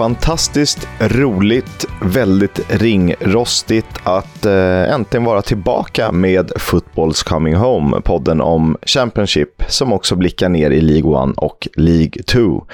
Fantastiskt 0.00 0.88
roligt, 1.00 1.86
väldigt 2.02 2.60
ringrostigt 2.82 3.86
att 4.04 4.46
eh, 4.46 4.92
äntligen 4.94 5.24
vara 5.24 5.42
tillbaka 5.42 6.12
med 6.12 6.50
Football's 6.50 7.28
Coming 7.28 7.54
Home, 7.54 8.00
podden 8.00 8.40
om 8.40 8.76
Championship 8.82 9.62
som 9.68 9.92
också 9.92 10.16
blickar 10.16 10.48
ner 10.48 10.70
i 10.70 10.80
League 10.80 11.30
1 11.30 11.36
och 11.36 11.68
League 11.76 12.22
2. 12.26 12.64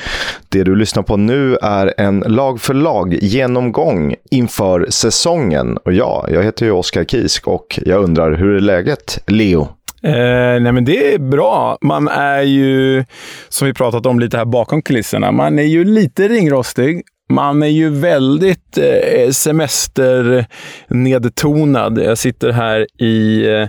Det 0.49 0.65
du 0.65 0.77
lyssnar 0.77 1.03
på 1.03 1.17
nu 1.17 1.57
är 1.63 1.95
en 1.99 2.25
lag 2.27 2.61
för 2.61 2.75
lag 2.75 3.15
genomgång 3.15 4.15
inför 4.31 4.87
säsongen. 4.91 5.77
Och 5.77 5.93
ja, 5.93 6.27
jag 6.31 6.43
heter 6.43 6.67
ju 6.67 6.73
Oskar 6.73 7.05
Kisk 7.05 7.49
och 7.49 7.81
jag 7.85 8.05
undrar 8.05 8.33
hur 8.33 8.55
är 8.55 8.61
läget, 8.61 9.19
Leo? 9.27 9.69
Eh, 10.03 10.61
nej 10.61 10.73
men 10.73 10.85
det 10.85 11.15
är 11.15 11.19
bra. 11.19 11.79
Man 11.81 12.09
är 12.09 12.43
ju, 12.43 13.05
som 13.49 13.67
vi 13.67 13.75
pratat 13.75 14.07
om 14.07 14.21
lite 14.21 14.37
här 14.37 14.45
bakom 14.45 14.83
kulisserna, 14.83 15.33
man 15.33 15.59
är 15.59 15.63
ju 15.63 15.85
lite 15.85 16.29
ringrostig. 16.29 17.03
Man 17.29 17.63
är 17.63 17.67
ju 17.67 17.91
väldigt 17.91 18.79
eh, 18.79 19.31
semesternedtonad. 19.31 21.99
Jag 21.99 22.19
sitter 22.19 22.53
här 22.53 23.03
i 23.03 23.47
eh, 23.47 23.69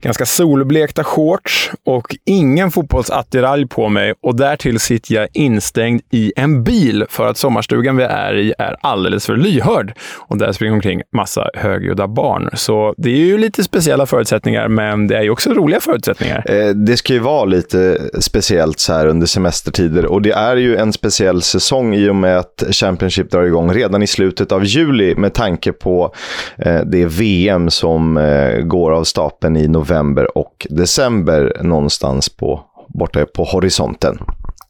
ganska 0.00 0.26
solblekta 0.26 1.04
shorts 1.04 1.70
och 1.84 2.16
ingen 2.24 2.70
fotbollsattiralj 2.70 3.66
på 3.66 3.88
mig. 3.88 4.14
Och 4.22 4.36
därtill 4.36 4.80
sitter 4.80 5.14
jag 5.14 5.28
instängd 5.32 6.02
i 6.10 6.32
en 6.36 6.64
bil 6.64 7.04
för 7.08 7.26
att 7.26 7.36
sommarstugan 7.36 7.96
vi 7.96 8.02
är 8.02 8.34
i 8.34 8.54
är 8.58 8.76
alldeles 8.80 9.26
för 9.26 9.36
lyhörd. 9.36 9.94
Och 10.18 10.38
där 10.38 10.52
springer 10.52 10.74
omkring 10.74 11.02
massa 11.12 11.50
högljudda 11.54 12.08
barn. 12.08 12.50
Så 12.52 12.94
det 12.96 13.10
är 13.10 13.26
ju 13.26 13.38
lite 13.38 13.64
speciella 13.64 14.06
förutsättningar, 14.06 14.68
men 14.68 15.06
det 15.06 15.16
är 15.16 15.22
ju 15.22 15.30
också 15.30 15.50
roliga 15.50 15.80
förutsättningar. 15.80 16.44
Eh, 16.46 16.68
det 16.68 16.96
ska 16.96 17.12
ju 17.12 17.18
vara 17.18 17.44
lite 17.44 17.98
speciellt 18.20 18.78
så 18.78 18.92
här 18.92 19.06
under 19.06 19.26
semestertider 19.26 20.06
och 20.06 20.22
det 20.22 20.32
är 20.32 20.56
ju 20.56 20.76
en 20.76 20.92
speciell 20.92 21.42
säsong 21.42 21.94
i 21.94 22.08
och 22.08 22.16
med 22.16 22.38
att 22.38 22.64
Championship 22.70 23.30
drar 23.30 23.42
igång 23.42 23.72
redan 23.72 24.02
i 24.02 24.06
slutet 24.06 24.52
av 24.52 24.64
juli 24.64 25.14
med 25.14 25.34
tanke 25.34 25.72
på 25.72 26.14
eh, 26.58 26.80
det 26.80 27.06
VM 27.06 27.70
som 27.70 28.16
eh, 28.16 28.58
går 28.58 28.92
av 28.92 29.04
stapeln 29.04 29.56
i 29.56 29.68
november 29.68 29.89
och 30.34 30.66
december 30.70 31.56
någonstans 31.62 32.28
på, 32.28 32.64
borta 32.88 33.26
på 33.26 33.44
horisonten. 33.44 34.18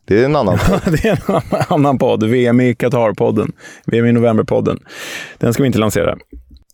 Det 0.05 0.21
är 0.21 0.25
en 0.25 0.37
annan 0.37 0.59
podd. 0.69 0.81
det 1.03 1.05
är 1.09 1.31
en 1.31 1.43
annan 1.69 1.99
podd. 1.99 2.25
VM 2.25 2.61
i 2.61 2.75
Qatar-podden. 2.75 3.53
VM 3.87 4.07
i 4.07 4.13
november-podden. 4.13 4.79
Den 5.39 5.55
ska 5.55 5.63
vi 5.63 5.67
inte 5.67 5.79
lansera. 5.79 6.17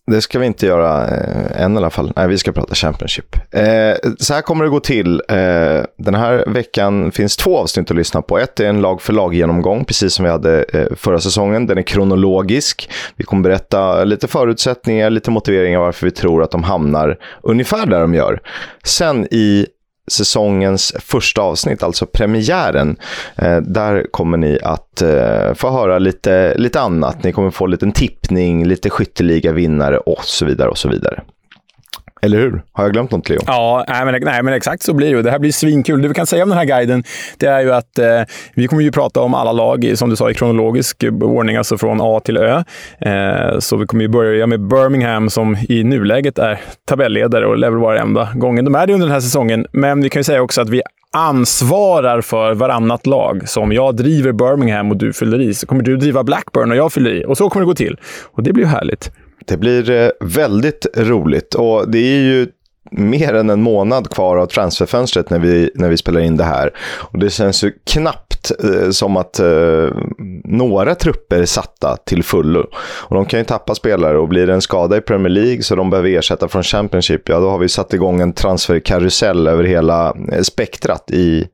Det 0.06 0.20
ska 0.20 0.38
vi 0.38 0.46
inte 0.46 0.66
göra 0.66 1.08
eh, 1.08 1.62
än 1.62 1.74
i 1.74 1.76
alla 1.76 1.90
fall. 1.90 2.12
Nej, 2.16 2.28
vi 2.28 2.38
ska 2.38 2.52
prata 2.52 2.74
Championship. 2.74 3.36
Eh, 3.50 4.10
så 4.18 4.34
här 4.34 4.42
kommer 4.42 4.64
det 4.64 4.70
gå 4.70 4.80
till. 4.80 5.22
Eh, 5.28 5.36
den 5.98 6.14
här 6.14 6.44
veckan 6.46 7.12
finns 7.12 7.36
två 7.36 7.58
avsnitt 7.58 7.90
att 7.90 7.96
lyssna 7.96 8.22
på. 8.22 8.38
Ett 8.38 8.60
är 8.60 8.68
en 8.68 8.80
lag 8.80 9.02
för 9.02 9.12
lag-genomgång, 9.12 9.84
precis 9.84 10.14
som 10.14 10.24
vi 10.24 10.30
hade 10.30 10.64
eh, 10.72 10.96
förra 10.96 11.20
säsongen. 11.20 11.66
Den 11.66 11.78
är 11.78 11.82
kronologisk. 11.82 12.90
Vi 13.16 13.24
kommer 13.24 13.42
berätta 13.42 14.04
lite 14.04 14.28
förutsättningar, 14.28 15.10
lite 15.10 15.30
motiveringar 15.30 15.78
varför 15.78 16.06
vi 16.06 16.10
tror 16.10 16.42
att 16.42 16.50
de 16.50 16.62
hamnar 16.62 17.18
ungefär 17.42 17.86
där 17.86 18.00
de 18.00 18.14
gör. 18.14 18.40
Sen 18.84 19.27
i 19.30 19.66
säsongens 20.06 20.92
första 20.98 21.42
avsnitt, 21.42 21.82
alltså 21.82 22.06
premiären. 22.06 22.96
Eh, 23.36 23.56
där 23.56 24.06
kommer 24.10 24.38
ni 24.38 24.58
att 24.62 25.02
eh, 25.02 25.54
få 25.54 25.70
höra 25.70 25.98
lite, 25.98 26.54
lite 26.58 26.80
annat. 26.80 27.24
Ni 27.24 27.32
kommer 27.32 27.50
få 27.50 27.64
en 27.64 27.70
liten 27.70 27.92
tippning, 27.92 28.64
lite 28.64 28.90
skytteliga 28.90 29.52
vinnare 29.52 29.98
och 29.98 30.24
så 30.24 30.44
vidare 30.44 30.68
och 30.68 30.78
så 30.78 30.88
vidare. 30.88 31.22
Eller 32.22 32.38
hur? 32.38 32.62
Har 32.72 32.84
jag 32.84 32.92
glömt 32.92 33.10
något, 33.10 33.28
Leo? 33.28 33.40
Ja, 33.46 33.84
nej 33.88 34.04
men, 34.04 34.22
nej, 34.22 34.42
men 34.42 34.54
exakt 34.54 34.82
så 34.82 34.94
blir 34.94 35.14
det. 35.14 35.22
Det 35.22 35.30
här 35.30 35.38
blir 35.38 35.52
svinkul. 35.52 36.02
Det 36.02 36.08
vi 36.08 36.14
kan 36.14 36.27
säga 36.27 36.42
om 36.42 36.48
den 36.48 36.58
här 36.58 36.64
guiden 36.64 37.04
det 37.38 37.46
är 37.46 37.60
ju 37.60 37.72
att 37.72 37.98
eh, 37.98 38.22
vi 38.54 38.66
kommer 38.66 38.82
ju 38.82 38.92
prata 38.92 39.20
om 39.20 39.34
alla 39.34 39.52
lag, 39.52 39.92
som 39.94 40.10
du 40.10 40.16
sa, 40.16 40.30
i 40.30 40.34
kronologisk 40.34 41.04
ordning, 41.22 41.56
alltså 41.56 41.78
från 41.78 41.98
A 42.00 42.20
till 42.24 42.36
Ö. 42.36 42.64
Eh, 42.98 43.58
så 43.58 43.77
vi 43.77 43.86
kommer 43.86 44.02
ju 44.02 44.08
börja 44.08 44.46
med 44.46 44.60
Birmingham 44.60 45.30
som 45.30 45.56
i 45.68 45.84
nuläget 45.84 46.38
är 46.38 46.60
tabelledare 46.88 47.46
och 47.46 47.58
lär 47.58 47.70
väl 47.70 47.78
vara 47.78 48.00
enda 48.00 48.28
gången 48.34 48.64
de 48.64 48.74
är 48.74 48.86
det 48.86 48.92
under 48.92 49.06
den 49.06 49.14
här 49.14 49.20
säsongen. 49.20 49.66
Men 49.72 50.02
vi 50.02 50.10
kan 50.10 50.20
ju 50.20 50.24
säga 50.24 50.42
också 50.42 50.60
att 50.60 50.68
vi 50.68 50.83
ansvarar 51.16 52.20
för 52.20 52.54
varannat 52.54 53.06
lag. 53.06 53.48
Så 53.48 53.60
om 53.60 53.72
jag 53.72 53.96
driver 53.96 54.33
Birmingham 54.33 54.90
och 54.90 54.96
du 54.96 55.12
fyller 55.12 55.40
i, 55.40 55.54
så 55.54 55.66
kommer 55.66 55.83
du 55.83 55.96
driva 55.96 56.24
Blackburn 56.24 56.70
och 56.70 56.77
jag 56.77 56.92
fyller 56.92 57.14
i. 57.14 57.24
Och 57.24 57.36
så 57.36 57.50
kommer 57.50 57.64
det 57.64 57.66
gå 57.66 57.74
till. 57.74 57.96
Och 58.33 58.42
det 58.42 58.52
blir 58.52 58.64
ju 58.64 58.70
härligt. 58.70 59.10
Det 59.46 59.57
blir 59.57 59.90
eh, 59.90 60.11
väldigt 60.20 60.86
roligt 60.96 61.55
och 61.55 61.90
det 61.90 61.98
är 61.98 62.20
ju 62.20 62.46
mer 62.90 63.34
än 63.34 63.51
en 63.51 63.62
månad 63.62 64.11
kvar 64.11 64.36
av 64.36 64.46
transferfönstret 64.46 65.30
när 65.30 65.39
vi, 65.39 65.70
när 65.74 65.89
vi 65.89 65.96
spelar 65.96 66.20
in 66.20 66.36
det 66.36 66.45
här. 66.45 66.70
Och 66.80 67.18
det 67.18 67.30
känns 67.30 67.64
ju 67.64 67.73
knappt 67.84 68.52
eh, 68.64 68.90
som 68.90 69.17
att 69.17 69.39
eh, 69.39 69.89
några 70.45 70.95
trupper 70.95 71.40
är 71.40 71.46
satta 71.46 71.96
till 71.96 72.23
fullo. 72.23 72.67
Och 72.79 73.14
de 73.14 73.24
kan 73.24 73.40
ju 73.40 73.45
tappa 73.45 73.74
spelare 73.74 74.18
och 74.18 74.29
blir 74.29 74.46
det 74.46 74.55
en 74.55 74.61
skada 74.61 74.96
i 74.96 75.01
Premier 75.01 75.33
League 75.33 75.63
så 75.63 75.77
de 75.77 75.90
behöver 75.90 76.08
ersätta 76.08 76.48
från 76.48 76.63
Championship, 76.63 77.28
ja 77.28 77.40
då 77.40 77.51
har 77.51 77.58
vi 77.58 77.68
satt 77.68 77.95
igång 77.95 78.20
en 78.20 78.33
transferkarusell 78.33 79.46
över 79.46 79.64
hela 79.64 80.17
eh, 80.33 80.42
spektrat 80.42 81.11
i 81.11 81.46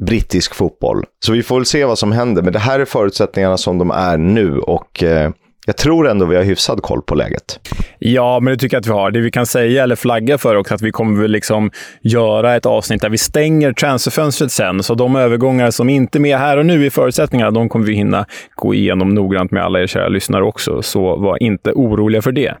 brittisk 0.00 0.54
fotboll. 0.54 1.04
Så 1.24 1.32
vi 1.32 1.42
får 1.42 1.56
väl 1.56 1.66
se 1.66 1.84
vad 1.84 1.98
som 1.98 2.12
händer, 2.12 2.42
men 2.42 2.52
det 2.52 2.58
här 2.58 2.80
är 2.80 2.84
förutsättningarna 2.84 3.56
som 3.56 3.78
de 3.78 3.90
är 3.90 4.16
nu 4.16 4.58
och 4.58 5.02
eh, 5.02 5.30
jag 5.70 5.76
tror 5.76 6.08
ändå 6.08 6.26
vi 6.26 6.36
har 6.36 6.42
hyfsad 6.42 6.82
koll 6.82 7.02
på 7.02 7.14
läget. 7.14 7.60
Ja, 7.98 8.40
men 8.40 8.52
det 8.52 8.58
tycker 8.58 8.76
jag 8.76 8.80
att 8.80 8.86
vi 8.86 8.92
har. 8.92 9.10
Det 9.10 9.20
vi 9.20 9.30
kan 9.30 9.46
säga, 9.46 9.82
eller 9.82 9.96
flagga 9.96 10.38
för 10.38 10.56
också, 10.56 10.74
att 10.74 10.82
vi 10.82 10.90
kommer 10.90 11.22
väl 11.22 11.30
liksom 11.30 11.70
göra 12.02 12.56
ett 12.56 12.66
avsnitt 12.66 13.02
där 13.02 13.08
vi 13.08 13.18
stänger 13.18 13.72
transferfönstret 13.72 14.52
sen. 14.52 14.82
Så 14.82 14.94
de 14.94 15.16
övergångar 15.16 15.70
som 15.70 15.88
inte 15.88 16.18
är 16.18 16.20
med 16.20 16.38
här 16.38 16.56
och 16.56 16.66
nu 16.66 16.86
i 16.86 16.90
förutsättningarna, 16.90 17.50
de 17.50 17.68
kommer 17.68 17.86
vi 17.86 17.94
hinna 17.94 18.26
gå 18.54 18.74
igenom 18.74 19.14
noggrant 19.14 19.50
med 19.50 19.64
alla 19.64 19.80
er 19.80 19.86
kära 19.86 20.08
lyssnare 20.08 20.44
också. 20.44 20.82
Så 20.82 21.16
var 21.16 21.42
inte 21.42 21.72
oroliga 21.72 22.22
för 22.22 22.32
det. 22.32 22.54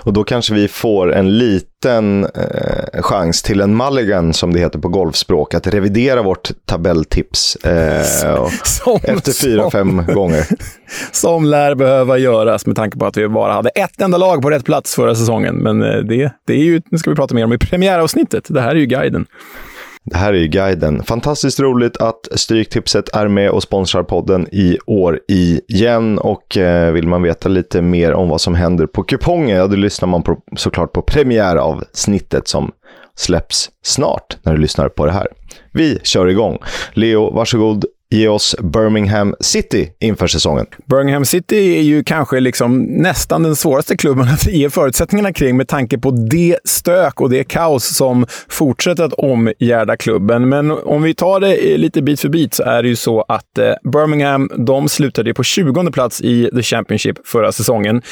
Och 0.00 0.12
då 0.12 0.24
kanske 0.24 0.54
vi 0.54 0.68
får 0.68 1.12
en 1.14 1.38
liten 1.38 2.24
eh, 2.24 3.02
chans 3.02 3.42
till 3.42 3.60
en 3.60 3.76
mulligan, 3.76 4.32
som 4.32 4.52
det 4.52 4.60
heter 4.60 4.78
på 4.78 4.88
golfspråk, 4.88 5.54
att 5.54 5.66
revidera 5.66 6.22
vårt 6.22 6.50
tabelltips 6.66 7.56
eh, 7.56 8.02
som, 8.64 8.98
efter 9.02 9.32
fyra, 9.32 9.70
fem 9.70 10.06
gånger. 10.14 10.46
Som 11.12 11.44
lär 11.44 11.74
behöva 11.74 12.18
göras 12.18 12.66
med 12.66 12.76
tanke 12.76 12.98
på 12.98 13.06
att 13.06 13.16
vi 13.16 13.28
bara 13.28 13.52
hade 13.52 13.68
ett 13.68 14.00
enda 14.00 14.18
lag 14.18 14.42
på 14.42 14.50
rätt 14.50 14.64
plats 14.64 14.94
förra 14.94 15.14
säsongen. 15.14 15.56
Men 15.56 15.82
eh, 15.82 15.98
det, 15.98 16.32
det 16.46 16.52
är 16.52 16.64
ju, 16.64 16.80
nu 16.90 16.98
ska 16.98 17.10
vi 17.10 17.16
prata 17.16 17.34
mer 17.34 17.44
om 17.44 17.52
i 17.52 17.58
premiäravsnittet. 17.58 18.44
Det 18.48 18.60
här 18.60 18.70
är 18.70 18.74
ju 18.74 18.86
guiden. 18.86 19.26
Det 20.06 20.16
här 20.16 20.32
är 20.32 20.38
ju 20.38 20.48
guiden. 20.48 21.02
Fantastiskt 21.02 21.60
roligt 21.60 21.96
att 21.96 22.28
Stryktipset 22.32 23.16
är 23.16 23.28
med 23.28 23.50
och 23.50 23.62
sponsrar 23.62 24.02
podden 24.02 24.48
i 24.52 24.78
år 24.86 25.20
igen. 25.28 26.18
Och 26.18 26.56
eh, 26.56 26.92
vill 26.92 27.08
man 27.08 27.22
veta 27.22 27.48
lite 27.48 27.82
mer 27.82 28.12
om 28.12 28.28
vad 28.28 28.40
som 28.40 28.54
händer 28.54 28.86
på 28.86 29.02
kupongen, 29.02 29.56
ja 29.56 29.66
då 29.66 29.76
lyssnar 29.76 30.08
man 30.08 30.22
på, 30.22 30.38
såklart 30.56 30.92
på 30.92 31.02
premiäravsnittet 31.02 32.48
som 32.48 32.72
släpps 33.16 33.70
snart 33.82 34.36
när 34.42 34.52
du 34.52 34.60
lyssnar 34.60 34.88
på 34.88 35.06
det 35.06 35.12
här. 35.12 35.26
Vi 35.72 35.98
kör 36.02 36.26
igång. 36.26 36.58
Leo, 36.92 37.30
varsågod 37.30 37.84
ge 38.10 38.28
oss 38.28 38.56
Birmingham 38.62 39.34
City 39.40 39.90
inför 40.00 40.26
säsongen. 40.26 40.66
Birmingham 40.86 41.24
City 41.24 41.78
är 41.78 41.82
ju 41.82 42.04
kanske 42.04 42.40
liksom 42.40 42.82
nästan 42.82 43.42
den 43.42 43.56
svåraste 43.56 43.96
klubben 43.96 44.28
att 44.28 44.46
ge 44.46 44.70
förutsättningarna 44.70 45.32
kring 45.32 45.56
med 45.56 45.68
tanke 45.68 45.98
på 45.98 46.10
det 46.10 46.58
stök 46.64 47.20
och 47.20 47.30
det 47.30 47.44
kaos 47.44 47.96
som 47.96 48.26
fortsätter 48.48 49.04
att 49.04 49.12
omgärda 49.12 49.96
klubben. 49.96 50.48
Men 50.48 50.70
om 50.70 51.02
vi 51.02 51.14
tar 51.14 51.40
det 51.40 51.76
lite 51.76 52.02
bit 52.02 52.20
för 52.20 52.28
bit 52.28 52.54
så 52.54 52.62
är 52.62 52.82
det 52.82 52.88
ju 52.88 52.96
så 52.96 53.24
att 53.28 53.58
eh, 53.58 53.72
Birmingham, 53.92 54.50
de 54.56 54.88
slutade 54.88 55.34
på 55.34 55.42
20 55.42 55.90
plats 55.90 56.20
i 56.20 56.50
The 56.54 56.62
Championship 56.62 57.26
förra 57.26 57.52
säsongen. 57.52 58.02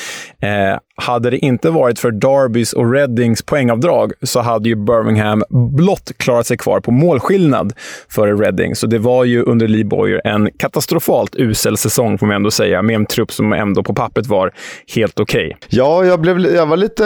Eh, 0.43 0.79
hade 0.95 1.31
det 1.31 1.39
inte 1.39 1.71
varit 1.71 1.99
för 1.99 2.11
Darbys 2.11 2.73
och 2.73 2.93
Reddings 2.93 3.43
poängavdrag 3.43 4.13
så 4.23 4.41
hade 4.41 4.69
ju 4.69 4.75
Birmingham 4.75 5.45
blott 5.51 6.13
klarat 6.17 6.47
sig 6.47 6.57
kvar 6.57 6.81
på 6.81 6.91
målskillnad 6.91 7.73
före 8.09 8.35
Redding. 8.35 8.75
Så 8.75 8.87
det 8.87 8.99
var 8.99 9.25
ju 9.25 9.43
under 9.43 9.69
Lee 9.69 9.85
Boyer 9.85 10.21
en 10.25 10.51
katastrofalt 10.59 11.37
usel 11.37 11.77
säsong, 11.77 12.19
får 12.19 12.27
man 12.27 12.37
ändå 12.37 12.51
säga, 12.51 12.83
med 12.83 12.95
en 12.95 13.07
trupp 13.07 13.33
som 13.33 13.53
ändå 13.53 13.83
på 13.83 13.95
pappret 13.95 14.27
var 14.27 14.53
helt 14.95 15.21
okej. 15.21 15.47
Okay. 15.47 15.59
Ja, 15.69 16.05
jag, 16.05 16.21
blev, 16.21 16.41
jag 16.41 16.67
var 16.67 16.77
lite 16.77 17.05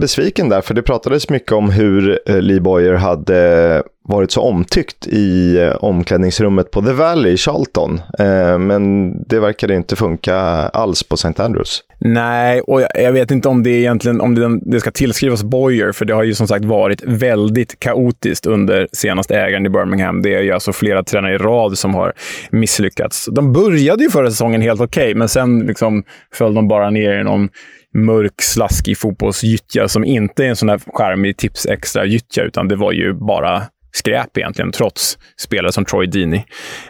besviken 0.00 0.48
där, 0.48 0.60
för 0.60 0.74
det 0.74 0.82
pratades 0.82 1.30
mycket 1.30 1.52
om 1.52 1.70
hur 1.70 2.20
eh, 2.26 2.40
Lee 2.40 2.60
Boyer 2.60 2.94
hade 2.94 3.82
varit 4.08 4.30
så 4.30 4.40
omtyckt 4.40 5.06
i 5.06 5.58
eh, 5.58 5.84
omklädningsrummet 5.84 6.70
på 6.70 6.82
The 6.82 6.92
Valley 6.92 7.32
i 7.32 7.36
Charlton. 7.36 8.00
Eh, 8.18 8.58
men 8.58 9.12
det 9.22 9.40
verkade 9.40 9.74
inte 9.74 9.96
funka 9.96 10.36
alls 10.72 11.02
på 11.02 11.14
St. 11.14 11.42
Andrews. 11.42 11.82
Nej, 12.00 12.60
och 12.60 12.82
jag, 12.94 13.12
vet 13.12 13.30
inte 13.30 13.48
om 13.48 13.62
det 13.62 13.70
egentligen 13.70 14.20
om 14.20 14.34
det, 14.34 14.60
det, 14.62 14.80
ska 14.80 14.90
tillskrivas 14.90 15.42
Boyer, 15.42 15.92
för 15.92 16.04
det 16.04 16.14
har 16.14 16.22
ju 16.22 16.34
som 16.34 16.48
sagt 16.48 16.64
varit 16.64 17.02
väldigt 17.04 17.80
kaotiskt 17.80 18.46
under 18.46 18.88
senaste 18.92 19.36
ägaren 19.36 19.66
i 19.66 19.68
Birmingham. 19.68 20.22
Det 20.22 20.34
är 20.34 20.42
ju 20.42 20.52
alltså 20.52 20.72
flera 20.72 21.02
tränare 21.02 21.34
i 21.34 21.38
rad 21.38 21.78
som 21.78 21.94
har 21.94 22.12
misslyckats. 22.50 23.28
De 23.32 23.52
började 23.52 24.02
ju 24.02 24.10
förra 24.10 24.30
säsongen 24.30 24.62
helt 24.62 24.80
okej, 24.80 25.04
okay, 25.04 25.14
men 25.14 25.28
sen 25.28 25.60
liksom 25.60 26.02
föll 26.34 26.54
de 26.54 26.68
bara 26.68 26.90
ner 26.90 27.20
i 27.20 27.24
någon 27.24 27.48
mörk, 27.94 28.42
slaskig 28.42 28.98
fotbollsgyttja 28.98 29.88
som 29.88 30.04
inte 30.04 30.44
är 30.44 30.48
en 30.48 30.56
sån 30.56 30.68
där 30.68 30.80
charmig 30.86 31.36
tips 31.36 31.66
extra 31.66 32.04
gyttja, 32.04 32.42
utan 32.42 32.68
det 32.68 32.76
var 32.76 32.92
ju 32.92 33.12
bara 33.12 33.62
skräp 33.98 34.38
egentligen, 34.38 34.72
trots 34.72 35.18
spelare 35.40 35.72
som 35.72 35.84
Troy 35.84 36.06
Deeney. 36.06 36.42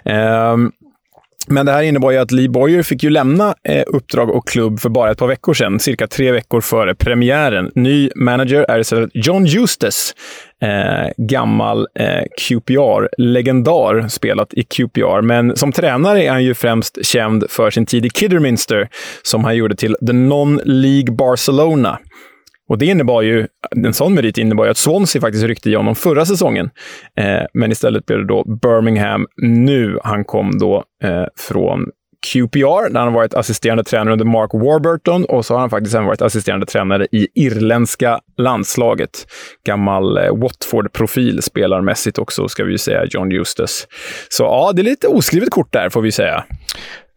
Um, 0.04 0.72
Men 1.50 1.66
det 1.66 1.72
här 1.72 1.82
innebar 1.82 2.10
ju 2.10 2.18
att 2.18 2.30
Lee 2.30 2.48
Boyer 2.48 2.82
fick 2.82 3.02
ju 3.02 3.10
lämna 3.10 3.54
eh, 3.64 3.84
uppdrag 3.86 4.30
och 4.30 4.48
klubb 4.48 4.80
för 4.80 4.88
bara 4.88 5.10
ett 5.10 5.18
par 5.18 5.26
veckor 5.26 5.54
sedan, 5.54 5.80
cirka 5.80 6.06
tre 6.06 6.32
veckor 6.32 6.60
före 6.60 6.94
premiären. 6.94 7.70
Ny 7.74 8.10
manager 8.16 8.64
är 8.68 8.78
istället 8.78 9.10
John 9.14 9.46
Eustace, 9.46 10.14
eh, 10.62 11.10
gammal 11.16 11.86
eh, 11.98 12.22
QPR-legendar, 12.40 14.08
spelat 14.08 14.54
i 14.54 14.62
QPR. 14.62 15.22
Men 15.22 15.56
som 15.56 15.72
tränare 15.72 16.22
är 16.24 16.30
han 16.30 16.44
ju 16.44 16.54
främst 16.54 17.04
känd 17.06 17.44
för 17.50 17.70
sin 17.70 17.86
tid 17.86 18.06
i 18.06 18.10
Kidderminster, 18.10 18.88
som 19.22 19.44
han 19.44 19.56
gjorde 19.56 19.76
till 19.76 19.96
The 20.06 20.12
Non-League 20.12 21.16
Barcelona. 21.16 21.98
Och 22.68 22.78
det 22.78 22.86
innebar 22.86 23.22
ju, 23.22 23.46
en 23.76 23.94
sån 23.94 24.14
merit 24.14 24.38
innebar 24.38 24.64
ju 24.64 24.70
att 24.70 24.76
Swansea 24.76 25.20
faktiskt 25.20 25.44
ryckte 25.44 25.70
i 25.70 25.74
honom 25.74 25.94
förra 25.94 26.26
säsongen. 26.26 26.70
Eh, 27.16 27.46
men 27.54 27.72
istället 27.72 28.06
blev 28.06 28.18
det 28.18 28.26
då 28.26 28.44
Birmingham 28.44 29.26
nu. 29.42 29.98
Han 30.04 30.24
kom 30.24 30.58
då 30.58 30.84
eh, 31.04 31.24
från 31.36 31.90
QPR, 32.26 32.92
där 32.92 33.00
han 33.00 33.12
varit 33.12 33.34
assisterande 33.34 33.84
tränare 33.84 34.12
under 34.12 34.24
Mark 34.24 34.50
Warburton 34.52 35.24
och 35.24 35.46
så 35.46 35.54
har 35.54 35.60
han 35.60 35.70
faktiskt 35.70 35.94
även 35.94 36.06
varit 36.06 36.22
assisterande 36.22 36.66
tränare 36.66 37.06
i 37.12 37.28
irländska 37.34 38.20
landslaget. 38.36 39.26
Gammal 39.66 40.16
eh, 40.16 40.36
Watford-profil 40.36 41.42
spelarmässigt 41.42 42.18
också, 42.18 42.48
ska 42.48 42.64
vi 42.64 42.72
ju 42.72 42.78
säga, 42.78 43.04
John 43.10 43.32
Eustace. 43.32 43.86
Så 44.28 44.42
ja, 44.42 44.72
det 44.74 44.82
är 44.82 44.84
lite 44.84 45.08
oskrivet 45.08 45.50
kort 45.50 45.72
där, 45.72 45.88
får 45.88 46.02
vi 46.02 46.12
säga. 46.12 46.44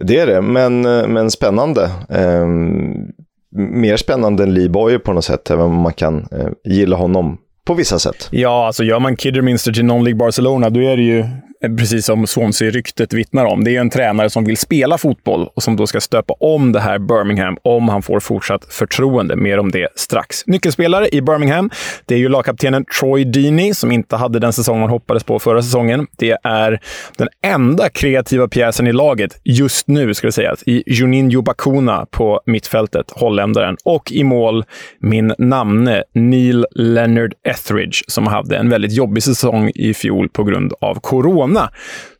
Det 0.03 0.19
är 0.19 0.27
det, 0.27 0.41
men, 0.41 0.85
eh, 0.85 1.07
men 1.07 1.31
spännande. 1.31 1.89
Um 2.09 3.11
mer 3.51 3.97
spännande 3.97 4.43
än 4.43 4.53
Lee 4.53 4.69
Boyer 4.69 4.97
på 4.97 5.13
något 5.13 5.25
sätt, 5.25 5.51
även 5.51 5.65
om 5.65 5.75
man 5.75 5.93
kan 5.93 6.27
eh, 6.31 6.47
gilla 6.63 6.95
honom 6.95 7.37
på 7.65 7.73
vissa 7.73 7.99
sätt. 7.99 8.27
Ja, 8.31 8.65
alltså 8.67 8.83
gör 8.83 8.99
man 8.99 9.15
Kidderminster 9.15 9.71
till 9.71 9.85
Non-League 9.85 10.17
Barcelona, 10.17 10.69
då 10.69 10.79
är 10.79 10.97
det 10.97 11.03
ju 11.03 11.25
precis 11.61 12.05
som 12.05 12.27
Swansea-ryktet 12.27 13.13
vittnar 13.13 13.45
om. 13.45 13.63
Det 13.63 13.75
är 13.75 13.81
en 13.81 13.89
tränare 13.89 14.29
som 14.29 14.45
vill 14.45 14.57
spela 14.57 14.97
fotboll 14.97 15.49
och 15.55 15.63
som 15.63 15.75
då 15.75 15.87
ska 15.87 16.01
stöpa 16.01 16.33
om 16.39 16.71
det 16.71 16.79
här 16.79 16.99
Birmingham 16.99 17.57
om 17.61 17.89
han 17.89 18.01
får 18.01 18.19
fortsatt 18.19 18.65
förtroende. 18.73 19.35
Mer 19.35 19.57
om 19.57 19.71
det 19.71 19.87
strax. 19.95 20.47
Nyckelspelare 20.47 21.07
i 21.11 21.21
Birmingham, 21.21 21.69
det 22.05 22.15
är 22.15 22.19
ju 22.19 22.29
lagkaptenen 22.29 22.85
Troy 22.99 23.23
Deeney 23.23 23.73
som 23.73 23.91
inte 23.91 24.15
hade 24.15 24.39
den 24.39 24.53
säsong 24.53 24.79
man 24.79 24.89
hoppades 24.89 25.23
på 25.23 25.39
förra 25.39 25.61
säsongen. 25.61 26.07
Det 26.17 26.37
är 26.43 26.79
den 27.17 27.27
enda 27.45 27.89
kreativa 27.89 28.47
pjäsen 28.47 28.87
i 28.87 28.93
laget 28.93 29.39
just 29.43 29.87
nu, 29.87 30.13
ska 30.13 30.27
det 30.27 30.33
sägas, 30.33 30.63
i 30.65 30.83
Juninho 30.87 31.41
Bakuna 31.41 32.05
på 32.11 32.41
mittfältet, 32.45 33.11
holländaren. 33.11 33.77
Och 33.83 34.11
i 34.11 34.23
mål 34.23 34.63
min 34.99 35.33
namne 35.37 36.03
Neil 36.13 36.65
Leonard 36.71 37.33
Etheridge 37.47 38.03
som 38.07 38.27
hade 38.27 38.57
en 38.57 38.69
väldigt 38.69 38.93
jobbig 38.93 39.23
säsong 39.23 39.71
i 39.75 39.93
fjol 39.93 40.29
på 40.29 40.43
grund 40.43 40.73
av 40.81 40.95
corona 40.95 41.50
lämna. 41.51 41.69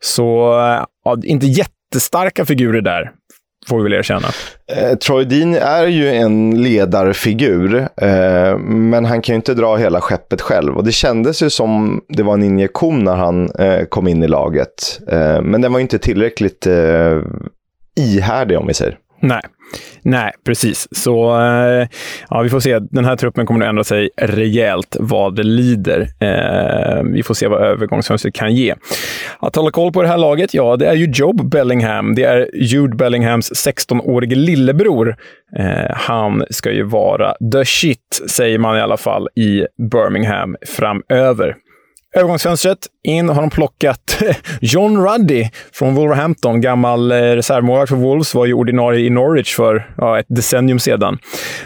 Så 0.00 0.58
eh, 0.60 0.84
ja, 1.04 1.16
inte 1.24 1.46
jättestarka 1.46 2.44
figurer 2.44 2.80
där, 2.80 3.10
får 3.68 3.76
vi 3.76 3.82
väl 3.82 3.92
erkänna. 3.92 4.28
Eh, 4.76 4.98
Troy 4.98 5.24
Dean 5.24 5.54
är 5.54 5.86
ju 5.86 6.08
en 6.08 6.62
ledarfigur, 6.62 7.88
eh, 7.96 8.58
men 8.58 9.04
han 9.04 9.22
kan 9.22 9.32
ju 9.32 9.36
inte 9.36 9.54
dra 9.54 9.76
hela 9.76 10.00
skeppet 10.00 10.40
själv. 10.40 10.76
Och 10.76 10.84
det 10.84 10.92
kändes 10.92 11.42
ju 11.42 11.50
som 11.50 12.00
det 12.08 12.22
var 12.22 12.34
en 12.34 12.42
injektion 12.42 13.04
när 13.04 13.16
han 13.16 13.50
eh, 13.58 13.84
kom 13.84 14.08
in 14.08 14.22
i 14.22 14.28
laget. 14.28 15.00
Eh, 15.08 15.42
men 15.42 15.60
den 15.60 15.72
var 15.72 15.78
ju 15.78 15.82
inte 15.82 15.98
tillräckligt 15.98 16.66
eh, 16.66 17.20
ihärdig 17.96 18.58
om 18.58 18.66
vi 18.66 18.74
säger. 18.74 18.98
Nej. 19.22 19.40
Nej, 20.02 20.32
precis. 20.46 20.88
Så 20.90 21.40
eh, 21.40 21.88
ja, 22.30 22.42
vi 22.42 22.48
får 22.50 22.60
se. 22.60 22.78
Den 22.78 23.04
här 23.04 23.16
truppen 23.16 23.46
kommer 23.46 23.64
att 23.64 23.68
ändra 23.68 23.84
sig 23.84 24.10
rejält 24.16 24.96
vad 25.00 25.36
det 25.36 25.42
lider. 25.42 26.00
Eh, 26.00 27.02
vi 27.02 27.22
får 27.22 27.34
se 27.34 27.46
vad 27.48 27.62
övergångsfönstret 27.62 28.34
kan 28.34 28.54
ge. 28.54 28.74
Att 29.38 29.56
hålla 29.56 29.70
koll 29.70 29.92
på 29.92 30.02
det 30.02 30.08
här 30.08 30.18
laget, 30.18 30.54
ja, 30.54 30.76
det 30.76 30.86
är 30.86 30.94
ju 30.94 31.10
Job 31.10 31.50
Bellingham. 31.50 32.14
Det 32.14 32.24
är 32.24 32.50
Jude 32.54 32.96
Bellinghams 32.96 33.66
16-årige 33.66 34.34
lillebror. 34.34 35.16
Eh, 35.58 35.90
han 35.90 36.44
ska 36.50 36.72
ju 36.72 36.82
vara 36.82 37.34
the 37.52 37.64
shit, 37.64 38.22
säger 38.30 38.58
man 38.58 38.76
i 38.76 38.80
alla 38.80 38.96
fall, 38.96 39.28
i 39.34 39.66
Birmingham 39.90 40.56
framöver. 40.66 41.56
Övergångsfönstret. 42.16 42.78
In 43.04 43.28
har 43.28 43.40
de 43.40 43.50
plockat 43.50 44.22
John 44.60 45.06
Ruddy 45.06 45.48
från 45.72 45.94
Wolverhampton. 45.94 46.60
Gammal 46.60 47.12
eh, 47.12 47.16
reservmålvakt 47.16 47.88
för 47.88 47.96
Wolves. 47.96 48.34
Var 48.34 48.46
ju 48.46 48.54
ordinarie 48.54 49.06
i 49.06 49.10
Norwich 49.10 49.56
för 49.56 49.94
ja, 49.96 50.18
ett 50.18 50.26
decennium 50.28 50.78
sedan. 50.78 51.18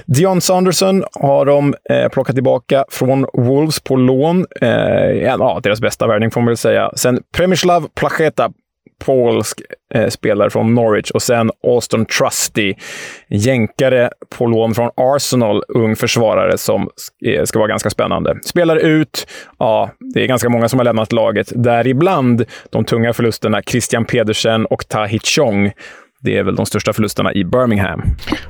Dion 0.06 0.40
Sanderson 0.40 1.04
har 1.12 1.46
de 1.46 1.74
eh, 1.90 2.08
plockat 2.08 2.36
tillbaka 2.36 2.84
från 2.88 3.26
Wolves 3.32 3.80
på 3.80 3.96
lån. 3.96 4.46
Eh, 4.60 4.70
ja, 5.10 5.60
deras 5.62 5.80
bästa 5.80 6.06
värvning 6.06 6.30
får 6.30 6.40
man 6.40 6.46
väl 6.46 6.56
säga. 6.56 6.90
Sen 6.96 7.20
Premislav 7.36 7.88
Placheta 7.94 8.50
polsk 9.04 9.60
eh, 9.94 10.08
spelare 10.08 10.50
från 10.50 10.74
Norwich 10.74 11.10
och 11.10 11.22
sen 11.22 11.50
Austin 11.62 12.06
Trusty, 12.06 12.74
jänkare 13.28 14.10
på 14.38 14.46
lån 14.46 14.74
från 14.74 14.90
Arsenal, 14.96 15.62
ung 15.68 15.96
försvarare 15.96 16.58
som 16.58 16.88
eh, 17.26 17.44
ska 17.44 17.58
vara 17.58 17.68
ganska 17.68 17.90
spännande. 17.90 18.38
Spelar 18.42 18.76
ut, 18.76 19.26
ja, 19.58 19.90
det 20.14 20.22
är 20.22 20.26
ganska 20.26 20.48
många 20.48 20.68
som 20.68 20.78
har 20.78 20.84
lämnat 20.84 21.12
laget, 21.12 21.52
däribland 21.54 22.44
de 22.70 22.84
tunga 22.84 23.12
förlusterna 23.12 23.62
Christian 23.62 24.04
Pedersen 24.04 24.66
och 24.66 24.88
Tahit 24.88 25.26
Chong 25.26 25.72
det 26.26 26.36
är 26.36 26.42
väl 26.42 26.56
de 26.56 26.66
största 26.66 26.92
förlusterna 26.92 27.32
i 27.32 27.44
Birmingham. 27.44 28.02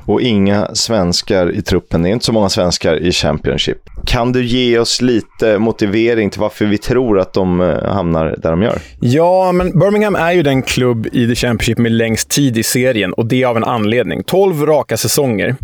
Och 0.05 0.21
inga 0.21 0.75
svenskar 0.75 1.55
i 1.55 1.63
truppen. 1.63 2.03
Det 2.03 2.09
är 2.09 2.13
inte 2.13 2.25
så 2.25 2.33
många 2.33 2.49
svenskar 2.49 2.97
i 2.97 3.13
Championship. 3.13 3.79
Kan 4.07 4.33
du 4.33 4.45
ge 4.45 4.79
oss 4.79 5.03
lite 5.03 5.59
motivering 5.59 6.31
till 6.31 6.41
varför 6.41 6.65
vi 6.65 6.79
tror 6.79 7.21
att 7.21 7.33
de 7.33 7.61
eh, 7.61 7.93
hamnar 7.93 8.35
där 8.39 8.51
de 8.51 8.63
gör? 8.63 8.79
Ja, 9.01 9.53
men 9.53 9.79
Birmingham 9.79 10.15
är 10.15 10.33
ju 10.33 10.43
den 10.43 10.63
klubb 10.63 11.07
i 11.13 11.29
The 11.29 11.35
Championship 11.35 11.79
med 11.79 11.93
längst 11.93 12.29
tid 12.29 12.59
i 12.59 12.63
serien 12.63 13.13
och 13.13 13.27
det 13.27 13.45
av 13.45 13.57
en 13.57 13.65
anledning. 13.65 14.23
12 14.23 14.67
raka 14.67 14.97
säsonger. 14.97 15.57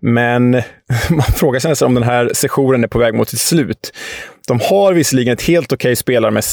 Men 0.00 0.50
man 1.10 1.22
frågar 1.36 1.60
sig 1.60 1.68
nästan 1.68 1.86
om 1.86 1.94
den 1.94 2.02
här 2.02 2.30
sessionen 2.34 2.84
är 2.84 2.88
på 2.88 2.98
väg 2.98 3.14
mot 3.14 3.28
sitt 3.28 3.40
slut. 3.40 3.92
De 4.48 4.60
har 4.60 4.92
visserligen 4.92 5.32
ett 5.34 5.42
helt 5.42 5.72
okej 5.72 5.88
okay 5.88 5.96
spelar 5.96 6.30
med, 6.30 6.44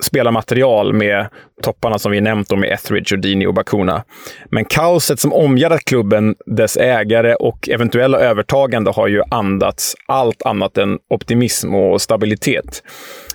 spelarmaterial 0.00 0.92
med 0.92 1.26
topparna 1.62 1.98
som 1.98 2.12
vi 2.12 2.20
nämnt, 2.20 2.50
med 2.50 2.72
Etheridge, 2.72 3.16
Dini 3.16 3.46
och 3.46 3.54
Bakuna. 3.54 4.04
Men 4.50 4.64
kaoset 4.64 5.20
som 5.20 5.32
omgärdat 5.32 5.84
klubben, 5.84 6.34
dess 6.46 6.76
ägare 6.76 7.34
och 7.34 7.68
eventuella 7.68 8.18
övertagande 8.18 8.90
har 8.90 9.08
ju 9.08 9.22
andats 9.30 9.94
allt 10.06 10.42
annat 10.42 10.78
än 10.78 10.98
optimism 11.10 11.74
och 11.74 12.02
stabilitet. 12.02 12.82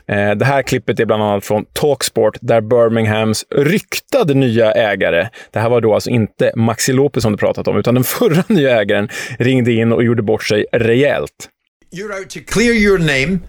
Eh, 0.07 0.31
det 0.31 0.45
här 0.45 0.61
klippet 0.61 0.99
är 0.99 1.05
bland 1.05 1.23
annat 1.23 1.45
från 1.45 1.65
Talksport 1.73 2.37
där 2.41 2.61
Birminghams 2.61 3.45
ryktade 3.49 4.33
nya 4.33 4.71
ägare, 4.71 5.29
det 5.51 5.59
här 5.59 5.69
var 5.69 5.81
då 5.81 5.93
alltså 5.93 6.09
inte 6.09 6.51
Maxi 6.55 6.93
Lopez 6.93 7.23
som 7.23 7.31
du 7.31 7.37
pratat 7.37 7.67
om, 7.67 7.77
utan 7.77 7.93
den 7.93 8.03
förra 8.03 8.43
nya 8.53 8.81
ägaren 8.81 9.09
ringde 9.39 9.71
in 9.71 9.91
och 9.91 10.03
gjorde 10.03 10.21
bort 10.21 10.43
sig 10.43 10.65
rejält. 10.71 11.49
You're 11.95 12.19
out 12.19 12.29
to 12.29 12.39
clear 12.47 12.73
your 12.73 12.97
name 12.99 13.39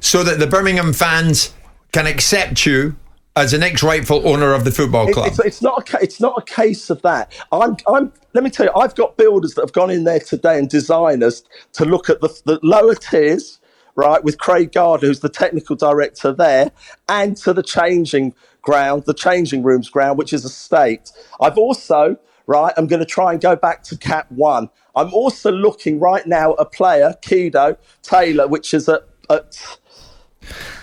so 0.00 0.22
that 0.22 0.38
the 0.38 0.46
Birmingham 0.46 0.92
fans 0.92 1.54
can 1.92 2.06
accept 2.06 2.66
you 2.66 2.96
as 3.36 3.50
the 3.50 3.58
next 3.58 3.82
rightful 3.82 4.26
owner 4.28 4.52
of 4.52 4.64
the 4.64 4.70
football 4.70 5.08
club. 5.12 5.26
It's, 5.26 5.38
it's, 5.40 5.62
not 5.62 5.92
a 5.92 5.98
it's 6.02 6.20
not 6.20 6.34
a 6.38 6.42
case 6.42 6.88
of 6.90 7.02
that. 7.02 7.32
I'm 7.50 7.76
I'm 7.88 8.12
let 8.32 8.44
me 8.44 8.50
tell 8.50 8.66
you, 8.66 8.72
I've 8.76 8.94
got 8.94 9.16
builders 9.16 9.54
that 9.54 9.62
have 9.62 9.72
gone 9.72 9.90
in 9.90 10.04
there 10.04 10.20
today 10.20 10.58
and 10.58 10.68
designers 10.68 11.44
to 11.74 11.84
look 11.84 12.08
at 12.08 12.20
the, 12.20 12.28
the 12.44 12.60
lower 12.62 12.94
tiers, 12.94 13.60
right, 13.96 14.22
with 14.22 14.38
Craig 14.38 14.72
Gardner, 14.72 15.08
who's 15.08 15.20
the 15.20 15.28
technical 15.28 15.76
director 15.76 16.32
there, 16.32 16.70
and 17.08 17.36
to 17.38 17.52
the 17.52 17.62
changing 17.62 18.34
ground, 18.62 19.04
the 19.06 19.14
changing 19.14 19.62
rooms 19.62 19.88
ground, 19.88 20.18
which 20.18 20.32
is 20.32 20.44
a 20.44 20.48
state. 20.50 21.10
I've 21.40 21.58
also 21.58 22.18
right? 22.46 22.74
I'm 22.76 22.86
going 22.86 23.00
to 23.00 23.06
try 23.06 23.32
and 23.32 23.40
go 23.40 23.56
back 23.56 23.82
to 23.84 23.96
Cap 23.96 24.30
One. 24.30 24.68
I'm 24.94 25.12
also 25.12 25.50
looking 25.50 25.98
right 25.98 26.26
now 26.26 26.52
at 26.52 26.60
a 26.60 26.64
player, 26.64 27.14
Kido 27.22 27.76
Taylor, 28.02 28.46
which 28.46 28.74
is 28.74 28.88
at 28.88 29.02
at 29.30 29.78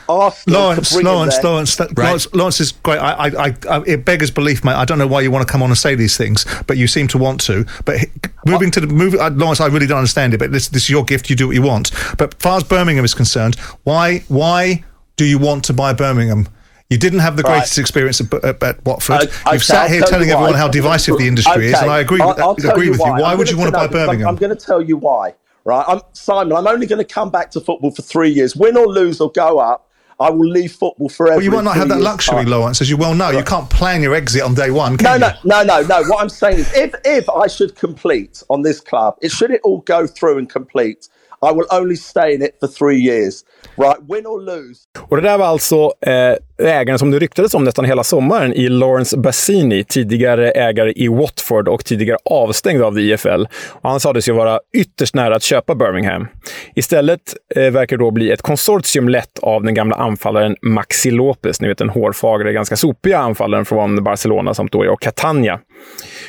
Arsenal 0.10 0.60
Lawrence, 0.60 0.93
Lawrence, 0.93 1.43
Lawrence, 1.43 1.79
right. 1.79 1.98
Lawrence, 1.98 2.33
Lawrence 2.33 2.60
is 2.60 2.71
great. 2.71 2.98
I, 2.98 3.27
I, 3.27 3.55
I, 3.69 3.83
it 3.86 4.03
beggars 4.03 4.31
belief, 4.31 4.63
mate. 4.63 4.74
I 4.74 4.86
don't 4.86 4.98
know 4.98 5.07
why 5.07 5.21
you 5.21 5.31
want 5.31 5.48
to 5.48 5.51
come 5.51 5.63
on 5.63 5.69
and 5.69 5.77
say 5.77 5.95
these 5.95 6.17
things, 6.17 6.45
but 6.67 6.77
you 6.77 6.88
seem 6.88 7.07
to 7.10 7.17
want 7.17 7.41
to. 7.41 7.65
But 7.86 8.00
moving 8.45 8.71
to 8.71 8.81
the 8.81 8.88
move, 8.88 9.15
uh, 9.15 9.29
Lawrence, 9.33 9.62
I 9.62 9.67
really 9.67 9.88
don't 9.88 10.00
understand 10.00 10.33
it. 10.33 10.39
But 10.39 10.51
this, 10.51 10.67
this 10.67 10.83
is 10.83 10.89
your 10.89 11.05
gift. 11.05 11.29
You 11.29 11.36
do 11.36 11.48
what 11.48 11.55
you 11.55 11.62
want. 11.62 11.91
But 12.17 12.36
as 12.36 12.41
far 12.41 12.57
as 12.57 12.63
Birmingham 12.63 13.05
is 13.05 13.13
concerned, 13.13 13.55
why, 13.83 14.19
why 14.27 14.83
do 15.15 15.25
you 15.25 15.38
want 15.38 15.63
to 15.65 15.74
buy 15.74 15.93
Birmingham? 15.93 16.48
You 16.89 16.98
didn't 16.98 17.19
have 17.19 17.38
the 17.38 17.43
greatest 17.43 17.77
right. 17.77 17.81
experience 17.81 18.19
at, 18.19 18.33
at, 18.43 18.62
at 18.62 18.86
Watford. 18.86 19.31
I, 19.45 19.53
You've 19.53 19.63
sat 19.63 19.89
here 19.89 20.01
telling 20.01 20.29
everyone 20.29 20.55
how 20.55 20.67
divisive 20.67 21.17
the 21.17 21.27
industry 21.27 21.53
okay. 21.53 21.67
is, 21.67 21.81
and 21.81 21.89
I 21.89 22.00
agree. 22.00 22.19
I'll, 22.19 22.36
I'll 22.38 22.51
agree 22.51 22.89
with 22.89 23.00
you. 23.00 23.13
Why, 23.13 23.33
would 23.33 23.50
you 23.50 23.57
want 23.57 23.69
to 23.69 23.77
buy 23.77 23.88
Birmingham? 23.88 24.27
I'm 24.27 24.36
going 24.36 24.55
to 24.55 24.65
tell 24.65 24.81
you 24.81 24.98
why 24.98 25.36
right? 25.63 25.86
I'm 25.88 26.01
Simon. 26.13 26.56
I'm 26.56 26.68
only 26.68 26.88
going 26.88 27.06
to 27.06 27.13
come 27.13 27.30
back 27.30 27.51
to 27.51 27.62
football 27.62 27.91
for 27.91 28.01
three 28.01 28.30
years, 28.30 28.56
win 28.56 28.77
or 28.77 28.88
lose 28.88 29.22
or 29.22 29.32
go 29.32 29.60
up. 29.60 29.88
I 30.20 30.30
will 30.30 30.48
leave 30.48 30.72
football 30.74 31.10
forever. 31.10 31.38
Well, 31.38 31.44
you 31.44 31.50
might 31.50 31.63
not 31.63 31.75
have 31.75 31.89
that 31.89 32.00
luxury, 32.00 32.44
time. 32.44 32.46
Lawrence, 32.46 32.80
as 32.80 32.91
you 32.91 32.96
well 32.96 33.15
know. 33.15 33.32
Right. 33.32 33.39
You 33.39 33.44
can't 33.44 33.68
plan 33.72 34.03
your 34.03 34.13
exit 34.13 34.44
on 34.44 34.53
day 34.53 34.70
one. 34.70 34.98
no, 35.01 35.18
no, 35.18 35.32
no, 35.44 35.63
no, 35.63 35.82
no. 35.82 36.03
What 36.03 36.22
I'm 36.22 36.30
saying 36.30 36.60
is, 36.60 36.72
if 36.75 36.94
if 37.03 37.27
I 37.27 37.48
should 37.48 37.75
complete 37.75 38.44
on 38.50 38.62
this 38.62 38.80
club, 38.80 39.18
it 39.22 39.32
should 39.32 39.50
it 39.50 39.62
all 39.63 39.80
go 39.80 40.06
through 40.06 40.38
and 40.38 40.48
complete. 40.48 41.10
I 41.50 41.53
will 41.53 41.81
only 41.81 41.95
stay 41.95 42.36
in 42.36 42.41
it 42.41 42.57
for 42.60 42.67
three 42.67 42.98
years. 42.98 43.43
Right, 43.77 43.98
win 44.10 44.25
or 44.25 44.41
lose. 44.41 44.79
Och 45.00 45.15
det 45.15 45.21
där 45.21 45.38
var 45.38 45.45
alltså 45.45 45.93
eh, 46.01 46.36
ägaren 46.67 47.00
som 47.00 47.12
det 47.12 47.19
ryktades 47.19 47.53
om 47.53 47.63
nästan 47.63 47.86
hela 47.86 48.03
sommaren 48.03 48.53
i 48.53 48.69
Lawrence 48.69 49.17
Bassini, 49.17 49.83
tidigare 49.83 50.51
ägare 50.51 50.93
i 50.95 51.07
Watford 51.07 51.67
och 51.67 51.86
tidigare 51.86 52.17
avstängd 52.25 52.81
av 52.81 53.00
IFL. 53.00 53.45
Och 53.69 53.89
han 53.89 54.00
sades 54.00 54.29
ju 54.29 54.33
vara 54.33 54.60
ytterst 54.77 55.15
nära 55.15 55.36
att 55.36 55.43
köpa 55.43 55.75
Birmingham. 55.75 56.27
Istället 56.75 57.21
eh, 57.55 57.71
verkar 57.71 57.98
då 57.98 58.12
bli 58.12 58.31
ett 58.31 58.41
konsortium 58.41 59.10
lett 59.10 59.39
av 59.39 59.63
den 59.63 59.74
gamla 59.74 59.95
anfallaren 59.95 60.55
Maxi 60.62 61.12
Lopez, 61.12 61.62
ni 61.62 61.67
vet 61.67 61.77
den 61.77 61.89
hårfagre, 61.89 62.53
ganska 62.53 62.75
sopiga 62.75 63.17
anfallaren 63.17 63.65
från 63.65 64.03
Barcelona, 64.03 64.53
samt 64.53 64.71
då 64.71 64.91
och 64.91 65.01
Catania. 65.01 65.60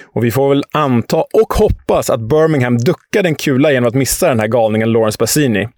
Och 0.05 0.25
vi 0.25 0.31
får 0.31 0.49
väl 0.49 0.65
anta 0.73 1.17
och 1.17 1.55
hoppas 1.55 2.11
att 2.11 2.21
Birmingham 2.21 2.79
duckade 2.79 3.29
en 3.29 3.35
kula 3.35 3.73
genom 3.73 3.89
att 3.89 3.95
missa 3.95 4.29
den 4.29 4.41
här 4.41 4.47
galningen 4.47 4.93
Lawrence 4.93 5.17
Bassini. 5.19 5.69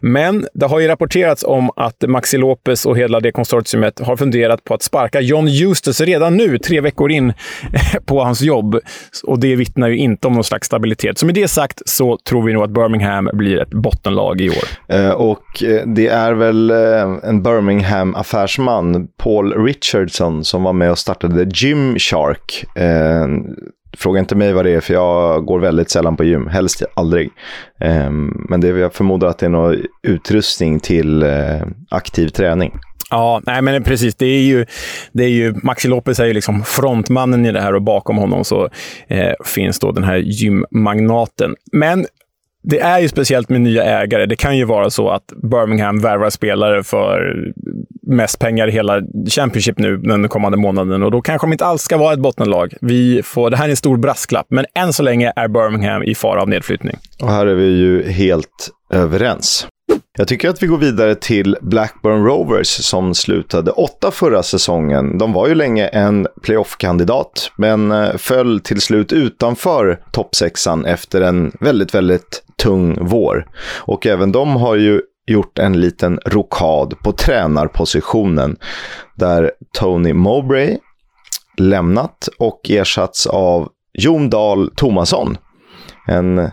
Men 0.00 0.46
det 0.54 0.66
har 0.66 0.80
ju 0.80 0.88
rapporterats 0.88 1.44
om 1.44 1.70
att 1.76 2.04
Maxi 2.06 2.38
Lopez 2.38 2.86
och 2.86 2.98
hela 2.98 3.20
det 3.20 3.32
konsortiumet 3.32 4.00
har 4.00 4.16
funderat 4.16 4.64
på 4.64 4.74
att 4.74 4.82
sparka 4.82 5.20
John 5.20 5.48
Eustace 5.48 6.04
redan 6.04 6.36
nu, 6.36 6.58
tre 6.58 6.80
veckor 6.80 7.10
in 7.10 7.32
på 8.06 8.24
hans 8.24 8.42
jobb. 8.42 8.78
Och 9.24 9.38
det 9.38 9.56
vittnar 9.56 9.88
ju 9.88 9.96
inte 9.96 10.26
om 10.26 10.34
någon 10.34 10.44
slags 10.44 10.66
stabilitet. 10.66 11.18
Så 11.18 11.26
med 11.26 11.34
det 11.34 11.48
sagt 11.48 11.82
så 11.86 12.18
tror 12.28 12.42
vi 12.42 12.52
nog 12.52 12.64
att 12.64 12.70
Birmingham 12.70 13.30
blir 13.32 13.62
ett 13.62 13.70
bottenlag 13.70 14.40
i 14.40 14.50
år. 14.50 14.64
Eh, 14.88 15.10
och 15.10 15.62
eh, 15.62 15.86
det 15.86 16.06
är 16.06 16.32
väl 16.32 16.70
eh, 16.70 17.28
en 17.28 17.42
Birmingham-affärsman, 17.42 19.08
Paul 19.16 19.64
Richardson, 19.64 20.44
som 20.44 20.62
var 20.62 20.72
med 20.72 20.90
och 20.90 20.98
startade 20.98 21.46
Gymshark. 21.54 22.64
Eh, 22.74 23.26
Fråga 23.98 24.20
inte 24.20 24.34
mig 24.34 24.52
vad 24.52 24.64
det 24.64 24.70
är, 24.70 24.80
för 24.80 24.94
jag 24.94 25.44
går 25.44 25.60
väldigt 25.60 25.90
sällan 25.90 26.16
på 26.16 26.24
gym. 26.24 26.46
Helst 26.46 26.82
aldrig. 26.94 27.30
Ehm, 27.80 28.46
men 28.48 28.60
det, 28.60 28.68
jag 28.68 28.94
förmodar 28.94 29.28
att 29.28 29.38
det 29.38 29.46
är 29.46 29.50
någon 29.50 29.76
utrustning 30.02 30.80
till 30.80 31.22
eh, 31.22 31.62
aktiv 31.90 32.28
träning. 32.28 32.72
Ja, 33.10 33.42
nej 33.46 33.62
men 33.62 33.82
precis. 33.82 34.14
Det 34.14 34.26
är 34.26 34.42
ju, 34.42 34.66
det 35.12 35.24
är 35.24 35.28
ju, 35.28 35.54
Maxi 35.62 35.88
Lopez 35.88 36.20
är 36.20 36.24
ju 36.24 36.32
liksom 36.32 36.62
frontmannen 36.64 37.46
i 37.46 37.52
det 37.52 37.60
här 37.60 37.74
och 37.74 37.82
bakom 37.82 38.16
honom 38.16 38.44
så 38.44 38.68
eh, 39.08 39.32
finns 39.44 39.78
då 39.78 39.92
den 39.92 40.04
här 40.04 40.16
gymmagnaten. 40.16 41.54
Men 41.72 42.06
det 42.64 42.80
är 42.80 43.00
ju 43.00 43.08
speciellt 43.08 43.48
med 43.48 43.60
nya 43.60 43.84
ägare. 43.84 44.26
Det 44.26 44.36
kan 44.36 44.56
ju 44.56 44.64
vara 44.64 44.90
så 44.90 45.08
att 45.10 45.24
Birmingham 45.42 45.98
värvar 45.98 46.30
spelare 46.30 46.82
för 46.82 47.44
mest 48.06 48.38
pengar 48.38 48.68
i 48.68 48.70
hela 48.70 49.02
Championship 49.28 49.78
nu 49.78 49.96
den 49.96 50.28
kommande 50.28 50.58
månaden 50.58 51.02
och 51.02 51.10
då 51.10 51.22
kanske 51.22 51.46
de 51.46 51.52
inte 51.52 51.64
alls 51.66 51.82
ska 51.82 51.96
vara 51.96 52.12
ett 52.12 52.20
bottenlag. 52.20 52.74
Vi 52.80 53.22
får, 53.22 53.50
det 53.50 53.56
här 53.56 53.64
är 53.64 53.70
en 53.70 53.76
stor 53.76 53.96
brasklapp, 53.96 54.46
men 54.48 54.64
än 54.74 54.92
så 54.92 55.02
länge 55.02 55.32
är 55.36 55.48
Birmingham 55.48 56.02
i 56.02 56.14
fara 56.14 56.42
av 56.42 56.48
nedflyttning. 56.48 56.96
Och 57.22 57.30
här 57.30 57.46
är 57.46 57.54
vi 57.54 57.66
ju 57.66 58.10
helt 58.10 58.70
överens. 58.90 59.66
Jag 60.16 60.28
tycker 60.28 60.48
att 60.48 60.62
vi 60.62 60.66
går 60.66 60.78
vidare 60.78 61.14
till 61.14 61.56
Blackburn 61.60 62.24
Rovers 62.24 62.66
som 62.68 63.14
slutade 63.14 63.70
åtta 63.70 64.10
förra 64.10 64.42
säsongen. 64.42 65.18
De 65.18 65.32
var 65.32 65.48
ju 65.48 65.54
länge 65.54 65.86
en 65.86 66.26
playoff-kandidat, 66.42 67.50
men 67.56 67.92
eh, 67.92 68.16
föll 68.16 68.60
till 68.60 68.80
slut 68.80 69.12
utanför 69.12 70.02
toppsexan 70.12 70.84
efter 70.84 71.20
en 71.20 71.52
väldigt, 71.60 71.94
väldigt 71.94 72.44
tung 72.56 72.98
vår. 73.00 73.46
Och 73.78 74.06
även 74.06 74.32
de 74.32 74.56
har 74.56 74.76
ju 74.76 75.00
gjort 75.26 75.58
en 75.58 75.80
liten 75.80 76.20
rokad 76.26 76.94
på 76.98 77.12
tränarpositionen 77.12 78.56
där 79.14 79.52
Tony 79.72 80.12
Mowbray 80.12 80.78
lämnat 81.58 82.28
och 82.38 82.60
ersatts 82.70 83.26
av 83.26 83.68
Jon 83.98 84.30
Dahl 84.30 84.70
Tomasson. 84.76 85.36
En 86.06 86.50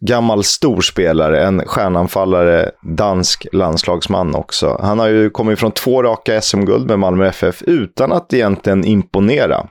gammal 0.00 0.44
storspelare, 0.44 1.44
en 1.44 1.62
stjärnanfallare, 1.66 2.70
dansk 2.82 3.46
landslagsman 3.52 4.34
också. 4.34 4.80
Han 4.82 4.98
har 4.98 5.08
ju 5.08 5.30
kommit 5.30 5.58
från 5.58 5.72
två 5.72 6.02
raka 6.02 6.40
SM-guld 6.40 6.86
med 6.86 6.98
Malmö 6.98 7.26
FF 7.26 7.62
utan 7.62 8.12
att 8.12 8.32
egentligen 8.32 8.84
imponera. 8.84 9.66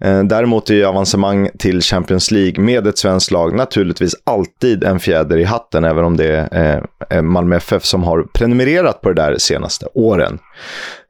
Eh, 0.00 0.22
däremot 0.22 0.70
är 0.70 0.74
ju 0.74 0.84
avancemang 0.84 1.48
till 1.58 1.82
Champions 1.82 2.30
League 2.30 2.64
med 2.64 2.86
ett 2.86 2.98
svenskt 2.98 3.30
lag 3.30 3.54
naturligtvis 3.54 4.14
alltid 4.24 4.84
en 4.84 5.00
fjäder 5.00 5.36
i 5.36 5.44
hatten, 5.44 5.84
även 5.84 6.04
om 6.04 6.16
det 6.16 6.48
är 6.50 6.86
eh, 7.10 7.22
Malmö 7.22 7.56
FF 7.56 7.84
som 7.84 8.04
har 8.04 8.22
prenumererat 8.22 9.00
på 9.00 9.08
det 9.08 9.22
där 9.22 9.38
senaste 9.38 9.86
åren. 9.94 10.38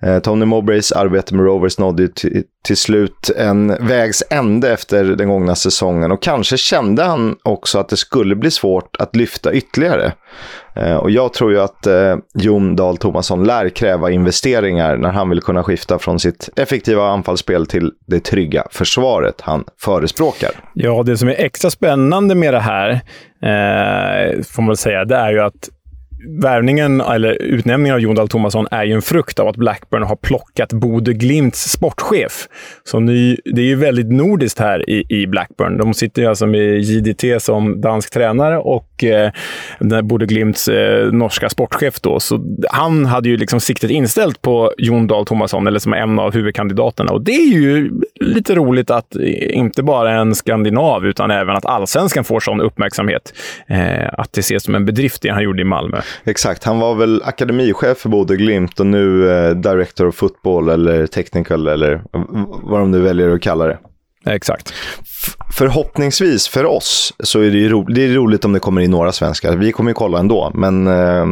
Eh, 0.02 0.18
Tony 0.18 0.44
Mowbrays 0.44 0.92
arbete 0.92 1.34
med 1.34 1.44
Rovers 1.44 1.78
nådde 1.78 2.08
till, 2.08 2.42
till 2.64 2.76
slut 2.76 3.30
en 3.36 3.86
vägs 3.86 4.22
ände 4.30 4.72
efter 4.72 5.04
den 5.04 5.28
gångna 5.28 5.54
säsongen 5.54 6.12
och 6.12 6.22
kanske 6.22 6.56
kände 6.56 7.02
han 7.02 7.36
också 7.42 7.78
att 7.78 7.88
det 7.88 7.96
skulle 7.96 8.36
bli 8.36 8.50
svårt 8.50 8.96
att 8.98 9.16
lyfta 9.16 9.52
ytterligare. 9.52 10.12
Eh, 10.76 10.96
och 10.96 11.10
jag 11.10 11.32
tror 11.32 11.52
ju 11.52 11.60
att 11.60 11.86
eh, 11.86 12.16
Jon 12.34 12.76
Dahl 12.76 12.96
Tomasson 12.96 13.44
lär 13.44 13.68
kräva 13.68 14.10
investeringar 14.10 14.96
när 14.96 15.10
han 15.10 15.30
vill 15.30 15.40
kunna 15.40 15.62
skifta 15.62 15.98
från 15.98 16.18
sitt 16.18 16.48
effektiva 16.56 17.08
anfallsspel 17.08 17.66
till 17.66 17.92
det 18.06 18.20
trygga 18.20 18.66
försvaret 18.70 19.40
han 19.40 19.64
förespråkar. 19.80 20.50
Ja, 20.74 21.02
det 21.02 21.16
som 21.16 21.28
är 21.28 21.40
extra 21.40 21.70
spännande 21.70 22.34
med 22.34 22.54
det 22.54 22.60
här, 22.60 22.90
eh, 23.42 24.42
får 24.42 24.62
man 24.62 24.68
väl 24.68 24.76
säga, 24.76 25.04
det 25.04 25.16
är 25.16 25.30
ju 25.30 25.40
att 25.40 25.68
värvningen, 26.26 27.00
eller 27.00 27.42
utnämningen 27.42 27.94
av 27.94 28.00
Jon 28.00 28.14
Dahl 28.14 28.28
Tomasson 28.28 28.66
är 28.70 28.84
ju 28.84 28.92
en 28.92 29.02
frukt 29.02 29.38
av 29.38 29.48
att 29.48 29.56
Blackburn 29.56 30.02
har 30.02 30.16
plockat 30.16 30.72
Bode 30.72 31.12
Glimts 31.12 31.70
sportchef. 31.70 32.48
Så 32.84 33.00
ny, 33.00 33.36
det 33.44 33.60
är 33.60 33.66
ju 33.66 33.74
väldigt 33.74 34.12
nordiskt 34.12 34.58
här 34.58 34.90
i, 34.90 35.04
i 35.08 35.26
Blackburn. 35.26 35.78
De 35.78 35.94
sitter 35.94 36.22
ju 36.22 36.28
alltså 36.28 36.46
med 36.46 36.80
JDT 36.80 37.42
som 37.42 37.80
dansk 37.80 38.12
tränare 38.12 38.58
och 38.58 39.04
eh, 39.04 39.30
Bode 40.02 40.26
Glimts 40.26 40.68
eh, 40.68 41.12
norska 41.12 41.48
sportchef. 41.48 42.00
Då. 42.00 42.20
Så 42.20 42.44
han 42.70 43.06
hade 43.06 43.28
ju 43.28 43.36
liksom 43.36 43.60
siktet 43.60 43.90
inställt 43.90 44.42
på 44.42 44.72
Jon 44.78 45.06
Dahl 45.06 45.26
Tomasson, 45.26 45.66
eller 45.66 45.78
som 45.78 45.92
en 45.92 46.18
av 46.18 46.34
huvudkandidaterna. 46.34 47.12
Och 47.12 47.22
det 47.22 47.32
är 47.32 47.52
ju 47.52 47.90
lite 48.20 48.54
roligt 48.54 48.90
att 48.90 49.16
eh, 49.16 49.56
inte 49.56 49.82
bara 49.82 50.12
en 50.14 50.34
skandinav, 50.34 51.06
utan 51.06 51.30
även 51.30 51.56
att 51.56 51.66
allsvenskan 51.66 52.24
får 52.24 52.40
sån 52.40 52.60
uppmärksamhet. 52.60 53.34
Eh, 53.66 54.08
att 54.12 54.32
det 54.32 54.40
ses 54.40 54.62
som 54.62 54.74
en 54.74 54.84
bedrift, 54.84 55.22
det 55.22 55.28
han 55.28 55.42
gjorde 55.42 55.62
i 55.62 55.64
Malmö. 55.64 56.00
Exakt, 56.24 56.64
han 56.64 56.78
var 56.78 56.94
väl 56.94 57.22
akademichef 57.22 57.98
för 57.98 58.08
Bode 58.08 58.36
Glimt 58.36 58.80
och 58.80 58.86
nu 58.86 59.30
eh, 59.30 59.50
Director 59.50 60.06
of 60.06 60.14
Football 60.14 60.68
eller 60.68 61.06
Technical 61.06 61.66
eller 61.66 62.02
vad 62.62 62.80
de 62.80 62.90
nu 62.90 63.00
väljer 63.00 63.34
att 63.34 63.42
kalla 63.42 63.66
det. 63.66 63.78
Exakt. 64.26 64.74
Förhoppningsvis 65.52 66.48
för 66.48 66.64
oss 66.64 67.14
så 67.20 67.40
är 67.40 67.50
det 67.50 67.58
ju 67.58 67.68
ro 67.68 67.82
det 67.82 68.04
är 68.04 68.08
roligt 68.08 68.44
om 68.44 68.52
det 68.52 68.60
kommer 68.60 68.80
in 68.80 68.90
några 68.90 69.12
svenskar. 69.12 69.56
Vi 69.56 69.72
kommer 69.72 69.90
ju 69.90 69.94
kolla 69.94 70.18
ändå, 70.18 70.50
men 70.54 70.86
eh, 70.86 71.26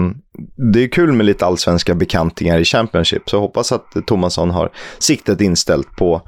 det 0.72 0.84
är 0.84 0.88
kul 0.88 1.12
med 1.12 1.26
lite 1.26 1.46
allsvenska 1.46 1.94
bekantingar 1.94 2.58
i 2.58 2.64
Championship. 2.64 3.30
Så 3.30 3.36
jag 3.36 3.40
hoppas 3.40 3.72
att 3.72 4.06
Tomasson 4.06 4.50
har 4.50 4.70
siktet 4.98 5.40
inställt 5.40 5.96
på 5.96 6.22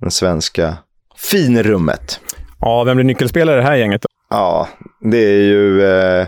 den 0.00 0.10
svenska 0.10 0.76
finrummet. 1.16 2.20
Ja, 2.60 2.84
vem 2.84 2.96
blir 2.96 3.04
nyckelspelare 3.04 3.56
i 3.56 3.60
det 3.60 3.66
här 3.66 3.76
gänget? 3.76 4.02
Ja, 4.30 4.68
det 5.00 5.18
är 5.18 5.42
ju... 5.42 5.84
Eh, 5.84 6.26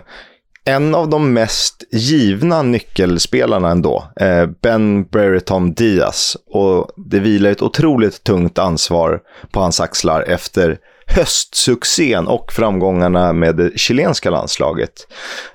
en 0.70 0.94
av 0.94 1.08
de 1.08 1.32
mest 1.32 1.84
givna 1.92 2.62
nyckelspelarna 2.62 3.70
ändå, 3.70 4.04
eh, 4.20 4.46
Ben 4.62 5.04
Brereton 5.04 5.72
Diaz. 5.72 6.36
Och 6.46 6.90
det 6.96 7.20
vilar 7.20 7.50
ett 7.50 7.62
otroligt 7.62 8.24
tungt 8.24 8.58
ansvar 8.58 9.20
på 9.50 9.60
hans 9.60 9.80
axlar 9.80 10.22
efter 10.22 10.78
höstsuccén 11.06 12.26
och 12.26 12.52
framgångarna 12.52 13.32
med 13.32 13.56
det 13.56 13.78
chilenska 13.78 14.30
landslaget. 14.30 14.92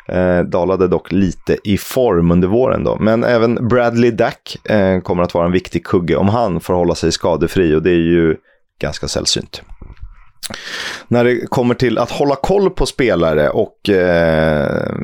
Eh, 0.08 0.40
dalade 0.40 0.88
dock 0.88 1.12
lite 1.12 1.58
i 1.64 1.78
form 1.78 2.32
under 2.32 2.48
våren 2.48 2.84
då. 2.84 2.98
Men 3.00 3.24
även 3.24 3.68
Bradley 3.68 4.12
Dack 4.12 4.58
eh, 4.64 5.00
kommer 5.00 5.24
att 5.24 5.34
vara 5.34 5.46
en 5.46 5.52
viktig 5.52 5.86
kugge 5.86 6.16
om 6.16 6.30
han 6.30 6.60
får 6.60 6.74
hålla 6.74 6.96
sig 6.96 7.12
skadefri 7.12 7.76
och 7.76 7.84
det 7.84 7.92
är 7.92 7.94
ju 7.94 8.36
ganska 8.82 9.08
sällsynt 9.08 9.62
när 11.08 11.24
det 11.24 11.50
kommer 11.50 11.76
till 11.76 11.98
att 11.98 12.12
hålla 12.12 12.36
koll 12.36 12.70
på 12.70 12.86
spelare 12.86 13.50
och 13.50 13.90
eh, 13.90 14.96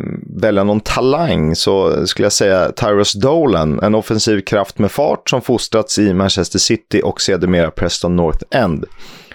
välja 0.41 0.63
någon 0.63 0.79
talang 0.79 1.55
så 1.55 2.07
skulle 2.07 2.25
jag 2.25 2.33
säga 2.33 2.71
Tyrus 2.71 3.13
Dolan, 3.13 3.79
en 3.79 3.95
offensiv 3.95 4.41
kraft 4.41 4.79
med 4.79 4.91
fart 4.91 5.29
som 5.29 5.41
fostrats 5.41 5.99
i 5.99 6.13
Manchester 6.13 6.59
City 6.59 7.01
och 7.03 7.21
sedermera 7.21 7.71
Preston 7.71 8.15
North 8.15 8.43
End. 8.51 8.85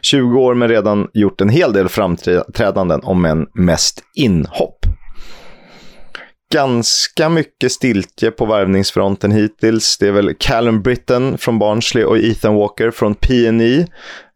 20 0.00 0.40
år 0.40 0.54
men 0.54 0.68
redan 0.68 1.08
gjort 1.14 1.40
en 1.40 1.48
hel 1.48 1.72
del 1.72 1.88
framträdanden 1.88 3.00
om 3.02 3.24
en 3.24 3.46
mest 3.54 4.02
inhopp 4.14 4.86
ganska 6.52 7.28
mycket 7.28 7.72
stiltje 7.72 8.30
på 8.30 8.46
värvningsfronten 8.46 9.32
hittills. 9.32 9.98
Det 9.98 10.08
är 10.08 10.12
väl 10.12 10.34
Callum 10.34 10.82
Britton 10.82 11.38
från 11.38 11.58
Barnsley 11.58 12.04
och 12.04 12.18
Ethan 12.18 12.54
Walker 12.54 12.90
från 12.90 13.14
PNI 13.14 13.86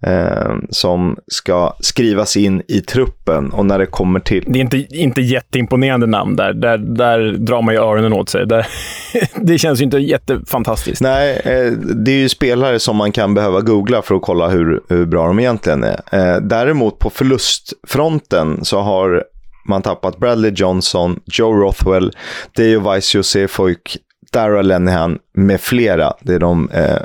eh, 0.06 0.54
som 0.70 1.16
ska 1.26 1.76
skrivas 1.80 2.36
in 2.36 2.62
i 2.68 2.80
truppen. 2.80 3.50
Och 3.50 3.66
när 3.66 3.78
det 3.78 3.86
kommer 3.86 4.20
till... 4.20 4.44
Det 4.46 4.58
är 4.58 4.60
inte, 4.60 4.86
inte 4.96 5.20
jätteimponerande 5.20 6.06
namn 6.06 6.36
där. 6.36 6.52
Där, 6.52 6.78
där 6.78 7.32
drar 7.32 7.62
man 7.62 7.74
ju 7.74 7.80
öronen 7.80 8.12
åt 8.12 8.28
sig. 8.28 8.46
Där, 8.46 8.66
det 9.34 9.58
känns 9.58 9.80
ju 9.80 9.84
inte 9.84 9.98
jättefantastiskt. 9.98 11.02
Nej, 11.02 11.40
eh, 11.44 11.72
det 11.72 12.10
är 12.10 12.18
ju 12.18 12.28
spelare 12.28 12.78
som 12.78 12.96
man 12.96 13.12
kan 13.12 13.34
behöva 13.34 13.60
googla 13.60 14.02
för 14.02 14.14
att 14.14 14.22
kolla 14.22 14.48
hur, 14.48 14.80
hur 14.88 15.06
bra 15.06 15.26
de 15.26 15.38
egentligen 15.38 15.84
är. 15.84 16.00
Eh, 16.12 16.36
däremot 16.40 16.98
på 16.98 17.10
förlustfronten 17.10 18.64
så 18.64 18.80
har 18.80 19.24
Man 19.64 19.82
tappat 19.82 20.18
Bradley 20.18 20.52
Johnson, 20.54 21.20
Joe 21.26 21.52
Rothwell, 21.52 22.12
Deo 22.56 22.80
Weiss 22.80 23.14
Josefojk, 23.14 23.96
Darrell 24.32 24.66
Lenihan 24.66 25.18
med 25.34 25.60
flera. 25.60 26.12
Det 26.20 26.34
är 26.34 26.38
de 26.38 26.70
eh, 26.70 26.96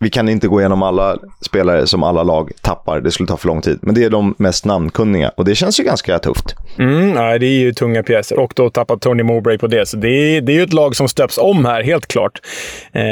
vi 0.00 0.10
kan 0.10 0.28
inte 0.28 0.48
gå 0.48 0.60
igenom 0.60 0.82
alla 0.82 1.16
spelare 1.40 1.86
som 1.86 2.02
alla 2.02 2.22
lag 2.22 2.50
tappar. 2.60 3.00
Det 3.00 3.10
skulle 3.10 3.26
ta 3.26 3.36
för 3.36 3.48
lång 3.48 3.60
tid. 3.62 3.78
Men 3.82 3.94
det 3.94 4.04
är 4.04 4.10
de 4.10 4.34
mest 4.38 4.64
namnkunniga 4.64 5.32
och 5.36 5.44
det 5.44 5.54
känns 5.54 5.80
ju 5.80 5.84
ganska 5.84 6.18
tufft. 6.18 6.54
Mm, 6.78 7.10
nej, 7.10 7.38
det 7.38 7.46
är 7.46 7.58
ju 7.58 7.72
tunga 7.72 8.02
pjäser. 8.02 8.38
Och 8.38 8.52
då 8.56 8.70
tappar 8.70 8.96
Tony 8.96 9.22
Mowbray 9.22 9.58
på 9.58 9.66
det. 9.66 9.88
Så 9.88 9.96
det 9.96 10.08
är, 10.08 10.40
det 10.40 10.52
är 10.52 10.54
ju 10.54 10.62
ett 10.62 10.72
lag 10.72 10.96
som 10.96 11.08
stöps 11.08 11.38
om 11.38 11.64
här, 11.64 11.82
helt 11.82 12.06
klart. 12.06 12.40
Eh, 12.92 13.02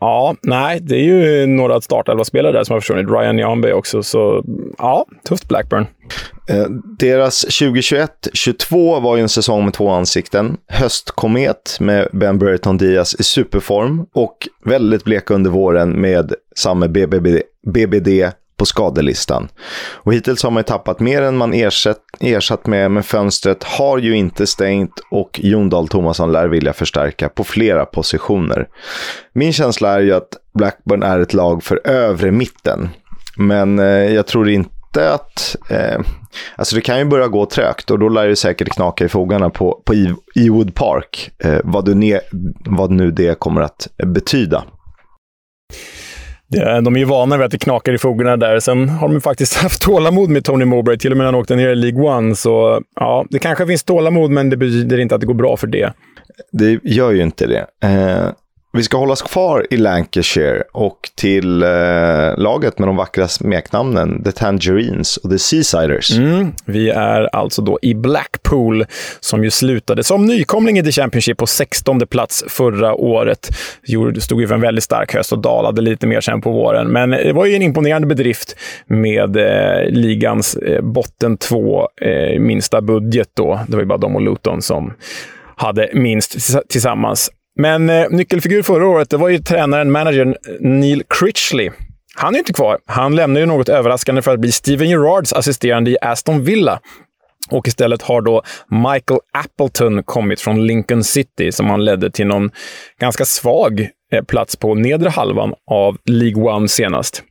ja, 0.00 0.34
nej, 0.42 0.80
det 0.80 0.96
är 0.96 1.04
ju 1.04 1.46
några 1.46 1.80
startelva-spelare 1.80 2.52
där 2.52 2.64
som 2.64 2.72
har 2.72 2.80
försvunnit. 2.80 3.10
Ryan 3.10 3.38
Janbe 3.38 3.72
också, 3.72 4.02
så 4.02 4.44
ja, 4.78 5.06
tufft 5.28 5.48
Blackburn. 5.48 5.86
Eh, 6.48 6.66
deras 6.98 7.44
2021-22 7.44 9.00
var 9.00 9.16
ju 9.16 9.22
en 9.22 9.28
säsong 9.28 9.64
med 9.64 9.74
två 9.74 9.90
ansikten. 9.90 10.56
Höstkomet 10.68 11.76
med 11.80 12.08
Ben 12.12 12.38
Burton 12.38 12.76
Diaz 12.76 13.14
i 13.18 13.22
superform 13.22 14.06
och 14.14 14.48
väldigt 14.64 15.04
bleka 15.04 15.34
under 15.34 15.50
våren 15.50 16.00
med 16.00 16.34
samma 16.56 16.88
BBD, 16.88 17.42
BBD 17.66 18.32
på 18.56 18.66
skadelistan. 18.66 19.48
Och 19.94 20.14
hittills 20.14 20.42
har 20.42 20.50
man 20.50 20.60
ju 20.60 20.64
tappat 20.64 21.00
mer 21.00 21.22
än 21.22 21.36
man 21.36 21.54
ersatt, 21.54 22.00
ersatt 22.20 22.66
med, 22.66 22.90
men 22.90 23.02
fönstret 23.02 23.64
har 23.64 23.98
ju 23.98 24.16
inte 24.16 24.46
stängt 24.46 25.00
och 25.10 25.40
Jon 25.42 25.68
Dahl 25.68 25.88
Tomasson 25.88 26.32
lär 26.32 26.48
vilja 26.48 26.72
förstärka 26.72 27.28
på 27.28 27.44
flera 27.44 27.86
positioner. 27.86 28.68
Min 29.32 29.52
känsla 29.52 29.94
är 29.94 30.00
ju 30.00 30.12
att 30.12 30.28
Blackburn 30.54 31.02
är 31.02 31.18
ett 31.18 31.34
lag 31.34 31.62
för 31.62 31.86
övre 31.86 32.30
mitten. 32.30 32.88
Men 33.36 33.78
eh, 33.78 33.86
jag 33.86 34.26
tror 34.26 34.48
inte 34.48 34.79
inte 34.90 35.12
att... 35.14 35.56
Eh, 35.70 36.00
alltså 36.56 36.76
det 36.76 36.82
kan 36.82 36.98
ju 36.98 37.04
börja 37.04 37.28
gå 37.28 37.46
trögt 37.46 37.90
och 37.90 37.98
då 37.98 38.08
lär 38.08 38.28
det 38.28 38.36
säkert 38.36 38.68
knaka 38.68 39.04
i 39.04 39.08
fogarna 39.08 39.50
på, 39.50 39.82
på 39.84 39.94
Ewood 40.34 40.74
Park. 40.74 41.30
Eh, 41.44 41.58
vad, 41.64 41.84
du 41.84 41.94
ne, 41.94 42.20
vad 42.64 42.90
nu 42.90 43.10
det 43.10 43.38
kommer 43.38 43.60
att 43.60 43.88
betyda. 44.06 44.64
De 46.82 46.96
är 46.96 46.98
ju 46.98 47.04
vana 47.04 47.36
vid 47.36 47.44
att 47.44 47.52
det 47.52 47.58
knakar 47.58 47.92
i 47.92 47.98
fogarna 47.98 48.36
där. 48.36 48.60
Sen 48.60 48.88
har 48.88 49.08
de 49.08 49.20
faktiskt 49.20 49.56
haft 49.62 49.82
tålamod 49.82 50.30
med 50.30 50.44
Tony 50.44 50.64
Mowbray, 50.64 50.98
till 50.98 51.10
och 51.10 51.16
med 51.16 51.24
när 51.24 51.32
han 51.32 51.40
åkte 51.40 51.56
ner 51.56 51.68
i 51.68 51.74
League 51.74 52.02
One. 52.02 52.36
Så 52.36 52.82
ja, 52.94 53.26
det 53.30 53.38
kanske 53.38 53.66
finns 53.66 53.84
tålamod, 53.84 54.30
men 54.30 54.50
det 54.50 54.56
betyder 54.56 54.98
inte 54.98 55.14
att 55.14 55.20
det 55.20 55.26
går 55.26 55.34
bra 55.34 55.56
för 55.56 55.66
det. 55.66 55.92
Det 56.52 56.80
gör 56.82 57.10
ju 57.10 57.22
inte 57.22 57.46
det. 57.46 57.66
Eh, 57.88 58.28
vi 58.72 58.82
ska 58.82 58.96
hålla 58.96 59.12
oss 59.12 59.22
kvar 59.22 59.66
i 59.70 59.76
Lancashire 59.76 60.62
och 60.72 61.10
till 61.14 61.62
eh, 61.62 61.68
laget 62.36 62.78
med 62.78 62.88
de 62.88 62.96
vackra 62.96 63.28
smeknamnen 63.28 64.24
The 64.24 64.32
Tangerines 64.32 65.16
och 65.16 65.30
The 65.30 65.38
Seasiders. 65.38 66.10
Mm, 66.18 66.52
vi 66.64 66.90
är 66.90 67.36
alltså 67.36 67.62
då 67.62 67.78
i 67.82 67.94
Blackpool 67.94 68.84
som 69.20 69.44
ju 69.44 69.50
slutade 69.50 70.04
som 70.04 70.26
nykomling 70.26 70.78
i 70.78 70.82
The 70.82 70.92
Championship 70.92 71.38
på 71.38 71.46
16 71.46 72.06
plats 72.06 72.44
förra 72.48 72.94
året. 72.94 73.50
Stod 74.18 74.40
ju 74.40 74.48
för 74.48 74.54
en 74.54 74.60
väldigt 74.60 74.84
stark 74.84 75.14
höst 75.14 75.32
och 75.32 75.38
dalade 75.38 75.82
lite 75.82 76.06
mer 76.06 76.20
sen 76.20 76.40
på 76.40 76.50
våren. 76.50 76.88
Men 76.88 77.10
det 77.10 77.32
var 77.32 77.46
ju 77.46 77.54
en 77.54 77.62
imponerande 77.62 78.06
bedrift 78.06 78.56
med 78.86 79.36
eh, 79.36 79.90
ligans 79.90 80.56
eh, 80.56 80.82
botten 80.82 81.36
två 81.36 81.88
eh, 82.00 82.40
minsta 82.40 82.80
budget 82.80 83.28
då. 83.36 83.60
Det 83.68 83.76
var 83.76 83.82
ju 83.82 83.86
bara 83.86 83.98
de 83.98 84.16
och 84.16 84.22
Luton 84.22 84.62
som 84.62 84.92
hade 85.56 85.90
minst 85.92 86.36
tillsammans. 86.68 87.30
Men 87.60 87.90
eh, 87.90 88.10
nyckelfigur 88.10 88.62
förra 88.62 88.86
året 88.86 89.10
det 89.10 89.16
var 89.16 89.28
ju 89.28 89.38
tränaren, 89.38 89.90
managern 89.90 90.28
eh, 90.30 90.36
Neil 90.60 91.02
Critchley. 91.08 91.70
Han 92.14 92.34
är 92.34 92.38
inte 92.38 92.52
kvar. 92.52 92.78
Han 92.86 93.16
lämnar 93.16 93.40
ju 93.40 93.46
något 93.46 93.68
överraskande 93.68 94.22
för 94.22 94.34
att 94.34 94.40
bli 94.40 94.52
Steven 94.52 94.88
Gerrards 94.88 95.32
assisterande 95.32 95.90
i 95.90 95.96
Aston 96.02 96.44
Villa. 96.44 96.80
Och 97.50 97.68
istället 97.68 98.02
har 98.02 98.22
då 98.22 98.42
Michael 98.68 99.20
Appleton 99.32 100.02
kommit 100.02 100.40
från 100.40 100.66
Lincoln 100.66 101.04
City 101.04 101.52
som 101.52 101.66
han 101.66 101.84
ledde 101.84 102.10
till 102.10 102.26
någon 102.26 102.50
ganska 103.00 103.24
svag 103.24 103.88
eh, 104.12 104.24
plats 104.24 104.56
på 104.56 104.74
nedre 104.74 105.08
halvan 105.08 105.54
av 105.70 105.98
League 106.04 106.42
One 106.42 106.68
senast. 106.68 107.22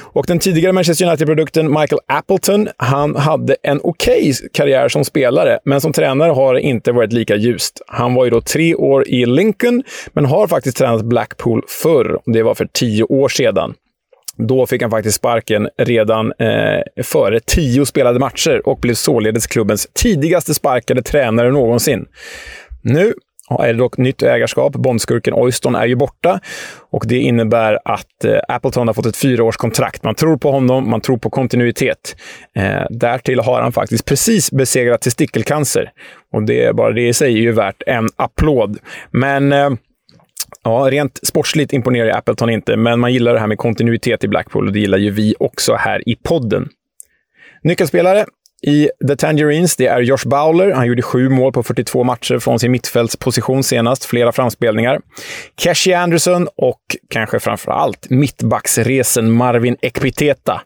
Och 0.00 0.24
den 0.28 0.38
tidigare 0.38 0.72
Manchester 0.72 1.06
United-produkten 1.06 1.68
Michael 1.68 2.00
Appleton, 2.06 2.68
han 2.76 3.16
hade 3.16 3.56
en 3.62 3.80
okej 3.82 4.30
okay 4.30 4.48
karriär 4.52 4.88
som 4.88 5.04
spelare, 5.04 5.58
men 5.64 5.80
som 5.80 5.92
tränare 5.92 6.32
har 6.32 6.54
det 6.54 6.60
inte 6.60 6.92
varit 6.92 7.12
lika 7.12 7.36
ljust. 7.36 7.82
Han 7.86 8.14
var 8.14 8.24
ju 8.24 8.30
då 8.30 8.40
tre 8.40 8.74
år 8.74 9.08
i 9.08 9.26
Lincoln, 9.26 9.82
men 10.12 10.24
har 10.24 10.46
faktiskt 10.46 10.76
tränat 10.76 11.04
Blackpool 11.04 11.62
förr. 11.68 12.20
Det 12.26 12.42
var 12.42 12.54
för 12.54 12.68
tio 12.72 13.04
år 13.04 13.28
sedan. 13.28 13.74
Då 14.36 14.66
fick 14.66 14.82
han 14.82 14.90
faktiskt 14.90 15.16
sparken 15.16 15.68
redan 15.78 16.32
eh, 16.38 17.02
före 17.04 17.40
tio 17.40 17.86
spelade 17.86 18.18
matcher 18.18 18.68
och 18.68 18.78
blev 18.78 18.94
således 18.94 19.46
klubbens 19.46 19.88
tidigaste 19.92 20.54
sparkade 20.54 21.02
tränare 21.02 21.50
någonsin. 21.50 22.06
Nu 22.82 23.14
är 23.60 23.72
det 23.72 23.78
dock 23.78 23.96
nytt 23.96 24.22
ägarskap. 24.22 24.72
Bondskurken 24.72 25.34
Oyston 25.34 25.74
är 25.74 25.86
ju 25.86 25.94
borta 25.94 26.40
och 26.90 27.04
det 27.06 27.18
innebär 27.18 27.78
att 27.84 28.24
eh, 28.24 28.38
Appleton 28.48 28.86
har 28.86 28.94
fått 28.94 29.06
ett 29.06 29.16
fyraårskontrakt. 29.16 30.04
Man 30.04 30.14
tror 30.14 30.36
på 30.36 30.50
honom, 30.50 30.90
man 30.90 31.00
tror 31.00 31.16
på 31.16 31.30
kontinuitet. 31.30 32.16
Eh, 32.56 32.82
därtill 32.90 33.40
har 33.40 33.62
han 33.62 33.72
faktiskt 33.72 34.04
precis 34.04 34.52
besegrat 34.52 35.00
testikelcancer 35.00 35.90
och 36.32 36.42
det, 36.42 36.76
bara 36.76 36.92
det 36.92 37.08
i 37.08 37.12
sig 37.12 37.32
är 37.32 37.40
ju 37.40 37.52
värt 37.52 37.82
en 37.86 38.08
applåd. 38.16 38.78
Men 39.10 39.52
eh, 39.52 39.70
Ja, 40.64 40.88
rent 40.90 41.26
sportsligt 41.26 41.72
imponerar 41.72 42.18
Appleton 42.18 42.50
inte, 42.50 42.76
men 42.76 43.00
man 43.00 43.12
gillar 43.12 43.32
det 43.34 43.40
här 43.40 43.46
med 43.46 43.58
kontinuitet 43.58 44.24
i 44.24 44.28
Blackpool 44.28 44.66
och 44.66 44.72
det 44.72 44.80
gillar 44.80 44.98
ju 44.98 45.10
vi 45.10 45.34
också 45.38 45.74
här 45.74 46.08
i 46.08 46.14
podden. 46.14 46.68
Nyckelspelare 47.62 48.24
i 48.66 48.90
The 49.08 49.16
Tangerines, 49.16 49.76
det 49.76 49.86
är 49.86 50.00
Josh 50.00 50.26
Bowler. 50.28 50.70
Han 50.70 50.86
gjorde 50.86 51.02
sju 51.02 51.28
mål 51.28 51.52
på 51.52 51.62
42 51.62 52.04
matcher 52.04 52.38
från 52.38 52.58
sin 52.58 52.72
mittfältsposition 52.72 53.62
senast. 53.62 54.04
Flera 54.04 54.32
framspelningar. 54.32 55.00
Keshi 55.60 55.92
Anderson 55.92 56.48
och 56.56 56.80
kanske 57.10 57.40
framför 57.40 57.72
allt 57.72 58.10
mittbacksresen 58.10 59.32
Marvin 59.32 59.76
Ekpiteta. 59.82 60.62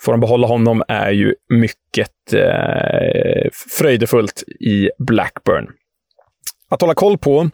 Får 0.00 0.12
de 0.12 0.20
behålla 0.20 0.46
honom 0.46 0.82
är 0.88 1.10
ju 1.10 1.34
mycket 1.48 2.32
eh, 2.32 3.50
fröjdefullt 3.78 4.42
i 4.60 4.90
Blackburn 4.98 5.66
att 6.68 6.80
hålla 6.80 6.94
koll 6.94 7.18
på. 7.18 7.50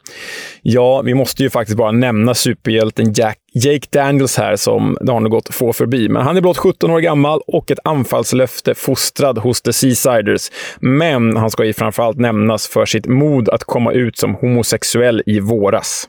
Ja, 0.63 1.03
vi 1.03 1.15
måste 1.15 1.43
ju 1.43 1.51
faktiskt 1.51 1.79
bara 1.79 1.93
nämna 1.93 2.35
superhjälten 2.35 3.13
Jack, 3.13 3.39
Jake 3.55 3.87
Daniels 3.91 4.39
här, 4.39 4.57
som 4.57 4.97
det 5.01 5.13
har 5.13 5.21
nog 5.21 5.31
gått 5.31 5.55
få 5.55 5.73
förbi. 5.73 6.09
Men 6.09 6.23
han 6.23 6.37
är 6.37 6.41
blott 6.41 6.59
17 6.59 6.91
år 6.91 7.01
gammal 7.01 7.41
och 7.47 7.71
ett 7.71 7.79
anfallslöfte 7.85 8.75
fostrad 8.75 9.39
hos 9.39 9.63
The 9.63 9.73
Seasiders. 9.73 10.51
Men 10.81 11.37
han 11.37 11.51
ska 11.51 11.65
ju 11.65 11.73
framförallt 11.73 12.19
nämnas 12.19 12.67
för 12.67 12.87
sitt 12.87 13.07
mod 13.07 13.49
att 13.49 13.65
komma 13.65 13.93
ut 13.93 14.19
som 14.19 14.35
homosexuell 14.35 15.23
i 15.27 15.41
våras. 15.41 16.09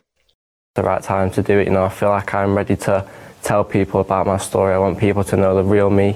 The 0.75 0.81
right 0.81 1.03
time 1.03 1.29
to 1.29 1.41
do 1.41 1.59
it, 1.59 1.67
you 1.67 1.75
know. 1.75 1.87
I 1.87 1.89
feel 1.89 2.15
like 2.15 2.37
I'm 2.37 2.55
ready 2.55 2.75
to 2.75 3.01
tell 3.41 3.63
people 3.63 3.99
about 3.99 4.27
my 4.27 4.39
story. 4.39 4.73
I 4.73 4.77
want 4.77 4.99
people 4.99 5.23
to 5.23 5.35
know 5.35 5.63
the 5.63 5.75
real 5.75 5.89
me. 5.89 6.15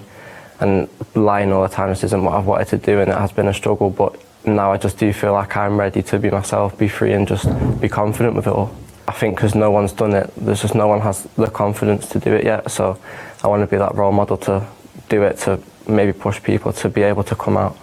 And 0.59 0.87
lying 1.13 1.53
all 1.53 1.67
the 1.67 1.75
time 1.75 1.89
this 1.89 2.03
isn't 2.03 2.23
what 2.23 2.33
I've 2.33 2.47
wanted 2.47 2.67
to 2.69 2.77
do, 2.91 2.99
and 2.99 3.11
it 3.11 3.17
has 3.17 3.31
been 3.31 3.47
a 3.47 3.53
struggle. 3.53 3.89
But 3.89 4.15
now 4.45 4.73
I 4.73 4.77
just 4.77 4.99
do 4.99 5.13
feel 5.13 5.33
like 5.33 5.57
I'm 5.57 5.79
ready 5.79 6.01
to 6.01 6.19
be 6.19 6.31
myself, 6.31 6.77
be 6.77 6.87
free, 6.87 7.13
and 7.13 7.29
just 7.29 7.45
be 7.79 7.89
confident 7.89 8.35
with 8.35 8.47
it 8.47 8.53
all. 8.53 8.69
I 9.07 9.11
think 9.11 9.35
because 9.35 9.55
no 9.55 9.71
one's 9.71 9.93
done 9.93 10.13
it, 10.13 10.29
there's 10.45 10.61
just 10.61 10.75
no 10.75 10.87
one 10.87 11.01
has 11.01 11.27
the 11.35 11.47
confidence 11.47 12.07
to 12.07 12.19
do 12.19 12.35
it 12.35 12.45
yet. 12.45 12.71
So 12.71 12.97
I 13.43 13.47
want 13.47 13.61
to 13.63 13.67
be 13.67 13.77
that 13.77 13.95
role 13.95 14.11
model 14.11 14.37
to 14.37 14.65
do 15.09 15.23
it, 15.23 15.37
to 15.37 15.59
maybe 15.87 16.13
push 16.13 16.41
people 16.43 16.73
to 16.73 16.89
be 16.89 17.03
able 17.03 17.23
to 17.23 17.35
come 17.35 17.57
out. 17.57 17.73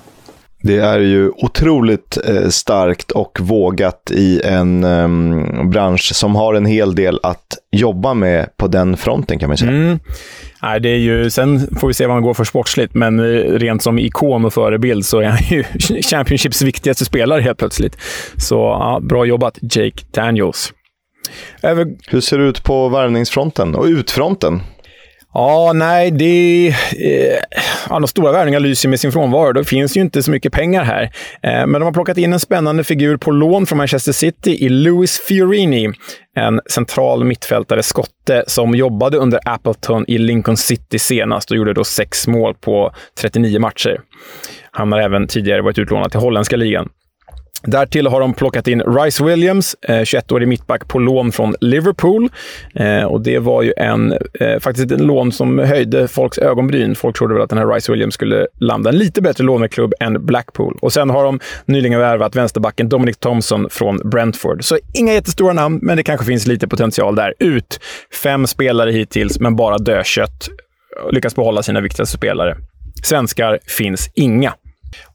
Det 0.62 0.78
är 0.78 0.98
ju 0.98 1.30
otroligt 1.30 2.18
eh, 2.28 2.48
starkt 2.48 3.10
och 3.10 3.38
vågat 3.40 4.10
i 4.10 4.40
en 4.44 4.84
um, 4.84 5.70
bransch 5.70 6.14
som 6.14 6.36
har 6.36 6.54
en 6.54 6.66
hel 6.66 6.94
del 6.94 7.20
att 7.22 7.58
jobba 7.72 8.14
med 8.14 8.56
på 8.56 8.66
den 8.66 8.96
fronten 8.96 9.38
kan 9.38 9.48
man 9.48 9.58
säga. 9.58 9.70
Mm. 9.70 9.98
Nej, 10.62 10.80
det 10.80 10.88
är 10.88 10.98
ju, 10.98 11.30
sen 11.30 11.76
får 11.76 11.88
vi 11.88 11.94
se 11.94 12.06
vad 12.06 12.14
han 12.14 12.22
går 12.22 12.34
för 12.34 12.44
sportsligt, 12.44 12.94
men 12.94 13.18
eh, 13.18 13.24
rent 13.42 13.82
som 13.82 13.98
ikon 13.98 14.44
och 14.44 14.54
förebild 14.54 15.06
så 15.06 15.20
är 15.20 15.24
han 15.24 15.38
ju 15.50 15.64
Championships 16.02 16.62
viktigaste 16.62 17.04
spelare 17.04 17.40
helt 17.40 17.58
plötsligt. 17.58 17.96
Så 18.36 18.54
ja, 18.54 19.00
bra 19.02 19.24
jobbat, 19.24 19.58
Jake 19.62 20.04
Daniels. 20.14 20.72
Över... 21.62 21.86
Hur 22.08 22.20
ser 22.20 22.38
det 22.38 22.44
ut 22.44 22.62
på 22.62 22.88
värvningsfronten 22.88 23.74
och 23.74 23.84
utfronten? 23.84 24.62
Ja, 25.34 25.72
nej, 25.74 26.10
det... 26.10 26.68
Eh, 26.68 27.40
ja, 27.88 28.00
de 28.00 28.08
stora 28.08 28.32
värvningarna 28.32 28.62
lyser 28.62 28.88
med 28.88 29.00
sin 29.00 29.12
frånvaro. 29.12 29.52
Det 29.52 29.64
finns 29.64 29.96
ju 29.96 30.00
inte 30.00 30.22
så 30.22 30.30
mycket 30.30 30.52
pengar 30.52 30.84
här. 30.84 31.02
Eh, 31.42 31.66
men 31.66 31.72
de 31.72 31.82
har 31.82 31.92
plockat 31.92 32.18
in 32.18 32.32
en 32.32 32.40
spännande 32.40 32.84
figur 32.84 33.16
på 33.16 33.30
lån 33.30 33.66
från 33.66 33.78
Manchester 33.78 34.12
City 34.12 34.64
i 34.64 34.68
Louis 34.68 35.20
Fiorini. 35.28 35.92
En 36.36 36.60
central 36.70 37.24
mittfältare, 37.24 37.82
skotte, 37.82 38.44
som 38.46 38.74
jobbade 38.74 39.16
under 39.16 39.40
Appleton 39.44 40.04
i 40.08 40.18
Lincoln 40.18 40.56
City 40.56 40.98
senast 40.98 41.50
och 41.50 41.56
gjorde 41.56 41.72
då 41.72 41.84
sex 41.84 42.26
mål 42.26 42.54
på 42.54 42.92
39 43.20 43.60
matcher. 43.60 44.00
Han 44.70 44.92
har 44.92 45.00
även 45.00 45.26
tidigare 45.26 45.62
varit 45.62 45.78
utlånad 45.78 46.10
till 46.10 46.20
holländska 46.20 46.56
ligan. 46.56 46.88
Därtill 47.66 48.06
har 48.06 48.20
de 48.20 48.34
plockat 48.34 48.68
in 48.68 48.82
Rice 48.82 49.24
Williams, 49.24 49.76
eh, 49.82 50.02
21-årig 50.02 50.48
mittback 50.48 50.88
på 50.88 50.98
lån 50.98 51.32
från 51.32 51.54
Liverpool. 51.60 52.28
Eh, 52.74 53.04
och 53.04 53.20
Det 53.20 53.38
var 53.38 53.62
ju 53.62 53.72
en, 53.76 54.12
eh, 54.12 54.58
faktiskt 54.60 54.92
en 54.92 55.06
lån 55.06 55.32
som 55.32 55.58
höjde 55.58 56.08
folks 56.08 56.38
ögonbryn. 56.38 56.94
Folk 56.94 57.18
trodde 57.18 57.34
väl 57.34 57.42
att 57.42 57.50
den 57.50 57.58
här 57.58 57.66
Rice 57.66 57.92
Williams 57.92 58.14
skulle 58.14 58.46
landa 58.60 58.90
en 58.90 58.98
lite 58.98 59.22
bättre 59.22 59.44
låneklubb 59.44 59.92
än 60.00 60.26
Blackpool. 60.26 60.78
Och 60.82 60.92
Sen 60.92 61.10
har 61.10 61.24
de 61.24 61.40
nyligen 61.66 62.00
värvat 62.00 62.36
vänsterbacken 62.36 62.88
Dominic 62.88 63.16
Thompson 63.16 63.66
från 63.70 64.10
Brentford. 64.10 64.64
Så 64.64 64.78
inga 64.94 65.12
jättestora 65.12 65.52
namn, 65.52 65.78
men 65.82 65.96
det 65.96 66.02
kanske 66.02 66.26
finns 66.26 66.46
lite 66.46 66.68
potential 66.68 67.16
där. 67.16 67.34
Ut 67.38 67.80
fem 68.22 68.46
spelare 68.46 68.90
hittills, 68.90 69.40
men 69.40 69.56
bara 69.56 69.78
dödkött. 69.78 70.48
Lyckas 71.10 71.36
behålla 71.36 71.62
sina 71.62 71.80
viktigaste 71.80 72.16
spelare. 72.16 72.56
Svenskar 73.02 73.58
finns 73.66 74.10
inga. 74.14 74.54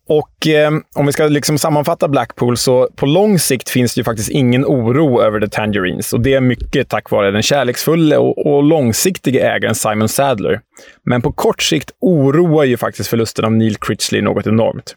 Och 0.09 0.47
eh, 0.47 0.71
om 0.95 1.05
vi 1.05 1.11
ska 1.11 1.27
liksom 1.27 1.57
sammanfatta 1.57 2.07
Blackpool, 2.07 2.57
så 2.57 2.89
på 2.95 3.05
lång 3.05 3.39
sikt 3.39 3.69
finns 3.69 3.95
det 3.95 3.99
ju 3.99 4.03
faktiskt 4.03 4.29
ingen 4.29 4.65
oro 4.65 5.21
över 5.21 5.39
The 5.39 5.47
Tangerines. 5.47 6.13
Och 6.13 6.21
det 6.21 6.33
är 6.33 6.41
mycket 6.41 6.89
tack 6.89 7.11
vare 7.11 7.31
den 7.31 7.41
kärleksfulla 7.41 8.19
och, 8.19 8.47
och 8.47 8.63
långsiktiga 8.63 9.55
ägaren 9.55 9.75
Simon 9.75 10.09
Sadler. 10.09 10.59
Men 11.05 11.21
på 11.21 11.31
kort 11.31 11.61
sikt 11.61 11.91
oroar 12.01 12.63
ju 12.63 12.77
faktiskt 12.77 13.09
förlusten 13.09 13.45
av 13.45 13.51
Neil 13.51 13.75
Critchley 13.75 14.21
något 14.21 14.47
enormt. 14.47 14.95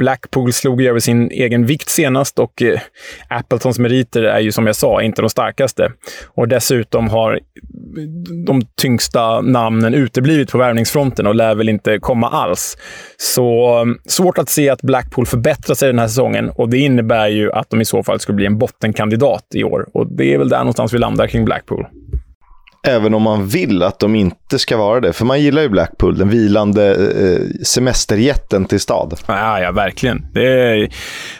Blackpool 0.00 0.52
slog 0.52 0.80
ju 0.80 0.88
över 0.88 1.00
sin 1.00 1.30
egen 1.30 1.66
vikt 1.66 1.88
senast 1.88 2.38
och 2.38 2.62
eh, 2.62 2.80
Appletons 3.28 3.78
meriter 3.78 4.22
är 4.22 4.40
ju 4.40 4.52
som 4.52 4.66
jag 4.66 4.76
sa 4.76 5.02
inte 5.02 5.22
de 5.22 5.30
starkaste. 5.30 5.92
Och 6.26 6.48
dessutom 6.48 7.08
har 7.08 7.40
de 8.46 8.62
tyngsta 8.76 9.40
namnen 9.40 9.94
uteblivit 9.94 10.52
på 10.52 10.58
värvningsfronten 10.58 11.26
och 11.26 11.34
lär 11.34 11.54
väl 11.54 11.68
inte 11.68 11.98
komma 11.98 12.28
alls. 12.28 12.76
Så 13.16 13.78
eh, 13.80 13.86
svårt 14.06 14.38
att 14.38 14.48
se 14.48 14.70
att 14.70 14.82
Blackpool 14.82 15.26
förbättrar 15.26 15.74
sig 15.74 15.88
den 15.88 15.98
här 15.98 16.08
säsongen 16.08 16.50
och 16.50 16.68
det 16.68 16.78
innebär 16.78 17.28
ju 17.28 17.52
att 17.52 17.70
de 17.70 17.80
i 17.80 17.84
så 17.84 18.02
fall 18.02 18.20
skulle 18.20 18.36
bli 18.36 18.46
en 18.46 18.58
bottenkandidat 18.58 19.44
i 19.54 19.64
år. 19.64 19.88
Och 19.92 20.06
det 20.06 20.34
är 20.34 20.38
väl 20.38 20.48
där 20.48 20.58
någonstans 20.58 20.94
vi 20.94 20.98
landar 20.98 21.26
kring 21.26 21.44
Blackpool. 21.44 21.86
Även 22.86 23.14
om 23.14 23.22
man 23.22 23.46
vill 23.46 23.82
att 23.82 23.98
de 23.98 24.14
inte 24.14 24.58
ska 24.58 24.76
vara 24.76 25.00
det. 25.00 25.12
För 25.12 25.24
man 25.24 25.40
gillar 25.40 25.62
ju 25.62 25.68
Blackpool, 25.68 26.18
den 26.18 26.28
vilande 26.28 26.94
eh, 26.94 27.62
semesterjätten 27.62 28.64
till 28.64 28.80
stad. 28.80 29.14
Ja, 29.26 29.60
ja 29.60 29.72
verkligen. 29.72 30.26
Är... 30.34 30.88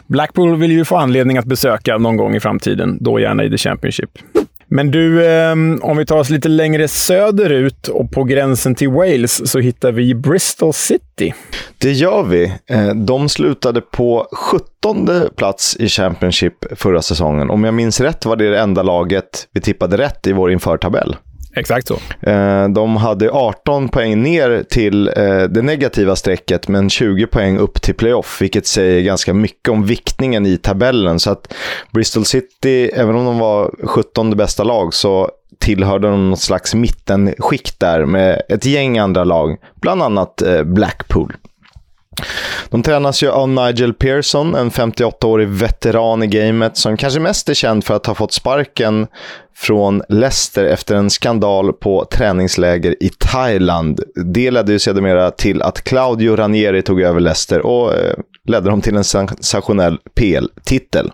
Blackpool 0.06 0.56
vill 0.56 0.72
ju 0.72 0.84
få 0.84 0.96
anledning 0.96 1.38
att 1.38 1.44
besöka 1.44 1.98
någon 1.98 2.16
gång 2.16 2.34
i 2.34 2.40
framtiden. 2.40 2.98
Då 3.00 3.20
gärna 3.20 3.44
i 3.44 3.50
The 3.50 3.58
Championship. 3.58 4.10
Men 4.72 4.90
du, 4.90 5.26
eh, 5.26 5.52
om 5.82 5.96
vi 5.96 6.06
tar 6.06 6.18
oss 6.18 6.30
lite 6.30 6.48
längre 6.48 6.88
söderut 6.88 7.88
och 7.88 8.10
på 8.10 8.24
gränsen 8.24 8.74
till 8.74 8.88
Wales 8.88 9.50
så 9.50 9.58
hittar 9.58 9.92
vi 9.92 10.14
Bristol 10.14 10.72
City. 10.72 11.34
Det 11.78 11.92
gör 11.92 12.22
vi. 12.22 12.52
Eh, 12.70 12.94
de 12.94 13.28
slutade 13.28 13.80
på 13.80 14.28
17 14.32 15.08
plats 15.36 15.76
i 15.76 15.88
Championship 15.88 16.54
förra 16.78 17.02
säsongen. 17.02 17.50
Om 17.50 17.64
jag 17.64 17.74
minns 17.74 18.00
rätt 18.00 18.26
var 18.26 18.36
det 18.36 18.50
det 18.50 18.60
enda 18.60 18.82
laget 18.82 19.48
vi 19.52 19.60
tippade 19.60 19.96
rätt 19.96 20.26
i 20.26 20.32
vår 20.32 20.52
införtabell. 20.52 21.16
Exakt 21.54 21.88
så. 21.88 21.98
Eh, 22.30 22.68
de 22.68 22.96
hade 22.96 23.30
18 23.30 23.88
poäng 23.88 24.22
ner 24.22 24.62
till 24.62 25.08
eh, 25.08 25.42
det 25.42 25.62
negativa 25.62 26.16
strecket, 26.16 26.68
men 26.68 26.90
20 26.90 27.26
poäng 27.26 27.58
upp 27.58 27.82
till 27.82 27.94
playoff, 27.94 28.40
vilket 28.40 28.66
säger 28.66 29.02
ganska 29.02 29.34
mycket 29.34 29.68
om 29.68 29.84
viktningen 29.84 30.46
i 30.46 30.56
tabellen. 30.56 31.20
Så 31.20 31.30
att 31.30 31.54
Bristol 31.92 32.24
City, 32.24 32.90
även 32.94 33.16
om 33.16 33.24
de 33.24 33.38
var 33.38 33.74
17 33.84 34.36
bästa 34.36 34.64
lag, 34.64 34.94
så 34.94 35.30
tillhörde 35.58 36.08
de 36.08 36.30
något 36.30 36.40
slags 36.40 36.74
mittenskikt 36.74 37.80
där 37.80 38.04
med 38.04 38.42
ett 38.48 38.64
gäng 38.64 38.98
andra 38.98 39.24
lag, 39.24 39.56
bland 39.80 40.02
annat 40.02 40.42
eh, 40.42 40.62
Blackpool. 40.62 41.36
De 42.70 42.82
tränas 42.82 43.22
ju 43.22 43.30
av 43.30 43.48
Nigel 43.48 43.94
Pearson, 43.94 44.54
en 44.54 44.70
58-årig 44.70 45.48
veteran 45.48 46.22
i 46.22 46.26
gamet 46.26 46.76
som 46.76 46.96
kanske 46.96 47.20
mest 47.20 47.48
är 47.48 47.54
känd 47.54 47.84
för 47.84 47.96
att 47.96 48.06
ha 48.06 48.14
fått 48.14 48.32
sparken 48.32 49.06
från 49.56 50.02
Leicester 50.08 50.64
efter 50.64 50.94
en 50.94 51.10
skandal 51.10 51.72
på 51.72 52.04
träningsläger 52.04 53.02
i 53.02 53.10
Thailand. 53.18 54.00
Det 54.14 54.50
ledde 54.50 54.72
ju 54.72 54.78
sedermera 54.78 55.30
till 55.30 55.62
att 55.62 55.84
Claudio 55.84 56.36
Ranieri 56.36 56.82
tog 56.82 57.00
över 57.00 57.20
Leicester 57.20 57.60
och 57.66 57.94
eh, 57.94 58.14
ledde 58.44 58.70
dem 58.70 58.80
till 58.80 58.96
en 58.96 59.04
sensationell 59.04 59.98
PL-titel. 60.14 61.12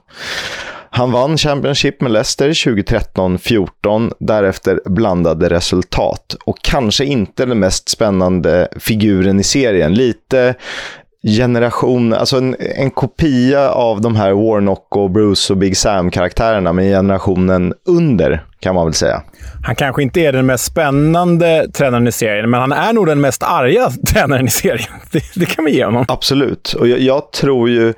Han 0.96 1.12
vann 1.12 1.38
Championship 1.38 2.00
med 2.00 2.11
Leicester 2.11 2.48
2013-14, 2.48 4.12
därefter 4.18 4.80
blandade 4.85 5.48
resultat. 5.48 6.37
Och 6.44 6.56
kanske 6.62 7.04
inte 7.04 7.46
den 7.46 7.59
mest 7.59 7.88
spännande 7.88 8.68
figuren 8.76 9.40
i 9.40 9.42
serien. 9.42 9.94
Lite 9.94 10.54
generation, 11.38 12.12
alltså 12.12 12.37
en, 12.37 12.56
en 12.76 12.90
kopia 12.90 13.70
av 13.70 14.00
de 14.00 14.16
här 14.16 14.32
Warnock 14.32 14.96
och 14.96 15.11
Bruce 15.11 15.52
och 15.52 15.56
Big 15.56 15.76
Sam-karaktärerna, 15.76 16.72
men 16.72 16.85
generationen 16.85 17.74
under, 17.88 18.44
kan 18.61 18.74
man 18.74 18.87
väl 18.87 18.94
säga. 18.94 19.22
Han 19.64 19.74
kanske 19.74 20.02
inte 20.02 20.20
är 20.20 20.32
den 20.32 20.46
mest 20.46 20.64
spännande 20.64 21.68
tränaren 21.72 22.09
i 22.09 22.12
serien, 22.12 22.50
men 22.50 22.61
han 22.61 22.72
är 22.72 22.92
nog 22.92 23.06
den 23.06 23.20
mest 23.20 23.42
arga 23.42 23.90
tränaren 24.12 24.46
i 24.46 24.50
serien. 24.50 24.92
Det, 25.12 25.22
det 25.35 25.46
kan 25.46 25.64
vi 25.64 25.76
ge 25.76 25.85
honom. 25.85 26.04
Absolut, 26.09 26.72
och 26.72 26.88
jag, 26.88 27.00
jag 27.00 27.32
tror 27.32 27.70
ju 27.70 27.94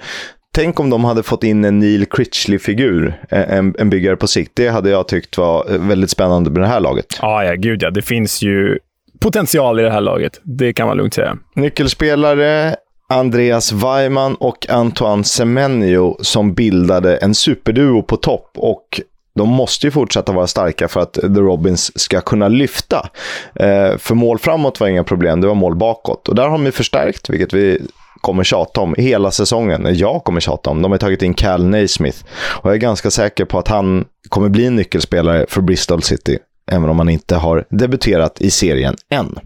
Tänk 0.58 0.80
om 0.80 0.90
de 0.90 1.04
hade 1.04 1.22
fått 1.22 1.44
in 1.44 1.64
en 1.64 1.78
Neil 1.78 2.06
Critchley-figur, 2.06 3.22
en, 3.28 3.74
en 3.78 3.90
byggare 3.90 4.16
på 4.16 4.26
sikt. 4.26 4.52
Det 4.54 4.68
hade 4.68 4.90
jag 4.90 5.08
tyckt 5.08 5.38
var 5.38 5.78
väldigt 5.78 6.10
spännande 6.10 6.50
med 6.50 6.62
det 6.62 6.66
här 6.66 6.80
laget. 6.80 7.18
Ja, 7.22 7.44
ja, 7.44 7.54
gud 7.54 7.82
ja. 7.82 7.90
Det 7.90 8.02
finns 8.02 8.42
ju 8.42 8.78
potential 9.20 9.80
i 9.80 9.82
det 9.82 9.90
här 9.90 10.00
laget. 10.00 10.40
Det 10.42 10.72
kan 10.72 10.86
man 10.86 10.96
lugnt 10.96 11.14
säga. 11.14 11.36
Nyckelspelare, 11.54 12.76
Andreas 13.08 13.72
Weimann 13.72 14.34
och 14.34 14.70
Antoine 14.70 15.24
Semenyo 15.24 16.16
som 16.20 16.54
bildade 16.54 17.16
en 17.16 17.34
superduo 17.34 18.02
på 18.02 18.16
topp. 18.16 18.50
Och 18.56 19.00
de 19.34 19.48
måste 19.48 19.86
ju 19.86 19.90
fortsätta 19.90 20.32
vara 20.32 20.46
starka 20.46 20.88
för 20.88 21.00
att 21.00 21.12
The 21.12 21.28
Robins 21.28 22.00
ska 22.00 22.20
kunna 22.20 22.48
lyfta. 22.48 23.08
Eh, 23.54 23.96
för 23.98 24.14
mål 24.14 24.38
framåt 24.38 24.80
var 24.80 24.88
inga 24.88 25.04
problem, 25.04 25.40
det 25.40 25.46
var 25.46 25.54
mål 25.54 25.76
bakåt. 25.76 26.28
Och 26.28 26.34
där 26.34 26.48
har 26.48 26.58
de 26.58 26.72
förstärkt, 26.72 27.30
vilket 27.30 27.52
vi 27.52 27.80
kommer 28.20 28.44
tjata 28.44 28.80
om 28.80 28.94
hela 28.98 29.30
säsongen. 29.30 29.86
Jag 29.94 30.24
kommer 30.24 30.40
tjata 30.40 30.70
om. 30.70 30.82
De 30.82 30.90
har 30.90 30.98
tagit 30.98 31.22
in 31.22 31.34
Cal 31.34 31.64
Naismith. 31.66 32.18
Och 32.30 32.70
jag 32.70 32.74
är 32.74 32.80
ganska 32.80 33.10
säker 33.10 33.44
på 33.44 33.58
att 33.58 33.68
han 33.68 34.04
kommer 34.28 34.48
bli 34.48 34.66
en 34.66 34.76
nyckelspelare 34.76 35.46
för 35.48 35.60
Bristol 35.60 36.02
City. 36.02 36.38
Även 36.70 36.90
om 36.90 36.98
han 36.98 37.08
inte 37.08 37.36
har 37.36 37.64
debuterat 37.70 38.40
i 38.40 38.50
serien 38.50 38.96
än. 39.10 39.38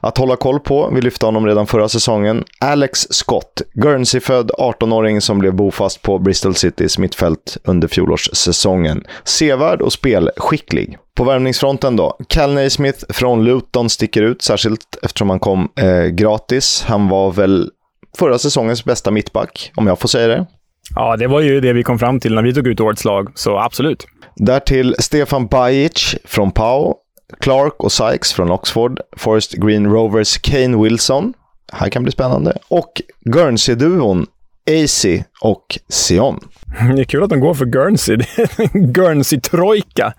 Att 0.00 0.18
hålla 0.18 0.36
koll 0.36 0.60
på, 0.60 0.90
vi 0.94 1.00
lyfte 1.00 1.26
honom 1.26 1.46
redan 1.46 1.66
förra 1.66 1.88
säsongen, 1.88 2.44
Alex 2.60 3.06
Scott, 3.10 3.62
Guernsey-född 3.74 4.50
18-åring 4.50 5.20
som 5.20 5.38
blev 5.38 5.54
bofast 5.54 6.02
på 6.02 6.18
Bristol 6.18 6.54
Citys 6.54 6.98
mittfält 6.98 7.56
under 7.64 7.88
fjolårssäsongen. 7.88 9.04
Sevärd 9.24 9.82
och 9.82 9.92
spelskicklig. 9.92 10.98
På 11.22 11.26
värvningsfronten 11.26 11.96
då, 11.96 12.16
Cal 12.28 12.54
Naismith 12.54 13.04
från 13.08 13.44
Luton 13.44 13.90
sticker 13.90 14.22
ut, 14.22 14.42
särskilt 14.42 14.98
eftersom 15.02 15.30
han 15.30 15.40
kom 15.40 15.68
eh, 15.76 16.04
gratis. 16.04 16.84
Han 16.86 17.08
var 17.08 17.32
väl 17.32 17.70
förra 18.18 18.38
säsongens 18.38 18.84
bästa 18.84 19.10
mittback, 19.10 19.72
om 19.74 19.86
jag 19.86 19.98
får 19.98 20.08
säga 20.08 20.28
det. 20.28 20.46
Ja, 20.94 21.16
det 21.16 21.26
var 21.26 21.40
ju 21.40 21.60
det 21.60 21.72
vi 21.72 21.82
kom 21.82 21.98
fram 21.98 22.20
till 22.20 22.34
när 22.34 22.42
vi 22.42 22.54
tog 22.54 22.66
ut 22.66 22.80
årets 22.80 23.04
lag, 23.04 23.32
så 23.34 23.58
absolut. 23.58 24.06
Därtill 24.36 24.94
Stefan 24.98 25.46
Bajic 25.46 26.16
från 26.24 26.50
Pau, 26.50 26.94
Clark 27.40 27.74
och 27.78 27.92
Sykes 27.92 28.32
från 28.32 28.50
Oxford, 28.50 29.00
Forest 29.16 29.52
Green 29.52 29.86
Rovers 29.86 30.38
Kane 30.38 30.82
Wilson, 30.82 31.32
här 31.72 31.88
kan 31.88 32.02
bli 32.02 32.12
spännande, 32.12 32.58
och 32.68 33.02
Guernsey-duon 33.20 34.26
AC 34.70 35.06
och 35.40 35.78
Sion. 35.88 36.40
Det 36.96 37.00
är 37.00 37.04
kul 37.04 37.22
att 37.22 37.30
de 37.30 37.40
går 37.40 37.54
för 37.54 37.66
Guernsey. 37.66 38.16
Guernsey-trojka. 38.72 40.12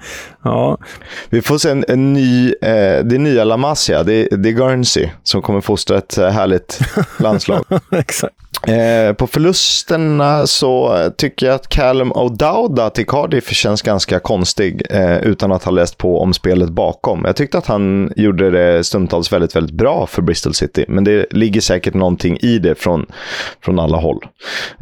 Ja. 0.43 0.77
Vi 1.29 1.41
får 1.41 1.57
se 1.57 1.69
en, 1.69 1.85
en 1.87 2.13
ny, 2.13 2.53
eh, 2.61 3.03
det 3.03 3.17
nya 3.17 3.43
La 3.43 3.57
Masia. 3.57 4.03
Det, 4.03 4.27
det 4.27 4.49
är 4.49 4.53
Guernsey 4.53 5.09
som 5.23 5.41
kommer 5.41 5.61
fostra 5.61 5.97
ett 5.97 6.17
eh, 6.17 6.29
härligt 6.29 6.79
landslag. 7.19 7.65
Exakt. 7.91 8.35
Eh, 8.67 9.13
på 9.13 9.27
förlusterna 9.27 10.47
så 10.47 10.97
tycker 11.17 11.45
jag 11.45 11.55
att 11.55 11.69
Callum 11.69 12.13
O'Dowda 12.13 12.89
till 12.89 13.05
Cardiff 13.05 13.49
känns 13.49 13.81
ganska 13.81 14.19
konstig 14.19 14.81
eh, 14.89 15.17
utan 15.17 15.51
att 15.51 15.63
ha 15.63 15.71
läst 15.71 15.97
på 15.97 16.21
om 16.21 16.33
spelet 16.33 16.69
bakom. 16.69 17.25
Jag 17.25 17.35
tyckte 17.35 17.57
att 17.57 17.65
han 17.65 18.13
gjorde 18.15 18.51
det 18.51 18.83
stundtals 18.83 19.33
väldigt, 19.33 19.55
väldigt 19.55 19.75
bra 19.75 20.07
för 20.07 20.21
Bristol 20.21 20.53
City, 20.53 20.85
men 20.87 21.03
det 21.03 21.25
ligger 21.31 21.61
säkert 21.61 21.93
någonting 21.93 22.37
i 22.41 22.59
det 22.59 22.75
från, 22.75 23.05
från 23.63 23.79
alla 23.79 23.97
håll. 23.97 24.25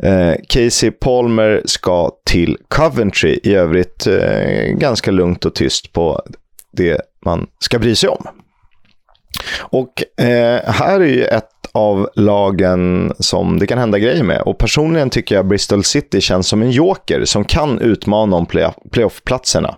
Eh, 0.04 0.34
Casey 0.50 0.92
Palmer 0.92 1.62
ska 1.66 2.12
till 2.26 2.58
Coventry, 2.68 3.40
i 3.44 3.54
övrigt 3.54 4.08
eh, 4.08 4.74
ganska 4.74 5.12
lugnt 5.12 5.46
och 5.46 5.56
tyst 5.56 5.94
på 5.94 6.22
det 6.72 7.02
man 7.26 7.48
ska 7.60 7.80
bry 7.80 7.96
sig 7.96 8.10
om. 8.10 8.28
Och 9.60 10.24
eh, 10.24 10.62
här 10.66 11.00
är 11.00 11.06
ju 11.06 11.24
ett 11.24 11.48
av 11.72 12.10
lagen 12.16 13.14
som 13.20 13.60
det 13.60 13.68
kan 13.68 13.78
hända 13.78 14.00
grejer 14.00 14.24
med. 14.24 14.42
Och 14.42 14.58
personligen 14.58 15.10
tycker 15.10 15.36
jag 15.36 15.48
Bristol 15.48 15.84
City 15.84 16.22
känns 16.22 16.48
som 16.48 16.62
en 16.62 16.72
joker 16.72 17.26
som 17.26 17.44
kan 17.44 17.80
utmana 17.80 18.36
om 18.36 18.46
playoff-platserna. 18.92 19.76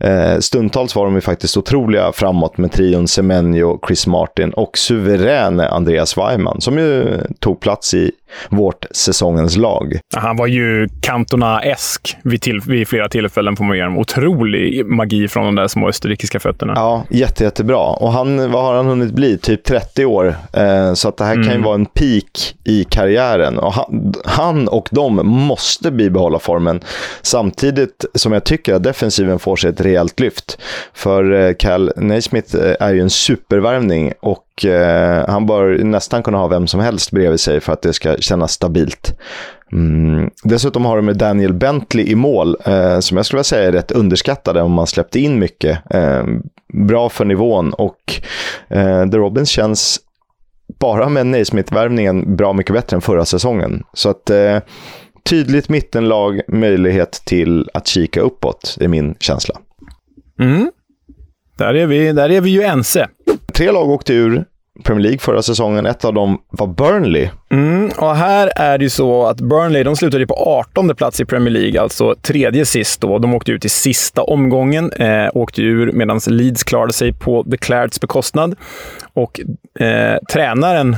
Eh, 0.00 0.38
stundtals 0.38 0.94
var 0.94 1.04
de 1.04 1.14
ju 1.14 1.20
faktiskt 1.20 1.56
otroliga 1.56 2.12
framåt 2.12 2.58
med 2.58 2.72
trion 2.72 3.08
Semenyo, 3.08 3.80
Chris 3.86 4.06
Martin 4.06 4.50
och 4.50 4.78
suveräne 4.78 5.68
Andreas 5.68 6.16
Weimann 6.16 6.60
som 6.60 6.78
ju 6.78 7.20
tog 7.40 7.60
plats 7.60 7.94
i 7.94 8.12
vårt 8.48 8.86
säsongens 8.90 9.56
lag. 9.56 9.98
Han 10.16 10.36
var 10.36 10.46
ju 10.46 10.88
Cantona-esk 11.00 12.16
vid, 12.24 12.42
till, 12.42 12.60
vid 12.60 12.88
flera 12.88 13.08
tillfällen, 13.08 13.56
får 13.56 13.64
man 13.64 13.76
ge 13.76 13.86
Otrolig 13.86 14.86
magi 14.86 15.28
från 15.28 15.44
de 15.44 15.54
där 15.54 15.68
små 15.68 15.88
österrikiska 15.88 16.40
fötterna. 16.40 16.72
Ja, 16.76 17.04
jätte, 17.10 17.44
jättebra. 17.44 17.78
Och 17.78 18.12
han, 18.12 18.50
vad 18.50 18.62
har 18.64 18.74
han 18.74 18.86
hunnit 18.86 19.12
bli? 19.12 19.38
Typ 19.38 19.64
30 19.64 20.04
år. 20.04 20.34
Eh, 20.52 20.94
så 20.94 21.08
att 21.08 21.16
det 21.16 21.24
här 21.24 21.32
mm. 21.32 21.44
kan 21.44 21.52
ju 21.52 21.56
mm. 21.56 21.64
vara 21.64 21.74
en 21.74 21.86
peak 21.86 22.54
i 22.64 22.84
karriären. 22.84 23.58
Och 23.58 23.72
han, 23.72 24.14
han 24.24 24.68
och 24.68 24.88
de 24.90 25.26
måste 25.26 25.90
bibehålla 25.90 26.38
formen. 26.38 26.80
Samtidigt 27.22 28.04
som 28.14 28.32
jag 28.32 28.44
tycker 28.44 28.74
att 28.74 28.82
defensiven 28.82 29.38
får 29.38 29.56
sig 29.56 29.70
ett 29.70 29.80
rejält 29.80 30.20
lyft. 30.20 30.58
För 30.92 31.32
eh, 31.32 31.54
Cal 31.54 31.92
Naismith 31.96 32.56
eh, 32.56 32.74
är 32.80 32.94
ju 32.94 33.00
en 33.00 33.10
supervärvning 33.10 34.12
och 34.20 34.44
eh, 34.64 35.28
han 35.28 35.46
bör 35.46 35.84
nästan 35.84 36.22
kunna 36.22 36.38
ha 36.38 36.46
vem 36.46 36.66
som 36.66 36.80
helst 36.80 37.10
bredvid 37.10 37.40
sig 37.40 37.60
för 37.60 37.72
att 37.72 37.82
det 37.82 37.92
ska 37.92 38.16
kännas 38.16 38.52
stabilt. 38.52 39.18
Mm. 39.72 40.30
Dessutom 40.44 40.84
har 40.84 40.96
de 40.96 41.06
med 41.06 41.16
Daniel 41.16 41.52
Bentley 41.52 42.06
i 42.06 42.14
mål, 42.14 42.56
eh, 42.64 42.98
som 42.98 43.16
jag 43.16 43.26
skulle 43.26 43.36
vilja 43.36 43.44
säga 43.44 43.68
är 43.68 43.72
rätt 43.72 43.92
underskattade 43.92 44.62
om 44.62 44.72
man 44.72 44.86
släppte 44.86 45.20
in 45.20 45.38
mycket. 45.38 45.78
Eh, 45.90 46.24
bra 46.72 47.08
för 47.08 47.24
nivån 47.24 47.72
och 47.72 48.20
eh, 48.68 49.10
The 49.10 49.16
Robins 49.16 49.48
känns 49.48 50.00
bara 50.80 51.08
med 51.08 51.26
Naismith-värvningen 51.26 52.36
bra 52.36 52.52
mycket 52.52 52.74
bättre 52.74 52.94
än 52.94 53.00
förra 53.00 53.24
säsongen. 53.24 53.82
Så 53.92 54.08
att 54.10 54.30
eh, 54.30 54.58
tydligt 55.24 55.68
mittenlag, 55.68 56.40
möjlighet 56.48 57.12
till 57.24 57.70
att 57.74 57.86
kika 57.86 58.20
uppåt, 58.20 58.76
är 58.80 58.88
min 58.88 59.14
känsla. 59.20 59.54
Mm. 60.40 60.70
Där, 61.58 61.74
är 61.74 61.86
vi, 61.86 62.12
där 62.12 62.30
är 62.30 62.40
vi 62.40 62.50
ju 62.50 62.62
ense. 62.62 63.08
Tre 63.52 63.70
lag 63.70 63.90
åkte 63.90 64.14
ur 64.14 64.44
Premier 64.82 65.02
League 65.02 65.18
förra 65.18 65.42
säsongen. 65.42 65.86
Ett 65.86 66.04
av 66.04 66.14
dem 66.14 66.38
var 66.50 66.66
Burnley. 66.66 67.28
Mm, 67.50 67.90
och 67.98 68.16
här 68.16 68.52
är 68.56 68.78
det 68.78 68.84
ju 68.84 68.90
så 68.90 69.26
att 69.26 69.40
Burnley 69.40 69.82
de 69.82 69.96
slutade 69.96 70.26
på 70.26 70.34
18 70.34 70.94
plats 70.94 71.20
i 71.20 71.24
Premier 71.24 71.50
League, 71.50 71.80
alltså 71.80 72.14
tredje 72.22 72.66
sist. 72.66 73.00
Då. 73.00 73.18
De 73.18 73.34
åkte 73.34 73.52
ut 73.52 73.64
i 73.64 73.68
sista 73.68 74.22
omgången, 74.22 74.92
eh, 74.92 75.28
åkte 75.34 75.62
ur 75.62 75.92
medan 75.92 76.20
Leeds 76.26 76.64
klarade 76.64 76.92
sig 76.92 77.12
på 77.12 77.44
The 77.50 77.56
Clarets 77.56 78.00
bekostnad. 78.00 78.56
Och 79.14 79.40
eh, 79.80 80.18
tränaren 80.32 80.96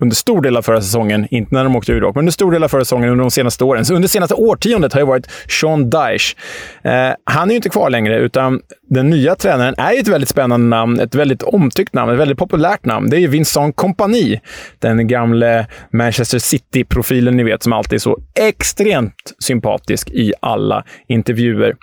under 0.00 0.16
stor 0.16 0.42
del 0.42 0.56
av 0.56 0.62
förra 0.62 0.80
säsongen, 0.80 1.26
inte 1.30 1.54
när 1.54 1.64
de 1.64 1.76
åkte 1.76 1.92
ur 1.92 2.00
dock, 2.00 2.14
men 2.14 2.22
under 2.22 2.32
stor 2.32 2.52
del 2.52 2.64
av 2.64 2.68
förra 2.68 2.84
säsongen 2.84 3.08
under 3.08 3.24
de 3.24 3.30
senaste 3.30 3.64
åren. 3.64 3.84
Så 3.84 3.94
under 3.94 4.08
senaste 4.08 4.34
årtiondet 4.34 4.92
har 4.92 5.00
ju 5.00 5.06
varit 5.06 5.30
Sean 5.60 5.90
Dyche. 5.90 6.36
Eh, 6.82 7.14
han 7.24 7.48
är 7.48 7.50
ju 7.50 7.56
inte 7.56 7.68
kvar 7.68 7.90
längre, 7.90 8.18
utan 8.18 8.60
den 8.88 9.10
nya 9.10 9.34
tränaren 9.34 9.74
är 9.78 9.92
ju 9.92 9.98
ett 9.98 10.08
väldigt 10.08 10.28
spännande 10.28 10.66
namn, 10.66 11.00
ett 11.00 11.14
väldigt 11.14 11.42
omtyckt 11.42 11.94
namn, 11.94 12.12
ett 12.12 12.18
väldigt 12.18 12.38
populärt 12.38 12.84
namn. 12.84 13.10
Det 13.10 13.16
är 13.16 13.20
ju 13.20 13.26
Vincent 13.28 13.76
Kompany, 13.76 14.40
den 14.78 15.08
gamle 15.08 15.66
Manchester 15.92 16.38
City-profilen 16.38 17.36
ni 17.36 17.42
vet, 17.42 17.62
som 17.62 17.72
alltid 17.72 17.96
är 17.96 18.00
så 18.00 18.18
extremt 18.34 19.34
sympatisk 19.38 20.10
i 20.10 20.32
alla 20.40 20.84
intervjuer. 21.08 21.74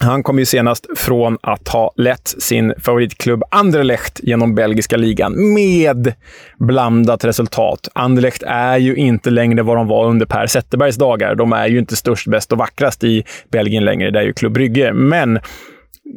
Han 0.00 0.22
kom 0.22 0.38
ju 0.38 0.44
senast 0.44 0.86
från 0.96 1.38
att 1.40 1.68
ha 1.68 1.92
lett 1.96 2.28
sin 2.28 2.74
favoritklubb 2.78 3.42
Anderlecht 3.50 4.20
genom 4.22 4.54
belgiska 4.54 4.96
ligan 4.96 5.54
med 5.54 6.12
blandat 6.58 7.24
resultat. 7.24 7.88
Anderlecht 7.92 8.42
är 8.46 8.76
ju 8.76 8.94
inte 8.94 9.30
längre 9.30 9.62
vad 9.62 9.76
de 9.76 9.88
var 9.88 10.06
under 10.06 10.26
Per 10.26 10.46
Zetterbergs 10.46 10.96
dagar. 10.96 11.34
De 11.34 11.52
är 11.52 11.68
ju 11.68 11.78
inte 11.78 11.96
störst, 11.96 12.26
bäst 12.26 12.52
och 12.52 12.58
vackrast 12.58 13.04
i 13.04 13.24
Belgien 13.50 13.84
längre. 13.84 14.10
Det 14.10 14.18
är 14.18 14.24
ju 14.24 14.32
Klubb 14.32 14.52
Brygge. 14.52 14.92
Men 14.92 15.38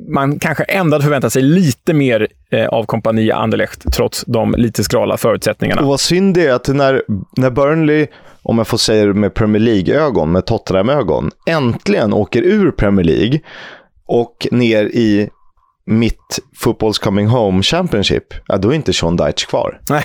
man 0.08 0.40
kanske 0.40 0.64
ändå 0.64 0.96
hade 0.96 1.04
förväntat 1.04 1.34
sig 1.34 1.42
lite 1.42 1.94
mer 1.94 2.28
eh, 2.52 2.68
av 2.68 2.84
kompani 2.84 3.32
Anderlecht, 3.32 3.94
trots 3.94 4.24
de 4.28 4.56
lite 4.58 4.84
skrala 4.84 5.18
förutsättningarna. 5.18 5.82
Och 5.82 5.88
vad 5.88 6.00
synd 6.00 6.34
det 6.36 6.48
är 6.48 6.54
att 6.54 6.68
när, 6.68 7.04
när 7.38 7.50
Burnley 7.50 8.08
om 8.44 8.58
jag 8.58 8.68
får 8.68 8.78
säga 8.78 9.06
det 9.06 9.14
med 9.14 9.34
Premier 9.34 9.62
League-ögon, 9.62 10.32
med 10.32 10.46
Tottenham-ögon, 10.46 11.32
äntligen 11.48 12.14
åker 12.14 12.42
ur 12.42 12.72
Premier 12.72 13.06
League 13.06 13.40
och 14.06 14.48
ner 14.52 14.86
i 14.86 15.30
mitt 15.86 16.40
Footballs 16.58 17.00
Coming 17.00 17.28
Home 17.28 17.64
Championship, 17.64 18.24
ja, 18.48 18.58
då 18.58 18.70
är 18.70 18.76
inte 18.76 18.94
Sean 18.94 19.18
Dyche 19.18 19.48
kvar. 19.50 19.80
Nej. 19.90 20.04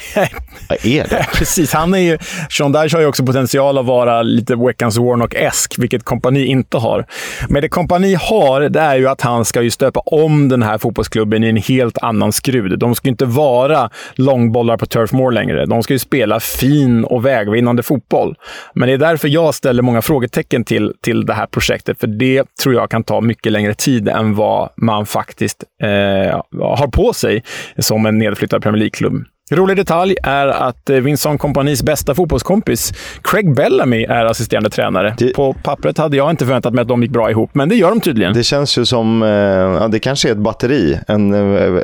Vad 0.69 0.87
är 0.87 1.09
det? 1.09 1.27
Precis. 1.35 1.73
Han 1.73 1.95
är 1.95 1.99
ju, 1.99 2.19
Sean 2.51 2.73
Dyche 2.73 2.97
har 2.97 3.01
ju 3.01 3.07
också 3.07 3.27
potential 3.27 3.79
att 3.79 3.87
vara 3.87 4.23
lite 4.23 4.57
Weckans 4.57 4.99
Warnock-esk, 4.99 5.79
vilket 5.79 6.05
kompani 6.05 6.45
inte 6.45 6.77
har. 6.77 7.07
Men 7.49 7.63
det 7.63 7.69
kompani 7.69 8.15
har, 8.15 8.61
det 8.61 8.81
är 8.81 8.97
ju 8.97 9.09
att 9.09 9.21
han 9.21 9.45
ska 9.45 9.63
ju 9.63 9.71
stöpa 9.71 10.01
om 10.01 10.49
den 10.49 10.63
här 10.63 10.79
fotbollsklubben 10.79 11.45
i 11.45 11.49
en 11.49 11.57
helt 11.57 11.99
annan 11.99 12.33
skrud. 12.33 12.79
De 12.79 12.95
ska 12.95 13.09
inte 13.09 13.25
vara 13.25 13.91
långbollar 14.15 14.77
på 14.77 14.87
Turf 14.87 15.13
Moor 15.13 15.33
längre. 15.33 15.67
De 15.67 15.83
ska 15.83 15.93
ju 15.93 15.99
spela 15.99 16.41
fin 16.41 17.05
och 17.05 17.27
vägvinnande 17.27 17.83
fotboll. 17.83 18.35
Men 18.75 18.89
det 18.89 18.95
är 18.95 18.99
därför 18.99 19.29
jag 19.29 19.55
ställer 19.55 19.83
många 19.83 20.03
frågetecken 20.03 20.65
till, 20.65 20.93
till 21.03 21.27
det 21.27 21.35
här 21.35 21.47
projektet, 21.47 22.01
för 22.01 22.07
det 22.07 22.45
tror 22.63 22.75
jag 22.75 22.91
kan 22.91 23.05
ta 23.05 23.21
mycket 23.21 23.53
längre 23.53 23.75
tid 23.75 24.09
än 24.09 24.35
vad 24.35 24.69
man 24.77 25.07
faktiskt 25.07 25.65
eh, 25.83 26.41
har 26.61 26.89
på 26.89 27.13
sig 27.13 27.43
som 27.79 28.07
en 28.07 28.19
nedflyttad 28.19 28.63
Premier 28.63 28.79
League-klubb. 28.79 29.25
Rolig 29.51 29.77
detalj 29.77 30.17
är 30.23 30.47
att 30.47 30.91
eh, 30.91 30.97
Vincent 30.97 31.41
Companis 31.41 31.83
bästa 31.83 32.15
fotbollskompis, 32.15 32.93
Craig 33.23 33.55
Bellamy, 33.55 34.05
är 34.05 34.25
assisterande 34.25 34.71
tränare. 34.71 35.15
Det... 35.19 35.35
På 35.35 35.53
pappret 35.53 35.99
hade 35.99 36.17
jag 36.17 36.31
inte 36.31 36.45
förväntat 36.45 36.75
mig 36.75 36.83
att 36.83 36.89
de 36.89 37.03
gick 37.03 37.13
bra 37.13 37.31
ihop, 37.31 37.51
men 37.55 37.69
det 37.69 37.75
gör 37.75 37.91
de 37.91 38.01
tydligen. 38.01 38.35
Det 38.35 38.45
känns 38.45 38.79
ju 38.79 38.85
som, 38.85 39.23
eh, 39.23 39.29
ja, 39.29 39.89
det 39.89 39.99
kanske 39.99 40.29
är 40.29 40.33
ett 40.33 40.39
batteri. 40.39 40.99
En 41.09 41.35
eh, 41.35 41.81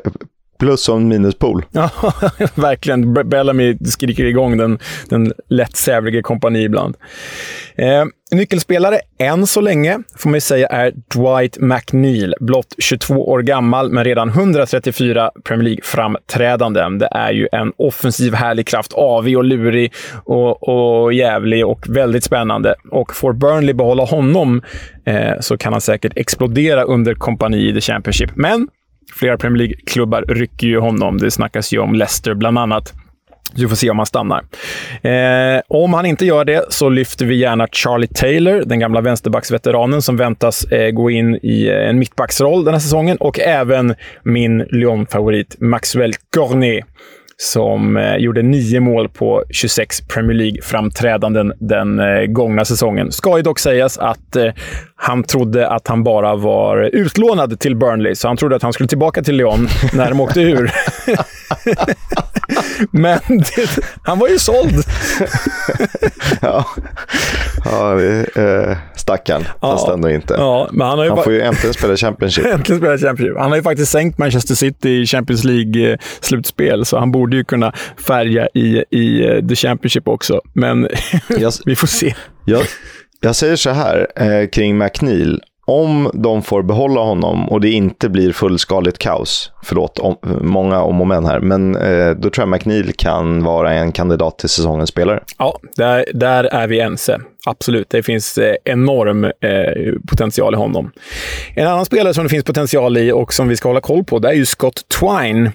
plus 0.62 0.88
och 0.88 0.96
en 0.96 1.08
minuspol. 1.08 1.64
Ja, 1.72 1.90
verkligen. 2.54 3.14
Bellamy 3.14 3.78
skriker 3.84 4.24
igång 4.24 4.56
den, 4.56 4.78
den 5.08 5.32
lätt 5.48 5.76
sävlige 5.76 6.22
kompani 6.22 6.62
ibland. 6.62 6.96
Eh, 7.74 8.04
nyckelspelare 8.32 8.98
än 9.18 9.46
så 9.46 9.60
länge 9.60 9.98
får 10.16 10.30
man 10.30 10.36
ju 10.36 10.40
säga 10.40 10.66
är 10.66 10.92
Dwight 11.14 11.58
McNeil. 11.58 12.34
Blott 12.40 12.74
22 12.78 13.28
år 13.28 13.42
gammal, 13.42 13.90
men 13.90 14.04
redan 14.04 14.28
134 14.28 15.30
Premier 15.44 15.64
League-framträdanden. 15.64 16.98
Det 16.98 17.08
är 17.10 17.32
ju 17.32 17.48
en 17.52 17.72
offensiv 17.76 18.34
härlig 18.34 18.66
kraft. 18.66 18.92
Avig 18.92 19.38
och 19.38 19.44
lurig 19.44 19.92
och, 20.24 20.68
och 20.68 21.12
jävlig 21.12 21.66
och 21.66 21.86
väldigt 21.88 22.24
spännande. 22.24 22.74
Och 22.90 23.14
får 23.14 23.32
Burnley 23.32 23.74
behålla 23.74 24.04
honom 24.04 24.62
eh, 25.04 25.40
så 25.40 25.58
kan 25.58 25.72
han 25.72 25.80
säkert 25.80 26.12
explodera 26.16 26.82
under 26.82 27.14
kompani 27.14 27.68
i 27.68 27.74
The 27.74 27.80
Championship. 27.80 28.30
Men 28.34 28.68
Flera 29.12 29.36
Premier 29.36 29.58
League-klubbar 29.58 30.24
rycker 30.28 30.66
ju 30.66 30.78
honom. 30.78 31.18
Det 31.18 31.30
snackas 31.30 31.72
ju 31.72 31.78
om 31.78 31.94
Leicester 31.94 32.34
bland 32.34 32.58
annat. 32.58 32.92
Vi 33.56 33.68
får 33.68 33.76
se 33.76 33.90
om 33.90 33.98
han 33.98 34.06
stannar. 34.06 34.44
Eh, 35.02 35.60
om 35.68 35.94
han 35.94 36.06
inte 36.06 36.26
gör 36.26 36.44
det 36.44 36.64
så 36.68 36.88
lyfter 36.88 37.26
vi 37.26 37.36
gärna 37.36 37.68
Charlie 37.72 38.06
Taylor, 38.06 38.62
den 38.66 38.78
gamla 38.78 39.00
vänsterbacksveteranen 39.00 40.02
som 40.02 40.16
väntas 40.16 40.64
eh, 40.64 40.90
gå 40.90 41.10
in 41.10 41.34
i 41.42 41.68
eh, 41.68 41.88
en 41.88 41.98
mittbacksroll 41.98 42.64
den 42.64 42.74
här 42.74 42.80
säsongen. 42.80 43.16
Och 43.16 43.40
även 43.40 43.94
min 44.22 44.58
Lyon-favorit 44.58 45.56
Maxwell 45.60 46.12
Cornet 46.34 46.84
som 47.36 47.96
eh, 47.96 48.16
gjorde 48.16 48.42
nio 48.42 48.80
mål 48.80 49.08
på 49.08 49.44
26 49.50 50.00
Premier 50.00 50.36
League-framträdanden 50.36 51.52
den 51.60 52.00
eh, 52.00 52.26
gångna 52.26 52.64
säsongen. 52.64 53.12
Ska 53.12 53.36
ju 53.36 53.42
dock 53.42 53.58
sägas 53.58 53.98
att 53.98 54.36
eh, 54.36 54.52
han 54.96 55.24
trodde 55.24 55.68
att 55.68 55.88
han 55.88 56.04
bara 56.04 56.36
var 56.36 56.82
utlånad 56.82 57.60
till 57.60 57.76
Burnley, 57.76 58.14
så 58.14 58.28
han 58.28 58.36
trodde 58.36 58.56
att 58.56 58.62
han 58.62 58.72
skulle 58.72 58.88
tillbaka 58.88 59.22
till 59.22 59.36
Lyon 59.36 59.68
när 59.92 60.08
de 60.08 60.20
åkte 60.20 60.40
ur. 60.40 60.72
Men 62.90 63.18
det, 63.28 63.78
han 64.02 64.18
var 64.18 64.28
ju 64.28 64.38
såld. 64.38 64.74
ja, 66.40 66.66
ja 67.64 67.94
det, 67.94 68.36
eh, 68.36 68.76
stackarn. 68.96 69.42
Ja, 69.60 69.72
fast 69.72 69.88
ändå 69.88 70.10
inte. 70.10 70.34
Ja, 70.38 70.68
men 70.72 70.86
han 70.86 70.98
har 70.98 71.04
ju 71.04 71.10
han 71.10 71.24
får 71.24 71.32
ju 71.32 71.40
äntligen 71.40 71.74
spela 71.74 71.96
Championship. 71.96 72.46
äntligen 72.52 72.80
spela 72.80 72.98
Championship. 72.98 73.38
Han 73.38 73.50
har 73.50 73.56
ju 73.56 73.62
faktiskt 73.62 73.92
sänkt 73.92 74.18
Manchester 74.18 74.54
City 74.54 74.90
i 74.90 75.06
Champions 75.06 75.44
League-slutspel, 75.44 76.84
så 76.84 76.98
han 76.98 77.12
borde 77.12 77.36
ju 77.36 77.44
kunna 77.44 77.72
färga 78.06 78.48
i, 78.54 78.84
i 78.90 79.26
eh, 79.26 79.46
The 79.48 79.54
Championship 79.54 80.08
också. 80.08 80.40
Men 80.52 80.88
vi 81.64 81.76
får 81.76 81.86
se. 81.86 82.14
Jag, 82.44 82.62
jag 83.20 83.36
säger 83.36 83.56
så 83.56 83.70
här 83.70 84.06
eh, 84.16 84.48
kring 84.48 84.78
McNeil 84.78 85.40
om 85.66 86.10
de 86.14 86.42
får 86.42 86.62
behålla 86.62 87.00
honom 87.00 87.48
och 87.48 87.60
det 87.60 87.70
inte 87.70 88.08
blir 88.08 88.32
fullskaligt 88.32 88.98
kaos, 88.98 89.52
förlåt 89.62 89.98
om, 89.98 90.16
många 90.40 90.82
om 90.82 91.00
och 91.00 91.06
men 91.06 91.24
här, 91.24 91.40
men 91.40 91.76
eh, 91.76 92.10
då 92.10 92.30
tror 92.30 92.42
jag 92.42 92.48
McNeil 92.48 92.92
kan 92.92 93.44
vara 93.44 93.72
en 93.72 93.92
kandidat 93.92 94.38
till 94.38 94.48
säsongens 94.48 94.90
spelare. 94.90 95.22
Ja, 95.38 95.58
där, 95.76 96.04
där 96.14 96.44
är 96.44 96.66
vi 96.68 96.80
ense. 96.80 97.20
Absolut, 97.46 97.90
det 97.90 98.02
finns 98.02 98.38
eh, 98.38 98.54
enorm 98.64 99.24
eh, 99.24 99.94
potential 100.08 100.54
i 100.54 100.56
honom. 100.56 100.90
En 101.54 101.66
annan 101.66 101.84
spelare 101.84 102.14
som 102.14 102.24
det 102.24 102.30
finns 102.30 102.44
potential 102.44 102.96
i 102.96 103.12
och 103.12 103.32
som 103.32 103.48
vi 103.48 103.56
ska 103.56 103.68
hålla 103.68 103.80
koll 103.80 104.04
på, 104.04 104.18
det 104.18 104.28
är 104.28 104.32
ju 104.32 104.46
Scott 104.46 104.82
Twine. 105.00 105.50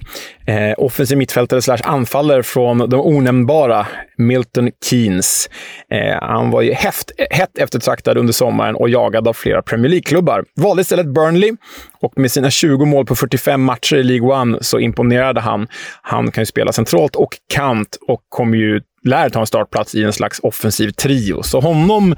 Eh, 0.46 0.74
offensiv 0.78 1.18
mittfältare 1.18 1.62
slash 1.62 1.78
anfallare 1.82 2.42
från 2.42 2.78
de 2.78 3.00
onämnbara 3.00 3.86
Milton 4.16 4.70
Keynes. 4.84 5.50
Eh, 5.90 6.18
han 6.22 6.50
var 6.50 6.62
ju 6.62 6.72
hett, 6.72 7.12
hett 7.30 7.58
eftertraktad 7.58 8.18
under 8.18 8.32
sommaren 8.32 8.74
och 8.74 8.88
jagad 8.88 9.28
av 9.28 9.32
flera 9.32 9.62
Premier 9.62 9.90
League-klubbar. 9.90 10.44
Valde 10.56 10.82
istället 10.82 11.06
Burnley 11.06 11.52
och 12.00 12.18
med 12.18 12.30
sina 12.30 12.50
20 12.50 12.84
mål 12.84 13.06
på 13.06 13.14
45 13.14 13.62
matcher 13.62 13.96
i 13.96 14.02
League 14.02 14.40
One 14.40 14.58
så 14.60 14.78
imponerade 14.78 15.40
han. 15.40 15.68
Han 16.02 16.30
kan 16.30 16.42
ju 16.42 16.46
spela 16.46 16.72
centralt 16.72 17.16
och 17.16 17.30
kant 17.54 17.98
och 18.08 18.20
kommer 18.28 18.56
ju 18.56 18.80
lär 19.08 19.28
ta 19.28 19.40
en 19.40 19.46
startplats 19.46 19.94
i 19.94 20.04
en 20.04 20.12
slags 20.12 20.40
offensiv 20.42 20.90
trio. 20.90 21.42
Så 21.42 21.60
honom 21.60 22.14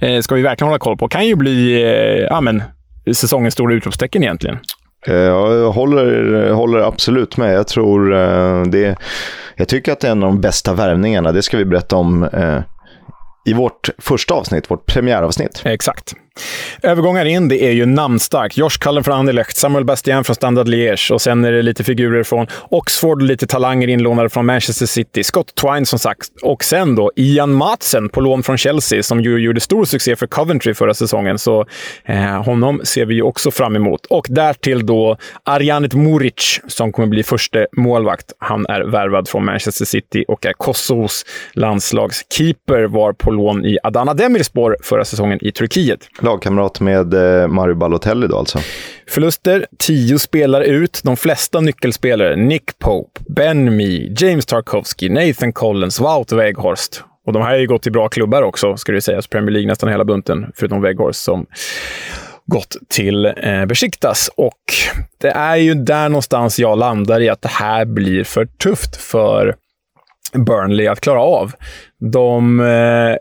eh, 0.00 0.20
ska 0.20 0.34
vi 0.34 0.42
verkligen 0.42 0.68
hålla 0.68 0.78
koll 0.78 0.96
på. 0.96 1.08
Kan 1.08 1.26
ju 1.26 1.36
bli 1.36 1.82
eh, 1.82 2.26
ja, 2.30 2.40
men, 2.40 2.62
säsongens 3.14 3.54
stora 3.54 3.74
utropstecken 3.74 4.22
egentligen. 4.22 4.58
Eh, 5.06 5.14
jag 5.14 5.72
håller, 5.72 6.50
håller 6.50 6.78
absolut 6.78 7.36
med. 7.36 7.54
Jag 7.54 7.68
tror 7.68 8.14
eh, 8.14 8.62
det... 8.62 8.96
Jag 9.56 9.68
tycker 9.68 9.92
att 9.92 10.00
det 10.00 10.08
är 10.08 10.12
en 10.12 10.22
av 10.22 10.28
de 10.28 10.40
bästa 10.40 10.74
värvningarna. 10.74 11.32
Det 11.32 11.42
ska 11.42 11.56
vi 11.56 11.64
berätta 11.64 11.96
om 11.96 12.22
eh, 12.22 12.58
i 13.46 13.52
vårt 13.52 13.90
första 13.98 14.34
avsnitt, 14.34 14.70
vårt 14.70 14.86
premiäravsnitt. 14.86 15.62
Exakt. 15.64 16.14
Övergångar 16.82 17.24
in, 17.24 17.48
det 17.48 17.62
är 17.62 17.72
ju 17.72 17.86
namnstarkt. 17.86 18.56
Josh 18.56 18.78
Cullen 18.80 19.04
från 19.04 19.14
Anderlecht, 19.14 19.56
Samuel 19.56 19.84
Bastien 19.84 20.24
från 20.24 20.36
Standard 20.36 20.68
Liège 20.68 21.12
och 21.12 21.22
sen 21.22 21.44
är 21.44 21.52
det 21.52 21.62
lite 21.62 21.84
figurer 21.84 22.22
från 22.22 22.46
Oxford, 22.70 23.22
och 23.22 23.28
lite 23.28 23.46
talanger 23.46 23.88
inlånade 23.88 24.28
från 24.28 24.46
Manchester 24.46 24.86
City. 24.86 25.24
Scott 25.24 25.54
Twine 25.54 25.86
som 25.86 25.98
sagt. 25.98 26.28
Och 26.42 26.64
sen 26.64 26.94
då 26.94 27.12
Ian 27.16 27.52
Matsen 27.52 28.08
på 28.08 28.20
lån 28.20 28.42
från 28.42 28.58
Chelsea 28.58 29.02
som 29.02 29.20
ju 29.20 29.38
gjorde 29.38 29.60
stor 29.60 29.84
succé 29.84 30.16
för 30.16 30.26
Coventry 30.26 30.74
förra 30.74 30.94
säsongen. 30.94 31.38
Så 31.38 31.66
eh, 32.04 32.42
honom 32.42 32.80
ser 32.84 33.06
vi 33.06 33.14
ju 33.14 33.22
också 33.22 33.50
fram 33.50 33.76
emot. 33.76 34.06
Och 34.06 34.26
därtill 34.30 34.86
då 34.86 35.16
Arjanit 35.44 35.94
Muric 35.94 36.60
som 36.66 36.92
kommer 36.92 37.08
bli 37.08 37.22
första 37.22 37.66
målvakt. 37.76 38.32
Han 38.38 38.66
är 38.66 38.80
värvad 38.80 39.28
från 39.28 39.44
Manchester 39.44 39.84
City 39.84 40.24
och 40.28 40.46
är 40.46 40.52
Kosovos 40.52 41.24
landslagskeeper. 41.52 42.84
Var 42.84 43.12
på 43.12 43.30
lån 43.30 43.64
i 43.64 43.78
Adana 43.82 44.14
Demirspor 44.14 44.76
förra 44.82 45.04
säsongen 45.04 45.38
i 45.42 45.52
Turkiet. 45.52 46.08
Lagkamrat 46.26 46.80
med 46.80 47.14
eh, 47.14 47.48
Mario 47.48 47.74
Balotelli 47.74 48.26
då 48.26 48.38
alltså. 48.38 48.58
Förluster, 49.08 49.66
tio 49.78 50.18
spelare 50.18 50.66
ut. 50.66 51.00
De 51.04 51.16
flesta 51.16 51.60
nyckelspelare, 51.60 52.36
Nick 52.36 52.78
Pope, 52.78 53.20
Ben 53.28 53.76
Mee, 53.76 54.14
James 54.18 54.46
Tarkovsky, 54.46 55.08
Nathan 55.08 55.52
Collins, 55.52 56.00
Wout 56.00 56.32
Weghorst. 56.32 57.04
Och 57.26 57.32
de 57.32 57.42
här 57.42 57.50
har 57.50 57.58
ju 57.58 57.66
gått 57.66 57.82
till 57.82 57.92
bra 57.92 58.08
klubbar 58.08 58.42
också, 58.42 58.76
ska 58.76 58.92
det 58.92 59.00
sägas. 59.00 59.26
Premier 59.26 59.50
League 59.50 59.68
nästan 59.68 59.88
hela 59.88 60.04
bunten, 60.04 60.46
förutom 60.54 60.82
Weghorst 60.82 61.22
som 61.22 61.46
gått 62.46 62.76
till 62.88 63.24
eh, 63.24 63.66
Besiktas. 63.66 64.30
Och 64.36 64.60
det 65.20 65.30
är 65.30 65.56
ju 65.56 65.74
där 65.74 66.08
någonstans 66.08 66.58
jag 66.58 66.78
landar 66.78 67.20
i 67.20 67.28
att 67.28 67.42
det 67.42 67.48
här 67.48 67.84
blir 67.84 68.24
för 68.24 68.46
tufft 68.46 68.96
för 68.96 69.54
Burnley 70.32 70.86
att 70.86 71.00
klara 71.00 71.20
av. 71.20 71.52
De 72.12 72.60
eh, 72.60 73.16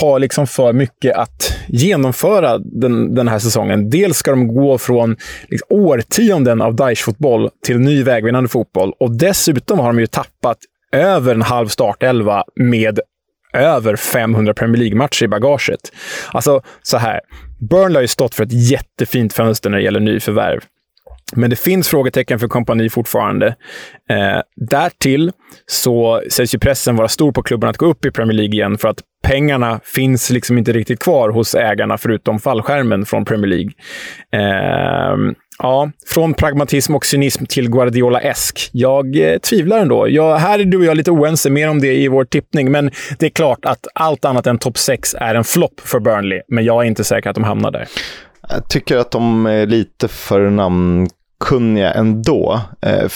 har 0.00 0.18
liksom 0.18 0.46
för 0.46 0.72
mycket 0.72 1.16
att 1.16 1.58
genomföra 1.68 2.58
den, 2.58 3.14
den 3.14 3.28
här 3.28 3.38
säsongen. 3.38 3.90
Dels 3.90 4.16
ska 4.16 4.30
de 4.30 4.54
gå 4.54 4.78
från 4.78 5.16
liksom, 5.48 5.66
årtionden 5.70 6.62
av 6.62 6.74
Daesh-fotboll 6.74 7.50
till 7.66 7.78
ny 7.78 8.02
vägvinnande 8.02 8.48
fotboll 8.48 8.92
och 9.00 9.16
dessutom 9.16 9.78
har 9.78 9.86
de 9.86 10.00
ju 10.00 10.06
tappat 10.06 10.58
över 10.92 11.34
en 11.34 11.42
halv 11.42 11.68
startelva 11.68 12.44
med 12.56 13.00
över 13.52 13.96
500 13.96 14.54
Premier 14.54 14.78
League-matcher 14.78 15.24
i 15.24 15.28
bagaget. 15.28 15.80
Alltså, 16.32 16.62
så 16.82 16.96
här. 16.96 17.20
Burnley 17.70 17.94
har 17.94 18.02
ju 18.02 18.08
stått 18.08 18.34
för 18.34 18.44
ett 18.44 18.70
jättefint 18.70 19.32
fönster 19.32 19.70
när 19.70 19.78
det 19.78 19.84
gäller 19.84 20.00
nyförvärv. 20.00 20.60
Men 21.36 21.50
det 21.50 21.56
finns 21.56 21.88
frågetecken 21.88 22.38
för 22.38 22.48
kompani 22.48 22.90
fortfarande. 22.90 23.46
Eh, 24.10 24.40
därtill 24.56 25.32
så 25.66 26.22
sägs 26.30 26.54
ju 26.54 26.58
pressen 26.58 26.96
vara 26.96 27.08
stor 27.08 27.32
på 27.32 27.42
klubben 27.42 27.70
att 27.70 27.76
gå 27.76 27.86
upp 27.86 28.04
i 28.04 28.10
Premier 28.10 28.36
League 28.36 28.54
igen 28.54 28.78
för 28.78 28.88
att 28.88 29.00
pengarna 29.22 29.80
finns 29.84 30.30
liksom 30.30 30.58
inte 30.58 30.72
riktigt 30.72 30.98
kvar 30.98 31.30
hos 31.30 31.54
ägarna 31.54 31.98
förutom 31.98 32.38
fallskärmen 32.38 33.06
från 33.06 33.24
Premier 33.24 33.46
League. 33.46 33.72
Eh, 34.32 35.16
ja, 35.58 35.90
från 36.06 36.34
pragmatism 36.34 36.94
och 36.94 37.06
cynism 37.06 37.44
till 37.44 37.70
Guardiola-esk. 37.70 38.70
Jag 38.72 39.16
eh, 39.16 39.38
tvivlar 39.38 39.78
ändå. 39.78 40.08
Jag, 40.08 40.36
här 40.36 40.58
är 40.58 40.64
du 40.64 40.78
och 40.78 40.84
jag 40.84 40.96
lite 40.96 41.10
oense 41.10 41.50
mer 41.50 41.70
om 41.70 41.80
det 41.80 41.94
i 41.94 42.08
vår 42.08 42.24
tippning, 42.24 42.70
men 42.70 42.90
det 43.18 43.26
är 43.26 43.30
klart 43.30 43.64
att 43.64 43.86
allt 43.94 44.24
annat 44.24 44.46
än 44.46 44.58
topp 44.58 44.78
6 44.78 45.14
är 45.20 45.34
en 45.34 45.44
flopp 45.44 45.80
för 45.80 46.00
Burnley. 46.00 46.40
Men 46.48 46.64
jag 46.64 46.82
är 46.82 46.86
inte 46.86 47.04
säker 47.04 47.30
att 47.30 47.34
de 47.36 47.44
hamnar 47.44 47.70
där. 47.70 47.88
Jag 48.48 48.68
tycker 48.68 48.96
att 48.96 49.10
de 49.10 49.46
är 49.46 49.66
lite 49.66 50.08
för 50.08 50.50
namn 50.50 51.08
kunniga 51.42 51.92
ändå. 51.92 52.60
Eh, 52.82 53.08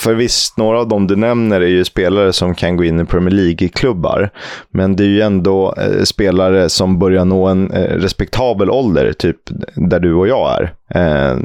för 0.00 0.14
visst, 0.14 0.56
några 0.56 0.80
av 0.80 0.88
dem 0.88 1.06
du 1.06 1.16
nämner 1.16 1.60
är 1.60 1.66
ju 1.66 1.84
spelare 1.84 2.32
som 2.32 2.54
kan 2.54 2.76
gå 2.76 2.84
in 2.84 3.00
i 3.00 3.04
Premier 3.04 3.34
League-klubbar. 3.34 4.30
Men 4.72 4.96
det 4.96 5.04
är 5.04 5.08
ju 5.08 5.20
ändå 5.20 5.74
eh, 5.76 6.02
spelare 6.02 6.68
som 6.68 6.98
börjar 6.98 7.24
nå 7.24 7.46
en 7.46 7.70
eh, 7.70 7.96
respektabel 7.96 8.70
ålder, 8.70 9.12
typ 9.12 9.36
där 9.74 10.00
du 10.00 10.14
och 10.14 10.28
jag 10.28 10.58
är. 10.60 10.74
Eh, 10.94 11.38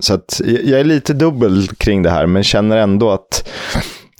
så 0.00 0.14
att 0.14 0.40
jag 0.44 0.80
är 0.80 0.84
lite 0.84 1.12
dubbel 1.12 1.68
kring 1.68 2.02
det 2.02 2.10
här, 2.10 2.26
men 2.26 2.44
känner 2.44 2.76
ändå 2.76 3.10
att 3.10 3.48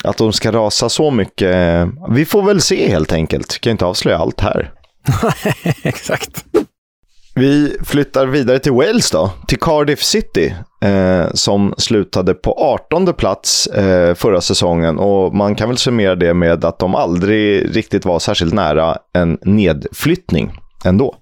att 0.05 0.17
de 0.17 0.33
ska 0.33 0.53
rasa 0.53 0.89
så 0.89 1.11
mycket. 1.11 1.55
Eh, 1.55 1.89
vi 2.11 2.25
får 2.25 2.43
väl 2.43 2.61
se 2.61 2.89
helt 2.89 3.13
enkelt. 3.13 3.61
Kan 3.61 3.71
inte 3.71 3.87
avslöja 3.87 4.19
allt 4.19 4.41
här. 4.41 4.73
Exakt. 5.83 6.45
Vi 7.39 7.77
flyttar 7.85 8.27
vidare 8.27 8.59
till 8.59 8.73
Wales 8.73 9.11
då, 9.11 9.31
till 9.47 9.59
Cardiff 9.59 10.03
City, 10.03 10.55
eh, 10.85 11.27
som 11.35 11.75
slutade 11.79 12.35
på 12.35 12.53
18 12.53 13.15
plats 13.15 13.67
eh, 13.67 14.15
förra 14.15 14.41
säsongen. 14.41 14.99
Och 14.99 15.35
man 15.35 15.55
kan 15.55 15.69
väl 15.69 15.79
summera 15.79 16.15
det 16.15 16.35
med 16.35 16.65
att 16.65 16.79
de 16.79 16.95
aldrig 16.95 17.77
riktigt 17.77 18.05
var 18.05 18.19
särskilt 18.19 18.55
nära 18.55 18.97
en 19.15 19.39
nedflyttning 19.43 20.53
ändå. 20.85 21.15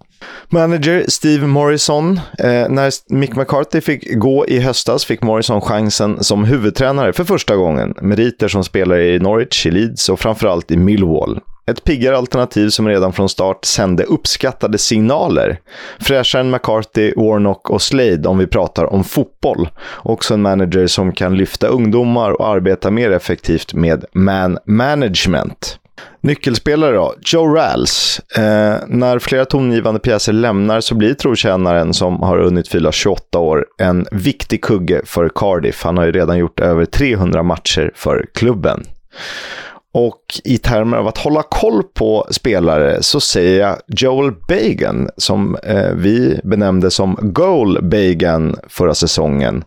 Manager 0.49 1.05
Steve 1.09 1.47
Morrison. 1.47 2.21
Eh, 2.39 2.69
när 2.69 3.15
Mick 3.15 3.37
McCarthy 3.37 3.81
fick 3.81 4.15
gå 4.15 4.47
i 4.47 4.59
höstas 4.59 5.05
fick 5.05 5.23
Morrison 5.23 5.61
chansen 5.61 6.25
som 6.25 6.45
huvudtränare 6.45 7.13
för 7.13 7.25
första 7.25 7.57
gången. 7.57 7.95
Meriter 8.03 8.49
som 8.49 8.65
spelare 8.65 9.15
i 9.15 9.19
Norwich, 9.19 9.67
i 9.67 9.71
Leeds 9.71 10.09
och 10.09 10.21
framförallt 10.21 10.71
i 10.71 10.77
Millwall. 10.77 11.41
Ett 11.71 11.85
piggare 11.85 12.17
alternativ 12.17 12.69
som 12.69 12.89
redan 12.89 13.13
från 13.13 13.29
start 13.29 13.65
sände 13.65 14.05
uppskattade 14.05 14.79
signaler. 14.79 15.61
Fräschare 16.01 16.41
än 16.41 16.51
McCarthy, 16.51 17.13
Warnock 17.17 17.71
och 17.71 17.83
Slade 17.83 18.29
om 18.29 18.39
vi 18.39 18.47
pratar 18.47 18.85
om 18.85 19.05
fotboll. 19.05 19.69
Också 19.97 20.35
en 20.35 20.43
manager 20.43 20.87
som 20.87 21.13
kan 21.13 21.37
lyfta 21.37 21.67
ungdomar 21.67 22.31
och 22.31 22.49
arbeta 22.49 22.91
mer 22.91 23.11
effektivt 23.11 23.75
med 23.75 24.05
man 24.13 24.59
management. 24.67 25.79
Nyckelspelare 26.21 26.97
då? 26.97 27.15
Joe 27.21 27.55
Rals. 27.55 28.21
Eh, 28.37 28.77
när 28.87 29.19
flera 29.19 29.45
tongivande 29.45 30.01
pjäser 30.01 30.33
lämnar 30.33 30.81
så 30.81 30.95
blir 30.95 31.15
trotjänaren 31.15 31.95
som 31.95 32.23
har 32.23 32.39
hunnit 32.39 32.69
fylla 32.69 32.93
28 32.93 33.39
år 33.39 33.67
en 33.79 34.07
viktig 34.11 34.63
kugge 34.63 35.03
för 35.05 35.31
Cardiff. 35.35 35.83
Han 35.83 35.97
har 35.97 36.05
ju 36.05 36.13
redan 36.13 36.39
gjort 36.39 36.61
över 36.61 36.85
300 36.85 37.43
matcher 37.43 37.93
för 37.95 38.27
klubben. 38.35 38.87
Och 39.95 40.23
i 40.45 40.59
termer 40.59 40.97
av 40.97 41.09
att 41.09 41.19
hålla 41.19 41.43
koll 41.43 41.83
på 41.83 42.27
spelare 42.31 43.03
så 43.03 43.21
säger 43.21 43.61
jag 43.61 43.77
Joel 43.87 44.33
Bagan 44.49 45.11
som 45.17 45.57
eh, 45.63 45.91
vi 45.95 46.41
benämnde 46.45 46.91
som 46.91 47.19
Goal 47.23 47.79
Bagan 47.83 48.57
förra 48.69 48.95
säsongen. 48.95 49.65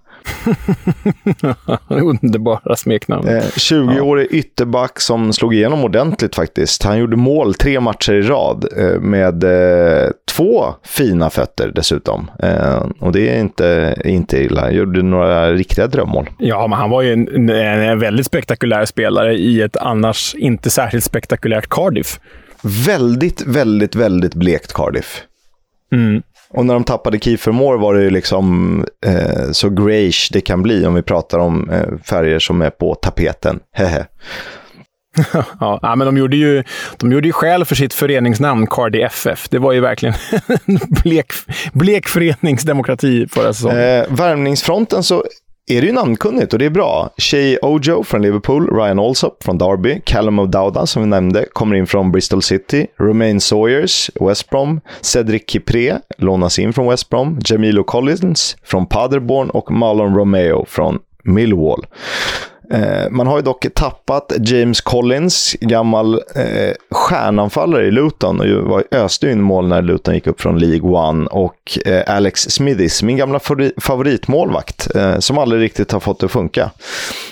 Underbara 1.88 2.76
smeknamn. 2.76 3.28
Eh, 3.28 3.44
20-årig 3.44 4.28
ja. 4.32 4.38
ytterback 4.38 5.00
som 5.00 5.34
slog 5.34 5.56
igenom 5.56 5.84
ordentligt 5.84 6.36
faktiskt. 6.36 6.84
Han 6.84 7.00
gjorde 7.00 7.16
mål 7.16 7.54
tre 7.54 7.80
matcher 7.80 8.14
i 8.14 8.22
rad 8.22 8.66
eh, 8.78 9.00
med 9.00 9.44
eh, 9.44 10.10
två 10.32 10.66
fina 10.84 11.30
fötter 11.30 11.72
dessutom. 11.76 12.32
Eh, 12.44 12.86
och 13.00 13.12
det 13.12 13.30
är 13.30 13.40
inte, 13.40 13.96
inte 14.06 14.38
illa. 14.38 14.62
Han 14.62 14.74
gjorde 14.74 15.02
några 15.02 15.52
riktiga 15.52 15.88
drömmål. 15.88 16.30
Ja, 16.38 16.68
men 16.68 16.80
han 16.80 16.90
var 16.90 17.02
ju 17.02 17.14
en, 17.14 17.50
en 17.50 18.00
väldigt 18.00 18.26
spektakulär 18.26 18.86
spelare 18.86 19.34
i 19.34 19.62
ett 19.62 19.78
annars 19.78 20.36
inte 20.36 20.70
särskilt 20.70 21.04
spektakulärt 21.04 21.70
Cardiff. 21.70 22.20
Väldigt, 22.88 23.42
väldigt, 23.46 23.96
väldigt 23.96 24.36
blekt 24.36 24.74
Cardiff. 24.74 25.24
Mm. 25.92 26.22
Och 26.54 26.66
när 26.66 26.74
de 26.74 26.84
tappade 26.84 27.20
Kiefer 27.20 27.52
Moore 27.52 27.78
var 27.78 27.94
det 27.94 28.02
ju 28.04 28.10
liksom 28.10 28.86
eh, 29.06 29.52
så 29.52 29.70
greyish 29.70 30.30
det 30.32 30.42
kan 30.42 30.62
bli 30.62 30.86
om 30.86 30.94
vi 30.94 31.02
pratar 31.02 31.40
om 31.40 31.70
eh, 31.70 31.98
färger 32.04 32.40
som 32.40 32.62
är 32.62 32.70
på 32.70 32.96
tapeten. 32.96 33.60
Hehe. 33.74 34.06
ja, 35.60 35.96
men 35.98 36.06
de 36.06 36.18
gjorde, 36.18 36.38
ju, 36.38 36.64
de 36.98 37.12
gjorde 37.12 37.28
ju 37.28 37.34
skäl 37.34 37.66
för 37.66 37.76
sitt 37.76 37.94
föreningsnamn 37.94 38.68
Cardi 38.68 39.02
FF. 39.02 39.50
Det 39.50 39.60
var 39.60 39.72
ju 39.72 39.80
verkligen 39.80 40.16
blek, 41.04 41.34
blek 41.74 42.08
föreningsdemokrati 42.08 43.28
förra 43.28 43.54
säsongen. 43.54 43.78
Eh, 43.80 44.06
värmningsfronten 44.10 45.04
så 45.04 45.24
är 45.70 45.82
det 45.82 45.88
ju 45.88 45.94
namnkunnigt 45.94 46.54
och 46.54 46.60
det 46.60 46.66
är 46.66 46.70
bra. 46.70 47.10
Shay 47.18 47.58
Ojo 47.62 48.04
från 48.04 48.22
Liverpool, 48.22 48.76
Ryan 48.76 49.00
Alsop 49.00 49.44
från 49.44 49.58
Derby, 49.58 50.02
Callum 50.06 50.40
O'Dowda 50.40 50.86
som 50.86 51.02
vi 51.02 51.08
nämnde 51.08 51.46
kommer 51.54 51.76
in 51.76 51.88
från 51.88 52.12
Bristol 52.12 52.42
City, 52.42 52.88
Romain 53.00 53.42
Sawyers, 53.42 54.12
West 54.20 54.50
Brom, 54.50 54.82
Cedric 55.02 55.44
Kipré 55.48 55.98
lånas 56.18 56.60
in 56.60 56.74
från 56.74 56.90
West 56.90 57.10
Brom, 57.10 57.40
Jamilo 57.46 57.84
Collins 57.84 58.58
från 58.64 58.86
Paderborn 58.86 59.50
och 59.50 59.72
Marlon 59.72 60.16
Romeo 60.16 60.66
från 60.68 61.00
Millwall. 61.24 61.86
Eh, 62.72 63.10
man 63.10 63.28
har 63.28 63.38
ju 63.38 63.42
dock 63.42 63.66
tappat 63.76 64.34
James 64.40 64.82
Collins, 64.82 65.56
gammal 65.62 66.14
eh, 66.36 66.74
stjärnanfallare 66.92 67.86
i 67.88 67.92
Luton 67.92 68.40
och 68.40 68.70
var 68.70 68.84
öste 68.92 69.30
in 69.30 69.42
mål 69.42 69.68
när 69.68 69.82
Luton 69.82 70.14
gick 70.14 70.28
upp 70.28 70.42
från 70.42 70.60
League 70.60 70.90
One. 70.90 71.28
Och 71.28 71.80
eh, 71.86 72.16
Alex 72.16 72.42
Smithis, 72.42 73.04
min 73.04 73.18
gamla 73.18 73.40
favoritmålvakt, 73.82 74.96
eh, 74.96 75.20
som 75.20 75.38
aldrig 75.38 75.62
riktigt 75.62 75.92
har 75.92 76.00
fått 76.00 76.20
det 76.20 76.26
att 76.26 76.32
funka. 76.32 76.72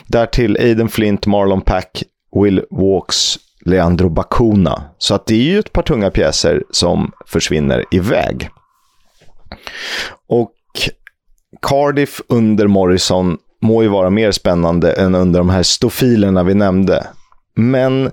Därtill 0.07 0.57
Aiden 0.57 0.89
Flint, 0.89 1.25
Marlon 1.25 1.61
Pack, 1.61 2.03
Will 2.41 2.63
Walks, 2.71 3.37
Leandro 3.65 4.09
Bacuna. 4.09 4.83
Så 4.97 5.15
att 5.15 5.25
det 5.25 5.35
är 5.35 5.43
ju 5.43 5.59
ett 5.59 5.73
par 5.73 5.83
tunga 5.83 6.11
pjäser 6.11 6.63
som 6.71 7.11
försvinner 7.27 7.85
iväg. 7.91 8.49
Och 10.27 10.53
Cardiff 11.61 12.21
under 12.27 12.67
Morrison 12.67 13.37
må 13.67 13.83
ju 13.83 13.87
vara 13.87 14.09
mer 14.09 14.31
spännande 14.31 14.91
än 14.91 15.15
under 15.15 15.39
de 15.39 15.49
här 15.49 15.63
stofilerna 15.63 16.43
vi 16.43 16.53
nämnde. 16.53 17.07
Men 17.55 18.11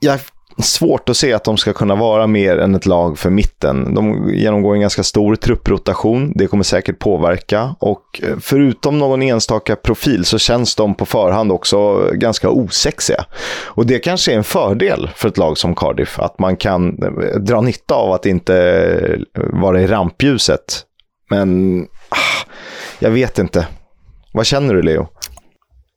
jag 0.00 0.20
svårt 0.62 1.08
att 1.08 1.16
se 1.16 1.32
att 1.32 1.44
de 1.44 1.56
ska 1.56 1.72
kunna 1.72 1.94
vara 1.94 2.26
mer 2.26 2.58
än 2.58 2.74
ett 2.74 2.86
lag 2.86 3.18
för 3.18 3.30
mitten. 3.30 3.94
De 3.94 4.30
genomgår 4.34 4.74
en 4.74 4.80
ganska 4.80 5.02
stor 5.02 5.36
trupprotation. 5.36 6.32
Det 6.34 6.46
kommer 6.46 6.64
säkert 6.64 6.98
påverka. 6.98 7.74
Och 7.78 8.20
eh, 8.22 8.36
förutom 8.40 8.98
någon 8.98 9.22
enstaka 9.22 9.76
profil 9.76 10.24
så 10.24 10.38
känns 10.38 10.74
de 10.74 10.94
på 10.94 11.06
förhand 11.06 11.52
också 11.52 12.10
ganska 12.12 12.50
osexiga. 12.50 13.24
Och 13.64 13.86
det 13.86 13.98
kanske 13.98 14.32
är 14.32 14.36
en 14.36 14.44
fördel 14.44 15.10
för 15.14 15.28
ett 15.28 15.38
lag 15.38 15.58
som 15.58 15.74
Cardiff. 15.74 16.18
Att 16.18 16.38
man 16.38 16.56
kan 16.56 17.02
eh, 17.02 17.38
dra 17.40 17.60
nytta 17.60 17.94
av 17.94 18.12
att 18.12 18.26
inte 18.26 18.56
eh, 19.36 19.42
vara 19.52 19.80
i 19.80 19.86
rampljuset. 19.86 20.84
Men 21.30 21.80
ah, 22.08 22.46
jag 22.98 23.10
vet 23.10 23.38
inte. 23.38 23.66
Vad 24.38 24.46
känner 24.46 24.74
du, 24.74 24.82
Leo? 24.82 25.08